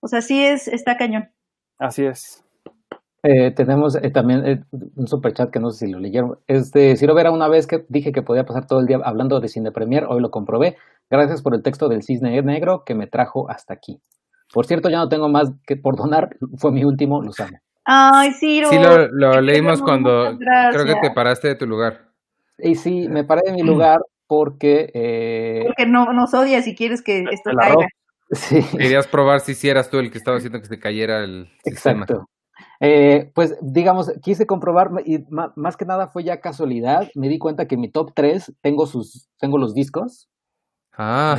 O 0.02 0.08
sea, 0.08 0.20
sí 0.20 0.44
es, 0.44 0.66
está 0.66 0.96
cañón. 0.96 1.30
Así 1.78 2.04
es. 2.04 2.44
Eh, 3.22 3.52
tenemos 3.52 3.94
eh, 3.94 4.10
también 4.10 4.44
eh, 4.44 4.64
un 4.96 5.06
super 5.06 5.32
chat 5.32 5.48
que 5.50 5.60
no 5.60 5.70
sé 5.70 5.86
si 5.86 5.92
lo 5.92 6.00
leyeron. 6.00 6.38
Es 6.48 6.72
de 6.72 6.96
Ciro 6.96 7.14
Vera, 7.14 7.30
una 7.30 7.46
vez 7.46 7.68
que 7.68 7.84
dije 7.88 8.10
que 8.10 8.22
podía 8.22 8.44
pasar 8.44 8.66
todo 8.66 8.80
el 8.80 8.86
día 8.86 8.98
hablando 9.04 9.38
de 9.38 9.46
Cine 9.46 9.70
Premier, 9.70 10.06
hoy 10.08 10.20
lo 10.20 10.32
comprobé. 10.32 10.76
Gracias 11.08 11.40
por 11.40 11.54
el 11.54 11.62
texto 11.62 11.88
del 11.88 12.02
Cisne 12.02 12.42
Negro 12.42 12.82
que 12.84 12.96
me 12.96 13.06
trajo 13.06 13.48
hasta 13.48 13.74
aquí. 13.74 14.00
Por 14.52 14.66
cierto, 14.66 14.90
ya 14.90 14.98
no 14.98 15.08
tengo 15.08 15.28
más 15.28 15.52
que 15.66 15.76
por 15.76 15.96
donar, 15.96 16.30
fue 16.58 16.72
mi 16.72 16.84
último, 16.84 17.22
los 17.22 17.38
amo. 17.38 17.58
Ay, 17.84 18.32
Ciro. 18.32 18.70
Sí, 18.70 18.78
lo, 18.78 19.06
lo 19.06 19.40
leímos 19.40 19.82
cuando 19.82 20.36
creo 20.36 20.84
que 20.84 21.00
te 21.00 21.10
paraste 21.14 21.48
de 21.48 21.54
tu 21.54 21.66
lugar. 21.66 22.08
Y 22.58 22.74
sí, 22.74 23.08
me 23.08 23.22
paré 23.22 23.42
de 23.46 23.52
mi 23.52 23.62
lugar 23.62 24.00
porque... 24.26 25.62
porque 25.66 25.86
no 25.86 26.12
nos 26.12 26.34
odias 26.34 26.66
y 26.66 26.74
quieres 26.74 27.02
que 27.02 27.24
esto 27.30 27.50
caiga. 27.56 27.86
Querías 28.72 29.06
probar 29.06 29.40
si 29.40 29.52
hicieras 29.52 29.90
tú 29.90 29.98
el 29.98 30.10
que 30.10 30.18
estaba 30.18 30.36
haciendo 30.36 30.60
que 30.60 30.66
se 30.66 30.78
cayera 30.78 31.24
el 31.24 31.50
Exacto. 31.64 32.28
Eh, 32.80 33.30
pues 33.34 33.56
digamos, 33.60 34.12
quise 34.22 34.46
comprobar 34.46 34.90
y 35.04 35.24
más 35.30 35.76
que 35.76 35.84
nada 35.84 36.08
fue 36.08 36.24
ya 36.24 36.40
casualidad. 36.40 37.08
Me 37.14 37.28
di 37.28 37.38
cuenta 37.38 37.66
que 37.66 37.76
en 37.76 37.80
mi 37.80 37.90
top 37.90 38.12
3 38.14 38.54
tengo 38.60 38.86
sus, 38.86 39.28
tengo 39.38 39.58
los 39.58 39.74
discos. 39.74 40.28
Ah. 40.96 41.38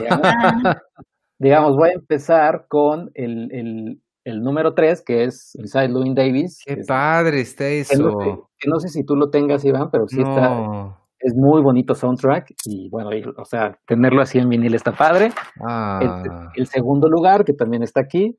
Digamos, 1.40 1.76
voy 1.76 1.90
a 1.90 1.94
empezar 1.94 2.68
con 2.70 3.12
el, 3.16 4.00
el 4.24 4.42
número 4.42 4.74
3, 4.74 5.02
que 5.02 5.26
es 5.26 5.56
Inside 5.56 5.90
Louis 5.90 6.16
Davis. 6.16 6.62
Qué 6.66 6.78
padre 6.88 7.42
está 7.42 7.68
eso. 7.68 8.50
Que 8.58 8.70
no, 8.70 8.80
sé, 8.80 8.90
si 8.90 9.04
tú 9.04 9.16
lo 9.16 9.30
tengas, 9.30 9.66
Iván, 9.66 9.90
pero 9.92 10.08
sí 10.08 10.20
está. 10.20 10.98
Es 11.24 11.34
muy 11.36 11.62
bonito 11.62 11.96
soundtrack 11.96 12.54
y 12.66 12.90
bueno, 12.90 13.10
o 13.38 13.46
sea, 13.46 13.78
tenerlo 13.88 14.22
así 14.22 14.40
en 14.40 14.50
vinil 14.50 14.76
está 14.76 14.92
padre. 14.92 15.32
Ah. 15.66 16.50
El, 16.56 16.68
segundo 16.68 17.08
lugar, 17.08 17.46
que 17.46 17.54
también 17.54 17.82
está 17.82 18.02
aquí, 18.02 18.38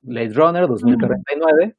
Blade 0.00 0.32
Runner 0.32 0.66
2049. 0.66 1.76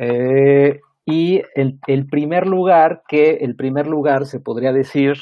Eh, 0.00 0.80
y 1.04 1.42
el, 1.54 1.78
el, 1.86 2.06
primer 2.06 2.48
lugar, 2.48 3.02
que 3.06 3.36
el 3.36 3.54
primer 3.54 3.86
lugar 3.86 4.26
se 4.26 4.40
podría 4.40 4.72
decir 4.72 5.14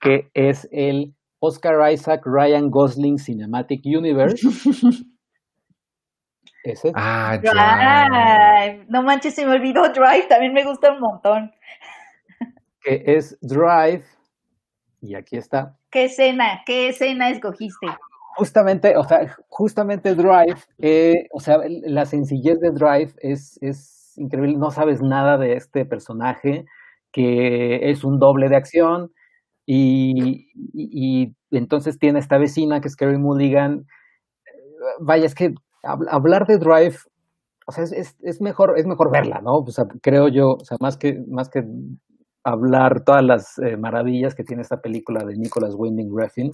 que 0.00 0.28
es 0.34 0.68
el 0.72 1.14
Oscar 1.38 1.92
Isaac 1.92 2.22
Ryan 2.24 2.70
Gosling 2.70 3.18
Cinematic 3.18 3.82
Universe. 3.84 4.46
Ese. 6.62 6.92
Ah, 6.94 7.38
Drive. 7.40 8.84
No 8.88 9.02
manches, 9.02 9.34
se 9.34 9.46
me 9.46 9.52
olvidó 9.52 9.88
Drive, 9.88 10.26
también 10.28 10.52
me 10.52 10.64
gusta 10.64 10.92
un 10.92 11.00
montón. 11.00 11.52
Que 12.82 13.02
es 13.06 13.38
Drive, 13.40 14.04
y 15.00 15.14
aquí 15.14 15.36
está. 15.36 15.76
¿Qué 15.90 16.04
escena, 16.04 16.62
qué 16.66 16.88
escena 16.88 17.30
escogiste? 17.30 17.86
Justamente, 18.36 18.96
o 18.96 19.04
sea, 19.04 19.36
justamente 19.48 20.14
Drive, 20.14 20.60
eh, 20.78 21.26
o 21.32 21.40
sea, 21.40 21.58
la 21.66 22.06
sencillez 22.06 22.60
de 22.60 22.70
Drive 22.70 23.12
es, 23.18 23.58
es 23.60 24.14
increíble, 24.16 24.56
no 24.56 24.70
sabes 24.70 25.02
nada 25.02 25.36
de 25.36 25.54
este 25.54 25.84
personaje, 25.84 26.64
que 27.12 27.90
es 27.90 28.04
un 28.04 28.18
doble 28.18 28.48
de 28.48 28.56
acción, 28.56 29.10
y, 29.66 30.50
y, 30.72 31.34
entonces 31.50 31.98
tiene 31.98 32.18
esta 32.18 32.38
vecina 32.38 32.80
que 32.80 32.88
es 32.88 32.96
Carrie 32.96 33.18
Mulligan. 33.18 33.86
Vaya, 35.00 35.26
es 35.26 35.34
que 35.34 35.54
hablar 35.82 36.46
de 36.46 36.58
Drive, 36.58 36.96
o 37.66 37.72
sea, 37.72 37.84
es, 37.84 38.16
es, 38.20 38.40
mejor, 38.40 38.74
es 38.78 38.86
mejor 38.86 39.12
verla, 39.12 39.40
¿no? 39.42 39.58
O 39.58 39.70
sea, 39.70 39.84
creo 40.02 40.28
yo, 40.28 40.54
o 40.54 40.64
sea, 40.64 40.76
más 40.80 40.96
que, 40.96 41.22
más 41.28 41.48
que 41.50 41.62
hablar 42.50 43.04
todas 43.04 43.24
las 43.24 43.58
eh, 43.58 43.76
maravillas 43.76 44.34
que 44.34 44.44
tiene 44.44 44.62
esta 44.62 44.80
película 44.80 45.24
de 45.24 45.36
Nicholas 45.36 45.74
Winding 45.76 46.16
Refn, 46.16 46.50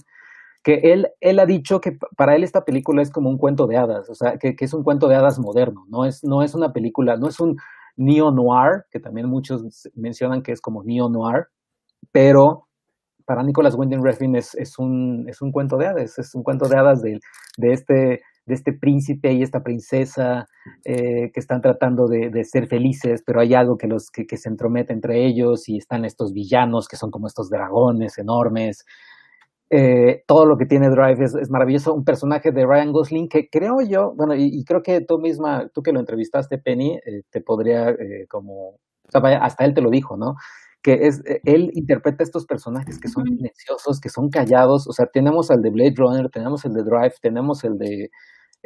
que 0.63 0.75
él, 0.91 1.07
él 1.21 1.39
ha 1.39 1.45
dicho 1.45 1.79
que 1.79 1.97
para 2.15 2.35
él 2.35 2.43
esta 2.43 2.65
película 2.65 3.01
es 3.01 3.11
como 3.11 3.29
un 3.29 3.37
cuento 3.37 3.67
de 3.67 3.77
hadas, 3.77 4.09
o 4.09 4.15
sea, 4.15 4.37
que, 4.37 4.55
es 4.59 4.73
un 4.73 4.83
cuento 4.83 5.07
de 5.07 5.15
hadas 5.15 5.39
moderno, 5.39 5.85
no 5.87 6.05
es, 6.05 6.23
no 6.23 6.43
es 6.43 6.55
una 6.55 6.73
película, 6.73 7.15
no 7.17 7.27
es 7.27 7.39
un 7.39 7.57
neo-noir, 7.95 8.85
que 8.91 8.99
también 8.99 9.27
muchos 9.27 9.63
mencionan 9.95 10.41
que 10.41 10.51
es 10.51 10.61
como 10.61 10.83
neo-noir, 10.83 11.47
pero 12.11 12.67
para 13.25 13.43
Nicholas 13.43 13.75
Winding 13.75 14.03
Refn 14.03 14.35
es, 14.35 14.55
es, 14.55 14.77
un, 14.77 15.25
es 15.27 15.41
un 15.41 15.51
cuento 15.51 15.77
de 15.77 15.87
hadas, 15.87 16.17
es 16.17 16.33
un 16.35 16.43
cuento 16.43 16.67
de 16.67 16.77
hadas 16.77 17.01
de, 17.01 17.19
de 17.57 17.73
este 17.73 18.21
de 18.47 18.55
este 18.55 18.73
príncipe 18.73 19.33
y 19.33 19.43
esta 19.43 19.61
princesa 19.61 20.45
eh, 20.85 21.31
que 21.33 21.39
están 21.39 21.61
tratando 21.61 22.07
de, 22.07 22.43
ser 22.45 22.67
felices, 22.67 23.21
pero 23.25 23.41
hay 23.41 23.53
algo 23.53 23.77
que, 23.77 23.87
los, 23.87 24.09
que, 24.09 24.37
se 24.37 24.49
entromete 24.49 24.93
entre 24.93 25.25
ellos 25.25 25.67
y 25.67 25.77
están 25.77 26.05
estos 26.05 26.33
villanos 26.33 26.87
que 26.87 26.95
son 26.95 27.11
como 27.11 27.27
estos 27.27 27.49
dragones 27.49 28.17
enormes. 28.17 28.85
Eh, 29.69 30.23
todo 30.25 30.45
lo 30.45 30.57
que 30.57 30.65
tiene 30.65 30.89
Drive 30.89 31.25
es, 31.25 31.49
maravilloso. 31.49 31.93
Un 31.93 32.05
personaje 32.05 32.51
de 32.51 32.65
Ryan 32.65 32.93
Gosling 32.93 33.27
que 33.27 33.49
creo 33.49 33.81
yo, 33.81 34.13
bueno, 34.15 34.33
y, 34.33 34.63
creo 34.63 34.81
que 34.81 35.01
tú 35.01 35.19
misma, 35.19 35.67
tú 35.73 35.81
que 35.81 35.91
lo 35.91 35.99
entrevistaste, 35.99 36.57
Penny, 36.57 36.95
eh, 37.05 37.23
te 37.29 37.41
podría 37.41 37.93
como, 38.29 38.69
o 38.69 39.11
sea, 39.11 39.19
vaya, 39.19 39.39
hasta 39.39 39.65
él 39.65 39.73
te 39.73 39.81
lo 39.81 39.89
dijo, 39.89 40.15
¿no? 40.15 40.35
que 40.87 41.07
es, 41.07 41.21
él 41.43 41.69
interpreta 41.73 42.23
estos 42.23 42.45
personajes 42.45 42.97
que 42.97 43.09
son 43.09 43.25
silenciosos, 43.25 43.99
que 43.99 44.07
son 44.07 44.29
callados, 44.29 44.87
o 44.87 44.93
sea, 44.93 45.05
tenemos 45.07 45.51
al 45.51 45.61
de 45.61 45.69
Blade 45.69 45.95
Runner, 45.97 46.29
tenemos 46.29 46.63
el 46.63 46.71
de 46.71 46.83
Drive, 46.83 47.15
tenemos 47.21 47.65
el 47.65 47.77
de 47.77 48.09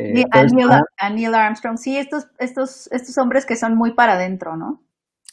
eh, 0.02 0.26
a, 0.32 1.10
Neil, 1.10 1.36
Armstrong, 1.36 1.78
sí, 1.78 1.98
estos, 1.98 2.28
estos, 2.40 2.92
estos 2.92 3.18
hombres 3.18 3.46
que 3.46 3.56
son 3.56 3.76
muy 3.76 3.94
para 3.94 4.14
adentro, 4.14 4.56
¿no? 4.58 4.82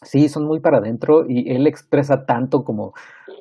Sí, 0.02 0.28
son 0.28 0.46
muy 0.46 0.60
para 0.60 0.78
adentro 0.78 1.24
y 1.28 1.50
él 1.52 1.66
expresa 1.66 2.24
tanto 2.24 2.62
como, 2.62 2.92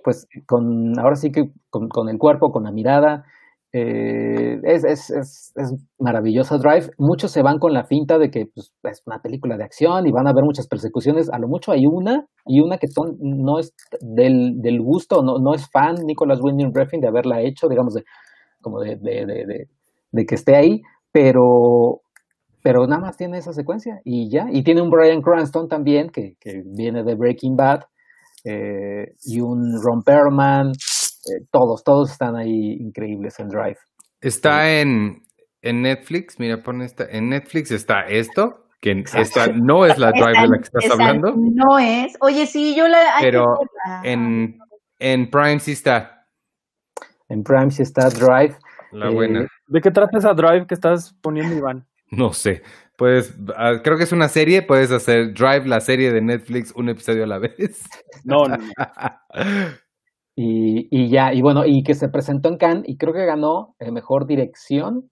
pues, 0.03 0.27
con, 0.47 0.97
ahora 0.99 1.15
sí 1.15 1.31
que 1.31 1.51
con, 1.69 2.09
el 2.09 2.17
cuerpo, 2.17 2.51
con 2.51 2.63
la 2.63 2.71
mirada. 2.71 3.25
Eh, 3.73 4.59
es, 4.63 4.85
es, 4.85 5.09
es, 5.11 5.53
es, 5.55 5.75
maravilloso 5.99 6.57
Drive. 6.57 6.89
Muchos 6.97 7.31
se 7.31 7.43
van 7.43 7.59
con 7.59 7.73
la 7.73 7.83
finta 7.83 8.17
de 8.17 8.31
que 8.31 8.45
pues, 8.47 8.73
es 8.83 9.03
una 9.05 9.19
película 9.19 9.57
de 9.57 9.65
acción 9.65 10.07
y 10.07 10.11
van 10.11 10.27
a 10.27 10.33
ver 10.33 10.43
muchas 10.45 10.67
persecuciones. 10.67 11.29
A 11.29 11.37
lo 11.37 11.47
mucho 11.47 11.71
hay 11.73 11.85
una 11.85 12.25
y 12.45 12.61
una 12.61 12.77
que 12.77 12.87
son, 12.87 13.17
no 13.19 13.59
es 13.59 13.75
del, 14.01 14.61
del 14.61 14.81
gusto, 14.81 15.21
no, 15.21 15.37
no 15.37 15.53
es 15.53 15.69
fan 15.69 15.95
Nicholas 16.05 16.39
Winding 16.41 16.73
Refn 16.73 17.01
de 17.01 17.07
haberla 17.07 17.41
hecho, 17.41 17.67
digamos, 17.67 17.93
de, 17.93 18.03
como 18.61 18.79
de, 18.79 18.95
de, 18.95 19.25
de, 19.25 19.67
de 20.11 20.25
que 20.25 20.35
esté 20.35 20.55
ahí, 20.55 20.81
pero, 21.11 22.01
pero 22.61 22.87
nada 22.87 23.01
más 23.01 23.17
tiene 23.17 23.37
esa 23.37 23.53
secuencia 23.53 24.01
y 24.03 24.29
ya. 24.29 24.47
Y 24.51 24.63
tiene 24.63 24.81
un 24.81 24.89
Brian 24.89 25.21
Cranston 25.21 25.67
también, 25.67 26.09
que, 26.09 26.35
que 26.39 26.63
viene 26.65 27.03
de 27.03 27.15
Breaking 27.15 27.55
Bad, 27.55 27.83
eh, 28.43 29.13
y 29.23 29.41
un 29.41 29.81
Ron 29.81 30.03
Perlman, 30.03 30.69
eh, 30.69 31.45
todos, 31.51 31.83
todos 31.83 32.11
están 32.11 32.35
ahí 32.35 32.73
increíbles 32.79 33.39
en 33.39 33.49
Drive. 33.49 33.77
Está 34.21 34.79
en, 34.79 35.23
en 35.61 35.81
Netflix, 35.81 36.39
mira, 36.39 36.63
pone 36.63 36.85
esta, 36.85 37.05
en 37.09 37.29
Netflix 37.29 37.71
está 37.71 38.01
esto, 38.01 38.65
que 38.79 39.03
esta 39.15 39.47
no 39.47 39.85
es 39.85 39.97
la 39.97 40.11
Drive 40.11 40.41
de 40.41 40.47
la 40.47 40.57
que 40.57 40.63
estás 40.63 40.91
hablando. 40.91 41.33
No 41.35 41.79
es, 41.79 42.15
oye, 42.21 42.45
sí, 42.45 42.75
yo 42.75 42.87
la... 42.87 42.99
Pero 43.19 43.59
en, 44.03 44.59
en 44.99 45.29
Prime 45.29 45.59
sí 45.59 45.71
está. 45.71 46.27
En 47.27 47.43
Prime 47.43 47.71
sí 47.71 47.81
está 47.81 48.09
Drive. 48.09 48.55
La 48.91 49.09
buena. 49.09 49.41
Eh, 49.41 49.47
¿De 49.67 49.81
qué 49.81 49.91
trata 49.91 50.17
esa 50.17 50.33
Drive 50.33 50.65
que 50.67 50.73
estás 50.73 51.13
poniendo, 51.21 51.55
Iván? 51.55 51.85
No 52.09 52.31
sé. 52.31 52.61
Pues 52.97 53.37
creo 53.83 53.97
que 53.97 54.03
es 54.03 54.11
una 54.11 54.27
serie. 54.27 54.63
Puedes 54.63 54.91
hacer 54.91 55.33
Drive, 55.33 55.67
la 55.67 55.81
serie 55.81 56.11
de 56.11 56.21
Netflix, 56.21 56.73
un 56.75 56.89
episodio 56.89 57.25
a 57.25 57.27
la 57.27 57.39
vez. 57.39 57.83
No, 58.23 58.45
no. 58.45 58.57
y, 60.35 60.87
y, 60.89 61.09
ya, 61.09 61.33
y 61.33 61.41
bueno, 61.41 61.63
y 61.65 61.83
que 61.83 61.93
se 61.93 62.09
presentó 62.09 62.49
en 62.49 62.57
Cannes 62.57 62.83
y 62.87 62.97
creo 62.97 63.13
que 63.13 63.25
ganó 63.25 63.75
eh, 63.79 63.91
mejor 63.91 64.25
dirección, 64.25 65.09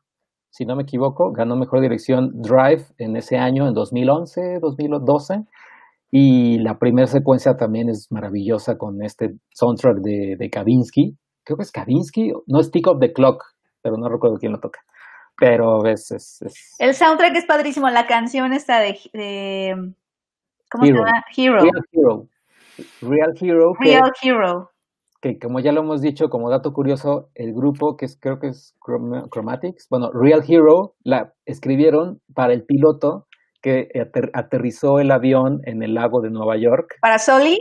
si 0.49 0.65
no 0.65 0.75
me 0.75 0.83
equivoco, 0.83 1.31
ganó 1.33 1.57
mejor 1.57 1.81
dirección 1.81 2.31
Drive 2.41 2.85
en 2.97 3.17
ese 3.17 3.37
año, 3.37 3.67
en 3.67 3.73
2011, 3.73 4.59
2012. 4.61 5.43
Y 6.11 6.59
la 6.59 6.77
primera 6.79 7.07
secuencia 7.07 7.55
también 7.57 7.89
es 7.89 8.07
maravillosa 8.09 8.77
con 8.77 9.03
este 9.03 9.31
soundtrack 9.53 9.97
de, 9.97 10.35
de 10.39 10.49
Kavinsky. 10.49 11.17
Creo 11.43 11.57
que 11.57 11.63
es 11.63 11.71
Kavinsky, 11.71 12.31
no 12.47 12.59
es 12.61 12.71
Tick 12.71 12.87
of 12.87 12.99
the 12.99 13.11
Clock, 13.11 13.43
pero 13.85 13.97
no 13.97 14.09
recuerdo 14.09 14.39
quién 14.39 14.51
lo 14.51 14.59
toca. 14.59 14.79
Pero 15.37 15.85
es, 15.85 16.09
es, 16.09 16.75
El 16.79 16.95
soundtrack 16.95 17.35
es 17.35 17.45
padrísimo, 17.45 17.87
la 17.91 18.07
canción 18.07 18.51
está 18.51 18.79
de... 18.79 18.97
¿Cómo 20.71 20.85
se 20.85 20.91
llama? 20.91 21.23
Hero. 21.37 21.57
Real 21.61 21.83
Hero. 21.91 22.27
Real 23.03 23.33
Hero. 23.39 23.73
Real 23.79 24.11
Hero. 24.23 24.69
Que 25.21 25.37
como 25.37 25.59
ya 25.59 25.71
lo 25.71 25.81
hemos 25.81 26.01
dicho, 26.01 26.29
como 26.29 26.49
dato 26.49 26.73
curioso, 26.73 27.29
el 27.35 27.53
grupo 27.53 27.95
que 27.95 28.05
es, 28.05 28.17
creo 28.19 28.39
que 28.39 28.47
es 28.47 28.75
Chromatics, 29.31 29.85
bueno, 29.91 30.09
Real 30.11 30.41
Hero 30.47 30.95
la 31.03 31.31
escribieron 31.45 32.21
para 32.33 32.53
el 32.53 32.65
piloto 32.65 33.27
que 33.61 33.89
aterrizó 34.33 34.97
el 34.97 35.11
avión 35.11 35.59
en 35.65 35.83
el 35.83 35.93
lago 35.93 36.21
de 36.21 36.31
Nueva 36.31 36.55
York. 36.57 36.95
¿Para 37.01 37.19
Soli? 37.19 37.59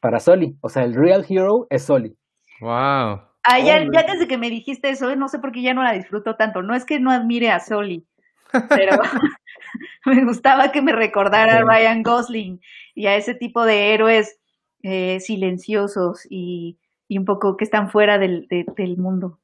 Para 0.00 0.20
Soli. 0.20 0.56
O 0.60 0.68
sea, 0.68 0.84
el 0.84 0.94
Real 0.94 1.26
Hero 1.28 1.66
es 1.68 1.82
Soli. 1.82 2.14
Wow. 2.60 3.33
Ah, 3.44 3.58
ya, 3.58 3.78
desde 3.78 4.26
que 4.26 4.38
me 4.38 4.48
dijiste 4.48 4.88
eso, 4.88 5.14
no 5.16 5.28
sé 5.28 5.38
por 5.38 5.52
qué 5.52 5.62
ya 5.62 5.74
no 5.74 5.82
la 5.82 5.92
disfruto 5.92 6.34
tanto. 6.36 6.62
No 6.62 6.74
es 6.74 6.86
que 6.86 6.98
no 6.98 7.10
admire 7.10 7.50
a 7.50 7.60
Soli, 7.60 8.06
pero 8.70 8.96
me 10.06 10.24
gustaba 10.24 10.72
que 10.72 10.80
me 10.80 10.92
recordara 10.92 11.58
a 11.58 11.62
Ryan 11.62 12.02
Gosling 12.02 12.60
y 12.94 13.06
a 13.06 13.16
ese 13.16 13.34
tipo 13.34 13.64
de 13.64 13.92
héroes 13.92 14.38
eh, 14.82 15.20
silenciosos 15.20 16.26
y, 16.30 16.78
un 17.10 17.24
poco 17.24 17.56
que 17.56 17.64
están 17.64 17.90
fuera 17.90 18.18
del, 18.18 18.48
del 18.48 18.96
mundo. 18.96 19.38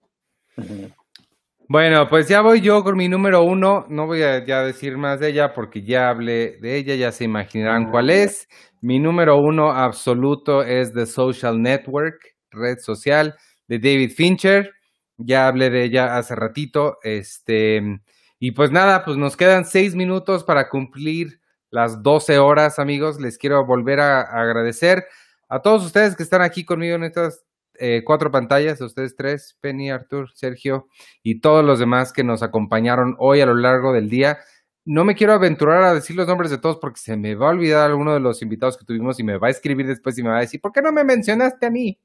Bueno, 1.69 2.09
pues 2.09 2.27
ya 2.27 2.41
voy 2.41 2.63
yo 2.63 2.83
con 2.83 2.97
mi 2.97 3.09
número 3.09 3.45
uno. 3.45 3.85
No 3.89 4.07
voy 4.07 4.23
a 4.23 4.45
ya 4.45 4.63
decir 4.63 4.97
más 4.97 5.21
de 5.21 5.29
ella 5.29 5.53
porque 5.55 5.83
ya 5.85 6.09
hablé 6.09 6.59
de 6.61 6.77
ella, 6.79 6.97
ya 6.97 7.13
se 7.13 7.25
imaginarán 7.25 7.93
cuál 7.93 8.11
es. 8.11 8.49
Mi 8.81 8.99
número 8.99 9.37
uno 9.39 9.71
absoluto 9.71 10.65
es 10.65 10.93
The 10.93 11.07
Social 11.07 11.63
Network, 11.63 12.19
red 12.51 12.79
social 12.79 13.37
de 13.71 13.79
David 13.79 14.11
Fincher. 14.11 14.75
Ya 15.17 15.47
hablé 15.47 15.71
de 15.71 15.85
ella 15.85 16.17
hace 16.19 16.35
ratito. 16.35 16.99
Este, 17.03 18.01
y 18.41 18.51
pues 18.51 18.73
nada, 18.73 19.05
pues 19.05 19.17
nos 19.17 19.37
quedan 19.37 19.65
seis 19.65 19.95
minutos 19.95 20.45
para 20.45 20.69
cumplir 20.69 21.41
las 21.71 22.03
12 22.03 22.39
horas, 22.39 22.81
amigos. 22.81 23.21
Les 23.21 23.39
quiero 23.39 23.65
volver 23.65 24.01
a, 24.01 24.23
agradecer 24.23 25.07
a 25.49 25.63
todos 25.63 25.87
ustedes 25.87 26.17
que 26.17 26.25
están 26.25 26.43
aquí 26.43 26.65
conmigo 26.65 26.97
en 26.97 27.05
estas 27.05 27.45
eh, 27.79 28.03
cuatro 28.05 28.31
pantallas, 28.31 28.81
a 28.81 28.87
ustedes 28.87 29.15
tres, 29.15 29.57
Penny, 29.61 29.91
Artur, 29.91 30.31
Sergio 30.35 30.89
y 31.23 31.41
todos 31.41 31.65
los 31.65 31.79
demás 31.79 32.13
que 32.13 32.25
nos 32.25 32.43
acompañaron 32.43 33.15
hoy 33.19 33.41
a 33.41 33.47
lo 33.47 33.55
largo 33.55 33.93
del 33.93 34.11
día. 34.11 34.41
No 34.85 35.05
me 35.05 35.15
quiero 35.15 35.33
aventurar 35.33 35.85
a 35.85 35.95
decir 35.95 36.17
los 36.17 36.27
nombres 36.27 36.51
de 36.51 36.59
todos 36.59 36.79
porque 36.79 36.99
se 36.99 37.17
me 37.17 37.37
va 37.37 37.47
a 37.47 37.51
olvidar 37.51 37.89
alguno 37.89 38.15
de 38.15 38.21
los 38.21 38.43
invitados 38.43 38.77
que 38.77 38.85
tuvimos 38.85 39.21
y 39.21 39.23
me 39.23 39.39
va 39.39 39.47
a 39.47 39.51
escribir 39.51 39.87
después 39.87 40.19
y 40.19 40.25
me 40.25 40.31
va 40.31 40.39
a 40.39 40.41
decir, 40.41 40.61
¿por 40.61 40.73
qué 40.73 40.83
no 40.83 40.91
me 40.91 41.05
mencionaste 41.05 41.67
a 41.67 41.71
mí? 41.71 42.01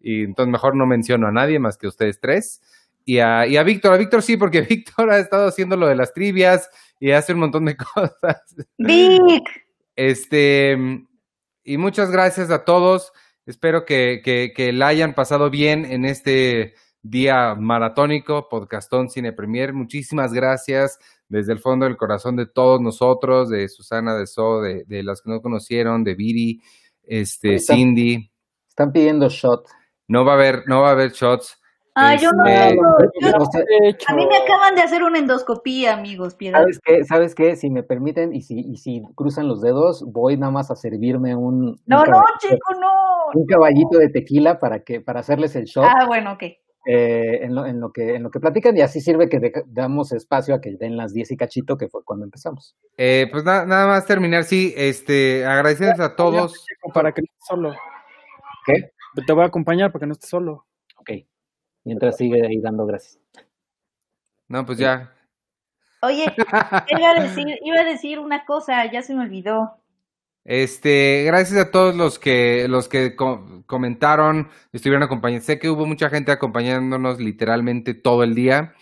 Y 0.00 0.24
entonces 0.24 0.50
mejor 0.52 0.76
no 0.76 0.86
menciono 0.86 1.26
a 1.26 1.32
nadie 1.32 1.58
más 1.58 1.76
que 1.76 1.86
ustedes 1.86 2.20
tres. 2.20 2.60
Y 3.04 3.20
a, 3.20 3.46
y 3.46 3.56
a 3.56 3.62
Víctor, 3.62 3.94
a 3.94 3.96
Víctor 3.96 4.22
sí, 4.22 4.36
porque 4.36 4.60
Víctor 4.68 5.10
ha 5.10 5.18
estado 5.18 5.48
haciendo 5.48 5.76
lo 5.76 5.86
de 5.86 5.96
las 5.96 6.12
trivias 6.12 6.68
y 7.00 7.10
hace 7.12 7.32
un 7.32 7.40
montón 7.40 7.64
de 7.64 7.76
cosas. 7.94 8.42
Vic. 8.76 9.44
Este, 9.96 10.76
y 11.64 11.76
muchas 11.76 12.10
gracias 12.10 12.50
a 12.50 12.64
todos. 12.64 13.12
Espero 13.46 13.84
que, 13.84 14.20
que, 14.22 14.52
que 14.54 14.72
la 14.72 14.88
hayan 14.88 15.14
pasado 15.14 15.50
bien 15.50 15.84
en 15.86 16.04
este 16.04 16.74
día 17.02 17.54
maratónico, 17.54 18.48
podcastón 18.48 19.08
Cine 19.08 19.32
Premier. 19.32 19.72
Muchísimas 19.72 20.32
gracias 20.32 20.98
desde 21.28 21.52
el 21.52 21.60
fondo 21.60 21.86
del 21.86 21.96
corazón 21.96 22.36
de 22.36 22.46
todos 22.46 22.80
nosotros, 22.80 23.48
de 23.48 23.68
Susana, 23.68 24.16
de 24.16 24.26
So, 24.26 24.60
de, 24.60 24.84
de 24.86 25.02
las 25.02 25.22
que 25.22 25.30
no 25.30 25.40
conocieron, 25.40 26.04
de 26.04 26.14
Viri, 26.14 26.60
este, 27.04 27.58
Cindy. 27.58 28.30
Están 28.68 28.92
pidiendo 28.92 29.28
shot. 29.28 29.66
No 30.08 30.24
va 30.24 30.32
a 30.32 30.34
haber, 30.36 30.62
no 30.66 30.80
va 30.82 30.88
a 30.88 30.92
haber 30.92 31.12
shots. 31.12 31.60
Ah, 31.94 32.14
yo 32.14 32.30
no 32.32 32.44
Este, 32.44 32.68
tengo. 32.68 32.82
yo- 33.20 33.36
O 33.42 33.50
sea, 33.50 33.60
De 33.60 33.88
hecho, 33.88 34.06
a 34.08 34.14
mí 34.14 34.24
me 34.26 34.36
acaban 34.36 34.74
de 34.76 34.82
hacer 34.82 35.02
una 35.02 35.18
endoscopía, 35.18 35.94
amigos. 35.94 36.34
Piedad. 36.36 36.60
¿Sabes 36.60 36.80
qué? 36.84 37.04
¿Sabes 37.04 37.34
qué? 37.34 37.56
Si 37.56 37.70
me 37.70 37.82
permiten 37.82 38.32
y 38.34 38.42
si, 38.42 38.60
y 38.60 38.76
si 38.76 39.02
cruzan 39.16 39.48
los 39.48 39.60
dedos, 39.60 40.04
voy 40.06 40.36
nada 40.36 40.52
más 40.52 40.70
a 40.70 40.76
servirme 40.76 41.34
un, 41.34 41.54
un 41.70 41.80
No, 41.86 42.04
chico, 42.40 42.74
no. 42.80 42.88
un 43.34 43.46
caballito 43.46 43.98
de 43.98 44.10
tequila 44.10 44.58
para 44.60 44.80
que 44.84 45.00
para 45.00 45.20
hacerles 45.20 45.56
el 45.56 45.64
shot 45.64 45.84
Ah, 45.86 46.06
bueno, 46.06 46.34
ok. 46.34 46.42
eh, 46.86 47.40
en, 47.42 47.54
lo, 47.56 47.66
en 47.66 47.80
lo 47.80 47.90
que 47.90 48.14
en 48.14 48.22
lo 48.22 48.30
que 48.30 48.38
platican 48.38 48.76
y 48.76 48.80
así 48.80 49.00
sirve 49.00 49.28
que 49.28 49.40
deja- 49.40 49.62
damos 49.66 50.12
espacio 50.12 50.54
a 50.54 50.60
que 50.60 50.76
den 50.78 50.96
las 50.96 51.12
10 51.12 51.32
y 51.32 51.36
cachito 51.36 51.76
que 51.76 51.88
fue 51.88 52.04
cuando 52.04 52.24
empezamos. 52.24 52.76
Eh, 52.96 53.26
pues 53.32 53.42
na- 53.44 53.66
nada 53.66 53.88
más 53.88 54.06
terminar, 54.06 54.44
sí, 54.44 54.72
este, 54.76 55.44
agradecidos 55.44 55.98
a 55.98 56.14
todos. 56.14 56.54
Para 56.94 57.10
que 57.12 57.22
no 57.22 57.28
solo. 57.40 57.74
¿Qué? 58.64 58.92
Te 59.26 59.32
voy 59.32 59.42
a 59.42 59.46
acompañar 59.46 59.90
para 59.92 60.00
que 60.00 60.06
no 60.06 60.12
estés 60.12 60.30
solo. 60.30 60.66
Ok. 60.96 61.10
Mientras 61.84 62.16
sigue 62.16 62.46
ahí 62.46 62.60
dando 62.60 62.86
gracias. 62.86 63.18
No, 64.48 64.64
pues 64.64 64.78
ya. 64.78 65.12
Oye, 66.02 66.24
iba 66.88 67.10
a 67.10 67.20
decir, 67.22 67.46
iba 67.64 67.80
a 67.80 67.84
decir 67.84 68.18
una 68.18 68.44
cosa, 68.44 68.90
ya 68.90 69.02
se 69.02 69.14
me 69.14 69.22
olvidó. 69.22 69.74
Este, 70.44 71.24
gracias 71.26 71.60
a 71.60 71.70
todos 71.70 71.94
los 71.94 72.18
que 72.18 72.66
los 72.68 72.88
que 72.88 73.14
co- 73.16 73.62
comentaron, 73.66 74.48
estuvieron 74.72 75.02
acompañando. 75.02 75.44
Sé 75.44 75.58
que 75.58 75.68
hubo 75.68 75.84
mucha 75.84 76.08
gente 76.08 76.32
acompañándonos 76.32 77.20
literalmente 77.20 77.92
todo 77.94 78.22
el 78.22 78.34
día. 78.34 78.74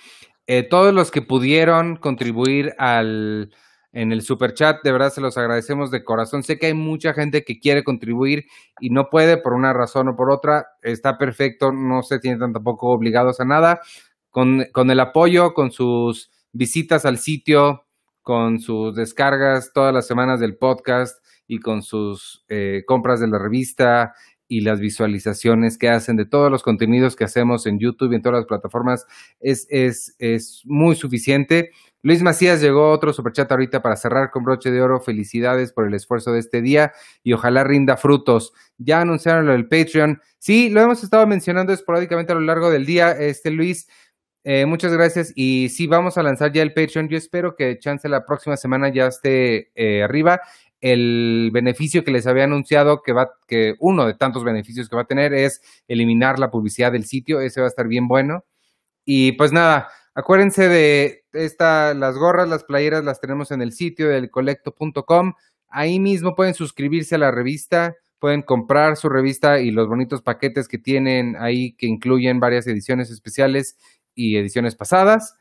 Eh, 0.46 0.62
todos 0.62 0.94
los 0.94 1.10
que 1.10 1.22
pudieron 1.22 1.96
contribuir 1.96 2.74
al 2.78 3.52
en 3.96 4.12
el 4.12 4.20
super 4.20 4.52
chat, 4.52 4.82
de 4.84 4.92
verdad 4.92 5.10
se 5.10 5.22
los 5.22 5.38
agradecemos 5.38 5.90
de 5.90 6.04
corazón. 6.04 6.42
Sé 6.42 6.58
que 6.58 6.66
hay 6.66 6.74
mucha 6.74 7.14
gente 7.14 7.44
que 7.44 7.58
quiere 7.58 7.82
contribuir 7.82 8.44
y 8.78 8.90
no 8.90 9.08
puede 9.08 9.38
por 9.38 9.54
una 9.54 9.72
razón 9.72 10.08
o 10.08 10.16
por 10.16 10.30
otra. 10.30 10.66
Está 10.82 11.16
perfecto, 11.16 11.72
no 11.72 12.02
se 12.02 12.18
tienen 12.18 12.52
tampoco 12.52 12.88
obligados 12.88 13.40
a 13.40 13.46
nada. 13.46 13.80
Con, 14.28 14.66
con 14.74 14.90
el 14.90 15.00
apoyo, 15.00 15.54
con 15.54 15.70
sus 15.70 16.30
visitas 16.52 17.06
al 17.06 17.16
sitio, 17.16 17.86
con 18.20 18.60
sus 18.60 18.94
descargas 18.94 19.72
todas 19.72 19.94
las 19.94 20.06
semanas 20.06 20.40
del 20.40 20.58
podcast 20.58 21.24
y 21.46 21.58
con 21.60 21.82
sus 21.82 22.44
eh, 22.50 22.82
compras 22.86 23.20
de 23.20 23.28
la 23.28 23.38
revista 23.38 24.12
y 24.48 24.60
las 24.60 24.80
visualizaciones 24.80 25.78
que 25.78 25.88
hacen 25.88 26.16
de 26.16 26.26
todos 26.26 26.50
los 26.50 26.62
contenidos 26.62 27.16
que 27.16 27.24
hacemos 27.24 27.66
en 27.66 27.78
YouTube 27.78 28.12
y 28.12 28.16
en 28.16 28.22
todas 28.22 28.40
las 28.40 28.46
plataformas 28.46 29.06
es, 29.40 29.66
es, 29.70 30.14
es 30.18 30.62
muy 30.64 30.96
suficiente. 30.96 31.70
Luis 32.02 32.22
Macías 32.22 32.60
llegó 32.60 32.92
otro 32.92 33.12
superchat 33.12 33.50
ahorita 33.50 33.82
para 33.82 33.96
cerrar 33.96 34.30
con 34.30 34.44
broche 34.44 34.70
de 34.70 34.80
oro. 34.80 35.00
Felicidades 35.00 35.72
por 35.72 35.88
el 35.88 35.94
esfuerzo 35.94 36.32
de 36.32 36.38
este 36.38 36.62
día 36.62 36.92
y 37.24 37.32
ojalá 37.32 37.64
rinda 37.64 37.96
frutos. 37.96 38.52
Ya 38.78 39.00
anunciaron 39.00 39.46
lo 39.46 39.52
del 39.52 39.66
Patreon. 39.66 40.20
Sí, 40.38 40.70
lo 40.70 40.80
hemos 40.80 41.02
estado 41.02 41.26
mencionando 41.26 41.72
esporádicamente 41.72 42.30
a 42.30 42.36
lo 42.36 42.42
largo 42.42 42.70
del 42.70 42.86
día, 42.86 43.10
este 43.10 43.50
Luis. 43.50 43.88
Eh, 44.44 44.64
muchas 44.64 44.92
gracias 44.92 45.32
y 45.34 45.68
sí, 45.70 45.88
vamos 45.88 46.16
a 46.16 46.22
lanzar 46.22 46.52
ya 46.52 46.62
el 46.62 46.72
Patreon. 46.72 47.08
Yo 47.08 47.18
espero 47.18 47.56
que 47.56 47.76
chance 47.80 48.08
la 48.08 48.24
próxima 48.24 48.56
semana 48.56 48.88
ya 48.88 49.08
esté 49.08 49.72
eh, 49.74 50.04
arriba. 50.04 50.40
El 50.80 51.50
beneficio 51.52 52.04
que 52.04 52.10
les 52.10 52.26
había 52.26 52.44
anunciado, 52.44 53.02
que 53.02 53.12
va, 53.12 53.30
que 53.46 53.74
uno 53.78 54.06
de 54.06 54.14
tantos 54.14 54.44
beneficios 54.44 54.88
que 54.88 54.96
va 54.96 55.02
a 55.02 55.06
tener 55.06 55.32
es 55.34 55.62
eliminar 55.88 56.38
la 56.38 56.50
publicidad 56.50 56.92
del 56.92 57.06
sitio. 57.06 57.40
Ese 57.40 57.60
va 57.60 57.66
a 57.66 57.70
estar 57.70 57.88
bien 57.88 58.08
bueno. 58.08 58.44
Y 59.04 59.32
pues 59.32 59.52
nada, 59.52 59.88
acuérdense 60.14 60.68
de 60.68 61.24
esta, 61.32 61.94
las 61.94 62.18
gorras, 62.18 62.48
las 62.48 62.64
playeras 62.64 63.04
las 63.04 63.20
tenemos 63.20 63.50
en 63.52 63.62
el 63.62 63.72
sitio 63.72 64.08
del 64.08 64.30
colecto.com. 64.30 65.34
Ahí 65.68 66.00
mismo 66.00 66.34
pueden 66.34 66.54
suscribirse 66.54 67.14
a 67.14 67.18
la 67.18 67.30
revista, 67.30 67.94
pueden 68.18 68.42
comprar 68.42 68.96
su 68.96 69.08
revista 69.08 69.60
y 69.60 69.70
los 69.70 69.88
bonitos 69.88 70.22
paquetes 70.22 70.68
que 70.68 70.78
tienen 70.78 71.36
ahí 71.38 71.72
que 71.72 71.86
incluyen 71.86 72.40
varias 72.40 72.66
ediciones 72.66 73.10
especiales 73.10 73.78
y 74.14 74.36
ediciones 74.36 74.74
pasadas. 74.74 75.36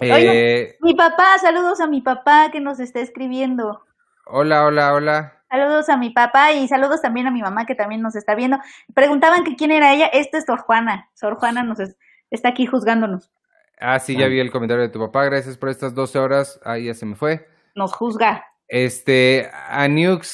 Eh, 0.00 0.76
Mi 0.80 0.94
papá, 0.94 1.38
saludos 1.40 1.80
a 1.80 1.86
mi 1.86 2.00
papá 2.00 2.50
que 2.50 2.60
nos 2.60 2.80
está 2.80 3.00
escribiendo. 3.00 3.85
Hola, 4.26 4.64
hola, 4.66 4.92
hola. 4.92 5.32
Saludos 5.48 5.88
a 5.88 5.96
mi 5.96 6.10
papá 6.10 6.52
y 6.52 6.66
saludos 6.68 7.00
también 7.00 7.26
a 7.26 7.30
mi 7.30 7.40
mamá 7.40 7.66
que 7.66 7.74
también 7.74 8.02
nos 8.02 8.16
está 8.16 8.34
viendo. 8.34 8.58
Preguntaban 8.94 9.44
que 9.44 9.56
quién 9.56 9.70
era 9.72 9.92
ella. 9.94 10.06
Esta 10.06 10.38
es 10.38 10.44
Sor 10.44 10.58
Juana. 10.60 11.08
Sor 11.14 11.36
Juana 11.36 11.62
nos 11.62 11.80
es- 11.80 11.96
está 12.30 12.48
aquí 12.50 12.66
juzgándonos. 12.66 13.30
Ah, 13.78 13.98
sí, 13.98 14.16
ya 14.16 14.26
vi 14.26 14.40
el 14.40 14.50
comentario 14.50 14.82
de 14.82 14.88
tu 14.88 14.98
papá. 14.98 15.24
Gracias 15.24 15.56
por 15.56 15.68
estas 15.68 15.94
12 15.94 16.18
horas. 16.18 16.60
Ahí 16.64 16.86
ya 16.86 16.94
se 16.94 17.06
me 17.06 17.14
fue. 17.14 17.46
Nos 17.74 17.92
juzga. 17.92 18.44
Este, 18.68 19.50
a 19.52 19.86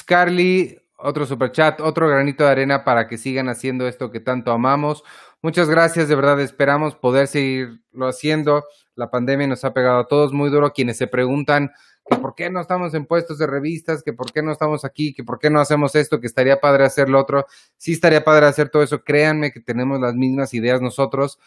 Carly, 0.06 0.78
otro 0.97 1.27
superchat, 1.27 1.81
otro 1.81 2.09
granito 2.09 2.44
de 2.44 2.51
arena 2.51 2.85
para 2.85 3.09
que 3.09 3.19
sigan 3.19 3.48
haciendo 3.48 3.86
esto 3.89 4.10
que 4.10 4.20
tanto 4.20 4.52
amamos. 4.52 5.02
Muchas 5.43 5.69
gracias, 5.69 6.09
de 6.09 6.14
verdad, 6.14 6.40
esperamos 6.40 6.94
poder 6.94 7.27
seguirlo 7.27 8.06
haciendo. 8.06 8.64
La 8.94 9.10
pandemia 9.10 9.48
nos 9.48 9.64
ha 9.64 9.74
pegado 9.74 9.98
a 9.98 10.06
todos 10.06 10.32
muy 10.32 10.48
duro. 10.51 10.73
Quienes 10.73 10.97
se 10.97 11.09
preguntan 11.09 11.73
que 12.14 12.20
por 12.20 12.34
qué 12.34 12.51
no 12.51 12.60
estamos 12.60 12.94
en 12.94 13.06
puestos 13.06 13.39
de 13.39 13.47
revistas, 13.47 14.02
que 14.02 14.12
por 14.12 14.32
qué 14.32 14.43
no 14.43 14.52
estamos 14.52 14.84
aquí, 14.84 15.14
que 15.14 15.24
por 15.24 15.39
qué 15.39 15.51
no 15.51 15.60
hacemos 15.60 15.94
esto, 15.94 16.20
que 16.20 16.26
estaría 16.26 16.60
padre 16.60 16.84
hacer 16.84 17.09
lo 17.09 17.20
otro. 17.20 17.47
Sí 17.76 17.93
estaría 17.93 18.24
padre 18.24 18.47
hacer 18.47 18.68
todo 18.68 18.82
eso. 18.82 19.02
Créanme 19.02 19.52
que 19.52 19.60
tenemos 19.60 20.01
las 20.01 20.14
mismas 20.14 20.55
ideas 20.55 20.80
nosotros, 20.80 21.39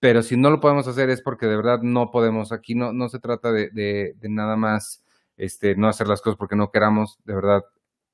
pero 0.00 0.22
si 0.22 0.36
no 0.36 0.50
lo 0.50 0.60
podemos 0.60 0.86
hacer 0.88 1.10
es 1.10 1.22
porque 1.22 1.46
de 1.46 1.56
verdad 1.56 1.80
no 1.82 2.10
podemos. 2.10 2.52
Aquí 2.52 2.74
no, 2.74 2.92
no 2.92 3.08
se 3.08 3.18
trata 3.18 3.52
de, 3.52 3.70
de, 3.70 4.14
nada 4.28 4.56
más 4.56 5.04
este, 5.36 5.76
no 5.76 5.88
hacer 5.88 6.08
las 6.08 6.20
cosas 6.20 6.36
porque 6.36 6.56
no 6.56 6.70
queramos, 6.70 7.18
de 7.24 7.34
verdad. 7.34 7.64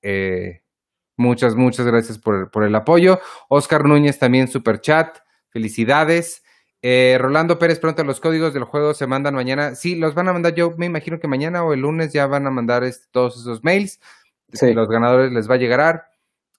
Eh, 0.03 0.63
muchas, 1.17 1.55
muchas 1.55 1.87
gracias 1.87 2.19
por, 2.19 2.51
por, 2.51 2.65
el 2.65 2.75
apoyo. 2.75 3.21
Oscar 3.49 3.85
Núñez 3.85 4.19
también, 4.19 4.49
super 4.49 4.81
chat. 4.81 5.19
Felicidades. 5.51 6.43
Eh, 6.85 7.17
Rolando 7.21 7.61
Pérez, 7.61 7.79
pronto 7.79 8.03
los 8.03 8.19
códigos 8.19 8.53
del 8.53 8.65
juego 8.65 8.93
se 8.93 9.07
mandan 9.07 9.35
mañana. 9.35 9.77
Sí, 9.77 9.95
los 9.95 10.15
van 10.15 10.29
a 10.29 10.33
mandar 10.33 10.55
yo, 10.55 10.75
me 10.77 10.87
imagino 10.87 11.21
que 11.21 11.29
mañana 11.29 11.63
o 11.63 11.73
el 11.73 11.81
lunes 11.81 12.13
ya 12.13 12.27
van 12.27 12.47
a 12.47 12.51
mandar 12.51 12.83
este, 12.83 13.07
todos 13.13 13.37
esos 13.37 13.63
mails. 13.63 14.01
Sí. 14.53 14.75
Los 14.75 14.89
ganadores 14.89 15.33
les 15.33 15.49
va 15.49 15.55
a 15.55 15.59
llegar. 15.59 16.09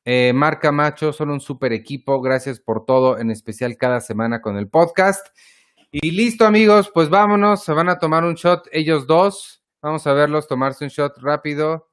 Eh, 0.06 0.32
Marca 0.34 0.72
Macho, 0.72 1.12
son 1.12 1.30
un 1.30 1.42
super 1.42 1.74
equipo. 1.74 2.22
Gracias 2.22 2.60
por 2.60 2.86
todo, 2.86 3.20
en 3.20 3.32
especial 3.32 3.78
cada 3.78 4.00
semana 4.00 4.42
con 4.42 4.58
el 4.58 4.70
podcast. 4.70 5.28
Y 5.92 6.12
listo, 6.12 6.46
amigos, 6.46 6.90
pues 6.94 7.10
vámonos. 7.10 7.64
Se 7.64 7.74
van 7.74 7.90
a 7.90 8.00
tomar 8.00 8.24
un 8.24 8.36
shot 8.36 8.68
ellos 8.72 9.06
dos. 9.06 9.62
Vamos 9.82 10.08
a 10.08 10.14
verlos 10.14 10.48
tomarse 10.48 10.86
un 10.86 10.90
shot 10.90 11.18
rápido. 11.20 11.90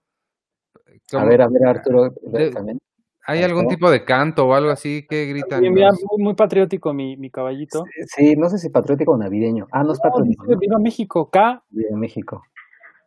A 1.12 1.24
ver, 1.24 1.42
a 1.42 1.48
ver, 1.48 1.66
Arturo, 1.66 2.14
de. 2.22 2.78
¿Hay 3.26 3.42
algún 3.42 3.68
tipo 3.68 3.90
de 3.90 4.04
canto 4.04 4.46
o 4.46 4.54
algo 4.54 4.70
así 4.70 5.06
que 5.08 5.26
gritan? 5.26 5.60
Sí, 5.60 5.70
mira, 5.70 5.90
muy, 5.90 6.24
muy, 6.24 6.34
patriótico 6.34 6.92
mi, 6.92 7.16
mi 7.16 7.30
caballito. 7.30 7.84
Sí, 7.84 8.02
sí, 8.06 8.36
no 8.36 8.48
sé 8.48 8.58
si 8.58 8.70
patriótico 8.70 9.12
o 9.12 9.18
navideño. 9.18 9.66
Ah, 9.72 9.82
no 9.82 9.92
es 9.92 10.00
patriótico. 10.00 10.46
Dice, 10.46 10.58
Viva 10.60 10.78
México, 10.80 11.30
K. 11.30 11.62
Viva 11.70 11.96
México. 11.96 12.42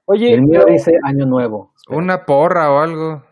Oye, 0.06 0.34
el 0.34 0.44
mío 0.44 0.62
pero... 0.64 0.74
dice 0.74 0.92
Año 1.04 1.26
Nuevo. 1.26 1.72
Espera. 1.76 1.98
Una 1.98 2.26
porra 2.26 2.72
o 2.72 2.80
algo. 2.80 3.24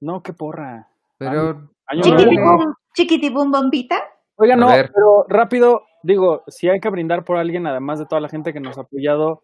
No, 0.00 0.22
qué 0.22 0.32
porra. 0.32 0.88
Pero. 1.18 1.70
Año 1.86 2.02
Chiquitibum, 2.02 2.74
chiquitibum 2.94 3.50
bombita. 3.50 3.96
Oiga, 4.36 4.56
no, 4.56 4.68
pero 4.68 5.26
rápido, 5.28 5.82
digo, 6.02 6.42
si 6.48 6.68
hay 6.68 6.80
que 6.80 6.90
brindar 6.90 7.24
por 7.24 7.36
alguien, 7.36 7.66
además 7.66 7.98
de 7.98 8.06
toda 8.06 8.20
la 8.20 8.28
gente 8.28 8.52
que 8.52 8.60
nos 8.60 8.78
ha 8.78 8.82
apoyado, 8.82 9.42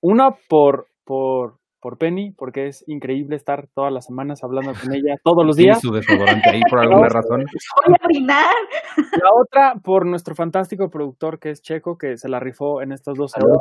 una 0.00 0.30
por, 0.48 0.86
por, 1.04 1.58
por 1.80 1.98
Penny, 1.98 2.32
porque 2.32 2.66
es 2.66 2.84
increíble 2.88 3.36
estar 3.36 3.68
todas 3.74 3.92
las 3.92 4.06
semanas 4.06 4.42
hablando 4.42 4.72
con 4.72 4.92
ella 4.92 5.16
todos 5.22 5.46
los 5.46 5.56
días. 5.56 5.80
su 5.80 5.92
desodorante 5.92 6.50
ahí 6.50 6.60
por 6.68 6.78
alguna 6.80 7.08
razón. 7.08 7.44
Voy 7.86 7.94
a 8.00 8.06
brindar. 8.06 8.54
La 8.96 9.30
otra 9.34 9.74
por 9.82 10.06
nuestro 10.06 10.34
fantástico 10.34 10.90
productor 10.90 11.38
que 11.38 11.50
es 11.50 11.62
Checo, 11.62 11.96
que 11.96 12.16
se 12.16 12.28
la 12.28 12.40
rifó 12.40 12.82
en 12.82 12.92
estas 12.92 13.16
dos 13.16 13.32
horas. 13.36 13.58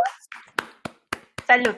Salud. 1.45 1.75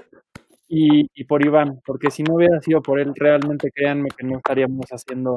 Y, 0.68 1.10
y 1.14 1.24
por 1.24 1.44
Iván, 1.44 1.82
porque 1.86 2.12
si 2.12 2.24
no 2.24 2.36
hubiera 2.36 2.62
sido 2.62 2.82
por 2.82 3.00
él, 3.00 3.14
realmente 3.16 3.72
créanme 3.74 4.10
que 4.16 4.26
no 4.26 4.38
estaríamos 4.38 4.86
haciendo 4.92 5.36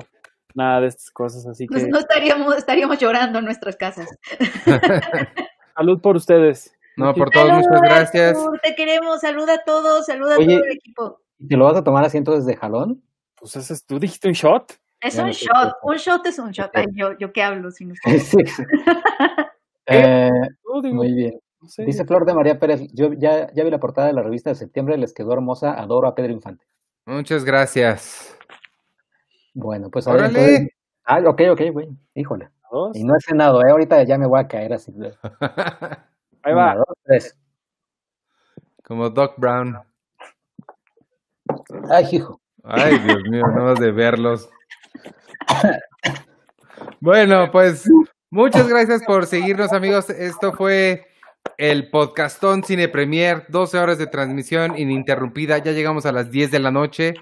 nada 0.54 0.82
de 0.82 0.88
estas 0.88 1.10
cosas, 1.10 1.46
así 1.46 1.66
que... 1.66 1.72
Pues 1.72 1.88
no 1.88 1.98
estaríamos, 1.98 2.54
estaríamos 2.56 2.98
llorando 2.98 3.38
en 3.38 3.46
nuestras 3.46 3.76
casas. 3.76 4.08
Salud 5.74 6.00
por 6.02 6.16
ustedes. 6.16 6.74
No, 6.96 7.14
por 7.14 7.30
todos, 7.30 7.50
muchas 7.50 7.80
gracias. 7.82 8.38
Te 8.62 8.74
queremos, 8.74 9.20
saluda 9.20 9.54
a 9.54 9.64
todos, 9.64 10.06
saluda 10.06 10.36
Oye, 10.36 10.54
a 10.54 10.58
todo 10.58 10.64
el 10.66 10.72
equipo. 10.72 11.20
¿Te 11.48 11.56
lo 11.56 11.64
vas 11.64 11.76
a 11.76 11.84
tomar 11.84 12.04
así 12.04 12.18
entonces 12.18 12.44
de 12.46 12.56
jalón? 12.56 13.02
Pues 13.34 13.56
ese 13.56 13.72
es, 13.74 13.84
tú 13.86 13.98
dijiste 13.98 14.28
un 14.28 14.34
shot. 14.34 14.72
Es 15.00 15.14
ya 15.16 15.24
un 15.24 15.30
shot, 15.30 15.74
un 15.82 15.96
shot 15.96 16.26
es 16.26 16.38
un 16.38 16.50
shot. 16.52 16.70
Ay, 16.74 16.86
yo, 16.92 17.16
yo 17.18 17.32
qué 17.32 17.42
hablo 17.42 17.70
sin 17.70 17.92
ustedes. 17.92 18.22
sí. 18.28 18.36
eh, 19.86 20.30
muy 20.64 21.12
bien. 21.12 21.40
Dice 21.78 22.04
Flor 22.04 22.24
de 22.24 22.34
María 22.34 22.58
Pérez, 22.58 22.82
yo 22.92 23.12
ya, 23.12 23.52
ya 23.52 23.64
vi 23.64 23.70
la 23.70 23.78
portada 23.78 24.08
de 24.08 24.12
la 24.12 24.22
revista 24.22 24.50
de 24.50 24.56
septiembre, 24.56 24.96
les 24.98 25.12
quedó 25.12 25.32
hermosa, 25.32 25.74
adoro 25.74 26.08
a 26.08 26.14
Pedro 26.14 26.32
Infante. 26.32 26.66
Muchas 27.06 27.44
gracias. 27.44 28.36
Bueno, 29.54 29.90
pues 29.90 30.06
a 30.08 30.12
ver, 30.12 30.20
Órale. 30.22 30.38
entonces- 30.40 30.68
Ah, 31.04 31.20
ok, 31.26 31.40
ok, 31.50 31.60
güey, 31.72 31.88
híjole. 32.14 32.50
Dos. 32.70 32.96
Y 32.96 33.04
no 33.04 33.14
he 33.16 33.20
cenado, 33.20 33.60
¿eh? 33.60 33.70
Ahorita 33.70 34.02
ya 34.04 34.18
me 34.18 34.26
voy 34.26 34.40
a 34.40 34.46
caer 34.48 34.72
así. 34.72 34.92
Ahí 36.42 36.54
va. 36.54 36.72
Una, 36.72 36.74
dos, 36.76 36.96
tres. 37.04 37.36
Como 38.84 39.10
Doc 39.10 39.34
Brown. 39.38 39.78
Ay, 41.90 42.06
hijo. 42.12 42.40
Ay, 42.64 42.98
Dios 42.98 43.22
mío, 43.24 43.44
no 43.54 43.64
más 43.64 43.80
de 43.80 43.90
verlos. 43.90 44.48
Bueno, 47.00 47.50
pues 47.50 47.88
muchas 48.30 48.68
gracias 48.68 49.02
por 49.04 49.26
seguirnos, 49.26 49.72
amigos. 49.72 50.10
Esto 50.10 50.52
fue 50.52 51.06
el 51.58 51.90
podcastón 51.90 52.62
Cine 52.62 52.88
Premier, 52.88 53.44
12 53.48 53.78
horas 53.78 53.98
de 53.98 54.06
transmisión 54.06 54.78
ininterrumpida. 54.78 55.58
Ya 55.58 55.72
llegamos 55.72 56.06
a 56.06 56.12
las 56.12 56.30
10 56.30 56.50
de 56.50 56.58
la 56.60 56.70
noche. 56.70 57.14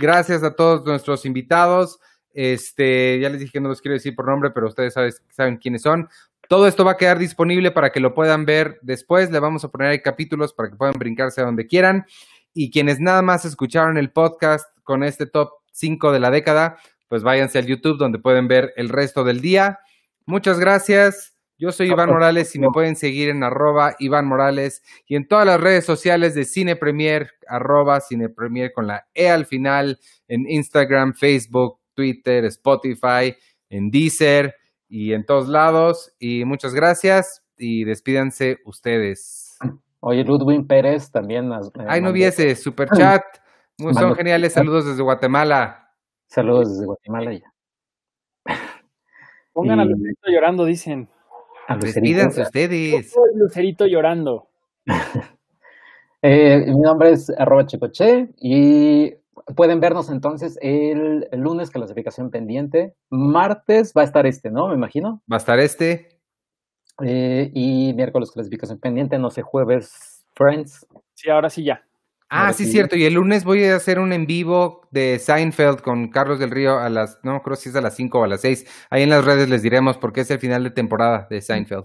Gracias 0.00 0.42
a 0.42 0.54
todos 0.54 0.84
nuestros 0.84 1.24
invitados. 1.24 1.98
Este, 2.34 3.20
ya 3.20 3.28
les 3.28 3.40
dije 3.40 3.52
que 3.52 3.60
no 3.60 3.68
los 3.68 3.80
quiero 3.80 3.94
decir 3.94 4.14
por 4.14 4.26
nombre, 4.26 4.50
pero 4.50 4.68
ustedes 4.68 4.94
saben 5.30 5.56
quiénes 5.56 5.82
son. 5.82 6.08
Todo 6.52 6.66
esto 6.66 6.84
va 6.84 6.90
a 6.90 6.96
quedar 6.98 7.18
disponible 7.18 7.70
para 7.70 7.92
que 7.92 7.98
lo 7.98 8.12
puedan 8.12 8.44
ver 8.44 8.78
después. 8.82 9.30
Le 9.30 9.40
vamos 9.40 9.64
a 9.64 9.70
poner 9.70 9.88
ahí 9.88 10.02
capítulos 10.02 10.52
para 10.52 10.68
que 10.68 10.76
puedan 10.76 10.98
brincarse 10.98 11.40
a 11.40 11.44
donde 11.44 11.66
quieran. 11.66 12.04
Y 12.52 12.70
quienes 12.70 13.00
nada 13.00 13.22
más 13.22 13.46
escucharon 13.46 13.96
el 13.96 14.10
podcast 14.10 14.66
con 14.82 15.02
este 15.02 15.24
top 15.24 15.48
5 15.72 16.12
de 16.12 16.20
la 16.20 16.30
década, 16.30 16.76
pues 17.08 17.22
váyanse 17.22 17.58
al 17.58 17.64
YouTube 17.64 17.96
donde 17.96 18.18
pueden 18.18 18.48
ver 18.48 18.74
el 18.76 18.90
resto 18.90 19.24
del 19.24 19.40
día. 19.40 19.78
Muchas 20.26 20.60
gracias. 20.60 21.34
Yo 21.56 21.72
soy 21.72 21.88
Iván 21.88 22.10
Morales 22.10 22.54
y 22.54 22.58
me 22.58 22.68
pueden 22.68 22.96
seguir 22.96 23.30
en 23.30 23.42
arroba 23.42 23.96
Iván 23.98 24.26
Morales 24.26 24.82
y 25.06 25.16
en 25.16 25.26
todas 25.26 25.46
las 25.46 25.58
redes 25.58 25.86
sociales 25.86 26.34
de 26.34 26.44
Cine 26.44 26.76
Premier, 26.76 27.30
arroba 27.48 27.98
Cine 28.02 28.28
Premier 28.28 28.74
con 28.74 28.86
la 28.86 29.06
E 29.14 29.30
al 29.30 29.46
final, 29.46 29.98
en 30.28 30.46
Instagram, 30.46 31.14
Facebook, 31.14 31.78
Twitter, 31.94 32.44
Spotify, 32.44 33.34
en 33.70 33.90
Deezer 33.90 34.54
y 34.94 35.14
en 35.14 35.24
todos 35.24 35.48
lados. 35.48 36.14
Y 36.18 36.44
muchas 36.44 36.74
gracias 36.74 37.42
y 37.56 37.84
despídanse 37.84 38.58
ustedes. 38.66 39.56
Oye, 40.00 40.22
Ludwig 40.22 40.66
Pérez 40.66 41.10
también. 41.10 41.48
nos- 41.48 41.68
eh, 41.68 41.84
Ay, 41.88 42.00
no 42.00 42.06
mandó 42.08 42.12
vi 42.12 42.24
ese 42.24 42.54
super 42.56 42.88
chat. 42.90 43.22
Son 43.78 43.92
Mando- 43.94 44.14
geniales. 44.14 44.52
Saludos 44.52 44.84
desde 44.84 45.02
Guatemala. 45.02 45.88
Saludos 46.26 46.70
desde 46.72 46.84
Guatemala 46.84 47.32
ya. 47.32 47.52
Pongan 49.54 49.80
a 49.80 49.84
Y- 49.84 49.88
Lucerito 49.88 50.30
llorando, 50.30 50.64
dicen. 50.66 51.08
A. 51.68 51.76
Despídanse 51.76 52.42
ustedes. 52.42 53.14
Lucerito 53.34 53.86
llorando. 53.86 54.48
Eh, 56.20 56.64
mi 56.68 56.80
nombre 56.80 57.12
es 57.12 57.30
arroba 57.30 57.66
chicoche 57.66 58.28
y 58.38 59.12
pueden 59.56 59.80
vernos 59.80 60.10
entonces 60.10 60.58
el, 60.62 61.28
el 61.30 61.40
lunes 61.40 61.70
clasificación 61.70 62.30
pendiente. 62.30 62.94
Martes 63.10 63.92
va 63.96 64.02
a 64.02 64.04
estar 64.04 64.26
este, 64.26 64.50
¿no? 64.50 64.68
Me 64.68 64.74
imagino. 64.74 65.22
Va 65.30 65.36
a 65.36 65.38
estar 65.38 65.58
este. 65.58 66.20
Eh, 67.02 67.50
y 67.54 67.92
miércoles 67.94 68.30
clasificación 68.30 68.78
pendiente, 68.78 69.18
no 69.18 69.30
sé, 69.30 69.42
jueves 69.42 70.24
Friends. 70.34 70.86
Sí, 71.14 71.30
ahora 71.30 71.50
sí 71.50 71.64
ya. 71.64 71.84
Ah, 72.28 72.40
Ahora 72.40 72.52
sí, 72.54 72.64
sí. 72.64 72.72
cierto. 72.72 72.96
Y 72.96 73.04
el 73.04 73.14
lunes 73.14 73.44
voy 73.44 73.64
a 73.64 73.76
hacer 73.76 73.98
un 73.98 74.12
en 74.12 74.26
vivo 74.26 74.88
de 74.90 75.18
Seinfeld 75.18 75.82
con 75.82 76.08
Carlos 76.08 76.38
del 76.38 76.50
Río 76.50 76.78
a 76.78 76.88
las, 76.88 77.18
no 77.22 77.42
creo 77.42 77.56
si 77.56 77.68
es 77.68 77.76
a 77.76 77.82
las 77.82 77.94
5 77.94 78.20
o 78.20 78.24
a 78.24 78.28
las 78.28 78.40
6. 78.40 78.66
Ahí 78.88 79.02
en 79.02 79.10
las 79.10 79.24
redes 79.24 79.50
les 79.50 79.62
diremos 79.62 79.98
porque 79.98 80.22
es 80.22 80.30
el 80.30 80.38
final 80.38 80.64
de 80.64 80.70
temporada 80.70 81.26
de 81.28 81.42
Seinfeld. 81.42 81.84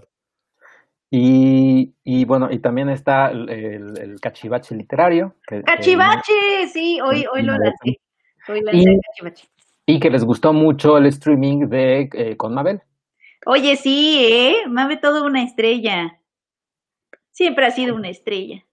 Y, 1.10 1.94
y 2.04 2.17
bueno, 2.28 2.48
y 2.52 2.60
también 2.60 2.88
está 2.90 3.30
el, 3.30 3.48
el, 3.50 3.98
el 3.98 4.20
cachivache 4.20 4.76
literario. 4.76 5.34
que- 5.46 5.56
que- 5.56 5.62
Cachivache, 5.62 6.68
sí, 6.72 7.00
hoy, 7.00 7.24
hoy 7.32 7.42
lo 7.42 7.54
lancé. 7.54 8.00
Hoy 8.48 8.60
lancé 8.62 8.78
Y- 8.92 9.00
Cachivache. 9.00 9.48
y 9.86 9.98
que 9.98 10.10
les 10.10 10.24
gustó 10.24 10.52
mucho 10.52 10.96
el 10.98 11.06
streaming 11.06 11.68
de 11.68 12.08
eh, 12.12 12.36
con 12.36 12.54
Mabel. 12.54 12.82
Oye, 13.46 13.74
sí, 13.76 14.26
¿eh? 14.30 14.54
Mame 14.68 14.96
todo 14.98 15.24
una 15.24 15.42
estrella. 15.42 16.18
Siempre 17.30 17.66
ha 17.66 17.70
sido 17.70 17.94
una 17.96 18.08
estrella. 18.08 18.64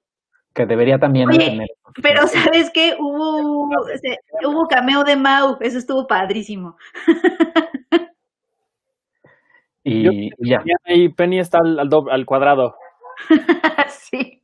Que 0.53 0.65
debería 0.65 0.98
también 0.99 1.30
Oye, 1.30 1.38
tener. 1.40 1.68
Pero, 2.02 2.27
¿sabes 2.27 2.72
qué? 2.72 2.95
Hubo, 2.99 3.68
hubo 4.45 4.68
cameo 4.68 5.03
de 5.03 5.15
Mau. 5.15 5.57
Eso 5.61 5.77
estuvo 5.77 6.06
padrísimo. 6.07 6.76
Y, 9.88 10.27
y 10.27 10.49
ya. 10.49 10.64
Y 10.88 11.10
Penny 11.10 11.40
está 11.40 11.60
al, 11.60 11.77
al, 11.80 11.90
dob- 11.90 12.10
al 12.11 12.26
cuadrado. 12.26 12.76
sí. 13.90 14.42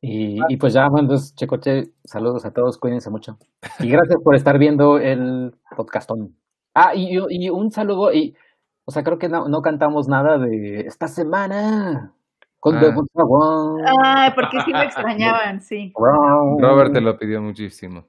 Y, 0.00 0.38
y 0.48 0.56
pues 0.58 0.74
ya, 0.74 0.86
entonces, 0.86 1.34
Checoche, 1.34 1.92
saludos 2.04 2.44
a 2.44 2.52
todos, 2.52 2.76
cuídense 2.76 3.08
mucho. 3.08 3.38
Y 3.80 3.88
gracias 3.88 4.18
por 4.22 4.34
estar 4.34 4.58
viendo 4.58 4.98
el 4.98 5.54
podcastón. 5.74 6.36
Ah, 6.74 6.94
y, 6.94 7.18
y 7.30 7.48
un 7.48 7.70
saludo, 7.70 8.12
y, 8.12 8.36
o 8.84 8.90
sea, 8.90 9.02
creo 9.02 9.18
que 9.18 9.30
no, 9.30 9.48
no 9.48 9.62
cantamos 9.62 10.06
nada 10.06 10.36
de 10.36 10.80
esta 10.80 11.08
semana. 11.08 12.12
Con 12.60 12.76
Ah. 12.76 14.24
Ay, 14.24 14.32
porque 14.34 14.60
sí 14.62 14.72
lo 14.72 14.82
extrañaban, 14.82 15.60
sí. 15.62 15.92
Robert 15.94 16.92
te 16.92 17.00
lo 17.00 17.18
pidió 17.18 17.40
muchísimo. 17.40 18.08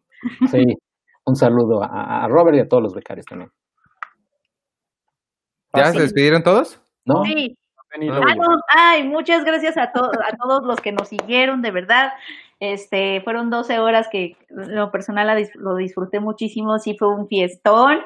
Sí, 0.49 0.65
un 1.25 1.35
saludo 1.35 1.83
a, 1.83 2.23
a 2.25 2.27
Robert 2.27 2.57
y 2.57 2.59
a 2.61 2.67
todos 2.67 2.83
los 2.83 2.93
becarios 2.93 3.25
también. 3.25 3.51
¿Ya 5.73 5.91
se 5.91 5.99
despidieron 6.01 6.43
todos? 6.43 6.81
¿No? 7.05 7.23
Sí. 7.23 7.57
Ah, 8.27 8.35
no, 8.35 8.47
ay, 8.69 9.03
muchas 9.03 9.43
gracias 9.45 9.77
a, 9.77 9.91
to- 9.91 10.03
a 10.11 10.35
todos 10.37 10.63
los 10.65 10.79
que 10.81 10.91
nos 10.91 11.07
siguieron, 11.09 11.61
de 11.61 11.71
verdad. 11.71 12.11
Este, 12.61 13.19
fueron 13.21 13.49
12 13.49 13.79
horas 13.79 14.07
que 14.09 14.37
en 14.49 14.75
lo 14.75 14.89
personal 14.89 15.27
dis- 15.37 15.53
lo 15.55 15.75
disfruté 15.75 16.19
muchísimo, 16.21 16.79
sí 16.79 16.95
fue 16.97 17.09
un 17.09 17.27
fiestón. 17.27 18.01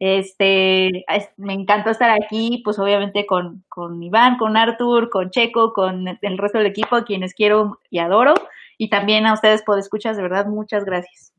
Este, 0.00 1.04
es- 1.14 1.30
me 1.36 1.52
encantó 1.54 1.90
estar 1.90 2.10
aquí, 2.10 2.60
pues 2.64 2.78
obviamente 2.78 3.26
con, 3.26 3.64
con 3.68 4.02
Iván, 4.02 4.38
con 4.38 4.56
Artur, 4.56 5.08
con 5.10 5.30
Checo, 5.30 5.72
con 5.72 6.08
el 6.20 6.38
resto 6.38 6.58
del 6.58 6.66
equipo, 6.66 6.96
a 6.96 7.04
quienes 7.04 7.34
quiero 7.34 7.78
y 7.90 8.00
adoro. 8.00 8.34
Y 8.78 8.90
también 8.90 9.26
a 9.26 9.34
ustedes 9.34 9.62
por 9.62 9.78
escuchas, 9.78 10.16
de 10.16 10.22
verdad, 10.24 10.46
muchas 10.46 10.84
gracias. 10.84 11.32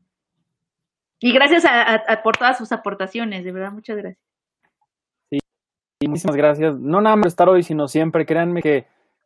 Y 1.19 1.33
gracias 1.33 1.65
a, 1.65 1.81
a- 1.81 1.95
a- 2.07 2.23
por 2.23 2.37
todas 2.37 2.57
sus 2.57 2.71
aportaciones, 2.71 3.43
de 3.43 3.51
verdad, 3.51 3.71
muchas 3.73 3.97
gracias. 3.97 4.22
Muchísimas 6.07 6.35
gracias. 6.35 6.77
No 6.79 7.01
nada 7.01 7.15
más 7.15 7.27
estar 7.27 7.49
hoy, 7.49 7.63
sino 7.63 7.87
siempre. 7.87 8.25
Créanme 8.25 8.61
que, 8.61 8.85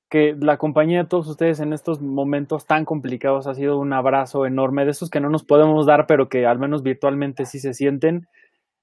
que 0.09 0.35
la 0.39 0.57
compañía 0.57 1.03
de 1.03 1.09
todos 1.09 1.27
ustedes 1.27 1.59
en 1.59 1.73
estos 1.73 2.01
momentos 2.01 2.65
tan 2.65 2.85
complicados 2.85 3.47
ha 3.47 3.55
sido 3.55 3.77
un 3.79 3.93
abrazo 3.93 4.45
enorme, 4.45 4.85
de 4.85 4.91
esos 4.91 5.09
que 5.09 5.19
no 5.19 5.29
nos 5.29 5.43
podemos 5.43 5.85
dar, 5.85 6.07
pero 6.07 6.29
que 6.29 6.45
al 6.45 6.59
menos 6.59 6.83
virtualmente 6.83 7.45
sí 7.45 7.59
se 7.59 7.73
sienten. 7.73 8.27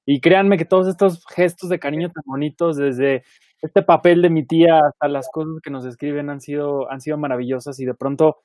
Y 0.06 0.20
créanme 0.20 0.58
que 0.58 0.64
todos 0.64 0.86
estos 0.88 1.24
gestos 1.26 1.70
de 1.70 1.78
cariño 1.78 2.10
tan 2.10 2.24
bonitos, 2.26 2.76
desde 2.76 3.24
este 3.62 3.82
papel 3.82 4.20
de 4.22 4.30
mi 4.30 4.46
tía 4.46 4.78
hasta 4.78 5.08
las 5.08 5.30
cosas 5.32 5.60
que 5.62 5.70
nos 5.70 5.86
escriben, 5.86 6.28
han 6.30 6.40
sido, 6.40 6.90
han 6.90 7.00
sido 7.00 7.16
maravillosas 7.16 7.80
y 7.80 7.86
de 7.86 7.94
pronto 7.94 8.38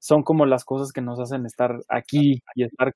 son 0.00 0.22
como 0.22 0.44
las 0.44 0.64
cosas 0.64 0.92
que 0.92 1.00
nos 1.00 1.20
hacen 1.20 1.46
estar 1.46 1.80
aquí 1.88 2.42
y 2.56 2.64
estar 2.64 2.92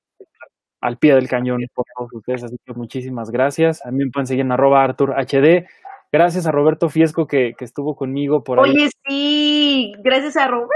al 0.81 0.97
pie 0.97 1.15
del 1.15 1.27
cañón 1.27 1.61
por 1.73 1.85
todos 1.95 2.13
ustedes. 2.13 2.43
Así 2.43 2.57
que 2.65 2.73
muchísimas 2.73 3.31
gracias. 3.31 3.85
A 3.85 3.91
mí 3.91 4.03
me 4.03 4.11
pueden 4.11 4.27
seguir 4.27 4.45
en 4.45 4.51
arroba 4.51 4.83
Artur 4.83 5.15
HD. 5.17 5.65
Gracias 6.11 6.47
a 6.47 6.51
Roberto 6.51 6.89
Fiesco 6.89 7.27
que, 7.27 7.53
que 7.55 7.65
estuvo 7.65 7.95
conmigo 7.95 8.43
por 8.43 8.59
ahí. 8.59 8.71
Oye, 8.71 8.89
sí, 9.07 9.93
gracias 10.03 10.37
a 10.37 10.47
Roberto, 10.47 10.69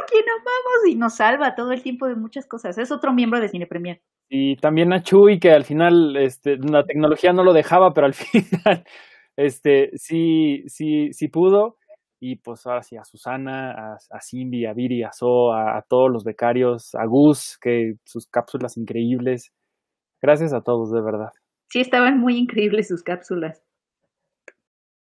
a 0.00 0.06
quien 0.06 0.24
amamos 0.24 0.88
y 0.88 0.94
nos 0.94 1.16
salva 1.16 1.54
todo 1.54 1.72
el 1.72 1.82
tiempo 1.82 2.06
de 2.08 2.16
muchas 2.16 2.46
cosas. 2.46 2.78
Es 2.78 2.90
otro 2.90 3.12
miembro 3.12 3.40
de 3.40 3.48
Cine 3.48 3.66
Premier. 3.66 4.00
Y 4.30 4.56
también 4.56 4.92
a 4.94 5.02
Chuy, 5.02 5.38
que 5.38 5.50
al 5.50 5.64
final 5.64 6.16
este, 6.16 6.56
la 6.56 6.84
tecnología 6.84 7.34
no 7.34 7.44
lo 7.44 7.52
dejaba, 7.52 7.92
pero 7.92 8.06
al 8.06 8.14
final 8.14 8.84
este, 9.36 9.90
sí, 9.96 10.62
sí, 10.66 11.12
sí 11.12 11.28
pudo. 11.28 11.76
Y 12.18 12.36
pues 12.36 12.66
ahora 12.66 12.82
sí, 12.82 12.96
a 12.96 13.04
Susana, 13.04 13.72
a, 13.72 13.98
a 14.10 14.20
Cindy, 14.22 14.64
a 14.64 14.72
Viri, 14.72 15.02
a 15.02 15.12
So, 15.12 15.52
a, 15.52 15.76
a 15.76 15.82
todos 15.82 16.10
los 16.10 16.24
becarios, 16.24 16.94
a 16.94 17.04
Gus, 17.04 17.58
que 17.60 17.96
sus 18.04 18.26
cápsulas 18.28 18.78
increíbles. 18.78 19.52
Gracias 20.22 20.54
a 20.54 20.62
todos, 20.62 20.90
de 20.90 21.02
verdad. 21.02 21.32
Sí, 21.68 21.80
estaban 21.80 22.18
muy 22.18 22.38
increíbles 22.38 22.88
sus 22.88 23.02
cápsulas. 23.02 23.62